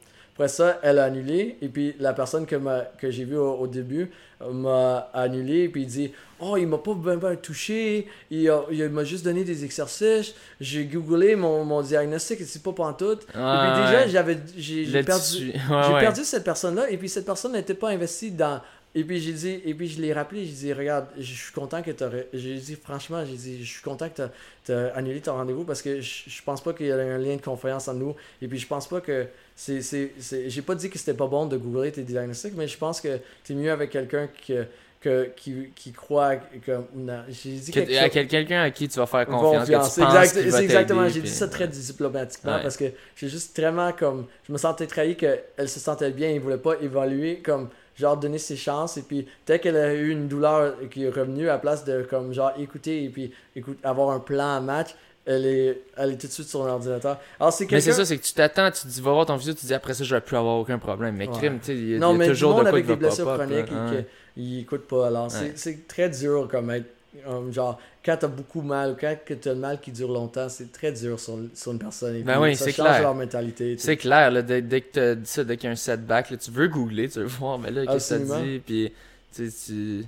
Après 0.42 0.48
ça, 0.48 0.80
elle 0.82 0.98
a 0.98 1.04
annulé. 1.04 1.58
Et 1.62 1.68
puis 1.70 1.94
la 2.00 2.14
personne 2.14 2.48
que, 2.48 2.56
que 2.98 3.12
j'ai 3.12 3.26
vue 3.26 3.38
au, 3.38 3.52
au 3.60 3.68
début 3.68 4.10
euh, 4.42 4.52
m'a 4.52 5.08
annulé. 5.14 5.70
Puis 5.70 5.84
il 5.84 5.88
dit 5.88 6.12
Oh, 6.40 6.58
il 6.58 6.66
m'a 6.66 6.80
pas 6.80 6.96
ben 6.96 7.36
touché. 7.36 8.08
Il, 8.32 8.50
a- 8.50 8.64
il 8.72 8.90
m'a 8.90 9.04
juste 9.04 9.24
donné 9.24 9.44
des 9.44 9.64
exercices. 9.64 10.34
J'ai 10.60 10.86
googlé 10.86 11.36
mon, 11.36 11.64
mon 11.64 11.84
diagnostic 11.84 12.42
et 12.42 12.46
c'est 12.46 12.64
pas 12.64 12.72
pantoute. 12.74 13.28
Ah, 13.36 13.68
et 13.68 13.74
puis 13.84 13.86
déjà, 13.92 14.08
j'avais, 14.08 14.40
j'ai, 14.58 15.04
perdu, 15.04 15.52
Ouais, 15.70 15.84
j'ai 15.88 15.94
ouais. 15.94 16.00
perdu 16.00 16.24
cette 16.24 16.44
personne-là. 16.44 16.90
Et 16.90 16.98
puis 16.98 17.08
cette 17.08 17.26
personne 17.26 17.52
n'était 17.52 17.76
pas 17.76 17.90
investie 17.90 18.32
dans. 18.32 18.62
Et 18.94 19.06
puis 19.06 19.22
j'ai 19.22 19.32
dit, 19.32 19.62
et 19.66 19.74
puis 19.74 19.88
je 19.88 20.02
l'ai 20.02 20.12
rappelé, 20.12 20.46
j'ai 20.46 20.52
dit, 20.52 20.74
regarde, 20.74 21.08
je 21.18 21.24
suis 21.34 21.54
content 21.54 21.82
que 21.82 21.92
tu 21.92 22.04
J'ai 22.34 22.56
dit, 22.56 22.76
franchement, 22.76 23.24
j'ai 23.26 23.36
dit, 23.38 23.64
je 23.64 23.72
suis 23.72 23.82
content 23.82 24.10
que 24.10 24.22
tu 24.66 24.72
annulé 24.74 25.22
ton 25.22 25.34
rendez-vous 25.34 25.64
parce 25.64 25.82
que 25.82 26.02
je, 26.02 26.24
je 26.28 26.42
pense 26.44 26.62
pas 26.62 26.74
qu'il 26.74 26.88
y 26.88 26.92
a 26.92 26.96
un 26.98 27.18
lien 27.18 27.38
de 27.38 27.42
confiance 27.42 27.88
entre 27.88 28.00
nous. 28.00 28.16
Et 28.42 28.48
puis 28.50 28.60
je 28.60 28.68
pense 28.68 28.88
pas 28.90 29.00
que 29.00 29.28
c'est. 29.56 29.82
c'est, 29.82 30.12
c'est- 30.20 30.50
J'ai 30.50 30.62
pas 30.62 30.76
dit 30.76 30.90
que 30.90 31.00
c'était 31.00 31.14
pas 31.14 31.28
bon 31.28 31.46
de 31.46 31.56
googler 31.56 31.92
tes 31.94 32.04
diagnostics, 32.04 32.54
mais 32.58 32.68
je 32.68 32.78
pense 32.78 33.00
que 33.00 33.18
tu 33.46 33.54
es 33.54 33.56
mieux 33.56 33.72
avec 33.72 33.92
quelqu'un 33.92 34.28
qui, 34.42 34.56
que, 35.00 35.30
qui, 35.38 35.70
qui 35.74 35.94
croit 35.94 36.36
que. 36.36 36.72
Non, 36.94 37.22
j'ai 37.30 37.52
dit 37.52 37.72
Que- 37.72 37.80
quelque 37.80 37.96
à 38.20 38.26
quelqu'un 38.26 38.62
à 38.64 38.72
qui 38.72 38.90
tu 38.90 39.00
vas 39.00 39.08
faire 39.08 39.26
confiance, 39.26 39.70
que 39.70 39.74
Confiance. 39.74 39.96
tu 39.96 40.02
Exact- 40.02 40.50
va 40.52 40.64
exactement, 40.64 41.08
j'ai 41.08 41.22
puis- 41.22 41.30
dit 41.30 41.36
ça 41.36 41.48
très 41.48 41.68
diplomatiquement 41.70 42.56
Ouais. 42.58 42.62
parce 42.62 42.76
que 42.76 42.86
j'ai 43.16 43.30
juste 43.30 43.58
vraiment 43.58 43.94
comme. 43.94 44.26
Je 44.46 44.52
me 44.52 44.58
sentais 44.58 44.86
trahi 44.86 45.16
qu'elle 45.16 45.44
se 45.70 45.80
sentait 45.80 46.12
bien, 46.12 46.30
il 46.30 46.42
voulait 46.42 46.58
pas 46.58 46.76
évaluer 46.82 47.38
comme. 47.40 47.70
Genre 47.98 48.18
donner 48.18 48.38
ses 48.38 48.56
chances 48.56 48.98
et 48.98 49.02
puis 49.02 49.28
dès 49.46 49.60
qu'elle 49.60 49.76
a 49.78 49.94
eu 49.94 50.10
une 50.10 50.28
douleur 50.28 50.74
qui 50.90 51.04
est 51.04 51.10
revenue 51.10 51.50
à 51.50 51.54
la 51.54 51.58
place 51.60 51.84
de 51.86 52.04
comme 52.10 52.34
genre 52.34 52.52
écouter 52.58 53.04
et 53.04 53.10
puis 53.10 53.32
écoute, 53.56 53.78
avoir 53.84 54.10
un 54.12 54.20
plan 54.20 54.56
à 54.56 54.60
match, 54.62 54.96
elle 55.26 55.46
est, 55.46 55.82
elle 55.98 56.12
est 56.14 56.18
tout 56.18 56.26
de 56.28 56.32
suite 56.32 56.48
sur 56.48 56.64
l'ordinateur. 56.66 57.20
Alors 57.40 57.54
c'est 57.54 57.70
Mais 57.70 57.82
c'est 57.82 57.92
ça, 57.92 58.06
c'est 58.06 58.18
que 58.18 58.24
tu 58.24 58.34
t'attends, 58.34 58.72
tu 58.72 58.82
te 58.84 58.88
dis, 58.88 59.02
va 59.02 59.12
voir 59.12 59.26
ton 59.26 59.38
physio, 59.38 59.54
tu 59.54 59.66
dis 59.66 59.74
après 59.74 59.94
ça, 59.94 60.04
je 60.04 60.16
vais 60.16 60.22
plus 60.22 60.36
avoir 60.38 60.56
aucun 60.58 60.80
problème. 60.80 61.16
Mais 61.16 61.28
Ouais. 61.28 61.34
crime, 61.38 61.60
tu 61.60 61.66
sais, 61.68 61.74
il 61.76 61.90
y 61.92 61.96
a, 61.96 62.00
non, 62.00 62.10
il 62.10 62.14
y 62.14 62.16
a 62.16 62.18
mais 62.20 62.28
toujours 62.30 62.56
de 62.56 62.62
quoi 62.62 62.70
avec 62.70 62.88
des 62.88 62.96
blessures 62.96 63.34
chroniques, 63.36 63.68
il, 63.70 63.96
Ouais. 63.96 64.06
il 64.38 64.60
écoute 64.62 64.88
pas. 64.88 65.08
Alors, 65.08 65.26
Ouais. 65.26 65.52
c'est 65.56 65.88
très 65.88 66.10
dur 66.10 66.48
comme 66.50 66.72
être. 66.72 66.86
Um, 67.28 67.52
genre, 67.52 67.80
quand 68.06 68.18
t'as 68.20 68.28
beaucoup 68.28 68.62
mal 68.62 68.92
ou 68.92 68.96
quand 69.00 69.16
que 69.26 69.34
t'as 69.34 69.54
le 69.54 69.60
mal 69.60 69.80
qui 69.80 69.92
dure 69.92 70.12
longtemps, 70.12 70.50
c'est 70.50 70.72
très 70.72 70.92
dur 70.92 71.20
sur, 71.20 71.38
sur 71.54 71.72
une 71.72 71.80
personne. 71.80 72.16
Et 72.16 72.24
Ben 72.24 72.40
oui, 72.42 72.56
ça 72.56 72.66
c'est 72.66 72.72
change 72.72 72.88
clair. 72.88 73.02
leur 73.02 73.16
mentalité. 73.16 73.76
C'est 73.78 73.98
clair, 73.98 74.32
là, 74.32 74.42
dès, 74.42 74.62
dès 74.62 74.82
que 74.82 74.94
tu 74.94 75.00
as 75.00 75.16
dit 75.16 75.30
ça, 75.30 75.44
dès 75.44 75.58
qu'il 75.58 75.66
y 75.68 75.70
a 75.70 75.72
un 75.74 75.76
setback, 75.76 76.30
là, 76.32 76.38
tu 76.38 76.52
veux 76.52 76.68
googler, 76.68 77.10
tu 77.10 77.20
veux 77.20 77.26
voir, 77.26 77.60
mais 77.60 77.72
là, 77.72 77.86
qu'est-ce 77.86 78.16
que 78.16 78.26
ça 78.28 78.40
dit, 78.42 78.60
puis 78.66 78.92
tu 79.36 80.06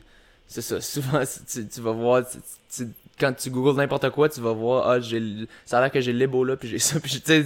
C'est 0.48 0.62
ça, 0.62 0.82
souvent, 0.82 1.22
tu, 1.50 1.68
tu 1.68 1.82
vas 1.82 1.92
voir, 1.92 2.24
tu- 2.30 2.38
tu- 2.76 2.90
quand 3.20 3.34
tu 3.34 3.50
googles 3.52 3.78
n'importe 3.78 4.10
quoi, 4.10 4.28
tu 4.30 4.42
vas 4.42 4.54
voir, 4.54 4.88
ah, 4.90 5.00
j'ai, 5.00 5.22
ça 5.66 5.78
a 5.78 5.82
l'air 5.82 5.92
que 5.92 6.02
j'ai 6.02 6.14
l'Ebola, 6.14 6.58
puis 6.58 6.68
j'ai 6.68 6.80
ça, 6.80 7.00
puis 7.04 7.22
tu 7.22 7.46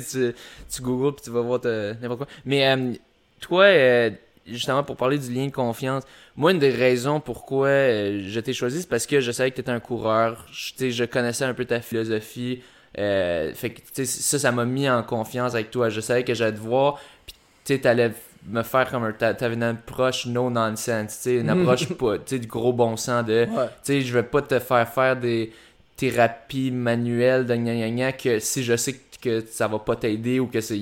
tu, 0.70 0.82
googles, 0.82 1.16
puis 1.16 1.24
tu 1.26 1.30
vas 1.32 1.41
voir 1.41 1.60
n'importe 2.01 2.20
quoi. 2.20 2.28
Mais 2.45 2.68
euh, 2.70 2.93
toi, 3.41 3.64
euh, 3.66 4.10
justement, 4.47 4.83
pour 4.83 4.95
parler 4.95 5.17
du 5.17 5.31
lien 5.33 5.45
de 5.47 5.51
confiance, 5.51 6.03
moi, 6.35 6.51
une 6.51 6.59
des 6.59 6.69
raisons 6.71 7.19
pourquoi 7.19 7.67
euh, 7.67 8.23
je 8.27 8.39
t'ai 8.39 8.53
choisi, 8.53 8.81
c'est 8.81 8.89
parce 8.89 9.05
que 9.05 9.19
je 9.19 9.31
savais 9.31 9.49
que 9.51 9.55
tu 9.55 9.61
étais 9.61 9.71
un 9.71 9.79
coureur, 9.79 10.45
je, 10.51 10.89
je 10.89 11.03
connaissais 11.05 11.45
un 11.45 11.53
peu 11.53 11.65
ta 11.65 11.81
philosophie, 11.81 12.61
euh, 12.97 13.53
fait 13.53 13.71
que, 13.71 14.03
ça, 14.05 14.39
ça 14.39 14.51
m'a 14.51 14.65
mis 14.65 14.89
en 14.89 15.03
confiance 15.03 15.53
avec 15.53 15.69
toi. 15.71 15.89
Je 15.89 16.01
savais 16.01 16.23
que 16.23 16.33
j'allais 16.33 16.55
te 16.57 16.61
voir, 16.61 16.99
puis 17.25 17.35
tu 17.65 17.79
t'allais 17.79 18.11
me 18.49 18.63
faire 18.63 18.89
comme 18.89 19.03
un. 19.03 19.11
t'a- 19.11 19.33
T'avais 19.33 19.55
une 19.55 19.63
approche 19.63 20.25
no 20.25 20.49
nonsense, 20.49 21.19
tu 21.21 21.39
une 21.41 21.49
approche 21.49 21.87
pas, 21.97 22.17
tu 22.19 22.39
du 22.39 22.47
gros 22.47 22.73
bon 22.73 22.95
sens 22.97 23.25
de. 23.25 23.45
Ouais. 23.49 23.65
Tu 23.83 24.01
je 24.01 24.13
vais 24.13 24.23
pas 24.23 24.41
te 24.41 24.57
faire 24.59 24.87
faire 24.87 25.15
des 25.17 25.51
thérapies 25.97 26.71
manuelles 26.71 27.45
de 27.45 27.55
gna 27.55 27.73
gna 27.75 27.89
gna 27.89 28.11
que 28.13 28.39
si 28.39 28.63
je 28.63 28.75
sais 28.75 28.95
que 29.21 29.43
ça 29.49 29.67
va 29.67 29.79
pas 29.79 29.95
t'aider 29.95 30.39
ou 30.39 30.47
que 30.47 30.61
c'est. 30.61 30.79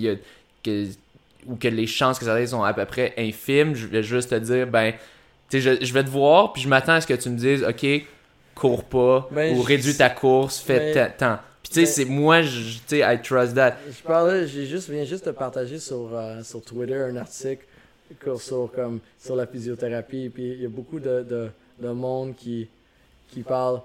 que, 0.64 0.88
ou 1.48 1.56
que 1.56 1.68
les 1.68 1.88
chances 1.88 2.20
que 2.20 2.26
ça 2.26 2.36
t'aide 2.36 2.48
sont 2.48 2.64
à 2.64 2.74
peu 2.74 2.86
près 2.86 3.14
infimes, 3.18 3.76
je 3.76 3.88
vais 3.88 4.04
juste 4.04 4.30
te 4.32 4.36
dire, 4.36 4.68
ben, 4.68 4.94
tu 5.50 5.62
sais, 5.62 5.78
je, 5.80 5.86
je 5.86 5.94
vais 5.94 6.04
te 6.04 6.10
voir, 6.10 6.54
puis 6.54 6.62
je 6.62 6.68
m'attends 6.70 6.94
à 6.94 7.02
ce 7.02 7.08
que 7.08 7.14
tu 7.14 7.30
me 7.30 7.38
dises, 7.38 7.64
ok, 7.64 7.86
cours 8.56 8.84
pas, 8.86 9.28
Ben, 9.32 9.56
ou 9.58 9.62
je- 9.62 9.68
réduis 9.68 9.96
ta 9.96 10.10
course, 10.10 10.60
fais 10.60 10.80
Ben, 10.80 10.94
ta- 10.94 11.10
tant. 11.10 11.40
Puis 11.62 11.72
tu 11.72 11.74
sais, 11.76 11.82
ben- 11.82 11.88
c'est 11.88 12.06
moi, 12.06 12.42
je- 12.42 12.74
tu 12.80 12.80
sais, 12.88 13.00
I 13.00 13.20
trust 13.22 13.56
that. 13.56 13.76
Je 13.90 14.02
parlais, 14.04 14.48
j'ai 14.48 14.66
juste, 14.66 14.90
viens 14.90 15.04
juste 15.06 15.26
de 15.26 15.32
partager 15.32 15.80
sur, 15.80 16.10
euh, 16.14 16.42
sur 16.44 16.62
Twitter 16.64 16.96
un 16.96 17.16
article 17.18 17.66
sur, 18.38 18.70
comme, 18.74 19.00
sur 19.20 19.36
la 19.36 19.48
physiothérapie. 19.48 20.30
Puis 20.30 20.44
il 20.54 20.62
y 20.62 20.66
a 20.66 20.70
beaucoup 20.70 21.00
de, 21.00 21.24
de, 21.24 21.50
de 21.82 21.90
monde 21.90 22.36
qui, 22.36 22.68
qui 23.30 23.42
parle 23.42 23.82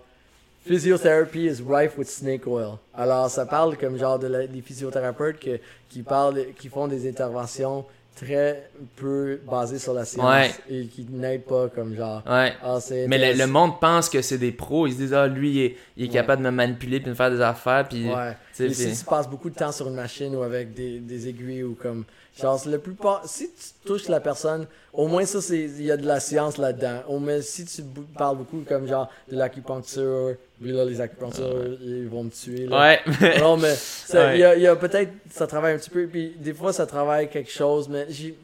Physiotherapy 0.67 1.47
is 1.47 1.63
rife 1.67 1.97
with 1.97 2.09
snake 2.09 2.47
oil. 2.47 2.79
Alors, 2.95 3.31
ça 3.31 3.47
parle 3.47 3.77
comme 3.79 3.97
genre 3.99 4.19
de 4.19 4.27
la- 4.27 4.47
des 4.47 4.61
physiothérapeutes 4.61 5.39
que- 5.41 5.59
qui 5.89 6.03
parlent, 6.03 6.47
qui 6.59 6.69
font 6.69 6.87
des 6.87 7.09
interventions 7.09 7.85
très 8.15 8.69
peu 8.97 9.41
basées 9.51 9.79
sur 9.79 9.95
la 9.95 10.05
science 10.05 10.27
Ouais. 10.29 10.51
et 10.69 10.87
qui 10.87 11.07
n'aident 11.11 11.45
pas 11.45 11.69
comme 11.69 11.95
genre. 11.97 12.23
Ouais. 12.29 12.53
Ah, 12.63 12.79
Mais 13.09 13.33
le, 13.35 13.47
monde 13.47 13.81
pense 13.81 14.11
que 14.11 14.21
c'est 14.21 14.37
des 14.37 14.53
pros. 14.53 14.87
Ils 14.87 14.93
se 14.93 14.99
disent, 14.99 15.15
ah, 15.15 15.27
lui, 15.27 15.51
il 15.51 15.61
est, 15.63 15.77
il 15.97 16.05
est 16.05 16.09
Ouais. 16.09 16.13
capable 16.13 16.43
de 16.43 16.47
me 16.51 16.55
manipuler 16.55 16.99
puis 16.99 17.07
de 17.07 17.11
me 17.11 17.15
faire 17.15 17.31
des 17.31 17.41
affaires. 17.41 17.89
Puis, 17.89 18.07
Ouais. 18.11 18.33
Et 18.63 18.75
si 18.75 18.85
puis- 18.89 18.97
tu 18.99 19.05
passes 19.07 19.29
beaucoup 19.29 19.49
de 19.49 19.55
temps 19.55 19.73
sur 19.73 19.89
une 19.89 19.95
machine 19.95 20.37
ou 20.37 20.43
avec 20.43 20.75
des, 20.75 20.99
des 20.99 21.29
aiguilles 21.29 21.63
ou 21.63 21.75
comme. 21.81 22.05
Genre, 22.39 22.61
le 22.67 22.79
plupart. 22.79 23.23
Si 23.27 23.49
tu 23.51 23.87
touches 23.89 24.09
la 24.09 24.21
personne, 24.21 24.67
au 24.93 25.07
moins 25.09 25.25
ça, 25.27 25.41
c'est 25.43 25.59
il 25.59 25.83
y 25.83 25.91
a 25.91 25.97
de 25.97 26.07
la 26.07 26.21
science 26.21 26.57
là-dedans. 26.59 27.01
Au 27.09 27.19
moins, 27.19 27.41
si 27.43 27.65
tu 27.65 27.83
parles 28.17 28.39
beaucoup 28.39 28.63
comme 28.67 28.87
genre 28.87 29.09
de 29.31 29.37
l'acupuncture, 29.37 30.37
puis 30.61 30.73
là, 30.73 30.85
les 30.85 31.01
acupunctures, 31.01 31.77
ils 31.83 32.09
vont 32.09 32.25
me 32.25 32.31
tuer. 32.31 32.67
Là. 32.67 32.81
Ouais. 32.81 33.39
Non, 33.41 33.57
mais 33.57 33.75
ça- 33.75 34.29
Ouais. 34.29 34.39
il 34.57 34.63
y 34.63 34.67
a, 34.67 34.73
a 34.73 34.77
peut-être. 34.77 35.11
Ça 35.31 35.47
travaille 35.47 35.75
un 35.75 35.79
petit 35.79 35.91
peu, 35.91 36.07
puis 36.07 36.35
des 36.39 36.55
fois, 36.55 36.73
ça 36.73 36.87
travaille 36.87 37.29
quelque 37.29 37.51
chose, 37.51 37.89
mais 37.89 38.07
j'ai. 38.09 38.35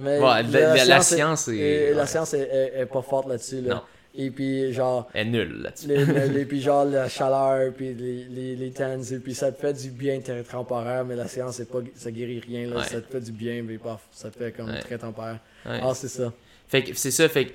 Mais 0.00 0.18
Ouais, 0.20 0.42
la- 0.44 0.74
la- 0.76 0.84
la 0.84 1.00
science 1.00 1.48
est- 1.48 1.56
est. 1.58 1.94
La 1.94 2.06
science 2.06 2.34
est 2.34 2.86
pas 2.92 3.02
forte 3.02 3.28
là-dessus. 3.28 3.62
Là. 3.62 3.82
Et 4.20 4.30
puis, 4.30 4.72
genre 4.72 5.08
Elle 5.14 5.28
est 5.28 5.30
nulle 5.30 5.62
là-dessus. 5.62 5.86
les- 5.86 6.44
puis 6.46 6.60
genre 6.60 6.84
la 6.84 7.08
chaleur 7.08 7.72
puis 7.72 7.94
les, 7.94 8.24
les, 8.24 8.56
les 8.56 8.66
et 8.66 9.18
puis 9.20 9.32
ça 9.34 9.52
te 9.52 9.60
fait 9.60 9.72
du 9.72 9.90
bien 9.90 10.18
très 10.20 10.42
temporaire 10.42 11.04
mais 11.04 11.14
la 11.14 11.28
c'est 11.28 11.70
pas 11.70 11.78
ça 11.94 12.10
guérit 12.10 12.40
rien 12.40 12.66
là 12.68 12.76
Ouais. 12.78 12.82
ça 12.84 13.00
te 13.00 13.06
fait 13.10 13.20
du 13.20 13.30
bien 13.32 13.62
mais 13.62 13.78
paf 13.78 14.00
ça 14.10 14.28
te 14.30 14.36
fait 14.36 14.50
comme 14.52 14.68
Ouais. 14.70 14.80
très 14.80 14.98
temporaire 14.98 15.38
Ouais. 15.64 15.78
ah 15.82 15.92
c'est 15.94 16.08
ça 16.08 16.32
Fait 16.66 16.82
que 16.82 16.94
c'est 16.94 17.12
ça, 17.12 17.28
fait 17.28 17.46
que. 17.46 17.52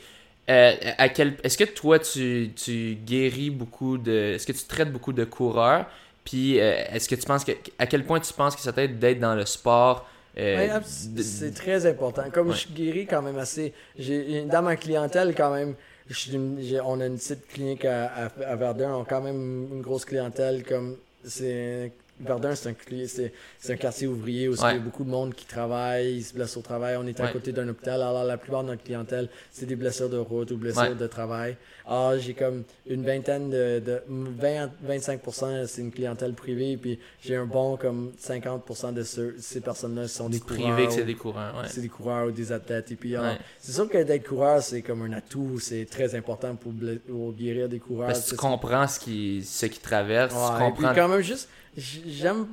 euh, 0.50 0.72
à 0.98 1.10
quel, 1.10 1.34
est-ce 1.44 1.58
que 1.58 1.66
toi, 1.66 2.00
tu, 2.00 2.52
tu 2.56 2.96
guéris 3.06 3.50
beaucoup 3.50 3.98
de. 3.98 4.34
Est-ce 4.36 4.48
que 4.48 4.52
tu 4.54 4.64
traites 4.66 4.92
beaucoup 4.92 5.14
de 5.14 5.24
coureurs? 5.26 5.86
Puis, 6.26 6.60
euh, 6.60 6.84
est-ce 6.94 7.08
que 7.10 7.16
tu 7.16 7.26
penses 7.26 7.44
que. 7.44 7.52
À 7.78 7.86
quel 7.88 8.04
point 8.06 8.20
tu 8.20 8.34
penses 8.34 8.56
que 8.56 8.62
ça 8.62 8.72
t'aide 8.74 8.98
d'être 9.00 9.20
dans 9.20 9.36
le 9.36 9.46
sport? 9.46 10.08
euh, 10.38 10.80
c'est 10.86 11.54
très 11.54 11.86
important 11.86 12.24
comme 12.32 12.54
je 12.56 12.68
guéris 12.70 13.06
quand 13.06 13.22
même 13.22 13.38
assez 13.38 13.72
j'ai 14.00 14.44
dans 14.46 14.64
ma 14.64 14.76
clientèle 14.76 15.36
quand 15.36 15.54
même 15.54 15.76
je 16.14 16.80
on 16.84 17.00
a 17.02 17.06
une 17.08 17.18
petite 17.18 17.48
clinique 17.48 17.86
à, 17.86 18.06
à, 18.06 18.26
à 18.46 18.56
Verdun 18.56 18.96
on 18.96 19.02
a 19.02 19.06
quand 19.06 19.22
même 19.22 19.68
une 19.74 19.82
grosse 19.82 20.06
clientèle 20.06 20.64
comme 20.64 20.98
c'est 21.24 21.92
Verdun, 22.20 22.54
c'est 22.54 22.70
un, 22.70 22.76
c'est, 23.08 23.34
c'est 23.60 23.74
un 23.74 23.76
quartier 23.76 24.06
ouvrier 24.08 24.48
où 24.48 24.54
il 24.54 24.62
y 24.62 24.64
a 24.64 24.78
beaucoup 24.78 25.04
de 25.04 25.10
monde 25.10 25.34
qui 25.34 25.46
travaille, 25.48 26.14
ils 26.18 26.24
se 26.24 26.34
blessent 26.34 26.56
au 26.56 26.62
travail. 26.62 26.96
On 26.98 27.08
est 27.08 27.20
à 27.20 27.24
Ouais. 27.26 27.32
côté 27.34 27.52
d'un 27.52 27.68
hôpital, 27.68 28.02
alors 28.04 28.24
la 28.24 28.38
plupart 28.38 28.62
de 28.64 28.68
notre 28.70 28.84
clientèle, 28.84 29.30
c'est 29.52 29.66
des 29.66 29.76
blessures 29.76 30.10
de 30.10 30.18
route 30.18 30.52
ou 30.52 30.58
blessures 30.58 30.84
Ouais. 30.84 30.96
de 30.96 31.08
travail. 31.08 31.58
Alors 31.86 32.18
j'ai 32.18 32.34
comme 32.34 32.64
une 32.88 33.04
vingtaine 33.06 33.50
de, 33.50 33.80
de 33.80 34.02
20 34.08 34.70
25% 34.88 35.68
c'est 35.68 35.82
une 35.82 35.92
clientèle 35.92 36.34
privée, 36.34 36.78
puis 36.78 36.98
j'ai 37.22 37.36
un 37.36 37.46
bon 37.46 37.76
comme 37.78 38.12
50% 38.22 38.94
de 38.94 39.04
ceux, 39.04 39.36
ces 39.40 39.60
personnes-là 39.62 40.08
sont 40.08 40.30
des 40.30 40.40
coureurs. 40.40 40.74
privé 40.76 40.88
que 40.88 40.94
c'est 40.94 41.04
des 41.06 41.16
courants, 41.16 41.50
ouais. 41.62 41.68
c'est 41.68 41.82
des 41.82 41.90
coureurs 41.90 42.28
ou 42.28 42.32
des 42.32 42.52
athlètes. 42.52 42.92
Et 42.92 42.96
puis, 42.96 43.16
alors, 43.16 43.32
Ouais. 43.34 43.38
c'est 43.60 43.74
sûr 43.74 43.90
que 43.90 44.02
d'être 44.02 44.28
coureur, 44.28 44.62
c'est 44.64 44.82
comme 44.82 45.02
un 45.04 45.14
atout, 45.14 45.60
c'est 45.60 45.86
très 45.86 46.16
important 46.16 46.56
pour, 46.56 46.72
pour 47.08 47.34
guérir 47.34 47.68
des 47.68 47.80
coureurs. 47.80 48.08
Parce 48.08 48.26
que 48.26 48.30
tu 48.32 48.36
comprends 48.38 48.88
ce 48.88 49.00
qui, 49.00 49.44
ce 49.44 49.66
qui 49.66 49.80
traverse, 49.80 50.34
Ouais, 50.34 50.40
tu 50.58 50.64
et 50.64 50.72
puis 50.72 50.76
comprends. 50.84 50.96
quand 50.96 51.08
même 51.10 51.22
juste, 51.22 51.50
j'aime 51.76 52.48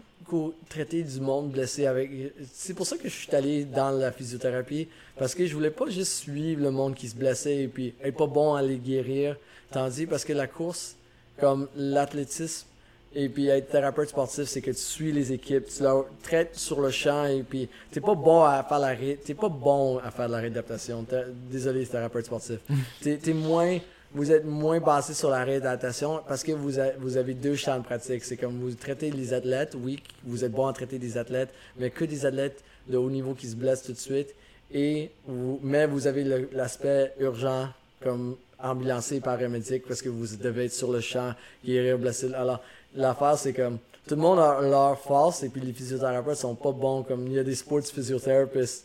traiter 0.69 1.03
du 1.03 1.21
monde 1.21 1.51
blessé 1.51 1.87
avec. 1.87 2.11
C'est 2.53 2.75
pour 2.75 2.87
ça 2.87 2.97
que 2.97 3.09
je 3.09 3.15
suis 3.15 3.35
allé 3.35 3.65
dans 3.65 3.91
la 3.91 4.13
physiothérapie 4.13 4.89
parce 5.19 5.35
que 5.35 5.47
je 5.47 5.55
voulais 5.55 5.71
pas 5.71 5.89
juste 5.89 6.13
suivre 6.13 6.63
le 6.63 6.71
monde 6.71 6.95
qui 6.95 7.09
se 7.09 7.15
blessait 7.17 7.63
et 7.65 7.69
puis 7.69 7.95
être 8.03 8.17
pas 8.17 8.27
bon 8.27 8.55
à 8.55 8.63
les 8.63 8.77
guérir. 8.79 9.37
Tandis 9.71 10.07
parce 10.07 10.25
que 10.25 10.33
la 10.33 10.47
course, 10.47 10.97
comme 11.39 11.69
l'athlétisme 11.77 12.67
et 13.15 13.29
puis 13.29 13.49
être 13.49 13.71
thérapeute 13.71 14.09
sportif, 14.11 14.45
c'est 14.45 14.61
que 14.61 14.71
tu 14.71 14.77
suis 14.79 15.11
les 15.13 15.33
équipes, 15.33 15.65
tu 15.67 15.83
leur 15.83 16.07
traites 16.23 16.57
sur 16.57 16.81
le 16.81 16.91
champ 16.91 17.25
et 17.27 17.43
puis 17.43 17.69
t'es 17.91 18.01
pas 18.01 18.15
bon 18.15 18.43
à 18.45 18.63
faire 18.69 18.79
la 18.79 18.89
ré- 18.95 19.19
t'es 19.25 19.35
pas 19.35 19.49
bon 19.49 19.99
à 19.99 20.11
faire 20.11 20.29
de 20.29 20.33
la 20.33 20.39
réadaptation. 20.39 21.05
Désolé, 21.51 21.87
thérapeute 21.87 22.27
sportif. 22.27 22.59
T'es 23.03 23.17
t'es 23.17 23.33
moins 23.33 23.79
vous 24.13 24.33
êtes 24.33 24.45
moins 24.45 24.81
basé 24.81 25.15
sur 25.15 25.31
la 25.31 25.45
réadaptation 25.45 26.21
parce 26.27 26.43
que 26.43 26.53
vous, 26.53 26.79
a- 26.79 26.93
vous 26.99 27.17
avez 27.17 27.35
deux 27.35 27.55
champs 27.55 27.79
de 27.79 27.85
pratique. 27.85 28.25
C'est 28.25 28.37
comme 28.37 28.59
vous 28.59 28.73
traitez 28.75 29.11
les 29.11 29.33
athlètes, 29.33 29.75
oui, 29.81 30.03
vous 30.25 30.45
êtes 30.45 30.53
bon 30.53 30.67
à 30.67 30.73
traiter 30.73 30.99
des 30.99 31.17
athlètes, 31.17 31.51
mais 31.79 31.91
que 31.91 32.05
des 32.05 32.27
athlètes 32.27 32.63
de 32.89 32.97
haut 32.97 33.11
niveau 33.11 33.35
qui 33.35 33.47
se 33.49 33.55
blessent 33.57 33.85
tout 33.85 33.93
de 33.93 33.99
suite. 33.99 34.35
Et 34.73 35.11
vous, 35.27 35.61
mais 35.63 35.87
vous 35.87 36.07
avez 36.07 36.25
l'aspect 36.53 37.13
urgent 37.21 37.69
comme 38.03 38.37
ambulancier 38.63 39.21
paramédic 39.21 39.87
parce 39.87 40.03
que 40.03 40.09
vous 40.09 40.27
devez 40.37 40.67
être 40.67 40.73
sur 40.73 40.91
le 40.93 41.01
champ, 41.01 41.33
guérir, 41.65 41.99
blesser. 41.99 42.33
Alors, 42.35 42.61
l'affaire, 42.95 43.37
c'est 43.39 43.53
comme 43.53 43.79
tout 44.07 44.15
le 44.17 44.21
monde 44.23 44.39
a 44.39 44.61
leur 44.61 44.99
force 44.99 45.43
et 45.43 45.49
puis 45.49 45.61
les 45.61 45.73
physiothérapeutes 45.73 46.37
sont 46.37 46.55
pas 46.55 46.73
bons. 46.73 47.03
Comme 47.03 47.27
il 47.27 47.35
y 47.35 47.39
a 47.39 47.45
des 47.45 47.55
sports 47.55 47.83
physiothérapeutes 47.85 48.85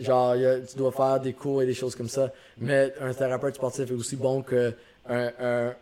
Genre, 0.00 0.34
tu 0.68 0.76
dois 0.76 0.92
faire 0.92 1.20
des 1.20 1.32
cours 1.32 1.62
et 1.62 1.66
des 1.66 1.74
choses 1.74 1.94
comme 1.94 2.08
ça. 2.08 2.32
Mais 2.58 2.92
un 3.00 3.14
thérapeute 3.14 3.54
sportif 3.54 3.90
est 3.90 3.94
aussi 3.94 4.16
bon 4.16 4.42
que 4.42 4.72
un, 5.08 5.30
un, 5.38 5.74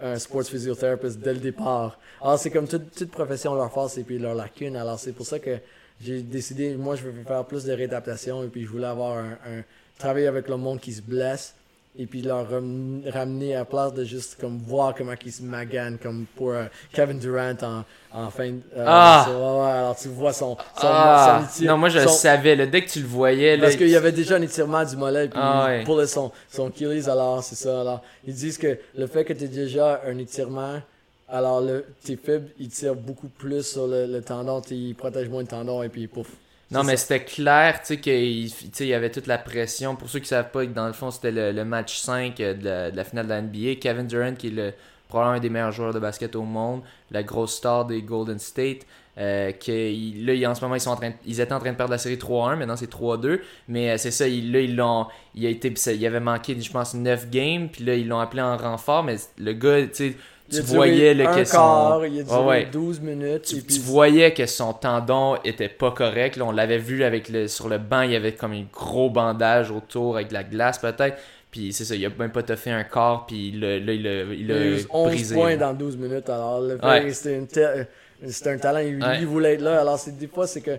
un 0.00 0.18
sports 0.18 0.44
physiothérapeute 0.44 1.18
dès 1.18 1.34
le 1.34 1.40
départ. 1.40 1.98
Alors, 2.20 2.38
c'est 2.38 2.50
comme 2.50 2.68
toute, 2.68 2.94
toute 2.94 3.10
profession, 3.10 3.54
leur 3.54 3.72
force 3.72 3.98
et 3.98 4.04
puis 4.04 4.18
leur 4.18 4.34
lacune. 4.34 4.76
Alors, 4.76 4.98
c'est 4.98 5.12
pour 5.12 5.26
ça 5.26 5.38
que 5.38 5.58
j'ai 6.00 6.22
décidé, 6.22 6.76
moi, 6.76 6.94
je 6.94 7.02
veux 7.02 7.24
faire 7.24 7.44
plus 7.44 7.64
de 7.64 7.72
réadaptation 7.72 8.44
et 8.44 8.46
puis 8.46 8.62
je 8.62 8.68
voulais 8.68 8.86
avoir 8.86 9.18
un, 9.18 9.32
un 9.32 9.64
travailler 9.98 10.28
avec 10.28 10.48
le 10.48 10.56
monde 10.56 10.78
qui 10.78 10.92
se 10.92 11.02
blesse 11.02 11.54
et 12.00 12.06
puis 12.06 12.22
leur 12.22 12.48
ram- 12.48 13.02
ramener 13.12 13.56
à 13.56 13.64
place 13.64 13.92
de 13.92 14.04
juste 14.04 14.38
comme 14.40 14.58
voir 14.58 14.94
comment 14.94 15.14
ils 15.26 15.32
se 15.32 15.42
maganent 15.42 15.98
comme 15.98 16.26
pour 16.36 16.52
euh, 16.52 16.64
Kevin 16.92 17.18
Durant 17.18 17.54
en, 17.62 17.84
en 18.12 18.30
fin 18.30 18.50
de... 18.52 18.60
euh, 18.76 18.84
Ah! 18.86 19.26
ouais, 19.28 19.70
alors 19.72 19.96
tu 19.96 20.08
vois 20.08 20.32
son... 20.32 20.56
son, 20.56 20.60
Ah! 20.84 21.48
son 21.52 21.64
non, 21.64 21.76
moi 21.76 21.88
je 21.88 21.98
le 21.98 22.06
savais, 22.08 22.54
là, 22.54 22.66
dès 22.66 22.84
que 22.84 22.90
tu 22.90 23.00
le 23.00 23.06
voyais, 23.08 23.56
là, 23.56 23.64
parce 23.64 23.76
qu'il 23.76 23.88
y 23.88 23.96
avait 23.96 24.12
déjà 24.12 24.36
un 24.36 24.42
étirement 24.42 24.84
du 24.84 24.96
mollet 24.96 25.28
puis 25.28 25.38
Ah 25.42 25.66
il 25.68 25.78
ouais. 25.78 25.84
pullait 25.84 26.06
son, 26.06 26.30
son 26.48 26.68
Achilles, 26.70 27.10
alors 27.10 27.42
c'est 27.42 27.56
ça. 27.56 27.80
Alors, 27.80 28.02
ils 28.26 28.34
disent 28.34 28.58
que 28.58 28.78
le 28.96 29.06
fait 29.06 29.24
que 29.24 29.32
tu 29.32 29.48
déjà 29.48 30.00
un 30.06 30.16
étirement, 30.18 30.80
alors 31.28 31.60
le, 31.60 31.84
tes 32.04 32.16
fibres, 32.16 32.48
ils 32.58 32.68
tirent 32.68 32.94
beaucoup 32.94 33.28
plus 33.28 33.66
sur 33.66 33.86
le, 33.86 34.06
le 34.06 34.22
tendon, 34.22 34.62
ils 34.70 34.94
protègent 34.94 35.28
moins 35.28 35.42
le 35.42 35.48
tendon 35.48 35.82
et 35.82 35.88
puis 35.88 36.06
pouf. 36.06 36.28
Non, 36.70 36.84
mais 36.84 36.98
c'était 36.98 37.24
clair, 37.24 37.80
tu 37.80 37.86
sais, 37.86 38.00
qu'il 38.00 38.50
tu 38.52 38.68
sais, 38.74 38.84
il 38.84 38.88
y 38.88 38.94
avait 38.94 39.10
toute 39.10 39.26
la 39.26 39.38
pression. 39.38 39.96
Pour 39.96 40.10
ceux 40.10 40.18
qui 40.18 40.28
savent 40.28 40.50
pas, 40.50 40.66
dans 40.66 40.86
le 40.86 40.92
fond, 40.92 41.10
c'était 41.10 41.30
le, 41.30 41.50
le 41.52 41.64
match 41.64 41.98
5 41.98 42.36
de 42.36 42.58
la, 42.62 42.90
de 42.90 42.96
la 42.96 43.04
finale 43.04 43.24
de 43.26 43.30
la 43.30 43.40
NBA. 43.40 43.76
Kevin 43.76 44.06
Durant, 44.06 44.34
qui 44.34 44.48
est 44.48 44.50
le, 44.50 44.74
probablement 45.08 45.36
un 45.38 45.40
des 45.40 45.48
meilleurs 45.48 45.72
joueurs 45.72 45.94
de 45.94 45.98
basket 45.98 46.36
au 46.36 46.42
monde, 46.42 46.82
la 47.10 47.22
grosse 47.22 47.54
star 47.56 47.86
des 47.86 48.02
Golden 48.02 48.38
State. 48.38 48.80
Euh, 49.16 49.50
que 49.52 49.72
il- 49.72 50.26
là, 50.26 50.34
il- 50.34 50.46
en 50.46 50.54
ce 50.54 50.60
moment, 50.60 50.74
ils, 50.76 50.80
sont 50.80 50.90
en 50.90 50.96
train 50.96 51.12
ils 51.26 51.40
étaient 51.40 51.52
en 51.54 51.58
train 51.58 51.72
de 51.72 51.76
perdre 51.76 51.90
la 51.90 51.98
série 51.98 52.18
3-1, 52.18 52.54
maintenant 52.56 52.76
c'est 52.76 52.86
3-2. 52.90 53.40
Mais 53.66 53.90
euh, 53.92 53.96
c'est 53.96 54.10
ça, 54.10 54.28
il, 54.28 54.52
là, 54.52 54.60
ils 54.60 54.76
l'ont. 54.76 55.06
Il, 55.34 55.46
a 55.46 55.48
été, 55.48 55.72
il 55.94 56.06
avait 56.06 56.20
manqué, 56.20 56.60
je 56.60 56.70
pense, 56.70 56.92
9 56.94 57.30
games, 57.30 57.68
puis 57.70 57.82
là, 57.84 57.94
ils 57.94 58.06
l'ont 58.06 58.20
appelé 58.20 58.42
en 58.42 58.56
renfort. 58.58 59.04
Mais 59.04 59.16
le 59.38 59.52
gars, 59.54 59.86
tu 59.86 59.94
sais, 59.94 60.16
tu 60.50 60.60
voyais 60.62 61.14
le, 61.14 61.24
que 61.26 61.44
son- 61.44 62.02
il 62.04 62.20
a 62.20 62.22
duré 62.22 62.38
Ouais, 62.40 62.46
ouais. 62.46 62.66
12 62.72 63.00
minutes. 63.00 63.42
tu, 63.42 63.56
et 63.56 63.60
puis 63.60 63.74
tu 63.76 63.80
voyais 63.80 64.32
que 64.32 64.46
son 64.46 64.72
tendon 64.72 65.36
était 65.44 65.68
pas 65.68 65.90
correct. 65.90 66.36
Là, 66.36 66.44
on 66.46 66.52
l'avait 66.52 66.78
vu 66.78 67.04
avec 67.04 67.28
le, 67.28 67.48
sur 67.48 67.68
le 67.68 67.78
banc, 67.78 68.02
il 68.02 68.12
y 68.12 68.16
avait 68.16 68.32
comme 68.32 68.52
un 68.52 68.64
gros 68.72 69.10
bandage 69.10 69.70
autour 69.70 70.16
avec 70.16 70.28
de 70.28 70.34
la 70.34 70.44
glace 70.44 70.78
peut-être. 70.78 71.16
Puis 71.50 71.72
c'est 71.72 71.84
ça, 71.84 71.94
il 71.94 72.04
a 72.04 72.10
même 72.18 72.30
pas 72.30 72.42
fait 72.56 72.70
un 72.70 72.84
corps, 72.84 73.24
puis 73.26 73.48
il 73.48 73.60
l'a- 73.60 73.78
là, 73.78 73.92
il 73.92 74.02
l'a 74.02 74.22
il 74.22 74.40
il 74.42 74.52
a 74.52 74.64
eu 74.66 74.86
11 74.90 75.08
brisé. 75.08 75.34
points 75.34 75.50
là. 75.50 75.56
dans 75.56 75.74
12 75.74 75.96
minutes. 75.96 76.28
Alors, 76.28 76.60
Ouais. 76.82 77.10
c'était 77.12 77.40
te- 77.46 78.48
un 78.50 78.58
talent, 78.58 78.80
il, 78.80 79.02
Ouais. 79.02 79.18
il 79.20 79.26
voulait 79.26 79.54
être 79.54 79.62
là. 79.62 79.80
Alors, 79.80 79.98
c'est 79.98 80.16
des 80.16 80.26
fois, 80.26 80.46
c'est 80.46 80.60
que 80.60 80.72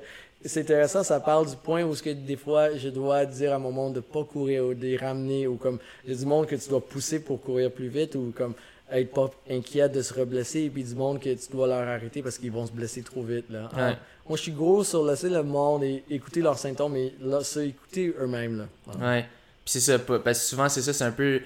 c'est 0.45 0.61
intéressant, 0.61 1.03
ça 1.03 1.19
parle 1.19 1.49
du 1.49 1.55
point 1.55 1.83
où 1.83 1.95
ce 1.95 2.03
que 2.03 2.11
des 2.11 2.35
fois, 2.35 2.75
je 2.77 2.89
dois 2.89 3.25
dire 3.25 3.53
à 3.53 3.59
mon 3.59 3.71
monde 3.71 3.93
de 3.95 3.99
pas 3.99 4.23
courir 4.23 4.65
ou 4.65 4.73
de 4.73 4.81
les 4.81 4.95
ramener 4.97 5.47
ou 5.47 5.55
comme, 5.55 5.79
il 6.05 6.13
a 6.13 6.15
du 6.15 6.25
monde 6.25 6.45
que 6.45 6.55
tu 6.55 6.69
dois 6.69 6.85
pousser 6.85 7.19
pour 7.19 7.41
courir 7.41 7.71
plus 7.71 7.87
vite 7.89 8.15
ou 8.15 8.31
comme 8.35 8.53
être 8.91 9.11
pas 9.13 9.29
inquiet 9.49 9.89
de 9.89 10.01
se 10.01 10.13
reblesser 10.13 10.61
et 10.61 10.69
puis 10.69 10.83
du 10.83 10.95
monde 10.95 11.19
que 11.19 11.29
tu 11.33 11.51
dois 11.51 11.67
leur 11.67 11.87
arrêter 11.87 12.21
parce 12.21 12.37
qu'ils 12.37 12.51
vont 12.51 12.65
se 12.65 12.71
blesser 12.71 13.01
trop 13.03 13.23
vite, 13.23 13.45
là. 13.49 13.69
Ouais. 13.75 13.95
moi, 14.27 14.37
je 14.37 14.41
suis 14.43 14.51
gros 14.51 14.83
sur 14.83 15.05
laisser 15.05 15.29
le 15.29 15.43
monde 15.43 15.83
et 15.83 16.03
écouter 16.09 16.41
leurs 16.41 16.57
symptômes 16.57 16.95
et 16.95 17.13
là, 17.21 17.43
ça, 17.43 17.63
écouter 17.63 18.13
eux-mêmes, 18.19 18.57
là. 18.57 18.95
Ouais. 18.99 19.21
Puis 19.65 19.73
c'est 19.73 19.79
ça, 19.79 19.99
parce 19.99 20.39
que 20.39 20.45
souvent 20.45 20.69
c'est 20.69 20.81
ça, 20.81 20.93
c'est 20.93 21.03
un 21.03 21.11
peu. 21.11 21.41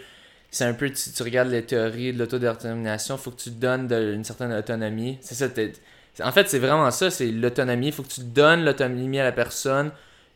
C'est 0.52 0.66
un 0.66 0.74
peu, 0.76 0.88
tu, 0.92 1.10
tu 1.12 1.24
regardes 1.24 1.50
les 1.50 1.66
théories 1.66 2.14
de 2.14 2.20
l'autodétermination, 2.20 3.18
faut 3.18 3.32
que 3.32 3.42
tu 3.42 3.50
donnes 3.50 3.88
de- 3.88 4.14
une 4.14 4.24
certaine 4.24 4.54
autonomie. 4.54 5.18
C'est 5.22 5.34
ça, 5.34 5.48
en 6.24 6.32
fait, 6.32 6.48
c'est 6.48 6.60
vraiment 6.60 6.92
ça, 6.92 7.10
c'est 7.10 7.26
l'autonomie. 7.32 7.92
faut 7.92 8.04
que 8.04 8.10
tu 8.10 8.22
donnes 8.22 8.64
l'autonomie 8.64 9.20
à 9.20 9.24
la 9.24 9.32
personne. 9.32 9.92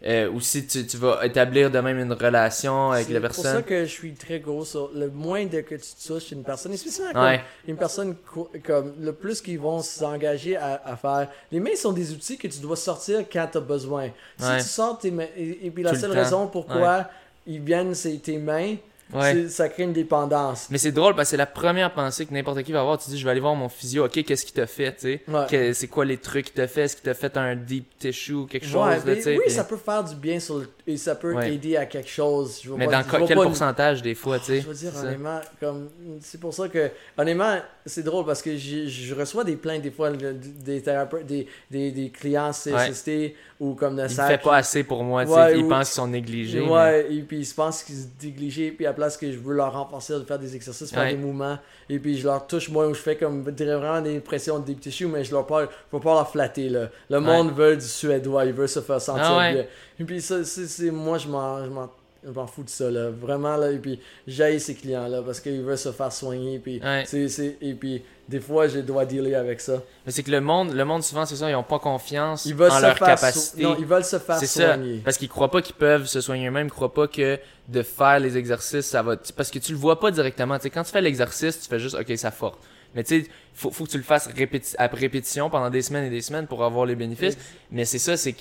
Euh, 0.05 0.29
ou 0.29 0.39
si 0.39 0.67
tu, 0.67 0.85
tu 0.85 0.95
vas 0.97 1.25
établir 1.25 1.71
de 1.71 1.79
même 1.79 1.97
une 1.97 2.13
relation 2.13 2.91
avec 2.91 3.09
la 3.09 3.15
C'est 3.19 3.25
pour 3.27 3.35
ça 3.35 3.41
personne. 3.43 3.63
que 3.63 3.85
je 3.85 3.89
suis 3.91 4.13
très 4.13 4.39
gros 4.39 4.63
sur 4.63 4.91
le 4.93 5.09
moins 5.09 5.45
de 5.47 5.61
que 5.61 5.73
tu 5.73 5.87
touches 6.07 6.31
une 6.31 6.43
personne, 6.43 6.71
et 6.71 6.77
spécialement 6.77 7.13
comme 7.13 7.23
Ouais. 7.23 7.41
une 7.67 7.77
personne 7.77 8.15
co- 8.15 8.51
comme 8.63 8.93
le 8.99 9.11
plus 9.11 9.41
qu'ils 9.41 9.59
vont 9.59 9.81
s'engager 9.81 10.55
à, 10.55 10.79
à 10.85 10.95
faire. 10.97 11.29
Les 11.51 11.59
mains 11.59 11.75
sont 11.75 11.93
des 11.93 12.11
outils 12.13 12.37
que 12.37 12.47
tu 12.47 12.59
dois 12.59 12.75
sortir 12.75 13.25
quand 13.31 13.47
tu 13.51 13.57
as 13.57 13.61
besoin. 13.61 14.09
Si 14.37 14.45
Ouais. 14.45 14.57
tu 14.59 14.65
sors 14.65 14.99
tes 14.99 15.09
mains, 15.09 15.25
et, 15.35 15.65
et 15.65 15.71
puis 15.71 15.81
la 15.81 15.93
Tout 15.93 15.99
seule 16.01 16.11
raison 16.11 16.45
pourquoi 16.45 17.07
ils 17.47 17.59
viennent, 17.61 17.95
c'est 17.95 18.17
tes 18.21 18.37
mains, 18.37 18.75
Ouais. 19.14 19.47
ça 19.47 19.70
crée 19.70 19.84
une 19.84 19.93
dépendance. 19.93 20.68
Mais 20.70 20.78
c'est 20.78 20.91
drôle 20.91 21.16
parce 21.16 21.28
que 21.28 21.32
c'est 21.32 21.38
la 21.38 21.45
première 21.45 21.93
pensée 21.93 22.26
que 22.26 22.34
n'importe 22.34 22.64
qui 22.64 22.72
va 22.72 22.82
avoir. 22.82 22.97
Tu 22.97 23.10
dis, 23.10 23.18
je 23.18 23.24
vais 23.24 23.32
aller 23.32 23.39
voir 23.39 23.55
mon 23.55 23.70
physio. 23.70 24.05
Ok, 24.05 24.24
qu'est-ce 24.24 24.45
qu'il 24.45 24.53
t'a 24.55 24.68
fait, 24.68 24.93
tu 24.95 25.20
sais? 25.49 25.74
C'est 25.74 25.88
quoi 25.88 26.03
les 26.05 26.18
trucs 26.18 26.45
qu'il 26.47 26.55
t'a 26.55 26.68
fait? 26.68 26.82
Est-ce 26.82 26.95
qu'il 26.95 27.05
t'a 27.05 27.14
fait 27.14 27.38
un 27.38 27.55
deep 27.55 27.97
tissue 27.99 28.34
ou 28.34 28.45
quelque 28.45 28.66
chose, 28.66 28.76
Ouais, 28.76 28.97
là, 28.97 29.22
oui, 29.26 29.39
puis- 29.45 29.51
ça 29.51 29.64
peut 29.64 29.78
faire 29.78 30.03
du 30.03 30.16
bien 30.16 30.39
sur 30.39 30.58
le- 30.60 30.70
et 30.86 30.97
ça 30.97 31.16
peut 31.16 31.34
Ouais. 31.34 31.49
t'aider 31.49 31.78
à 31.78 31.86
quelque 31.86 32.10
chose. 32.10 32.60
Je 32.64 32.70
veux 32.70 32.76
Mais 32.78 32.86
pas- 32.86 32.91
dans 33.03 33.20
je 33.20 33.26
quel 33.28 33.38
pourcentage 33.38 34.01
des 34.01 34.16
fois, 34.16 34.39
tu 34.39 34.45
sais? 34.45 34.62
Je 34.62 34.68
veux 34.68 34.74
dire, 34.74 34.91
honnêtement, 34.97 35.39
comme, 35.60 35.89
c'est 36.22 36.39
pour 36.39 36.53
ça 36.53 36.68
que, 36.68 36.89
honnêtement, 37.18 37.58
c'est 37.88 38.03
drôle 38.03 38.25
parce 38.25 38.41
que 38.41 38.55
je 38.55 39.15
reçois 39.15 39.43
des 39.43 39.55
plaintes 39.55 39.81
des 39.81 39.91
fois 39.91 40.11
de- 40.11 40.31
des 40.33 40.81
thérapeutes, 40.81 41.25
des, 41.25 41.47
des, 41.71 41.91
des 41.91 42.09
clients 42.09 42.51
CSST 42.51 43.33
ou 43.59 43.73
comme 43.73 43.95
de 43.95 44.03
Il 44.03 44.09
SAC. 44.09 44.27
fait 44.27 44.38
pas 44.43 44.57
assez 44.57 44.83
pour 44.83 45.03
moi, 45.03 45.23
Ouais, 45.23 45.51
sais. 45.53 45.57
Ils 45.59 45.63
ou- 45.65 45.69
pensent 45.69 45.89
qu'ils 45.89 45.95
sont 45.95 46.07
négligés. 46.07 46.59
mais- 46.61 46.69
Ouais, 46.69 47.07
et 47.13 47.21
puis 47.21 47.39
ils 47.39 47.45
se 47.45 47.55
pensent 47.55 47.81
qu'ils 47.83 47.95
se 47.95 48.05
négligent, 48.23 48.73
puis 48.75 48.85
à 48.85 48.89
la 48.89 48.93
place 48.93 49.17
que 49.17 49.31
je 49.31 49.38
veux 49.38 49.55
leur 49.55 49.73
renforcer, 49.73 50.13
de 50.13 50.23
faire 50.23 50.38
des 50.39 50.55
exercices, 50.55 50.91
faire 50.91 51.03
Ouais. 51.03 51.11
des 51.15 51.17
mouvements, 51.17 51.57
et 51.89 51.97
puis 51.99 52.17
je 52.17 52.25
leur 52.27 52.45
touche 52.45 52.69
moi, 52.69 52.88
où 52.88 52.93
je 52.93 52.99
fais 52.99 53.15
comme 53.15 53.41
vraiment 53.43 54.01
des 54.01 54.19
pressions 54.19 54.59
de 54.59 54.65
deep 54.65 54.79
tissue, 54.81 55.07
mais 55.07 55.23
je 55.23 55.31
leur 55.31 55.47
parle, 55.47 55.69
faut 55.89 55.99
pas 55.99 56.13
leur 56.13 56.29
flatter, 56.29 56.69
là. 56.69 56.89
Le 57.09 57.19
monde 57.19 57.51
veut 57.55 57.75
du 57.75 57.85
suédois, 57.85 58.45
il 58.45 58.53
veut 58.53 58.67
se 58.67 58.81
faire 58.81 59.01
sentir 59.01 59.23
Ah 59.25 59.38
ouais. 59.38 59.53
bien. 59.53 59.65
Et 59.99 60.03
puis 60.03 60.21
ça, 60.21 60.43
c'est, 60.43 60.67
c'est- 60.67 60.91
moi, 60.91 61.17
je 61.17 61.27
m'en, 61.27 61.89
je 62.28 62.32
m'en, 62.32 62.45
fous 62.47 62.63
de 62.63 62.69
ça, 62.69 62.91
là. 62.91 63.09
Vraiment, 63.09 63.55
là, 63.55 63.71
et 63.71 63.78
puis 63.80 63.99
j'aille 64.28 64.59
ces 64.59 64.75
clients-là, 64.75 65.21
parce 65.23 65.39
qu'ils 65.39 65.61
veulent 65.61 65.78
se 65.78 65.91
faire 65.91 66.11
soigner, 66.11 66.59
puis 66.59 66.82
Ouais. 66.84 67.03
c'est, 67.07 67.57
et 67.61 67.73
puis 67.73 68.03
des 68.28 68.39
fois, 68.41 68.67
je 68.67 68.80
dois 68.80 69.05
dealer 69.05 69.36
avec 69.36 69.61
ça. 69.61 69.82
Mais 70.05 70.11
c'est 70.11 70.23
que 70.23 70.32
le 70.32 70.41
monde, 70.41 70.73
le 70.73 70.84
monde 70.84 71.01
souvent, 71.03 71.25
c'est 71.25 71.38
ça, 71.38 71.49
ils 71.49 71.55
ont 71.55 71.63
pas 71.63 71.80
confiance 71.80 72.45
Ils 72.45 72.53
veulent 72.55 72.71
en 72.71 72.80
leur 72.80 72.99
capacité. 72.99 73.61
so- 73.63 73.69
Non, 73.69 73.78
ils 73.80 73.86
veulent 73.86 74.03
se 74.03 74.19
faire 74.19 74.38
C'est 74.38 74.47
ça. 74.47 74.73
soigner. 74.75 75.01
Parce 75.05 75.17
qu'ils 75.17 75.30
croient 75.30 75.49
pas 75.51 75.61
qu'ils 75.61 75.75
peuvent 75.75 76.05
se 76.05 76.19
soigner 76.19 76.47
eux-mêmes, 76.47 76.67
ils 76.67 76.71
croient 76.71 76.93
pas 76.93 77.07
que 77.07 77.39
de 77.69 77.82
faire 77.82 78.19
les 78.19 78.38
exercices, 78.38 78.86
ça 78.88 79.01
va. 79.01 79.15
Parce 79.36 79.49
que 79.49 79.59
tu 79.59 79.71
le 79.71 79.78
vois 79.78 79.99
pas 79.99 80.11
directement. 80.11 80.59
Sais, 80.59 80.69
quand 80.69 80.84
tu 80.84 80.91
fais 80.91 81.01
l'exercice, 81.01 81.61
tu 81.61 81.67
fais 81.69 81.80
juste, 81.80 81.95
ok, 81.95 82.17
ça 82.17 82.32
force. 82.32 82.57
Mais 82.95 83.03
tu 83.03 83.21
sais, 83.23 83.30
faut, 83.53 83.69
faut 83.71 83.86
que 83.86 83.89
tu 83.91 83.97
le 83.97 84.03
fasses 84.03 84.28
répéti- 84.30 84.75
à 84.78 84.88
répétition 84.88 85.49
pendant 85.49 85.69
des 85.69 85.82
semaines 85.82 86.05
et 86.05 86.09
des 86.09 86.21
semaines 86.21 86.47
pour 86.47 86.63
avoir 86.63 86.86
les 86.86 86.95
bénéfices. 86.95 87.38
Mais 87.71 87.86
c'est 87.86 87.99
ça, 87.99 88.17
c'est 88.17 88.34
que 88.34 88.39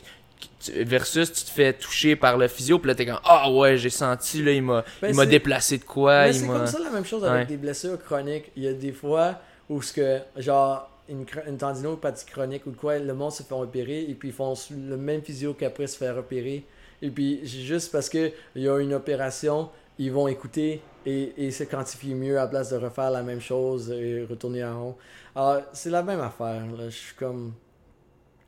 versus 0.85 1.33
tu 1.33 1.45
te 1.45 1.51
fais 1.51 1.73
toucher 1.73 2.17
par 2.17 2.37
le 2.37 2.49
physio, 2.49 2.79
puis 2.79 2.89
là 2.89 2.95
t'es 2.95 3.07
comme 3.07 3.21
ah 3.25 3.51
ouais 3.51 3.77
j'ai 3.79 3.91
senti 3.91 4.43
là 4.43 4.53
il 4.53 4.63
m'a 4.63 4.85
Ben, 5.01 5.09
il 5.11 5.15
m'a 5.15 5.27
déplacé 5.27 5.79
de 5.79 5.85
quoi, 5.85 6.25
Mais 6.25 6.31
il 6.31 6.41
c'est 6.41 6.47
comme 6.47 6.67
ça 6.67 6.79
la 6.79 6.91
même 6.91 7.05
chose 7.05 7.25
avec 7.25 7.41
Ouais. 7.41 7.47
des 7.47 7.57
blessures 7.57 7.99
chroniques. 8.03 8.51
Il 8.57 8.63
y 8.65 8.69
a 8.69 8.73
des 8.73 8.93
fois 8.93 9.39
où 9.69 9.81
ce 9.83 9.93
que, 9.93 10.19
genre, 10.37 10.91
une, 11.09 11.25
une 11.47 11.57
tendinopathie 11.57 12.27
chronique 12.27 12.67
ou 12.67 12.73
quoi, 12.73 12.99
le 12.99 13.15
monde 13.15 13.33
se 13.33 13.43
fait 13.43 13.55
opérer 13.55 14.03
et 14.03 14.15
puis 14.15 14.29
ils 14.29 14.35
font 14.35 14.55
le 14.71 14.97
même 14.97 15.23
physio 15.23 15.55
qu'après 15.55 15.87
se 15.87 15.97
faire 15.97 16.17
opérer. 16.17 16.65
Et 17.03 17.11
puis 17.11 17.47
juste 17.47 17.93
parce 17.93 18.09
qu'il 18.09 18.33
y 18.57 18.69
a 18.69 18.79
une 18.79 18.95
opération, 18.95 19.69
ils 19.99 20.11
vont 20.13 20.27
écouter 20.29 20.81
et, 21.05 21.33
et 21.37 21.51
se 21.53 21.65
quantifier 21.65 22.15
mieux 22.15 22.39
à 22.39 22.43
la 22.43 22.47
place 22.49 22.71
de 22.71 22.77
refaire 22.77 23.11
la 23.11 23.23
même 23.23 23.41
chose 23.41 23.91
et 23.93 24.25
retourner 24.29 24.65
en 24.65 24.81
rond. 24.83 24.97
Alors, 25.35 25.63
c'est 25.73 25.91
la 25.91 26.03
même 26.03 26.21
affaire. 26.21 26.65
là. 26.77 26.89
Je 26.89 26.97
suis 26.97 27.15
comme 27.15 27.53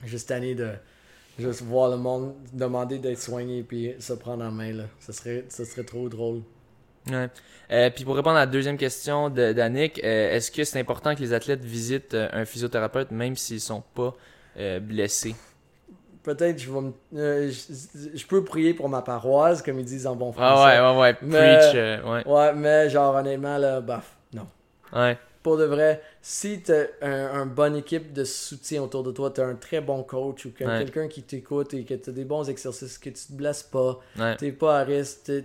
juste 0.04 0.28
tanné 0.28 0.54
de 0.54 0.70
juste 1.38 1.62
voir 1.62 1.90
le 1.90 1.96
monde 1.96 2.34
demander 2.52 2.98
d'être 2.98 3.18
soigné 3.20 3.62
puis 3.62 3.94
se 3.98 4.12
prendre 4.12 4.44
en 4.44 4.50
main. 4.50 4.72
Là. 4.72 4.84
Ce, 5.00 5.12
serait, 5.12 5.44
ce 5.48 5.64
serait 5.64 5.84
trop 5.84 6.08
drôle. 6.08 6.42
Ouais. 7.10 7.28
Euh, 7.70 7.90
puis 7.90 8.04
pour 8.04 8.16
répondre 8.16 8.36
à 8.36 8.40
la 8.40 8.46
deuxième 8.46 8.76
question 8.76 9.30
de 9.30 9.52
d'Annick, 9.52 10.00
euh, 10.04 10.34
est-ce 10.34 10.50
que 10.50 10.64
c'est 10.64 10.78
important 10.80 11.14
que 11.14 11.20
les 11.20 11.32
athlètes 11.32 11.64
visitent 11.64 12.14
euh, 12.14 12.28
un 12.32 12.44
physiothérapeute 12.44 13.10
même 13.12 13.36
s'ils 13.36 13.60
sont 13.60 13.82
pas 13.94 14.14
euh, 14.58 14.80
blessés? 14.80 15.34
Peut-être 16.22 16.58
je 16.58 16.70
vais 16.70 16.80
me- 16.80 16.92
je, 17.50 17.72
je 18.14 18.26
peux 18.26 18.44
prier 18.44 18.74
pour 18.74 18.88
ma 18.90 19.00
paroisse, 19.00 19.62
comme 19.62 19.78
ils 19.78 19.84
disent 19.86 20.06
en 20.06 20.16
bon 20.16 20.34
Ah 20.36 20.54
français. 20.54 20.80
ouais, 20.80 20.90
ouais, 20.90 20.98
ouais. 21.00 21.16
Mais- 21.22 21.58
Preach. 21.58 21.74
euh, 21.76 22.02
ouais. 22.12 22.26
Ouais, 22.26 22.52
mais 22.54 22.90
genre 22.90 23.14
honnêtement, 23.14 23.56
là, 23.56 23.80
baf, 23.80 24.16
non. 24.34 24.46
Ouais. 24.92 25.16
Pour 25.48 25.56
de 25.56 25.64
vrai, 25.64 26.02
si 26.20 26.60
t'as 26.60 26.84
un, 27.00 27.40
un 27.40 27.46
bonne 27.46 27.74
équipe 27.76 28.12
de 28.12 28.22
soutien 28.22 28.82
autour 28.82 29.02
de 29.02 29.12
toi, 29.12 29.30
t'as 29.30 29.46
un 29.46 29.54
très 29.54 29.80
bon 29.80 30.02
coach 30.02 30.44
ou 30.44 30.50
que- 30.52 30.62
Ouais. 30.62 30.76
quelqu'un 30.80 31.08
qui 31.08 31.22
t'écoute 31.22 31.72
et 31.72 31.84
que 31.84 31.94
t'as 31.94 32.12
des 32.12 32.26
bons 32.26 32.50
exercices, 32.50 32.98
que 32.98 33.08
tu 33.08 33.14
te 33.28 33.32
blesses 33.32 33.62
pas, 33.62 33.98
Ouais. 34.18 34.36
t'es 34.36 34.52
pas 34.52 34.80
à 34.80 34.84
risque, 34.84 35.20
tu, 35.24 35.40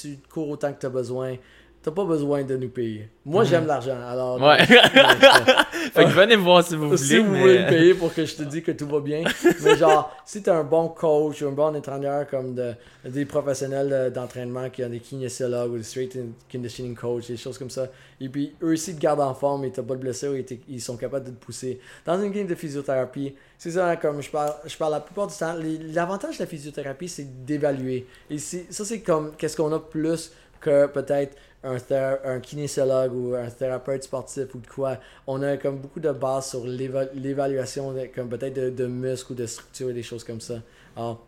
tu 0.00 0.18
cours 0.32 0.48
autant 0.48 0.72
que 0.72 0.78
t'as 0.78 0.90
besoin, 0.90 1.34
t'as 1.82 1.90
pas 1.90 2.04
besoin 2.04 2.42
de 2.44 2.56
nous 2.56 2.68
payer. 2.68 3.08
Moi, 3.24 3.44
j'aime 3.44 3.66
l'argent, 3.66 3.96
alors... 4.08 4.38
Mhm. 4.38 4.44
Ouais. 4.44 4.66
fait 5.92 6.04
que 6.04 6.10
venez 6.10 6.36
me 6.36 6.42
voir 6.42 6.62
si 6.64 6.76
vous 6.76 6.86
voulez. 6.86 6.96
si 6.98 7.18
vous 7.18 7.30
mais- 7.30 7.40
voulez 7.40 7.58
me 7.60 7.68
payer 7.68 7.94
pour 7.94 8.12
que 8.14 8.24
je 8.24 8.36
te 8.36 8.42
dise 8.44 8.62
que 8.62 8.72
tout 8.72 8.86
va 8.86 9.00
bien. 9.00 9.24
Mais 9.62 9.76
genre, 9.76 10.14
si 10.24 10.42
t'as 10.42 10.54
un 10.56 10.64
bon 10.64 10.88
coach 10.88 11.42
ou 11.42 11.48
un 11.48 11.52
bon 11.52 11.74
entraîneur 11.76 12.26
comme 12.28 12.54
de- 12.54 12.74
des 13.04 13.24
professionnels 13.24 14.12
d'entraînement 14.12 14.70
qui 14.70 14.84
ont 14.84 14.88
des 14.88 15.00
kinésiologues 15.00 15.72
ou 15.72 15.76
des 15.78 15.82
straight 15.82 16.16
conditioning 16.50 16.94
coach, 16.94 17.26
des 17.28 17.36
choses 17.36 17.58
comme 17.58 17.70
ça, 17.70 17.88
et 18.20 18.28
puis 18.28 18.54
eux 18.62 18.72
aussi 18.72 18.94
te 18.94 19.00
gardent 19.00 19.20
en 19.20 19.34
forme 19.34 19.64
et 19.64 19.70
t'as 19.72 19.82
pas 19.82 19.94
de 19.94 20.00
blessure 20.00 20.34
et 20.34 20.44
t'es- 20.44 20.60
ils 20.68 20.80
sont 20.80 20.96
capables 20.96 21.26
de 21.26 21.30
te 21.30 21.44
pousser. 21.44 21.80
Dans 22.06 22.20
une 22.22 22.30
game 22.30 22.46
de 22.46 22.54
physiothérapie, 22.54 23.34
c'est 23.58 23.72
ça, 23.72 23.96
comme 23.96 24.22
je 24.22 24.30
parle, 24.30 24.52
je 24.66 24.76
parle 24.76 24.92
la 24.92 25.00
plupart 25.00 25.26
du 25.26 25.34
temps, 25.36 25.54
l'avantage 25.92 26.38
de 26.38 26.42
la 26.42 26.46
physiothérapie, 26.46 27.08
c'est 27.08 27.44
d'évaluer. 27.44 28.06
Et 28.30 28.38
ça, 28.38 28.84
c'est 28.84 29.00
comme 29.00 29.32
qu'est-ce 29.36 29.56
qu'on 29.56 29.72
a 29.72 29.78
plus 29.80 30.32
que 30.60 30.86
peut-être 30.86 31.36
un, 31.64 32.40
kinésiologue 32.40 33.14
ou 33.14 33.34
un 33.34 33.48
thérapeute 33.50 34.02
sportif 34.02 34.54
ou 34.54 34.58
de 34.58 34.66
quoi. 34.66 34.98
On 35.26 35.42
a 35.42 35.56
comme 35.56 35.78
beaucoup 35.78 36.00
de 36.00 36.10
bases 36.10 36.50
sur 36.50 36.64
l'éva- 36.66 37.08
l'évaluation 37.14 37.94
comme 38.14 38.28
peut-être 38.28 38.54
de, 38.54 38.70
de 38.70 38.86
muscles 38.86 39.32
ou 39.32 39.34
de 39.36 39.46
structures 39.46 39.90
et 39.90 39.92
des 39.94 40.02
choses 40.02 40.24
comme 40.24 40.40
ça. 40.40 40.54
Alors, 40.96 41.24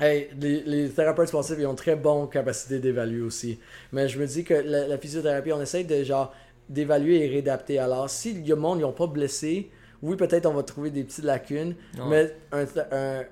hey, 0.00 0.28
les, 0.40 0.62
les 0.62 0.88
thérapeutes 0.90 1.28
sportifs, 1.28 1.56
ils 1.58 1.66
ont 1.66 1.74
très 1.74 1.96
bonne 1.96 2.28
capacité 2.28 2.78
d'évaluer 2.78 3.22
aussi. 3.22 3.58
Mais 3.92 4.08
je 4.08 4.18
me 4.18 4.26
dis 4.26 4.44
que 4.44 4.54
la, 4.54 4.86
la 4.86 4.98
physiothérapie, 4.98 5.52
on 5.52 5.60
essaie 5.60 5.84
de 5.84 6.02
genre 6.04 6.32
d'évaluer 6.68 7.24
et 7.24 7.28
réadapter. 7.28 7.78
Alors, 7.78 8.08
si 8.10 8.34
le 8.34 8.56
monde, 8.56 8.78
ils 8.78 8.82
n'ont 8.82 8.92
pas 8.92 9.06
blessé, 9.06 9.70
oui, 10.02 10.16
peut-être 10.16 10.46
on 10.46 10.54
va 10.54 10.62
trouver 10.62 10.90
des 10.90 11.04
petites 11.04 11.24
lacunes, 11.24 11.74
Ouais. 11.98 12.30
mais 12.52 12.66
un, 12.92 13.24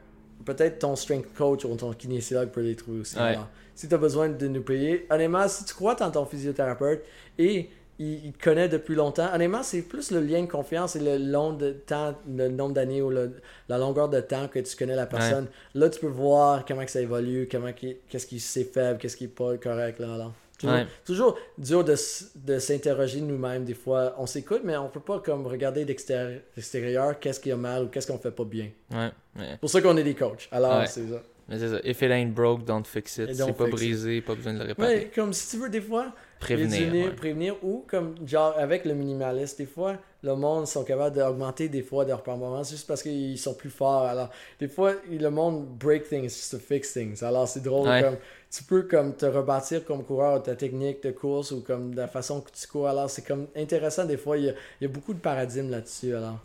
peut-être 0.44 0.78
ton 0.80 0.96
strength 0.96 1.32
coach 1.36 1.64
ou 1.64 1.74
ton 1.76 1.92
kinésiologue 1.92 2.50
peut 2.50 2.60
les 2.62 2.76
trouver 2.76 3.00
aussi. 3.00 3.16
Ouais. 3.16 3.22
Alors, 3.22 3.48
si 3.74 3.88
tu 3.88 3.94
as 3.94 3.98
besoin 3.98 4.28
de 4.28 4.46
nous 4.48 4.62
payer, 4.62 5.06
honnêtement, 5.10 5.46
si 5.48 5.64
tu 5.64 5.74
crois 5.74 5.94
dans 5.94 6.10
ton 6.10 6.24
physiothérapeute 6.26 7.04
et 7.38 7.68
il, 8.00 8.32
connaît 8.42 8.68
depuis 8.68 8.96
longtemps, 8.96 9.32
honnêtement, 9.32 9.62
c'est 9.62 9.82
plus 9.82 10.10
le 10.10 10.20
lien 10.20 10.42
de 10.42 10.50
confiance 10.50 10.96
et 10.96 11.00
le 11.00 11.16
long 11.16 11.52
de 11.52 11.70
temps, 11.70 12.14
le 12.28 12.48
nombre 12.48 12.74
d'années 12.74 13.00
ou 13.02 13.08
le- 13.10 13.34
la 13.68 13.78
longueur 13.78 14.08
de 14.08 14.20
temps 14.20 14.48
que 14.48 14.58
tu 14.58 14.76
connais 14.76 14.96
la 14.96 15.06
personne. 15.06 15.46
Là, 15.74 15.88
tu 15.88 16.00
peux 16.00 16.08
voir 16.08 16.64
comment 16.64 16.84
que 16.84 16.90
ça 16.90 17.00
évolue, 17.00 17.48
comment 17.50 17.72
qu'est-ce 17.72 18.26
qui 18.26 18.40
c'est 18.40 18.64
faible, 18.64 18.98
qu'est-ce 18.98 19.16
qui 19.16 19.24
est 19.24 19.28
pas 19.28 19.56
correct. 19.58 20.00
Là, 20.00 20.16
là. 20.16 20.32
Toujours, 20.58 20.76
Ouais. 20.76 20.86
toujours 21.04 21.36
dur 21.58 21.84
de, 21.84 21.94
de 22.36 22.58
s'interroger 22.58 23.20
nous-mêmes 23.20 23.64
des 23.64 23.74
fois. 23.74 24.14
On 24.18 24.26
s'écoute, 24.26 24.62
mais 24.64 24.76
on 24.76 24.88
peut 24.88 25.00
pas 25.00 25.18
comme 25.20 25.46
regarder 25.46 25.84
d'extérie- 25.84 26.40
d'extérieur 26.56 27.18
qu'est-ce 27.20 27.38
qui 27.40 27.50
a 27.52 27.56
mal 27.56 27.84
ou 27.84 27.88
qu'est-ce 27.88 28.06
qu'on 28.06 28.18
fait 28.18 28.30
pas 28.30 28.44
bien. 28.44 28.70
Ouais. 28.92 29.10
C'est 29.36 29.60
pour 29.60 29.70
ça 29.70 29.80
qu'on 29.80 29.96
est 29.96 30.04
des 30.04 30.14
coachs. 30.14 30.48
Alors, 30.52 30.86
c'est 30.88 31.08
ça. 31.08 31.22
Mais 31.48 31.58
c'est 31.58 31.68
ça. 31.68 31.78
If 31.84 32.00
it 32.00 32.10
ain't 32.10 32.32
broke, 32.32 32.64
don't 32.64 32.84
fix 32.86 33.18
it. 33.18 33.34
C'est 33.34 33.52
pas 33.52 33.66
fix 33.66 33.68
it. 33.68 33.70
brisé, 33.70 34.20
pas 34.22 34.34
besoin 34.34 34.54
de 34.54 34.58
le 34.60 34.64
réparer. 34.64 34.94
Ouais, 34.96 35.10
comme 35.14 35.32
si 35.34 35.50
tu 35.50 35.62
veux, 35.62 35.68
des 35.68 35.80
fois, 35.82 36.12
Prévenir. 36.40 36.68
prévenir, 36.78 37.04
ouais. 37.06 37.12
prévenir 37.12 37.56
ou 37.62 37.84
comme 37.86 38.14
genre 38.26 38.54
avec 38.58 38.84
le 38.86 38.94
minimaliste, 38.94 39.58
des 39.58 39.66
fois, 39.66 39.96
le 40.22 40.34
monde 40.36 40.66
sont 40.66 40.84
capables 40.84 41.14
d'augmenter 41.16 41.68
des 41.68 41.82
fois 41.82 42.06
leur 42.06 42.22
performance 42.22 42.70
juste 42.70 42.86
parce 42.86 43.02
qu'ils 43.02 43.38
sont 43.38 43.52
plus 43.52 43.68
forts. 43.68 44.04
Alors, 44.04 44.30
des 44.58 44.68
fois, 44.68 44.94
le 45.10 45.28
monde 45.28 45.66
break 45.78 46.08
things 46.08 46.22
just 46.30 46.50
to 46.52 46.58
fix 46.58 46.94
things. 46.94 47.22
Alors, 47.22 47.46
c'est 47.46 47.62
drôle 47.62 47.88
Ouais. 47.88 48.00
comme 48.02 48.16
tu 48.50 48.62
peux 48.64 48.82
comme 48.84 49.14
te 49.14 49.26
rebâtir 49.26 49.84
comme 49.84 50.02
coureur 50.02 50.42
ta 50.42 50.54
technique 50.56 51.02
de 51.02 51.10
course 51.10 51.50
ou 51.50 51.60
comme 51.62 51.94
la 51.94 52.08
façon 52.08 52.40
que 52.40 52.50
tu 52.52 52.66
cours. 52.66 52.88
Alors, 52.88 53.10
c'est 53.10 53.26
comme 53.26 53.48
intéressant 53.54 54.06
des 54.06 54.16
fois. 54.16 54.38
Il 54.38 54.44
y 54.44 54.48
a, 54.48 54.52
il 54.80 54.84
y 54.84 54.86
a 54.86 54.88
beaucoup 54.88 55.12
de 55.12 55.18
paradigmes 55.20 55.70
là-dessus. 55.70 56.14
Alors, 56.14 56.38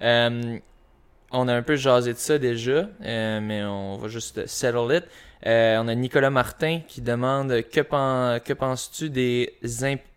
Euh, 0.00 0.58
on 1.30 1.48
a 1.48 1.54
un 1.54 1.62
peu 1.62 1.76
jasé 1.76 2.12
de 2.12 2.18
ça 2.18 2.38
déjà, 2.38 2.88
euh, 3.04 3.40
mais 3.40 3.62
on 3.64 3.96
va 3.98 4.08
juste 4.08 4.46
settle 4.46 4.94
it. 4.94 5.04
Euh, 5.46 5.78
on 5.78 5.86
a 5.88 5.94
Nicolas 5.94 6.30
Martin 6.30 6.80
qui 6.88 7.00
demande 7.00 7.62
que, 7.70 7.80
pen- 7.80 8.40
que 8.44 8.52
penses-tu 8.52 9.08
des, 9.10 9.54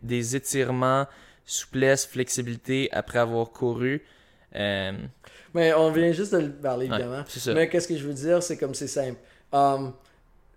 des 0.01 0.35
étirements, 0.35 1.05
souplesse, 1.45 2.05
flexibilité 2.05 2.89
après 2.91 3.19
avoir 3.19 3.51
couru? 3.51 4.03
Euh, 4.55 4.93
mais 5.53 5.73
on 5.73 5.91
vient 5.91 6.11
juste 6.11 6.33
de 6.33 6.39
le 6.39 6.51
parler, 6.51 6.85
évidemment. 6.87 7.23
ça. 7.27 7.53
Mais 7.53 7.69
qu'est-ce 7.69 7.87
que 7.87 7.97
je 7.97 8.07
veux 8.07 8.13
dire, 8.13 8.41
c'est 8.41 8.57
comme 8.57 8.73
c'est 8.73 8.87
simple. 8.87 9.19
Um, 9.51 9.93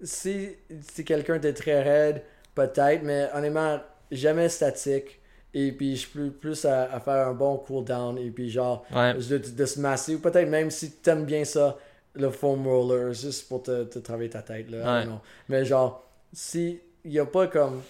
si 0.03 0.51
c'est 0.93 1.05
quelqu'un 1.05 1.39
de 1.39 1.51
très 1.51 1.83
raide, 1.83 2.23
peut-être, 2.55 3.03
mais 3.03 3.29
honnêtement, 3.35 3.81
jamais 4.11 4.49
statique. 4.49 5.21
Et 5.55 5.71
puis, 5.73 5.97
je 5.97 6.09
peux 6.09 6.31
plus 6.31 6.65
à, 6.65 6.93
à 6.93 6.99
faire 7.01 7.29
un 7.29 7.33
bon 7.35 7.57
cool 7.59 7.85
down. 7.85 8.19
Et 8.19 8.31
puis, 8.31 8.51
genre, 8.51 8.85
Ouais, 8.95 9.15
de, 9.15 9.39
de 9.39 9.65
se 9.67 9.79
masser. 9.81 10.17
Ou 10.17 10.19
peut-être 10.19 10.49
même 10.49 10.71
si 10.71 10.91
t'aimes 10.93 11.25
bien 11.25 11.45
ça, 11.45 11.79
le 12.15 12.31
foam 12.31 12.67
roller, 12.67 13.13
juste 13.15 13.49
pour 13.49 13.63
te, 13.63 13.85
te 13.85 13.99
travailler 14.01 14.31
ta 14.31 14.43
tête. 14.43 14.71
Là, 14.71 15.05
Ouais. 15.05 15.09
Mais 15.49 15.65
genre, 15.65 16.05
si 16.33 16.81
il 17.05 17.11
n'y 17.13 17.19
a 17.19 17.27
pas 17.27 17.47
comme. 17.47 17.81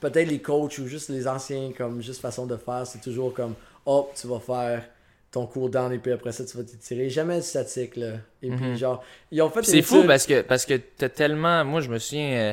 Peut-être 0.00 0.28
les 0.28 0.40
coachs 0.40 0.78
ou 0.78 0.86
juste 0.86 1.10
les 1.10 1.28
anciens, 1.28 1.72
comme 1.76 2.00
juste 2.02 2.20
façon 2.22 2.46
de 2.46 2.56
faire, 2.56 2.86
c'est 2.86 3.00
toujours 3.02 3.34
comme, 3.34 3.54
hop, 3.84 4.12
tu 4.18 4.26
vas 4.26 4.40
faire 4.40 4.82
ton 5.30 5.46
cool 5.46 5.70
down 5.70 5.92
et 5.92 5.98
puis 5.98 6.10
après 6.10 6.32
ça, 6.32 6.44
tu 6.44 6.56
vas 6.56 6.64
t'étirer. 6.64 7.10
Jamais 7.10 7.40
statique, 7.42 7.96
là. 7.96 8.14
Et 8.42 8.48
Mhm. 8.50 8.56
puis, 8.56 8.78
genre, 8.78 9.04
ils 9.30 9.42
ont 9.42 9.50
fait 9.50 9.62
c'est 9.62 9.82
fou 9.82 10.04
parce 10.06 10.26
que 10.26 10.40
parce 10.42 10.64
que 10.64 10.74
t'as 10.74 11.08
tellement 11.10 11.64
moi 11.66 11.80
je 11.82 11.90
me 11.90 11.98
souviens 11.98 12.30
euh, 12.32 12.52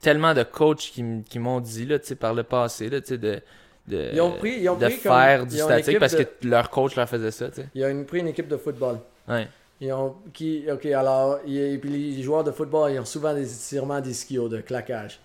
tellement 0.00 0.34
de 0.34 0.42
coachs 0.42 0.90
qui, 0.92 1.04
qui 1.28 1.38
m'ont 1.38 1.60
dit 1.60 1.86
là 1.86 1.98
tu 2.00 2.06
sais 2.08 2.14
par 2.16 2.34
le 2.34 2.42
passé 2.42 2.90
là 2.90 3.00
tu 3.00 3.06
sais 3.08 3.18
de 3.18 3.40
de, 3.88 4.10
Ils 4.12 4.20
ont 4.20 4.32
pris- 4.32 4.58
ils 4.60 4.68
ont 4.68 4.76
de 4.76 4.84
pris 4.86 4.98
comme- 4.98 5.12
faire 5.12 5.46
du 5.46 5.56
statique 5.58 5.98
parce 5.98 6.14
de- 6.14 6.22
que 6.24 6.46
leur 6.46 6.70
coach 6.70 6.94
leur 6.96 7.08
faisait 7.08 7.30
ça 7.30 7.48
tu 7.48 7.56
sais 7.62 7.68
Ils 7.74 7.84
ont 7.84 8.04
pris 8.04 8.20
une 8.20 8.28
équipe 8.28 8.48
de 8.48 8.56
football. 8.56 8.98
ouais 9.28 9.48
Ils 9.80 9.92
ont, 9.92 10.14
qui, 10.32 10.64
ok, 10.70 10.86
alors, 10.86 11.38
et 11.46 11.78
puis 11.78 11.90
les 12.16 12.22
joueurs 12.22 12.42
de 12.44 12.50
football, 12.50 12.90
ils 12.92 12.98
ont 12.98 13.04
souvent 13.04 13.32
des 13.32 13.50
étirements 13.52 14.00
d'ischio, 14.00 14.48
de 14.48 14.60
claquage. 14.60 15.20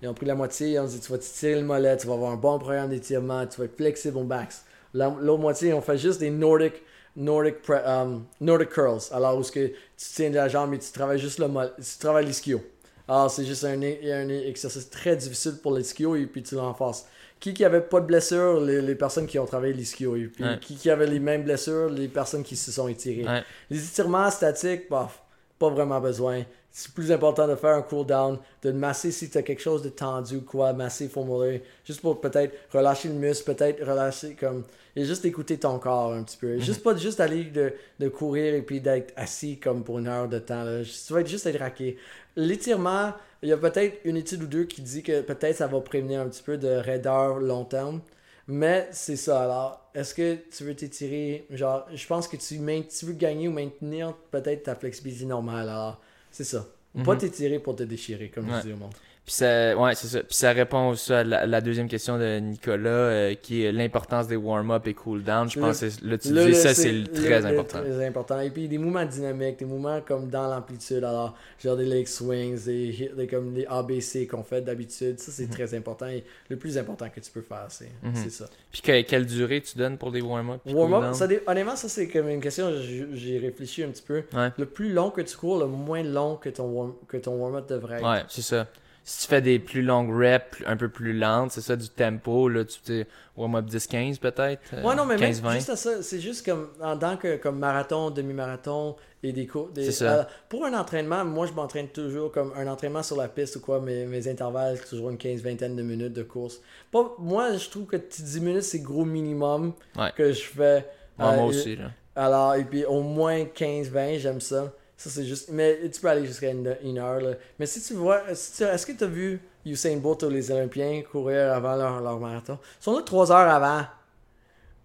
Ils 0.00 0.08
ont 0.08 0.14
pris 0.14 0.26
la 0.26 0.34
moitié, 0.36 0.68
ils 0.74 0.78
ont 0.78 0.84
dit, 0.86 1.00
tu 1.00 1.10
vas 1.12 1.18
t'étirer 1.18 1.56
le 1.60 1.66
mollet, 1.66 1.96
tu 1.96 2.06
vas 2.06 2.14
avoir 2.14 2.30
un 2.32 2.36
bon 2.36 2.58
programme 2.58 2.88
d'étirement, 2.90 3.44
tu 3.46 3.58
vas 3.58 3.64
être 3.66 3.76
flexible 3.76 4.16
au 4.16 4.22
max. 4.24 4.64
La- 4.94 5.14
L'autre 5.20 5.40
moitié, 5.42 5.72
on 5.74 5.80
fait 5.82 5.98
juste 5.98 6.20
des 6.20 6.30
Nordic, 6.30 6.74
Nordic, 7.16 7.56
pre- 7.66 7.84
um, 7.86 8.24
Nordic 8.40 8.70
curls. 8.70 9.00
Alors, 9.12 9.36
où 9.36 9.42
ce 9.42 9.50
que 9.52 9.66
tu 9.66 9.74
tiens 10.14 10.30
de 10.30 10.36
la 10.36 10.46
jambe 10.48 10.72
et 10.72 10.78
tu 10.78 10.90
travailles 10.92 11.18
juste 11.18 11.38
le 11.40 11.48
mollet, 11.48 11.70
tu 11.76 11.98
travailles 11.98 12.24
l'ischio. 12.26 12.62
Alors, 13.08 13.28
c'est 13.30 13.44
juste 13.44 13.64
un, 13.64 13.82
un 13.82 14.28
exercice 14.28 14.88
très 14.88 15.16
difficile 15.16 15.56
pour 15.60 15.76
l'ischio 15.76 16.14
et 16.14 16.26
puis 16.26 16.42
tu 16.44 16.54
l'enforces. 16.54 17.06
Qui 17.40 17.54
qui 17.54 17.64
avait 17.64 17.80
pas 17.80 18.00
de 18.00 18.06
blessure, 18.06 18.60
les, 18.60 18.82
les 18.82 18.94
personnes 18.94 19.26
qui 19.26 19.38
ont 19.38 19.46
travaillé 19.46 19.72
l'ischio. 19.72 20.14
Et 20.14 20.26
puis, 20.26 20.44
Ouais. 20.44 20.58
qui 20.60 20.76
qui 20.76 20.90
avait 20.90 21.06
les 21.06 21.18
mêmes 21.20 21.42
blessures, 21.42 21.88
les 21.88 22.06
personnes 22.08 22.42
qui 22.42 22.54
se 22.54 22.70
sont 22.70 22.86
étirées. 22.86 23.24
ouais 23.24 23.42
Les 23.70 23.82
étirements 23.82 24.30
statiques, 24.30 24.90
bof, 24.90 25.22
pas 25.58 25.70
vraiment 25.70 26.00
besoin. 26.00 26.42
C'est 26.72 26.92
plus 26.92 27.10
important 27.10 27.48
de 27.48 27.56
faire 27.56 27.74
un 27.74 27.82
cool 27.82 28.06
down, 28.06 28.38
de 28.62 28.70
masser 28.70 29.10
si 29.10 29.28
tu 29.28 29.36
as 29.38 29.42
quelque 29.42 29.60
chose 29.62 29.82
de 29.82 29.88
tendu 29.88 30.36
ou 30.36 30.40
quoi, 30.42 30.72
masser, 30.72 31.08
formuler, 31.08 31.62
juste 31.84 32.00
pour 32.00 32.20
peut-être 32.20 32.54
relâcher 32.72 33.08
le 33.08 33.14
muscle, 33.14 33.52
peut-être 33.54 33.80
relâcher 33.84 34.36
comme. 34.38 34.62
Et 34.94 35.04
juste 35.04 35.24
écouter 35.24 35.56
ton 35.56 35.78
corps 35.78 36.12
un 36.12 36.22
petit 36.24 36.36
peu. 36.36 36.58
Juste 36.58 36.82
pas 36.82 36.94
juste 36.96 37.20
aller 37.20 37.44
de, 37.44 37.72
de 38.00 38.08
courir 38.08 38.54
et 38.54 38.62
puis 38.62 38.80
d'être 38.80 39.12
assis 39.16 39.56
comme 39.58 39.82
pour 39.84 39.98
une 39.98 40.08
heure 40.08 40.28
de 40.28 40.38
temps. 40.40 40.62
Là. 40.64 40.82
Tu 40.84 41.12
vas 41.12 41.20
être 41.20 41.28
juste 41.28 41.46
être 41.46 41.58
raqué. 41.60 41.96
L'étirement, 42.36 43.12
il 43.42 43.48
y 43.48 43.52
a 43.52 43.56
peut-être 43.56 43.98
une 44.04 44.16
étude 44.16 44.42
ou 44.42 44.46
deux 44.46 44.64
qui 44.64 44.82
dit 44.82 45.02
que 45.02 45.20
peut-être 45.22 45.56
ça 45.56 45.66
va 45.66 45.80
prévenir 45.80 46.20
un 46.20 46.28
petit 46.28 46.42
peu 46.42 46.58
de 46.58 46.68
raideur 46.68 47.38
long 47.38 47.64
terme. 47.64 48.00
Mais 48.46 48.88
c'est 48.90 49.16
ça. 49.16 49.44
Alors, 49.44 49.90
est-ce 49.94 50.12
que 50.14 50.36
tu 50.56 50.64
veux 50.64 50.74
t'étirer 50.74 51.46
Genre, 51.50 51.86
je 51.94 52.06
pense 52.06 52.26
que 52.26 52.36
tu, 52.36 52.58
tu 52.58 53.04
veux 53.06 53.12
gagner 53.12 53.46
ou 53.48 53.52
maintenir 53.52 54.14
peut-être 54.30 54.64
ta 54.64 54.74
flexibilité 54.74 55.24
normale. 55.24 55.68
Alors, 55.68 56.00
c'est 56.32 56.44
ça. 56.44 56.66
Pas 57.04 57.12
Mhm. 57.12 57.18
t'étirer 57.18 57.58
pour 57.60 57.76
te 57.76 57.84
déchirer, 57.84 58.28
comme 58.28 58.50
Ouais. 58.50 58.56
je 58.62 58.66
dis 58.68 58.72
au 58.72 58.76
monde. 58.76 58.92
Puis 59.26 59.34
ça, 59.34 59.76
ouais, 59.76 59.94
c'est 59.94 60.08
ça. 60.08 60.20
Puis 60.20 60.34
ça 60.34 60.50
répond 60.50 60.88
aussi 60.88 61.12
à 61.12 61.22
la, 61.22 61.46
la 61.46 61.60
deuxième 61.60 61.88
question 61.88 62.18
de 62.18 62.38
Nicolas, 62.40 62.88
euh, 62.90 63.34
qui 63.34 63.62
est 63.64 63.70
l'importance 63.70 64.26
des 64.26 64.34
warm-up 64.34 64.86
et 64.88 64.94
cool-down. 64.94 65.48
Je 65.48 65.60
pense 65.60 65.80
que 65.80 65.86
là, 66.04 66.18
tu 66.18 66.28
dis 66.32 66.54
ça, 66.54 66.74
c'est 66.74 67.04
très 67.12 67.38
le- 67.40 67.46
important. 67.46 67.80
Très 67.80 68.06
important. 68.06 68.40
Et 68.40 68.50
puis 68.50 68.66
des 68.66 68.78
mouvements 68.78 69.04
dynamiques, 69.04 69.58
des 69.60 69.66
mouvements 69.66 70.00
comme 70.00 70.28
dans 70.30 70.48
l'amplitude. 70.48 71.04
Alors, 71.04 71.36
genre 71.62 71.76
des 71.76 71.84
leg 71.84 72.08
swings, 72.08 72.64
des, 72.64 73.28
comme 73.30 73.54
les 73.54 73.66
ABC 73.66 74.26
qu'on 74.26 74.42
fait 74.42 74.62
d'habitude. 74.62 75.20
Ça, 75.20 75.30
c'est 75.30 75.44
Mhm. 75.44 75.50
très 75.50 75.74
important. 75.74 76.06
Et 76.08 76.24
le 76.48 76.56
plus 76.56 76.76
important 76.76 77.08
que 77.08 77.20
tu 77.20 77.30
peux 77.30 77.42
faire, 77.42 77.66
c'est 77.68 77.90
Mhm. 78.02 78.12
c'est 78.14 78.30
ça. 78.30 78.46
Puis 78.72 78.82
que- 78.82 79.02
quelle 79.02 79.26
durée 79.26 79.60
tu 79.60 79.78
donnes 79.78 79.96
pour 79.96 80.10
des 80.10 80.22
warm-up? 80.22 80.60
Warm-up, 80.66 81.14
honnêtement, 81.46 81.76
ça 81.76 81.88
c'est 81.88 82.08
comme 82.08 82.28
une 82.28 82.40
question, 82.40 82.72
j'ai 83.12 83.38
réfléchi 83.38 83.84
un 83.84 83.90
petit 83.90 84.02
peu. 84.02 84.24
Ouais. 84.34 84.48
Le 84.58 84.66
plus 84.66 84.92
long 84.92 85.10
que 85.10 85.20
tu 85.20 85.36
cours, 85.36 85.60
le 85.60 85.66
moins 85.66 86.02
long 86.02 86.34
que 86.36 86.48
ton 86.48 86.68
warm- 86.68 86.94
que 87.06 87.16
ton 87.18 87.34
warm-up 87.36 87.68
devrait 87.68 87.98
être. 87.98 88.10
Ouais, 88.10 88.22
c'est 88.28 88.42
ça. 88.42 88.66
Si 89.02 89.22
tu 89.22 89.28
fais 89.28 89.40
des 89.40 89.58
plus 89.58 89.82
longues 89.82 90.14
reps, 90.14 90.62
un 90.66 90.76
peu 90.76 90.88
plus 90.88 91.12
lentes, 91.18 91.50
c'est 91.52 91.62
ça, 91.62 91.74
du 91.74 91.88
tempo, 91.88 92.48
là, 92.48 92.64
tu 92.64 92.78
sais, 92.84 93.06
warm-up 93.36 93.64
10-15 93.66 94.18
peut-être? 94.18 94.60
euh, 94.74 94.82
Ouais, 94.82 94.94
non, 94.94 95.04
mais 95.06 95.16
même 95.16 95.32
15-20. 95.32 95.54
juste 95.54 95.70
à 95.70 95.76
ça, 95.76 96.02
c'est 96.02 96.20
juste 96.20 96.44
comme 96.44 96.68
en 96.80 96.96
tant 96.96 97.16
que 97.16 97.36
comme 97.36 97.58
marathon, 97.58 98.10
demi-marathon 98.10 98.94
et 99.22 99.32
des 99.32 99.46
cours. 99.46 99.68
des- 99.70 99.86
C'est 99.86 99.92
ça. 100.04 100.12
euh, 100.20 100.24
pour 100.48 100.64
un 100.64 100.74
entraînement, 100.78 101.24
moi 101.24 101.46
je 101.46 101.52
m'entraîne 101.52 101.88
toujours 101.88 102.30
comme 102.30 102.52
un 102.56 102.66
entraînement 102.68 103.02
sur 103.02 103.16
la 103.16 103.28
piste 103.28 103.56
ou 103.56 103.60
quoi, 103.60 103.80
mes, 103.80 104.04
mes 104.06 104.28
intervalles, 104.28 104.76
c'est 104.78 104.90
toujours 104.90 105.10
une 105.10 105.16
15-vingtaine 105.18 105.74
de 105.76 105.82
minutes 105.82 106.12
de 106.12 106.22
course. 106.22 106.60
Pas, 106.92 107.14
moi 107.18 107.56
je 107.56 107.68
trouve 107.68 107.86
que 107.86 107.96
10 107.96 108.40
minutes 108.40 108.62
c'est 108.62 108.80
gros 108.80 109.04
minimum 109.04 109.72
Ouais. 109.96 110.12
que 110.16 110.30
je 110.32 110.42
fais. 110.42 110.86
Ouais, 111.18 111.24
Euh, 111.26 111.34
moi 111.36 111.44
et- 111.44 111.48
aussi, 111.48 111.76
là. 111.76 111.90
Alors, 112.16 112.54
et 112.54 112.64
puis 112.64 112.84
au 112.84 113.00
moins 113.02 113.44
15-20, 113.44 114.18
j'aime 114.18 114.40
ça. 114.40 114.72
Ça, 115.02 115.08
c'est 115.08 115.24
juste. 115.24 115.48
Mais 115.50 115.78
tu 115.90 115.98
peux 115.98 116.08
aller 116.08 116.26
jusqu'à 116.26 116.50
une, 116.50 116.76
une 116.82 116.98
heure. 116.98 117.20
Là. 117.22 117.30
Mais 117.58 117.64
si 117.64 117.80
tu 117.80 117.94
vois. 117.94 118.20
si 118.34 118.58
tu- 118.58 118.64
Est-ce 118.64 118.84
que 118.84 118.92
tu 118.92 119.04
as 119.04 119.06
vu 119.06 119.40
Usain 119.64 119.96
Bolt 119.96 120.22
ou 120.24 120.28
les 120.28 120.50
Olympiens 120.50 121.02
courir 121.10 121.54
avant 121.54 121.74
leur, 121.74 122.02
leur 122.02 122.20
marathon? 122.20 122.58
Ils 122.80 122.84
sont 122.84 122.94
là 122.96 123.02
3 123.02 123.32
heures 123.32 123.48
avant. 123.48 123.86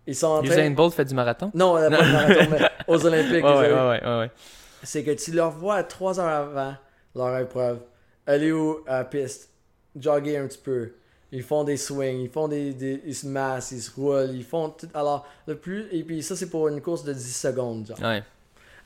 Ils 0.07 0.15
sont 0.15 0.27
en 0.27 0.41
train. 0.41 0.53
Usain 0.53 0.71
Bolt 0.71 0.93
fait 0.93 1.03
du 1.03 1.15
marathon? 1.15 1.51
Non, 1.53 1.75
euh, 1.77 1.89
pas 1.89 1.97
de 2.01 2.11
marathon, 2.13 2.47
mais 2.51 2.69
aux 2.87 3.05
Olympiques. 3.05 3.43
Ouais, 3.43 3.51
ouais, 3.57 3.71
ouais, 3.73 4.03
ouais, 4.05 4.17
ouais. 4.19 4.31
C'est 4.83 5.03
que 5.03 5.11
tu 5.11 5.31
leur 5.31 5.51
vois 5.51 5.83
3 5.83 6.17
heures 6.21 6.27
avant 6.49 6.75
leur 7.13 7.37
épreuve. 7.39 7.79
Aller 8.25 8.53
où 8.53 8.79
à 8.87 8.99
la 8.99 9.03
piste 9.03 9.49
Jogger 9.99 10.37
un 10.37 10.47
petit 10.47 10.59
peu. 10.63 10.93
Ils 11.33 11.43
font 11.43 11.65
des 11.65 11.75
swings, 11.75 12.21
ils 12.21 12.29
font 12.29 12.47
des, 12.47 12.73
des- 12.73 13.01
ils 13.05 13.15
se 13.15 13.27
massent, 13.27 13.71
ils 13.71 13.81
se 13.81 13.91
roulent, 13.93 14.29
ils 14.33 14.45
font 14.45 14.69
tout. 14.69 14.87
Alors, 14.93 15.25
le 15.47 15.57
plus. 15.57 15.87
Et 15.91 16.03
puis 16.05 16.23
ça, 16.23 16.37
c'est 16.37 16.49
pour 16.49 16.69
une 16.69 16.79
course 16.81 17.03
de 17.03 17.11
10 17.11 17.35
secondes, 17.35 17.87
genre. 17.87 17.99
Ouais. 17.99 18.23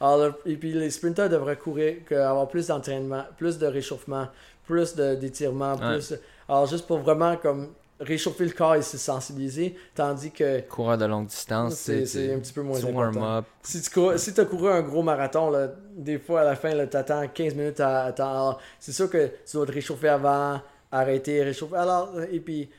Alors, 0.01 0.33
et 0.45 0.55
puis 0.55 0.71
les 0.73 0.89
sprinters 0.89 1.29
devraient 1.29 1.57
courir, 1.57 1.95
avoir 2.11 2.47
plus 2.47 2.67
d'entraînement, 2.67 3.23
plus 3.37 3.57
de 3.57 3.65
réchauffement, 3.67 4.27
plus 4.65 4.95
d'étirement, 4.95 5.73
Ouais. 5.75 5.95
plus. 5.95 6.13
Alors, 6.47 6.65
juste 6.67 6.87
pour 6.87 6.99
vraiment 6.99 7.35
comme 7.37 7.69
réchauffer 7.99 8.45
le 8.45 8.51
corps 8.51 8.75
et 8.75 8.81
se 8.81 8.97
sensibiliser, 8.97 9.75
tandis 9.93 10.31
que 10.31 10.61
Coureur 10.61 10.97
de 10.97 11.03
longue 11.05 11.27
distance, 11.27 11.75
c'est 11.75 12.33
un 12.33 12.39
petit 12.39 12.53
peu 12.53 12.61
moins 12.61 12.77
important. 12.77 12.97
warm-up. 13.19 13.45
Si 13.61 13.81
tu 13.81 13.89
cours, 13.89 14.13
si 14.17 14.39
as 14.39 14.45
couru 14.45 14.69
un 14.69 14.81
gros 14.81 15.03
marathon, 15.03 15.49
là, 15.49 15.69
des 15.97 16.17
fois 16.17 16.41
à 16.41 16.43
la 16.45 16.55
fin, 16.55 16.71
tu 16.87 16.95
attends 16.95 17.27
15 17.27 17.55
minutes 17.55 17.81
à 17.81 18.05
attendre. 18.05 18.31
Alors, 18.31 18.61
C'est 18.79 18.93
sûr 18.93 19.09
que 19.09 19.27
tu 19.45 19.57
dois 19.57 19.65
te 19.65 19.73
réchauffer 19.73 20.07
avant, 20.07 20.61
arrêter, 20.91 21.43
réchauffer. 21.43 21.75
Alors, 21.75 22.13
et 22.31 22.39
puis, 22.39 22.69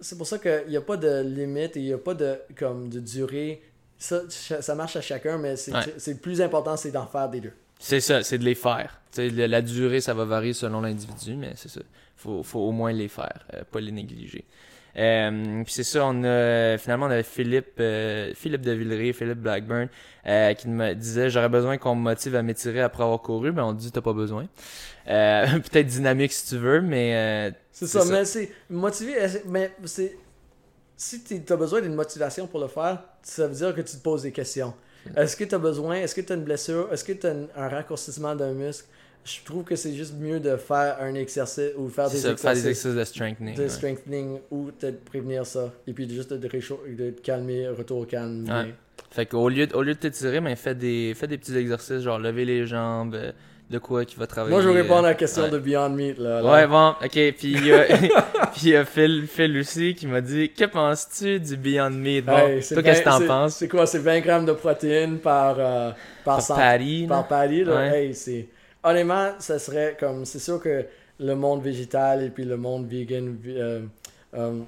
c'est 0.00 0.18
pour 0.18 0.26
ça 0.26 0.38
qu'il 0.38 0.64
n'y 0.68 0.76
a 0.76 0.80
pas 0.80 0.96
de 0.96 1.20
limite 1.22 1.76
et 1.76 1.80
il 1.80 1.86
n'y 1.86 1.92
a 1.92 1.98
pas 1.98 2.14
de, 2.14 2.34
comme, 2.58 2.88
de 2.88 2.98
durée. 2.98 3.62
Ça, 3.98 4.22
ça 4.28 4.74
marche 4.74 4.96
à 4.96 5.00
chacun, 5.00 5.38
mais 5.38 5.56
c'est 5.56 5.72
Ouais. 5.72 5.80
le 6.06 6.14
plus 6.16 6.40
important, 6.42 6.76
c'est 6.76 6.90
d'en 6.90 7.06
faire 7.06 7.28
des 7.28 7.40
deux. 7.40 7.52
C'est 7.78 8.00
ça, 8.00 8.22
c'est 8.22 8.38
de 8.38 8.44
les 8.44 8.54
faire. 8.54 9.00
La 9.18 9.62
durée, 9.62 10.00
ça 10.00 10.12
va 10.14 10.24
varier 10.24 10.52
selon 10.52 10.80
l'individu, 10.82 11.34
mais 11.34 11.52
c'est 11.56 11.68
ça. 11.70 11.80
Faut, 12.16 12.42
faut 12.42 12.60
au 12.60 12.72
moins 12.72 12.92
les 12.92 13.08
faire, 13.08 13.46
euh, 13.54 13.62
pas 13.70 13.80
les 13.80 13.92
négliger. 13.92 14.44
Euh, 14.98 15.62
puis 15.62 15.74
c'est 15.74 15.84
ça, 15.84 16.06
on 16.06 16.24
a 16.24 16.78
finalement 16.78 17.04
on 17.04 17.10
avait 17.10 17.22
Philippe 17.22 17.74
euh, 17.80 18.32
Philippe 18.34 18.62
de 18.62 18.72
Villeray, 18.72 19.12
Philippe 19.12 19.40
Blackburn, 19.40 19.88
euh, 20.26 20.54
qui 20.54 20.68
me 20.68 20.94
disait 20.94 21.28
j'aurais 21.28 21.50
besoin 21.50 21.76
qu'on 21.76 21.94
me 21.94 22.00
motive 22.00 22.34
à 22.34 22.42
m'étirer 22.42 22.80
après 22.80 23.02
avoir 23.02 23.20
couru, 23.20 23.52
mais 23.52 23.60
on 23.60 23.74
dit 23.74 23.92
t'as 23.92 24.00
pas 24.00 24.14
besoin. 24.14 24.46
Peut-être 25.06 25.86
dynamique 25.86 26.32
si 26.32 26.48
tu 26.48 26.56
veux, 26.56 26.80
mais 26.80 27.14
euh, 27.14 27.50
C'est 27.72 27.86
ça, 27.86 28.00
ça. 28.00 28.12
mais 28.12 28.24
c'est 28.24 28.50
motivé, 28.70 29.14
mais 29.46 29.70
c'est. 29.84 30.16
Si 30.96 31.22
tu 31.22 31.42
as 31.52 31.56
besoin 31.56 31.82
d'une 31.82 31.94
motivation 31.94 32.46
pour 32.46 32.58
le 32.60 32.68
faire, 32.68 33.02
ça 33.28 33.46
veut 33.48 33.54
dire 33.54 33.74
que 33.74 33.80
tu 33.80 33.96
te 33.96 34.02
poses 34.02 34.22
des 34.22 34.32
questions. 34.32 34.72
Est-ce 35.16 35.36
que 35.36 35.44
tu 35.44 35.54
as 35.54 35.58
besoin, 35.58 35.96
est-ce 35.96 36.14
que 36.14 36.20
tu 36.20 36.32
as 36.32 36.36
une 36.36 36.42
blessure, 36.44 36.88
est-ce 36.92 37.04
que 37.04 37.12
tu 37.12 37.26
as 37.26 37.34
un 37.56 37.68
raccourcissement 37.68 38.34
d'un 38.34 38.52
muscle? 38.52 38.86
Je 39.24 39.38
trouve 39.44 39.64
que 39.64 39.74
c'est 39.74 39.92
juste 39.94 40.14
mieux 40.18 40.38
de 40.38 40.56
faire 40.56 40.98
un 41.00 41.14
exercice 41.14 41.70
ou 41.76 41.88
faire 41.88 42.08
des 42.10 42.16
ça, 42.18 42.36
faire 42.36 42.52
des 42.54 42.58
exercices 42.68 42.86
exercices 42.86 42.94
de 42.94 43.04
strengthening. 43.04 43.54
de 43.56 43.62
ouais. 43.62 43.68
strengthening 43.68 44.38
ou 44.52 44.70
de 44.80 44.90
prévenir 44.92 45.44
ça. 45.46 45.72
Et 45.88 45.92
puis 45.92 46.08
juste 46.08 46.32
de, 46.32 46.48
réchaud- 46.48 46.80
de 46.88 47.10
te 47.10 47.20
calmer, 47.20 47.68
retour 47.68 47.98
au 47.98 48.04
calme. 48.04 48.44
Ouais. 48.48 48.74
Fait 49.10 49.26
qu'au 49.26 49.48
lieu, 49.48 49.66
de- 49.66 49.74
au 49.74 49.82
lieu 49.82 49.94
de 49.94 49.98
t'étirer, 49.98 50.40
mais 50.40 50.54
fais 50.54 50.74
des, 50.76 51.12
fais 51.16 51.26
des 51.26 51.38
petits 51.38 51.56
exercices, 51.56 52.02
genre 52.02 52.18
lever 52.20 52.44
les 52.44 52.66
jambes, 52.66 53.14
euh, 53.16 53.32
de 53.68 53.78
quoi 53.78 54.04
qui 54.04 54.16
va 54.16 54.26
travailler. 54.26 54.54
Moi, 54.54 54.62
je 54.62 54.68
vais 54.68 54.82
répondre 54.82 55.04
à 55.04 55.08
euh, 55.08 55.10
la 55.10 55.14
question 55.14 55.42
ouais. 55.44 55.50
de 55.50 55.58
Beyond 55.58 55.90
Meat. 55.90 56.18
Là, 56.18 56.40
là. 56.40 56.52
Ouais, 56.52 56.66
bon, 56.66 56.90
ok. 57.02 57.10
Puis 57.10 57.34
il 57.42 57.66
y 57.66 57.72
a, 57.72 57.84
puis 58.52 58.60
il 58.62 58.68
y 58.68 58.76
a 58.76 58.84
Phil, 58.84 59.26
Phil 59.26 59.58
aussi 59.58 59.94
qui 59.94 60.06
m'a 60.06 60.20
dit 60.20 60.50
Que 60.50 60.66
penses-tu 60.66 61.40
du 61.40 61.56
Beyond 61.56 61.90
Meat 61.90 62.24
Bon, 62.24 62.36
Hey, 62.36 62.62
c'est 62.62 62.74
toi, 62.74 62.82
qu'est-ce 62.84 63.00
que 63.00 63.04
t'en 63.04 63.26
penses? 63.26 63.56
C'est 63.56 63.68
quoi 63.68 63.86
C'est 63.86 63.98
20 63.98 64.20
grammes 64.20 64.46
de 64.46 64.52
protéines 64.52 65.18
par, 65.18 65.56
euh, 65.58 65.90
par, 66.24 66.36
Par 66.36 66.42
cent- 66.42 66.54
Paris, 66.54 67.06
par 67.08 67.26
palier. 67.26 67.64
Là. 67.64 67.90
Ouais. 67.90 68.12
Hey. 68.26 68.48
Honnêtement, 68.84 69.30
ça 69.40 69.58
serait 69.58 69.96
comme. 69.98 70.24
C'est 70.24 70.38
sûr 70.38 70.60
que 70.60 70.84
le 71.18 71.34
monde 71.34 71.62
végétal 71.62 72.22
et 72.22 72.30
puis 72.30 72.44
le 72.44 72.56
monde 72.56 72.86
vegan, 72.86 73.36
euh, 73.48 73.80
euh, 74.34 74.60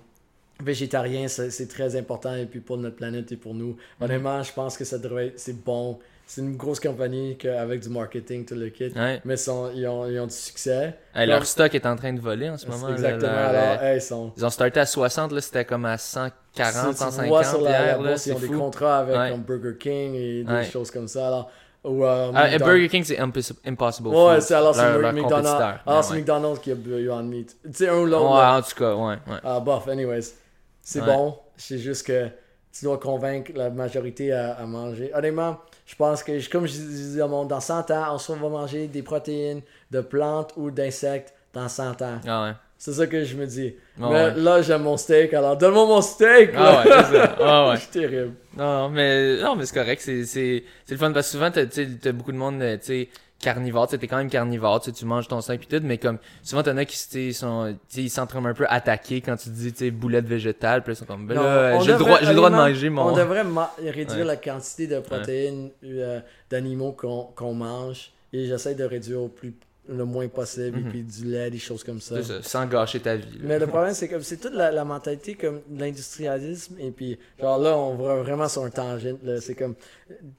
végétarien, 0.61 1.29
c'est, 1.29 1.69
très 1.69 1.95
important 1.95 2.35
et 2.35 2.47
puis 2.47 2.59
pour 2.59 2.79
notre 2.79 2.97
planète 2.97 3.31
et 3.31 3.37
pour 3.37 3.55
nous. 3.55 3.75
Mm-hmm. 3.75 4.05
Honnêtement, 4.05 4.43
je 4.43 4.53
pense 4.53 4.77
que 4.77 4.85
ça 4.85 4.99
devrait 4.99 5.29
être. 5.29 5.39
C'est 5.39 5.65
bon. 5.65 6.01
C'est 6.31 6.43
une 6.43 6.59
grosse 6.59 6.79
compagnie 6.79 7.39
avec 7.59 7.81
du 7.81 7.89
marketing, 7.89 8.45
tout 8.45 8.55
le 8.55 8.69
kit. 8.69 8.93
Ouais. 8.95 9.19
Mais 9.25 9.39
sont, 9.39 9.71
ils, 9.75 9.87
ont, 9.89 10.07
ils 10.07 10.21
ont 10.21 10.27
du 10.27 10.35
succès. 10.35 10.95
Hey, 11.15 11.27
leur 11.27 11.47
stock 11.47 11.75
est 11.75 11.87
en 11.87 11.97
train 11.97 12.13
de 12.13 12.21
voler 12.21 12.51
en 12.51 12.59
ce 12.59 12.67
moment. 12.67 12.89
là, 12.89 12.93
Exactement. 12.93 13.33
Alors, 13.33 13.79
euh, 13.81 13.93
hey, 13.93 13.97
ils 13.97 14.03
sont. 14.03 14.33
ils 14.37 14.45
ont 14.45 14.51
starté 14.51 14.79
à 14.81 14.85
60, 14.85 15.33
là, 15.33 15.41
c'était 15.41 15.65
comme 15.65 15.87
à 15.87 15.97
140, 15.97 16.75
Si 16.75 16.91
tu 16.91 16.97
150 16.99 17.29
vois 17.29 17.45
sur 17.45 17.63
la, 17.63 17.71
hier, 17.71 17.99
bourse, 17.99 18.27
ils 18.27 18.33
ont 18.35 18.39
des 18.41 18.49
contrats 18.49 18.99
avec 18.99 19.17
Ouais. 19.17 19.31
comme 19.31 19.41
Burger 19.41 19.79
King 19.79 20.15
et 20.17 20.45
des 20.45 20.53
Ouais. 20.53 20.65
choses 20.67 20.91
comme 20.91 21.09
ça. 21.09 21.29
Alors, 21.29 21.51
ou, 21.85 22.05
euh, 22.05 22.31
Ah. 22.35 22.59
Burger 22.59 22.89
King, 22.91 23.05
c'est 23.05 23.17
Impos- 23.19 23.55
Impossible 23.65 24.09
Ouais, 24.09 24.41
c'est 24.43 24.53
alors 24.55 24.75
c'est 24.75 24.83
McDonald's. 24.99 25.49
Alors 25.49 25.81
Ouais, 25.87 26.03
c'est. 26.03 26.15
McDonald's 26.15 26.59
qui 26.61 26.73
a 26.73 26.75
Beyond 26.75 27.23
Meat. 27.23 27.57
Tu 27.65 27.73
sais, 27.73 27.89
un 27.89 27.97
ou 28.01 28.05
l'autre. 28.05 28.27
en 28.27 28.61
tout 28.61 28.75
cas, 28.77 28.95
ouais. 28.95 29.17
Ah, 29.43 29.61
bof, 29.61 29.89
anyways. 29.89 30.35
C'est 30.83 31.01
bon. 31.01 31.39
C'est 31.57 31.79
juste 31.79 32.07
que 32.07 32.27
tu 32.71 32.85
dois 32.85 32.99
convaincre 32.99 33.51
la 33.55 33.71
majorité 33.71 34.31
à, 34.33 34.53
à 34.59 34.67
manger. 34.67 35.11
Honnêtement, 35.15 35.57
je 35.89 35.95
pense 35.95 36.23
que, 36.23 36.51
comme 36.51 36.67
je 36.67 36.73
disais 36.73 37.23
au 37.23 37.29
monde, 37.29 37.49
dans 37.49 37.61
100 37.61 37.91
ans, 37.93 38.05
on 38.13 38.19
se 38.19 38.31
va 38.33 38.49
manger 38.51 38.89
des 38.89 39.01
protéines 39.03 39.63
de 39.91 40.03
plantes 40.03 40.53
ou 40.59 40.71
d'insectes 40.71 41.33
dans 41.55 41.67
100 41.67 42.03
ans. 42.03 42.21
Ah 42.27 42.45
ouais. 42.45 42.53
C'est 42.77 42.93
ça 42.93 43.07
que 43.07 43.25
je 43.25 43.35
me 43.35 43.47
dis. 43.47 43.75
Ah 43.99 44.09
Mais 44.11 44.25
ouais. 44.27 44.35
là, 44.37 44.61
j'aime 44.61 44.83
mon 44.83 44.99
steak, 44.99 45.33
alors 45.33 45.57
donne-moi 45.57 45.87
mon 45.87 46.03
steak! 46.03 46.51
Ah 46.55 46.83
ouais, 46.85 46.91
c'est 46.93 47.17
ça. 47.17 47.37
Ah 47.41 47.69
ouais. 47.71 47.77
Je 47.77 47.81
suis 47.81 47.89
terrible. 47.91 48.35
Non, 48.55 48.91
mais, 48.91 49.41
non, 49.41 49.57
mais 49.57 49.65
c'est 49.65 49.75
correct. 49.75 50.03
C'est, 50.05 50.27
c'est, 50.27 50.63
c'est 50.85 50.93
le 50.93 50.99
fun 50.99 51.11
parce 51.11 51.27
que 51.29 51.33
souvent, 51.33 51.51
t'as, 51.51 51.65
t'as 51.65 52.13
beaucoup 52.13 52.33
de 52.33 52.37
monde, 52.37 52.61
euh, 52.61 52.77
tu 52.77 52.85
sais, 52.85 53.09
carnivore. 53.41 53.87
Tu 53.87 53.93
sais, 53.93 53.99
t'es 53.99 54.07
quand 54.09 54.17
même 54.17 54.31
carnivore. 54.31 54.81
Tu 54.81 54.87
sais, 54.91 54.93
tu 54.97 55.05
manges 55.05 55.29
ton 55.29 55.41
steak 55.41 55.61
pis 55.61 55.67
tout, 55.69 55.81
mais 55.83 55.99
comme, 55.99 56.19
souvent, 56.43 56.63
t'en 56.63 56.77
as 56.77 56.85
qui, 56.85 56.97
tu 56.97 57.03
sais, 57.09 57.33
sont, 57.33 57.77
ils 57.97 58.11
sentent 58.11 58.35
un 58.35 58.55
peu 58.55 58.67
attaqués 58.69 59.21
quand 59.21 59.37
tu 59.37 59.51
dis, 59.51 59.73
tu 59.73 59.79
sais, 59.79 59.91
boulette 59.91 60.27
végétale. 60.27 60.83
Puis 60.83 60.93
ils 60.93 60.97
sont 60.97 61.05
comme, 61.05 61.27
ben 61.27 61.35
là, 61.35 61.79
j'ai 61.81 61.93
le 61.93 61.99
droit, 61.99 62.19
j'ai 62.21 62.29
le 62.31 62.35
droit 62.35 62.51
de 62.51 62.57
manger 62.57 62.91
mon. 62.91 63.03
On 63.09 63.17
devrait 63.17 63.45
ma- 63.45 63.73
réduire 63.79 64.19
Ouais. 64.21 64.25
la 64.25 64.37
quantité 64.37 64.87
de 64.87 64.99
protéines 65.01 65.71
euh, 65.85 66.21
d'animaux 66.51 66.93
qu'on 66.93 67.25
qu'on 67.35 67.55
mange 67.55 68.11
et 68.33 68.47
j'essaie 68.47 68.75
de 68.75 68.85
réduire 68.85 69.23
au 69.23 69.29
plus 69.29 69.55
le 69.89 70.05
moins 70.05 70.29
possible 70.29 70.79
et 70.79 70.83
puis 70.83 71.03
du 71.03 71.25
lait, 71.25 71.51
des 71.51 71.59
choses 71.59 71.83
comme 71.83 72.01
ça. 72.01 72.17
Mhm. 72.17 72.23
Ça, 72.23 72.43
sans 72.43 72.67
gâcher 72.67 73.01
ta 73.01 73.17
vie. 73.17 73.25
là. 73.39 73.45
Mais 73.45 73.59
le 73.59 73.67
problème 73.67 73.95
c'est 73.95 74.07
que 74.09 74.21
c'est 74.21 74.37
toute 74.37 74.55
la, 74.55 74.71
la 74.71 74.85
mentalité 74.85 75.35
comme 75.35 75.61
de 75.69 75.81
l'industrialisme 75.81 76.77
et 76.79 76.91
puis 76.91 77.19
genre 77.41 77.59
là 77.59 77.77
on 77.77 77.95
va 77.97 78.17
vraiment 78.17 78.49
sur 78.49 78.65
un 78.65 78.71
tangent 78.71 79.07
c'est 79.41 79.55
comme 79.55 79.75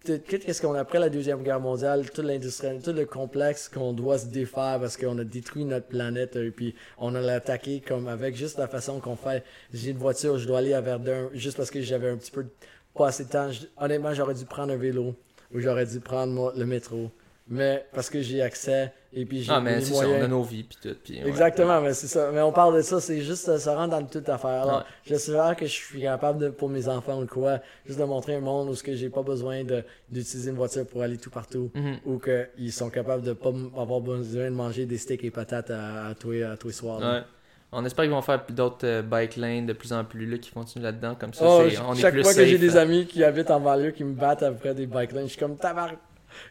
qu'est-ce 0.05 0.61
qu'on 0.61 0.73
après 0.73 0.99
la 0.99 1.09
deuxième 1.09 1.43
guerre 1.43 1.59
mondiale 1.59 2.09
tout 2.11 2.21
l'industrie 2.21 2.79
tout 2.79 2.93
le 2.93 3.05
complexe 3.05 3.69
qu'on 3.69 3.93
doit 3.93 4.17
se 4.17 4.27
défaire 4.27 4.77
parce 4.79 4.97
qu'on 4.97 5.17
a 5.19 5.23
détruit 5.23 5.65
notre 5.65 5.87
planète 5.87 6.35
et 6.35 6.51
puis 6.51 6.75
on 6.97 7.15
a 7.15 7.21
l'attaqué 7.21 7.81
comme 7.85 8.07
avec 8.07 8.35
juste 8.35 8.57
la 8.57 8.67
façon 8.67 8.99
qu'on 8.99 9.15
fait 9.15 9.43
j'ai 9.73 9.91
une 9.91 9.97
voiture 9.97 10.37
je 10.37 10.47
dois 10.47 10.59
aller 10.59 10.73
à 10.73 10.81
Verdun 10.81 11.29
juste 11.33 11.57
parce 11.57 11.71
que 11.71 11.81
j'avais 11.81 12.09
un 12.09 12.17
petit 12.17 12.31
peu 12.31 12.43
de- 12.43 12.49
pas 12.95 13.07
assez 13.07 13.25
de 13.25 13.29
temps 13.29 13.49
honnêtement 13.77 14.13
j'aurais 14.13 14.33
dû 14.33 14.45
prendre 14.45 14.73
un 14.73 14.77
vélo 14.77 15.15
ou 15.53 15.59
j'aurais 15.59 15.85
dû 15.85 15.99
prendre 15.99 16.33
moi, 16.33 16.53
le 16.55 16.65
métro 16.65 17.09
mais 17.47 17.85
parce 17.93 18.09
que 18.09 18.21
j'ai 18.21 18.41
accès 18.41 18.91
Et 19.11 19.25
puis 19.25 19.41
j'ai 19.41 19.51
Ah, 19.51 19.59
mais 19.59 19.81
c'est 19.81 19.93
ça, 19.95 20.07
on 20.07 20.21
a 20.23 20.27
nos 20.27 20.43
vies, 20.43 20.63
puis 20.63 20.77
tout. 20.81 20.95
Puis, 21.03 21.15
ouais. 21.21 21.27
Exactement, 21.27 21.81
mais 21.81 21.93
c'est 21.93 22.05
ça. 22.07 22.29
Mais 22.31 22.41
on 22.41 22.51
parle 22.51 22.75
de 22.75 22.81
ça, 22.83 23.01
c'est 23.01 23.21
juste 23.21 23.49
euh, 23.49 23.57
ça 23.57 23.75
rentre 23.75 23.89
dans 23.99 24.03
toute 24.05 24.29
affaire. 24.29 24.61
Alors, 24.61 24.77
Ouais. 24.79 24.83
j'espère 25.03 25.55
que 25.55 25.65
je 25.65 25.71
suis 25.71 26.01
capable 26.01 26.37
de, 26.37 26.49
pour 26.49 26.69
mes 26.69 26.87
enfants 26.87 27.19
ou 27.21 27.25
quoi, 27.25 27.59
juste 27.87 27.99
de 27.99 28.03
montrer 28.05 28.35
un 28.35 28.39
monde 28.39 28.69
où 28.69 28.75
ce 28.75 28.83
que 28.83 28.93
j'ai 28.95 29.09
pas 29.09 29.23
besoin 29.23 29.63
de, 29.63 29.83
d'utiliser 30.11 30.51
une 30.51 30.57
voiture 30.57 30.85
pour 30.85 31.01
aller 31.01 31.17
tout 31.17 31.31
partout, 31.31 31.71
Mhm. 31.73 31.97
ou 32.05 32.19
qu'ils 32.19 32.71
sont 32.71 32.91
capables 32.91 33.23
de 33.23 33.33
pas 33.33 33.49
avoir 33.75 33.99
besoin 33.99 34.45
de 34.45 34.55
manger 34.55 34.85
des 34.85 34.99
steaks 34.99 35.23
et 35.23 35.31
patates 35.31 35.71
à, 35.71 36.07
à 36.09 36.13
tous 36.13 36.29
les 36.31 36.43
à 36.43 36.55
tous 36.55 36.67
les 36.67 36.73
soirs. 36.73 36.99
Ouais. 36.99 37.21
On 37.71 37.85
espère 37.85 38.05
qu'ils 38.05 38.13
vont 38.13 38.21
faire 38.23 38.43
d'autres 38.49 38.85
euh, 38.87 39.01
bike 39.03 39.35
lanes 39.37 39.65
de 39.67 39.73
plus 39.73 39.93
en 39.93 40.03
plus, 40.03 40.25
là, 40.27 40.37
qui 40.39 40.51
continuent 40.51 40.83
là-dedans, 40.83 41.15
comme 41.19 41.33
ça. 41.33 41.45
Oh, 41.47 41.61
est 41.63 41.71
chaque 41.99 42.13
plus 42.13 42.23
fois 42.23 42.33
que 42.33 42.45
j'ai 42.45 42.57
des 42.59 42.77
amis 42.77 43.05
qui 43.07 43.23
habitent 43.23 43.51
en 43.51 43.59
banlieue 43.59 43.91
qui 43.91 44.03
me 44.03 44.13
battent 44.13 44.43
après 44.43 44.73
des 44.75 44.85
bike 44.87 45.11
lanes, 45.13 45.25
je 45.25 45.31
suis 45.31 45.39
comme 45.39 45.55
tabar. 45.57 45.91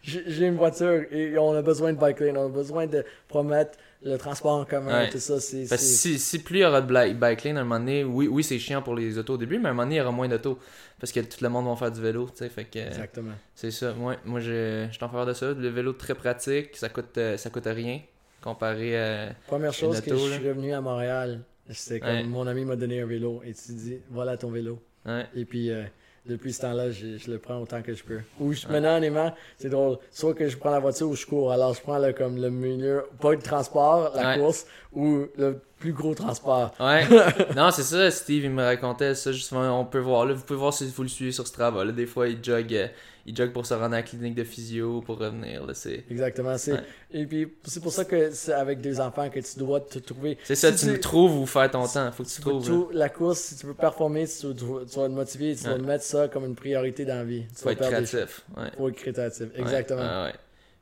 J'ai 0.03 0.47
une 0.47 0.57
voiture 0.57 1.05
et 1.11 1.37
on 1.39 1.53
a 1.55 1.63
besoin 1.63 1.93
de 1.93 1.99
bike 1.99 2.21
lane, 2.21 2.37
on 2.37 2.47
a 2.47 2.49
besoin 2.49 2.87
de 2.87 3.05
promettre 3.29 3.79
le 4.03 4.17
transport 4.17 4.53
en 4.53 4.65
commun, 4.65 5.01
Ouais. 5.05 5.11
tout 5.11 5.19
ça. 5.19 5.41
C'est, 5.41 5.67
Parce 5.69 5.83
si, 5.83 6.19
si 6.19 6.39
plus 6.41 6.59
il 6.59 6.63
y 6.63 6.65
aura 6.65 6.81
de 6.81 7.15
bike 7.15 7.45
lane, 7.45 7.57
à 7.57 7.61
un 7.61 7.65
moment 7.65 7.81
donné, 7.81 8.05
oui, 8.05 8.29
oui 8.29 8.45
c'est 8.45 8.59
chiant 8.59 8.81
pour 8.81 8.95
les 8.95 9.19
autos 9.19 9.35
au 9.35 9.39
début, 9.39 9.59
mais 9.59 9.67
à 9.67 9.71
un 9.71 9.75
moment 9.75 9.83
donné, 9.85 9.97
il 9.97 9.99
y 9.99 10.01
aura 10.03 10.13
moins 10.13 10.29
d'autos. 10.29 10.59
Parce 11.01 11.13
que 11.13 11.21
tout 11.21 11.39
le 11.43 11.49
monde 11.49 11.67
va 11.67 11.77
faire 11.77 11.91
du 11.93 12.01
vélo, 12.01 12.27
tu 12.31 12.39
sais. 12.39 12.49
Fait 12.49 12.65
que 12.65 12.79
Exactement. 12.79 13.33
c'est 13.55 13.71
ça. 13.71 13.93
Ouais, 13.93 14.17
moi, 14.25 14.41
je, 14.41 14.87
je 14.89 14.95
suis 14.95 15.05
en 15.05 15.09
faveur 15.09 15.27
de 15.27 15.33
ça. 15.33 15.53
Le 15.53 15.69
vélo 15.69 15.93
très 15.93 16.15
pratique, 16.15 16.77
ça 16.77 16.89
coûte, 16.89 17.17
euh, 17.19 17.37
ça 17.37 17.51
coûte 17.51 17.67
rien 17.67 18.01
comparé 18.41 18.97
à. 18.99 19.29
Première 19.47 19.73
chose 19.73 19.97
Une 19.99 20.03
que 20.05 20.11
auto, 20.13 20.27
je 20.27 20.31
là. 20.31 20.39
suis 20.39 20.49
revenu 20.49 20.73
à 20.73 20.81
Montréal, 20.81 21.41
c'était 21.71 22.01
comme 22.01 22.09
Ouais. 22.11 22.23
mon 22.25 22.47
ami 22.47 22.65
m'a 22.65 22.77
donné 22.77 23.01
un 23.01 23.07
vélo 23.07 23.43
et 23.45 23.53
tu 23.53 23.73
dis 23.73 23.99
voilà 24.11 24.37
ton 24.37 24.51
vélo. 24.51 24.81
Ouais. 25.07 25.27
Et 25.35 25.45
puis 25.45 25.71
euh, 25.71 25.83
depuis 26.29 26.53
ce 26.53 26.61
temps-là, 26.63 26.91
je, 26.91 27.17
je 27.19 27.31
le 27.31 27.39
prends 27.39 27.59
autant 27.59 27.83
que 27.83 27.95
je 27.95 28.05
peux. 28.05 28.21
Ou 28.39 28.53
je, 28.53 28.69
maintenant 28.69 28.97
honnêtement, 28.99 29.33
c'est 29.57 29.71
drôle. 29.71 29.99
Soit 30.11 30.35
que 30.35 30.49
je 30.49 30.57
prends 30.57 30.71
la 30.71 30.79
voiture 30.81 31.09
ou 31.09 31.17
je 31.17 31.27
cours. 31.27 31.51
Alors 31.51 31.75
je 31.75 31.81
prends 31.81 31.99
le, 31.99 32.13
comme 32.13 32.37
le 32.41 32.51
milieu, 32.51 33.05
pas 33.21 33.33
le 33.33 33.39
transport, 33.39 34.13
la 34.15 34.29
Ouais. 34.33 34.39
course, 34.39 34.67
ou 34.93 35.25
le 35.37 35.61
plus 35.79 35.93
gros 35.93 36.15
transport. 36.15 36.73
Ouais. 36.81 37.07
non, 37.57 37.71
c'est 37.71 37.83
ça, 37.83 38.11
Steve, 38.11 38.45
il 38.45 38.51
me 38.51 38.63
racontait 38.65 39.15
ça. 39.15 39.33
Justement, 39.33 39.81
on 39.81 39.85
peut 39.85 39.99
voir, 40.01 40.27
là, 40.27 40.35
vous 40.35 40.43
pouvez 40.43 40.59
voir 40.59 40.73
si 40.75 40.87
vous 40.89 41.03
le 41.03 41.09
suivez 41.09 41.33
sur 41.33 41.47
Strava. 41.47 41.85
Là, 41.85 41.93
des 41.93 42.07
fois, 42.07 42.29
il 42.29 42.43
jogue, 42.45 42.75
euh, 42.75 42.89
il 43.27 43.37
jogue 43.37 43.53
pour 43.53 43.65
se 43.67 43.75
rendre 43.75 43.87
à 43.95 43.99
la 43.99 44.03
clinique 44.03 44.35
de 44.35 44.45
physio, 44.45 45.01
pour 45.03 45.19
revenir. 45.19 45.65
Là, 45.67 45.75
c'est... 45.75 46.05
Exactement. 46.11 46.57
C'est, 46.59 46.73
Ouais. 46.73 46.81
Et 47.13 47.27
puis 47.27 47.53
c'est 47.65 47.83
pour 47.83 47.93
ça 47.93 48.05
que 48.05 48.31
c'est 48.33 48.53
avec 48.53 48.81
des 48.81 49.01
enfants 49.01 49.29
que 49.31 49.41
tu 49.41 49.59
dois 49.59 49.81
te 49.81 49.99
trouver. 49.99 50.37
c'est 50.45 50.55
ça, 50.55 50.77
Si 50.77 50.87
tu 50.87 50.93
me 50.93 50.99
trouves 51.01 51.39
ou 51.41 51.47
faire 51.47 51.71
ton 51.71 51.87
temps. 51.87 52.11
Faut 52.13 52.23
que 52.25 52.29
tu 52.29 52.35
Tu 52.37 52.41
trouves. 52.41 52.67
tout, 52.67 52.91
la 52.93 53.09
course, 53.09 53.39
si 53.39 53.57
tu 53.57 53.67
veux 53.67 53.75
performer, 53.75 54.27
si 54.27 54.41
tu, 54.41 54.47
veux- 54.65 54.85
tu 54.85 54.99
vas 54.99 55.07
te 55.07 55.13
motiver, 55.13 55.55
tu 55.57 55.65
vas 55.65 55.75
Ouais. 55.75 55.79
mettre 55.79 56.05
ça 56.05 56.29
comme 56.29 56.45
une 56.45 56.55
priorité 56.57 57.05
dans 57.05 57.17
la 57.17 57.25
vie. 57.25 57.45
Tu 57.57 57.63
Faut 57.63 57.71
être 57.71 57.81
des 57.81 57.87
créatif. 57.87 58.15
Ouais. 58.57 58.65
choses. 58.65 58.73
Faut 58.77 58.89
être 58.89 58.97
créatif. 58.97 59.47
Exactement. 59.57 60.25
ouais. 60.25 60.33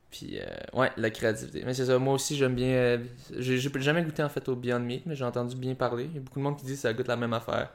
Puis, 0.09 0.39
euh, 0.39 0.45
ouais, 0.73 0.91
la 0.97 1.09
créativité. 1.09 1.63
Mais 1.65 1.73
c'est 1.73 1.85
ça, 1.85 1.99
moi 1.99 2.13
aussi, 2.13 2.35
j'aime 2.37 2.55
bien. 2.55 2.67
euh, 2.67 2.97
j'ai, 3.37 3.57
jamais 3.59 4.03
goûté 4.03 4.23
en 4.23 4.29
fait 4.29 4.47
au 4.47 4.55
Beyond 4.55 4.79
Meat, 4.79 5.05
mais 5.05 5.15
j'ai 5.15 5.25
entendu 5.25 5.55
bien 5.55 5.75
parler. 5.75 6.05
Il 6.05 6.15
y 6.15 6.17
a 6.17 6.21
beaucoup 6.21 6.39
de 6.39 6.43
monde 6.43 6.57
qui 6.57 6.65
dit 6.65 6.73
que 6.73 6.79
ça 6.79 6.93
goûte 6.93 7.07
la 7.07 7.17
même 7.17 7.33
affaire. 7.33 7.73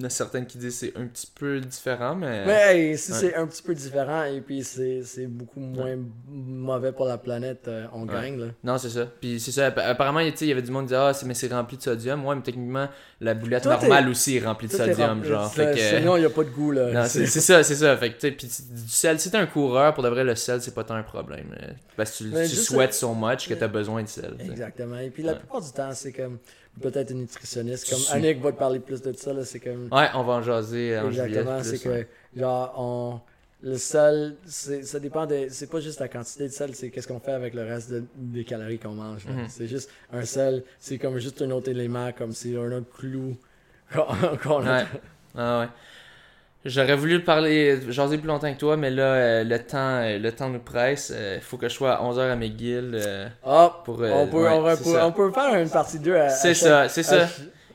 Il 0.00 0.02
y 0.02 0.04
en 0.04 0.06
a 0.06 0.10
certaines 0.10 0.46
qui 0.46 0.58
disent 0.58 0.78
que 0.78 0.86
c'est 0.86 0.96
un 0.96 1.06
petit 1.08 1.26
peu 1.34 1.58
différent, 1.58 2.14
mais. 2.14 2.46
Mais 2.46 2.52
hey, 2.92 2.96
si 2.96 3.10
Ouais. 3.10 3.18
c'est 3.18 3.34
un 3.34 3.48
petit 3.48 3.62
peu 3.64 3.74
différent 3.74 4.22
et 4.26 4.40
puis 4.40 4.62
c'est 4.62 5.02
c'est 5.02 5.26
beaucoup 5.26 5.58
moins 5.58 5.96
mauvais 6.28 6.92
pour 6.92 7.04
la 7.06 7.18
planète, 7.18 7.66
euh, 7.66 7.86
on 7.92 8.06
Ouais. 8.06 8.14
gagne 8.14 8.38
là. 8.38 8.46
Non, 8.62 8.78
c'est 8.78 8.90
ça. 8.90 9.06
Puis 9.20 9.40
c'est 9.40 9.50
ça. 9.50 9.66
app- 9.66 9.78
Apparemment, 9.78 10.20
il 10.20 10.46
y 10.46 10.52
avait 10.52 10.62
du 10.62 10.70
monde 10.70 10.84
qui 10.84 10.88
disait 10.90 11.00
Ah, 11.00 11.12
c'est- 11.12 11.26
mais 11.26 11.34
c'est 11.34 11.48
rempli 11.52 11.76
de 11.78 11.82
sodium. 11.82 12.24
Ouais, 12.24 12.36
mais 12.36 12.42
techniquement, 12.42 12.86
la 13.20 13.34
boulette 13.34 13.64
normale 13.66 14.08
aussi 14.08 14.36
est 14.36 14.44
remplie 14.44 14.68
de 14.68 14.72
sodium, 14.72 15.24
genre. 15.24 15.52
Fait 15.52 15.74
que. 15.74 15.80
Sinon, 15.98 16.16
il 16.16 16.20
n'y 16.20 16.26
a 16.26 16.30
pas 16.30 16.44
de 16.44 16.50
goût 16.50 16.70
là. 16.70 16.92
Non, 16.92 17.04
c'est 17.08 17.26
ça, 17.26 17.64
c'est 17.64 17.74
ça. 17.74 17.96
Fait 17.96 18.10
que, 18.12 18.20
tu 18.20 18.28
sais, 18.28 18.30
puis 18.30 18.46
du 18.46 18.88
sel, 18.88 19.18
si 19.18 19.32
t'es 19.32 19.36
un 19.36 19.46
coureur, 19.46 19.94
pour 19.94 20.04
de 20.04 20.08
vrai, 20.10 20.22
le 20.22 20.36
sel, 20.36 20.62
c'est 20.62 20.74
pas 20.74 20.84
tant 20.84 20.94
un 20.94 21.02
problème. 21.02 21.52
euh, 21.60 21.72
Parce 21.96 22.12
que 22.18 22.22
tu, 22.24 22.30
tu 22.50 22.54
souhaites 22.56 22.94
so 22.94 23.12
much 23.14 23.48
que 23.48 23.54
t'as 23.54 23.66
besoin 23.66 24.04
de 24.04 24.08
sel. 24.08 24.36
Exactement. 24.38 24.98
Et 24.98 25.10
puis 25.10 25.24
la 25.24 25.34
plupart 25.34 25.60
du 25.60 25.72
temps, 25.72 25.90
c'est 25.92 26.12
comme 26.12 26.38
peut-être 26.78 27.10
une 27.10 27.20
nutritionniste. 27.20 27.90
Comme 27.90 28.00
Annick 28.16 28.40
va 28.40 28.52
te 28.52 28.58
parler 28.58 28.78
plus 28.80 29.02
de 29.02 29.12
ça 29.12 29.32
là. 29.32 29.44
C'est 29.44 29.60
comme 29.60 29.88
Ouais, 29.92 30.08
on 30.14 30.22
va 30.24 30.34
en 30.34 30.42
jaser 30.42 30.98
en 30.98 31.08
exactement. 31.08 31.62
C'est 31.62 31.86
ouais. 31.88 32.08
que 32.34 32.40
genre 32.40 32.74
on 32.76 33.20
le 33.60 33.76
sel, 33.76 34.36
c'est- 34.46 34.84
ça 34.84 35.00
dépend 35.00 35.26
de. 35.26 35.46
C'est 35.50 35.68
pas 35.68 35.80
juste 35.80 35.98
la 36.00 36.06
quantité 36.08 36.44
de 36.44 36.52
sel, 36.52 36.74
c'est 36.76 36.90
qu'est-ce 36.90 37.08
qu'on 37.08 37.18
fait 37.20 37.32
avec 37.32 37.54
le 37.54 37.62
reste 37.64 37.90
de- 37.90 38.04
des 38.16 38.44
calories 38.44 38.78
qu'on 38.78 38.94
mange. 38.94 39.26
Mhm. 39.26 39.46
C'est 39.48 39.66
juste 39.66 39.90
un 40.12 40.24
sel, 40.24 40.62
c'est 40.78 40.96
comme 40.98 41.18
juste 41.18 41.42
un 41.42 41.50
autre 41.50 41.68
élément, 41.68 42.12
comme 42.12 42.32
c'est 42.32 42.56
un 42.56 42.70
autre 42.72 42.86
clou 42.96 43.36
qu'on 43.92 44.04
qu'on 44.42 44.64
a. 44.66 44.82
Ouais. 44.82 44.88
Ah 45.36 45.60
ouais. 45.60 45.66
J'aurais 46.64 46.96
voulu 46.96 47.22
parler, 47.22 47.78
jaser 47.88 48.18
plus 48.18 48.26
longtemps 48.26 48.52
que 48.52 48.58
toi, 48.58 48.76
mais 48.76 48.90
là, 48.90 49.02
euh, 49.14 49.44
le 49.44 49.58
temps 49.60 50.00
euh, 50.02 50.18
le 50.18 50.32
temps 50.32 50.48
nous 50.50 50.58
presse. 50.58 51.12
Il 51.16 51.40
faut 51.40 51.56
que 51.56 51.68
je 51.68 51.74
sois 51.74 51.92
à 51.92 52.02
11h 52.02 52.30
à 52.32 52.36
McGill. 52.36 52.90
euh, 52.94 53.28
Ah, 53.44 53.80
pour, 53.84 54.02
euh, 54.02 54.10
on, 54.12 54.26
peut, 54.26 54.42
ouais, 54.42 54.48
on, 54.50 54.76
peut- 54.76 55.02
on 55.02 55.12
peut 55.12 55.30
faire 55.32 55.54
une 55.54 55.70
partie 55.70 55.98
2 56.00 56.16
à. 56.16 56.28
C'est 56.30 56.54
ça, 56.54 56.88
c'est 56.88 57.04
ça. 57.04 57.26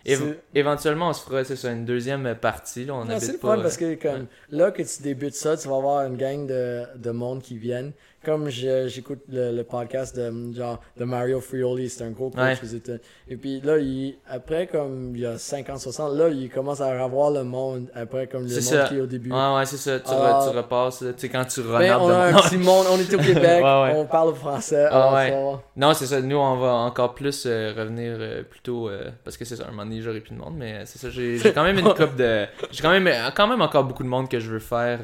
Éve- 0.06 0.36
éventuellement, 0.54 1.08
on 1.10 1.14
se 1.14 1.24
fera, 1.24 1.46
c'est 1.46 1.56
ça, 1.56 1.72
une 1.72 1.86
deuxième 1.86 2.36
partie. 2.36 2.84
Là, 2.84 2.94
on 2.96 3.06
Non, 3.06 3.16
c'est 3.20 3.32
le 3.32 3.38
fun 3.38 3.58
parce 3.62 3.78
que 3.78 3.96
comme 3.96 4.12
ouais. 4.24 4.28
là 4.52 4.70
que 4.72 4.82
tu 4.84 5.02
débutes 5.02 5.34
ça, 5.36 5.56
tu 5.56 5.70
vas 5.70 5.78
avoir 5.78 6.06
une 6.06 6.18
gang 6.18 6.46
de, 6.46 6.84
de 6.98 7.12
monde 7.12 7.42
qui 7.42 7.58
viennent. 7.58 7.94
Comme 8.24 8.50
j'écoute 8.50 9.20
le, 9.30 9.52
le 9.56 9.64
podcast 9.64 10.16
de 10.18 10.54
genre 10.56 10.80
de 10.98 11.04
Mario 11.04 11.42
Frioli, 11.42 11.90
c'est 11.90 12.04
un 12.06 12.12
gros 12.12 12.30
coach 12.30 12.40
Ouais. 12.40 12.58
aux 12.64 12.66
États. 12.68 12.94
Et 13.28 13.36
puis 13.36 13.60
là, 13.62 13.78
il, 13.78 14.16
après 14.30 14.68
comme 14.68 15.12
il 15.16 15.22
y 15.22 15.26
a 15.26 15.38
50, 15.38 15.80
60, 15.80 16.16
là 16.16 16.30
il 16.30 16.50
commence 16.50 16.80
à 16.80 17.04
revoir 17.04 17.32
le 17.32 17.44
monde 17.44 17.90
après 17.94 18.28
comme 18.28 18.44
le 18.44 18.50
monde 18.50 18.60
ça. 18.62 18.86
qui 18.88 18.96
est 18.96 19.02
au 19.02 19.06
début. 19.06 19.32
Ouais, 19.32 19.56
ouais, 19.56 19.66
c'est 19.66 19.78
ça. 19.78 20.00
Tu, 20.00 20.06
Ah. 20.10 20.40
re- 20.42 20.50
tu 20.52 20.56
repasses. 20.58 21.00
Tu 21.00 21.06
sais, 21.18 21.30
quand 21.30 21.44
tu 21.46 21.62
Ben, 21.64 21.98
on 22.00 22.10
a 22.10 22.16
un 22.28 22.32
monde. 22.32 22.42
petit 22.44 22.58
monde, 22.58 22.86
on 22.92 22.98
est 22.98 23.14
au 23.14 23.18
Québec, 23.18 23.44
Ouais, 23.64 23.82
ouais. 23.84 23.94
on 23.98 24.06
parle 24.06 24.34
français. 24.36 24.88
Ah, 24.90 25.14
ouais. 25.14 25.30
ça. 25.32 25.62
Non, 25.76 25.94
c'est 25.94 26.06
ça. 26.06 26.22
Nous, 26.22 26.38
on 26.38 26.56
va 26.58 26.74
encore 26.74 27.14
plus 27.16 27.44
euh, 27.46 27.74
revenir 27.78 28.16
euh, 28.20 28.44
plus 28.44 28.62
tôt 28.62 28.88
euh, 28.90 29.10
parce 29.26 29.36
que 29.38 29.44
c'est 29.46 29.56
ça. 29.58 29.66
Un 29.68 29.72
moment 29.72 29.84
donné, 29.84 30.02
j'aurai 30.02 30.22
plus 30.22 30.34
de 30.34 30.40
monde, 30.40 30.54
mais 30.58 30.86
c'est 30.86 31.00
ça. 31.00 31.10
J'ai 31.10 31.40
quand 31.54 31.64
même 31.64 31.78
une 31.78 31.94
coupe 31.94 32.16
de. 32.16 32.46
J'ai 32.72 32.82
quand 32.82 32.92
même, 32.98 33.10
quand 33.36 33.48
même 33.48 33.62
encore 33.62 33.84
beaucoup 33.84 34.04
de 34.04 34.08
monde 34.08 34.30
que 34.30 34.40
je 34.40 34.50
veux 34.50 34.60
faire. 34.60 35.00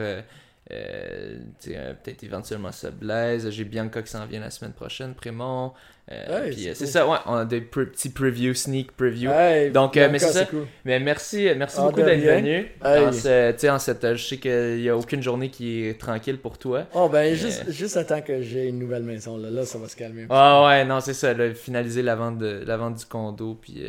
Euh, 0.72 1.36
euh, 1.68 1.72
euh, 1.74 1.94
Peut-être 2.04 2.24
éventuellement 2.24 2.72
ça 2.72 2.92
Blaise. 2.92 3.50
J'ai 3.50 3.64
Bianca 3.64 4.02
qui 4.02 4.10
s'en 4.12 4.26
vient 4.26 4.40
la 4.40 4.50
semaine 4.52 4.74
prochaine, 4.74 5.14
Prémont. 5.14 5.74
Euh, 6.12 6.52
c'est 6.52 6.70
euh, 6.70 6.74
cool. 6.76 6.88
ça, 6.88 7.08
ouais. 7.08 7.18
On 7.28 7.34
a 7.36 7.46
des 7.46 7.62
pre- 7.62 7.86
petits 7.86 8.10
previews, 8.10 8.56
sneak 8.56 8.92
preview. 8.94 9.30
Hey, 9.32 9.70
Donc, 9.72 9.96
euh, 9.96 10.08
mais 10.12 10.18
Bianca, 10.18 10.34
c'est 10.34 10.40
ça. 10.40 10.46
cool. 10.46 10.66
Mais 10.84 11.00
merci, 11.00 11.48
merci 11.56 11.76
Ah, 11.80 11.84
beaucoup 11.84 12.02
d'être 12.02 12.20
venu. 12.22 12.68
Hey. 12.84 13.06
En 13.06 13.12
ce- 13.12 13.70
en 13.70 13.78
cette, 13.80 14.16
je 14.16 14.24
sais 14.28 14.38
qu'il 14.38 14.78
n'y 14.82 14.90
a 14.90 14.98
aucune 14.98 15.22
journée 15.22 15.50
qui 15.52 15.86
est 15.86 16.00
tranquille 16.00 16.40
pour 16.40 16.58
toi. 16.58 16.88
Oh 16.96 17.10
ben 17.10 17.20
Mais- 17.32 17.36
juste, 17.36 17.70
juste 17.70 17.96
attends 17.98 18.22
que 18.22 18.42
j'ai 18.42 18.68
une 18.70 18.80
nouvelle 18.80 19.04
maison 19.04 19.38
là, 19.38 19.52
là 19.52 19.66
ça 19.66 19.78
va 19.78 19.88
se 19.88 19.96
calmer. 19.96 20.26
Ah 20.32 20.66
ouais, 20.66 20.84
non, 20.86 21.00
c'est 21.00 21.14
ça, 21.14 21.32
là, 21.34 21.54
finaliser 21.54 22.02
la 22.02 22.16
vente, 22.16 22.40
de, 22.40 22.64
la 22.66 22.78
vente 22.78 22.96
du 22.96 23.06
condo, 23.06 23.58
puis... 23.62 23.86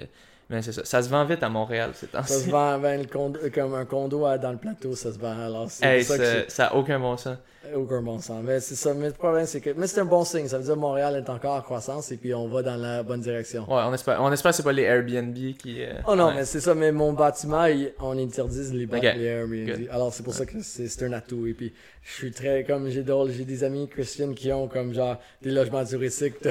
mais 0.51 0.61
c'est 0.63 0.73
ça, 0.73 0.85
ça 0.85 1.03
se 1.03 1.09
vend 1.09 1.25
vite 1.25 1.43
à 1.43 1.49
Montréal 1.49 1.91
ces 1.95 2.07
Ça 2.13 2.23
se 2.25 2.51
vend 2.51 2.79
ben, 2.79 3.07
condo- 3.07 3.39
comme 3.55 3.75
un 3.75 3.85
condo 3.85 4.27
à- 4.27 4.37
dans 4.37 4.53
le 4.53 4.59
plateau, 4.59 4.95
ça 4.95 5.13
se 5.13 5.19
vend. 5.19 5.39
Alors, 5.47 5.71
c'est 5.71 5.87
Hey, 5.87 6.05
ça 6.05 6.19
que 6.19 6.45
ça, 6.49 6.67
a 6.67 6.75
aucun 6.75 6.99
bon 7.01 7.17
sens. 7.17 7.37
aucun 7.75 8.03
bon 8.03 8.19
sens. 8.19 8.43
Mais 8.45 8.59
c'est 8.61 8.75
ça. 8.75 8.93
Mais 8.95 9.07
le 9.09 9.13
problème, 9.15 9.47
c'est 9.47 9.61
que. 9.61 9.71
Mais 9.77 9.87
c'est 9.87 10.01
un 10.01 10.05
bon 10.05 10.25
signe. 10.25 10.49
Ça 10.49 10.59
veut 10.59 10.65
dire 10.65 10.75
que 10.75 10.79
Montréal 10.81 11.15
est 11.17 11.31
encore 11.31 11.55
en 11.57 11.61
croissance 11.61 12.11
et 12.11 12.17
puis 12.17 12.35
on 12.35 12.49
va 12.49 12.63
dans 12.63 12.75
la 12.77 13.03
bonne 13.05 13.21
direction. 13.21 13.63
Ouais, 13.63 13.83
on 13.87 13.95
espère, 13.95 14.21
on 14.21 14.33
espère 14.33 14.51
que 14.51 14.57
c'est 14.57 14.63
pas 14.65 14.73
les 14.73 14.83
Airbnb 14.83 15.35
qui... 15.57 15.83
euh, 15.85 15.93
Oh 16.09 16.17
non, 16.17 16.29
ouais. 16.29 16.35
mais 16.37 16.45
c'est 16.45 16.61
ça. 16.61 16.75
Mais 16.75 16.91
mon 16.91 17.13
bâtiment, 17.13 17.67
il- 17.67 17.93
on 18.01 18.19
interdit 18.19 18.71
les, 18.73 18.87
ba- 18.87 18.97
Ok. 18.97 19.03
les 19.05 19.25
Airbnb. 19.25 19.67
Good. 19.69 19.89
Alors, 19.93 20.13
c'est 20.13 20.23
pour 20.25 20.35
ça 20.35 20.47
que 20.47 20.61
c'est 20.63 20.89
c'est 20.89 21.05
un 21.07 21.13
atout. 21.13 21.47
Et 21.47 21.55
puis, 21.55 21.73
je 22.03 22.13
suis 22.13 22.33
très. 22.33 22.65
Comme 22.65 22.89
j'ai 22.91 23.03
drôle, 23.05 23.31
j'ai 23.31 23.45
des 23.45 23.63
amis 23.63 23.89
Christian 23.89 24.33
qui 24.33 24.51
ont 24.53 24.67
comme 24.67 24.93
genre 24.95 25.19
des 25.43 25.51
logements 25.53 25.85
touristiques 25.85 26.43
de, 26.43 26.51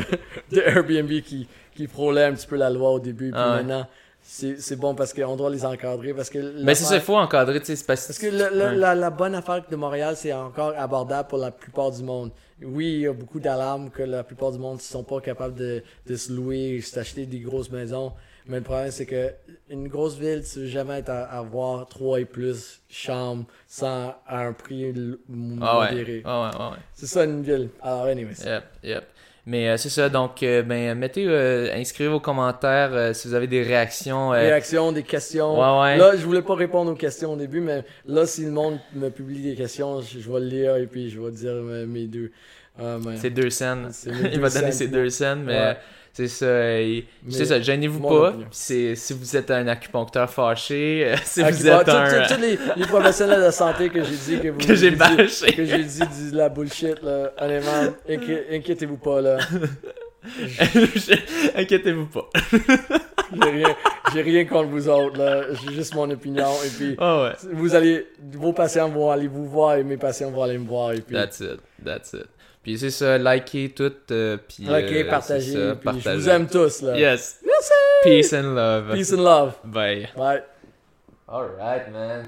de 0.56 0.62
Airbnb 0.62 1.10
qui, 1.22 1.48
qui 1.80 1.88
frôlaient 1.88 2.26
un 2.26 2.34
petit 2.34 2.48
peu 2.48 2.58
la 2.58 2.70
loi 2.70 2.92
au 2.92 3.00
début. 3.00 3.32
Puis 3.32 3.40
Ah 3.42 3.52
ouais. 3.52 3.64
maintenant, 3.64 3.88
c'est 4.22 4.60
c'est 4.60 4.76
bon 4.76 4.96
parce 4.96 5.14
qu'on 5.14 5.36
doit 5.38 5.50
les 5.50 5.66
encadrer. 5.66 6.14
Parce 6.14 6.30
que. 6.30 6.62
Mais 6.64 6.76
c'est 6.76 6.84
ça, 6.84 6.96
il 6.96 7.02
faut 7.02 7.16
encadrer, 7.16 7.60
tu 7.62 7.68
sais, 7.68 7.76
c'est 7.78 7.86
parce 7.88 8.06
Parce 8.08 8.20
que 8.20 8.28
le- 8.28 8.50
le- 8.58 8.66
Ouais. 8.66 8.76
la, 8.76 8.96
la 8.96 9.10
bonne 9.10 9.34
affaire 9.34 9.64
de 9.70 9.76
Montréal, 9.78 10.16
c'est 10.18 10.34
encore 10.34 10.74
abordable 10.78 11.30
pour 11.30 11.38
la 11.38 11.52
plupart 11.52 11.92
du 11.92 12.04
monde. 12.04 12.32
Oui, 12.62 12.88
il 12.96 13.00
y 13.02 13.08
a 13.08 13.14
beaucoup 13.14 13.40
d'alarmes 13.40 13.90
que 13.90 14.04
la 14.04 14.24
plupart 14.26 14.52
du 14.52 14.60
monde 14.60 14.76
ne 14.76 14.82
sont 14.82 15.04
pas 15.06 15.22
capables 15.22 15.56
de, 15.56 15.82
de 16.06 16.16
se 16.18 16.34
louer, 16.34 16.82
s'acheter 16.82 17.26
des 17.26 17.40
grosses 17.40 17.72
maisons. 17.72 18.12
Mais 18.48 18.58
le 18.58 18.64
problème, 18.64 18.92
c'est 18.92 19.06
que 19.06 19.32
une 19.70 19.88
grosse 19.88 20.18
ville, 20.18 20.44
tu 20.44 20.60
veux 20.60 20.66
jamais 20.68 21.00
être 21.00 21.10
à, 21.12 21.22
avoir 21.24 21.88
trois 21.88 22.20
et 22.20 22.26
plus 22.26 22.82
chambres 22.90 23.46
sans 23.68 24.16
à 24.28 24.40
un 24.48 24.52
prix 24.54 24.90
l- 24.90 25.18
Ah 25.62 25.80
ouais, 25.80 25.92
modéré. 25.92 26.22
ah 26.26 26.42
ouais, 26.42 26.58
ouais, 26.58 26.66
ouais. 26.72 26.78
C'est 26.94 27.06
ça 27.06 27.24
une 27.24 27.42
ville. 27.44 27.70
Alors, 27.82 28.06
anyways. 28.06 28.44
Yep, 28.46 28.64
yep. 28.84 29.04
Mais 29.46 29.70
euh, 29.70 29.78
c'est 29.78 29.90
ça, 29.90 30.10
donc, 30.10 30.44
euh, 30.44 30.62
ben, 30.62 30.96
mettez, 30.98 31.26
euh, 31.28 31.74
inscrivez 31.74 32.10
vos 32.10 32.20
commentaires 32.20 32.90
euh, 32.94 33.14
si 33.14 33.28
vous 33.28 33.34
avez 33.34 33.48
des 33.48 33.64
réactions. 33.64 34.34
euh, 34.34 34.38
Réactions, 34.40 34.92
des 34.92 35.04
questions. 35.04 35.54
Ouais, 35.60 35.82
ouais. 35.82 35.98
Là, 35.98 36.12
je 36.16 36.24
voulais 36.26 36.42
pas 36.44 36.56
répondre 36.56 36.92
aux 36.92 36.96
questions 36.96 37.34
au 37.34 37.36
début, 37.38 37.62
mais 37.62 37.84
là, 38.06 38.26
si 38.26 38.46
le 38.46 38.52
monde 38.52 38.78
me 38.94 39.10
publie 39.10 39.42
des 39.42 39.56
questions, 39.56 40.02
je, 40.02 40.20
je 40.20 40.32
vais 40.32 40.40
le 40.40 40.46
lire 40.46 40.76
et 40.76 40.86
puis 40.86 41.10
je 41.10 41.20
vais 41.20 41.32
dire 41.32 41.54
mes 41.88 42.06
deux. 42.06 42.32
Ah, 42.80 42.98
mais- 43.04 43.18
C'est 43.18 43.30
deux 43.32 43.50
scènes. 43.50 43.90
Il 44.32 44.40
va 44.40 44.50
donner 44.50 44.72
ses 44.72 44.88
deux 44.88 45.10
scènes, 45.10 45.44
mais 45.44 45.58
Ouais. 45.60 45.78
C'est 46.28 46.28
ça. 46.28 46.80
et- 46.82 47.06
C'est 47.30 47.46
ça, 47.46 47.62
gênez-vous 47.62 48.02
pas. 48.02 48.34
C'est, 48.52 48.96
si 48.96 49.14
vous 49.14 49.38
êtes 49.38 49.50
un 49.52 49.68
acupuncteur 49.68 50.30
fâché, 50.30 51.04
euh, 51.06 51.16
si 51.24 51.42
Ah, 51.42 51.50
vous 51.52 51.68
êtes 51.68 51.88
un. 51.90 52.26
tous- 52.28 52.42
les, 52.42 52.58
les 52.76 52.86
professionnels 52.86 53.46
de 53.46 53.52
santé 53.52 53.90
que 53.90 54.04
j'ai 54.04 54.16
dit 54.16 54.40
que 54.42 54.48
vous 54.50 54.60
que 54.68 54.76
j'ai 54.76 54.92
bâché. 54.92 55.54
que 55.54 55.64
j'ai 55.66 55.84
dit 55.84 56.32
de 56.32 56.36
la 56.38 56.50
bullshit 56.50 57.02
là, 57.02 57.32
honnêtement, 57.40 57.94
inqui- 58.10 58.44
inquiétez-vous 58.56 58.98
pas 58.98 59.22
là. 59.22 59.38
Inquiétez-vous 61.56 62.08
pas. 62.08 62.30
J'ai 64.14 64.22
rien, 64.22 64.46
contre 64.46 64.70
vous 64.70 64.90
autres, 64.90 65.18
là. 65.18 65.44
J'ai 65.54 65.74
juste 65.74 65.96
mon 65.96 66.10
opinion. 66.10 66.50
Et 66.66 66.70
puis, 66.70 66.96
Oh 67.00 67.24
ouais. 67.26 67.50
vous 67.54 67.74
allez, 67.76 68.06
vos 68.34 68.52
patients 68.54 68.90
vont 68.90 69.12
aller 69.12 69.28
vous 69.28 69.46
voir 69.46 69.76
et 69.76 69.84
mes 69.84 69.96
patients 69.98 70.32
vont 70.32 70.44
aller 70.44 70.58
me 70.58 70.68
voir. 70.68 70.92
Et 70.94 71.02
puis, 71.02 71.16
That's 71.16 71.40
it. 71.40 71.60
That's 71.86 72.14
it. 72.14 72.26
Puis 72.62 72.78
c'est 72.78 72.90
ça, 72.92 73.18
likez 73.18 73.70
tout. 73.70 73.92
euh, 74.12 74.38
puis, 74.48 74.66
ok, 74.68 74.74
euh, 74.74 75.10
partagez. 75.10 75.52
c'est 75.54 75.58
ça, 75.70 75.76
puis 75.76 75.80
je 75.80 75.84
partagez. 76.04 76.18
vous 76.18 76.30
aime 76.30 76.48
tous, 76.48 76.82
là. 76.82 76.98
Yes. 76.98 77.40
Merci. 77.46 77.72
Peace 78.04 78.34
and 78.34 78.54
love. 78.56 78.94
Peace 78.94 79.14
and 79.14 79.24
love. 79.24 79.54
Bye. 79.64 80.10
Bye. 80.16 80.42
Alright, 81.28 81.92
man. 81.92 82.10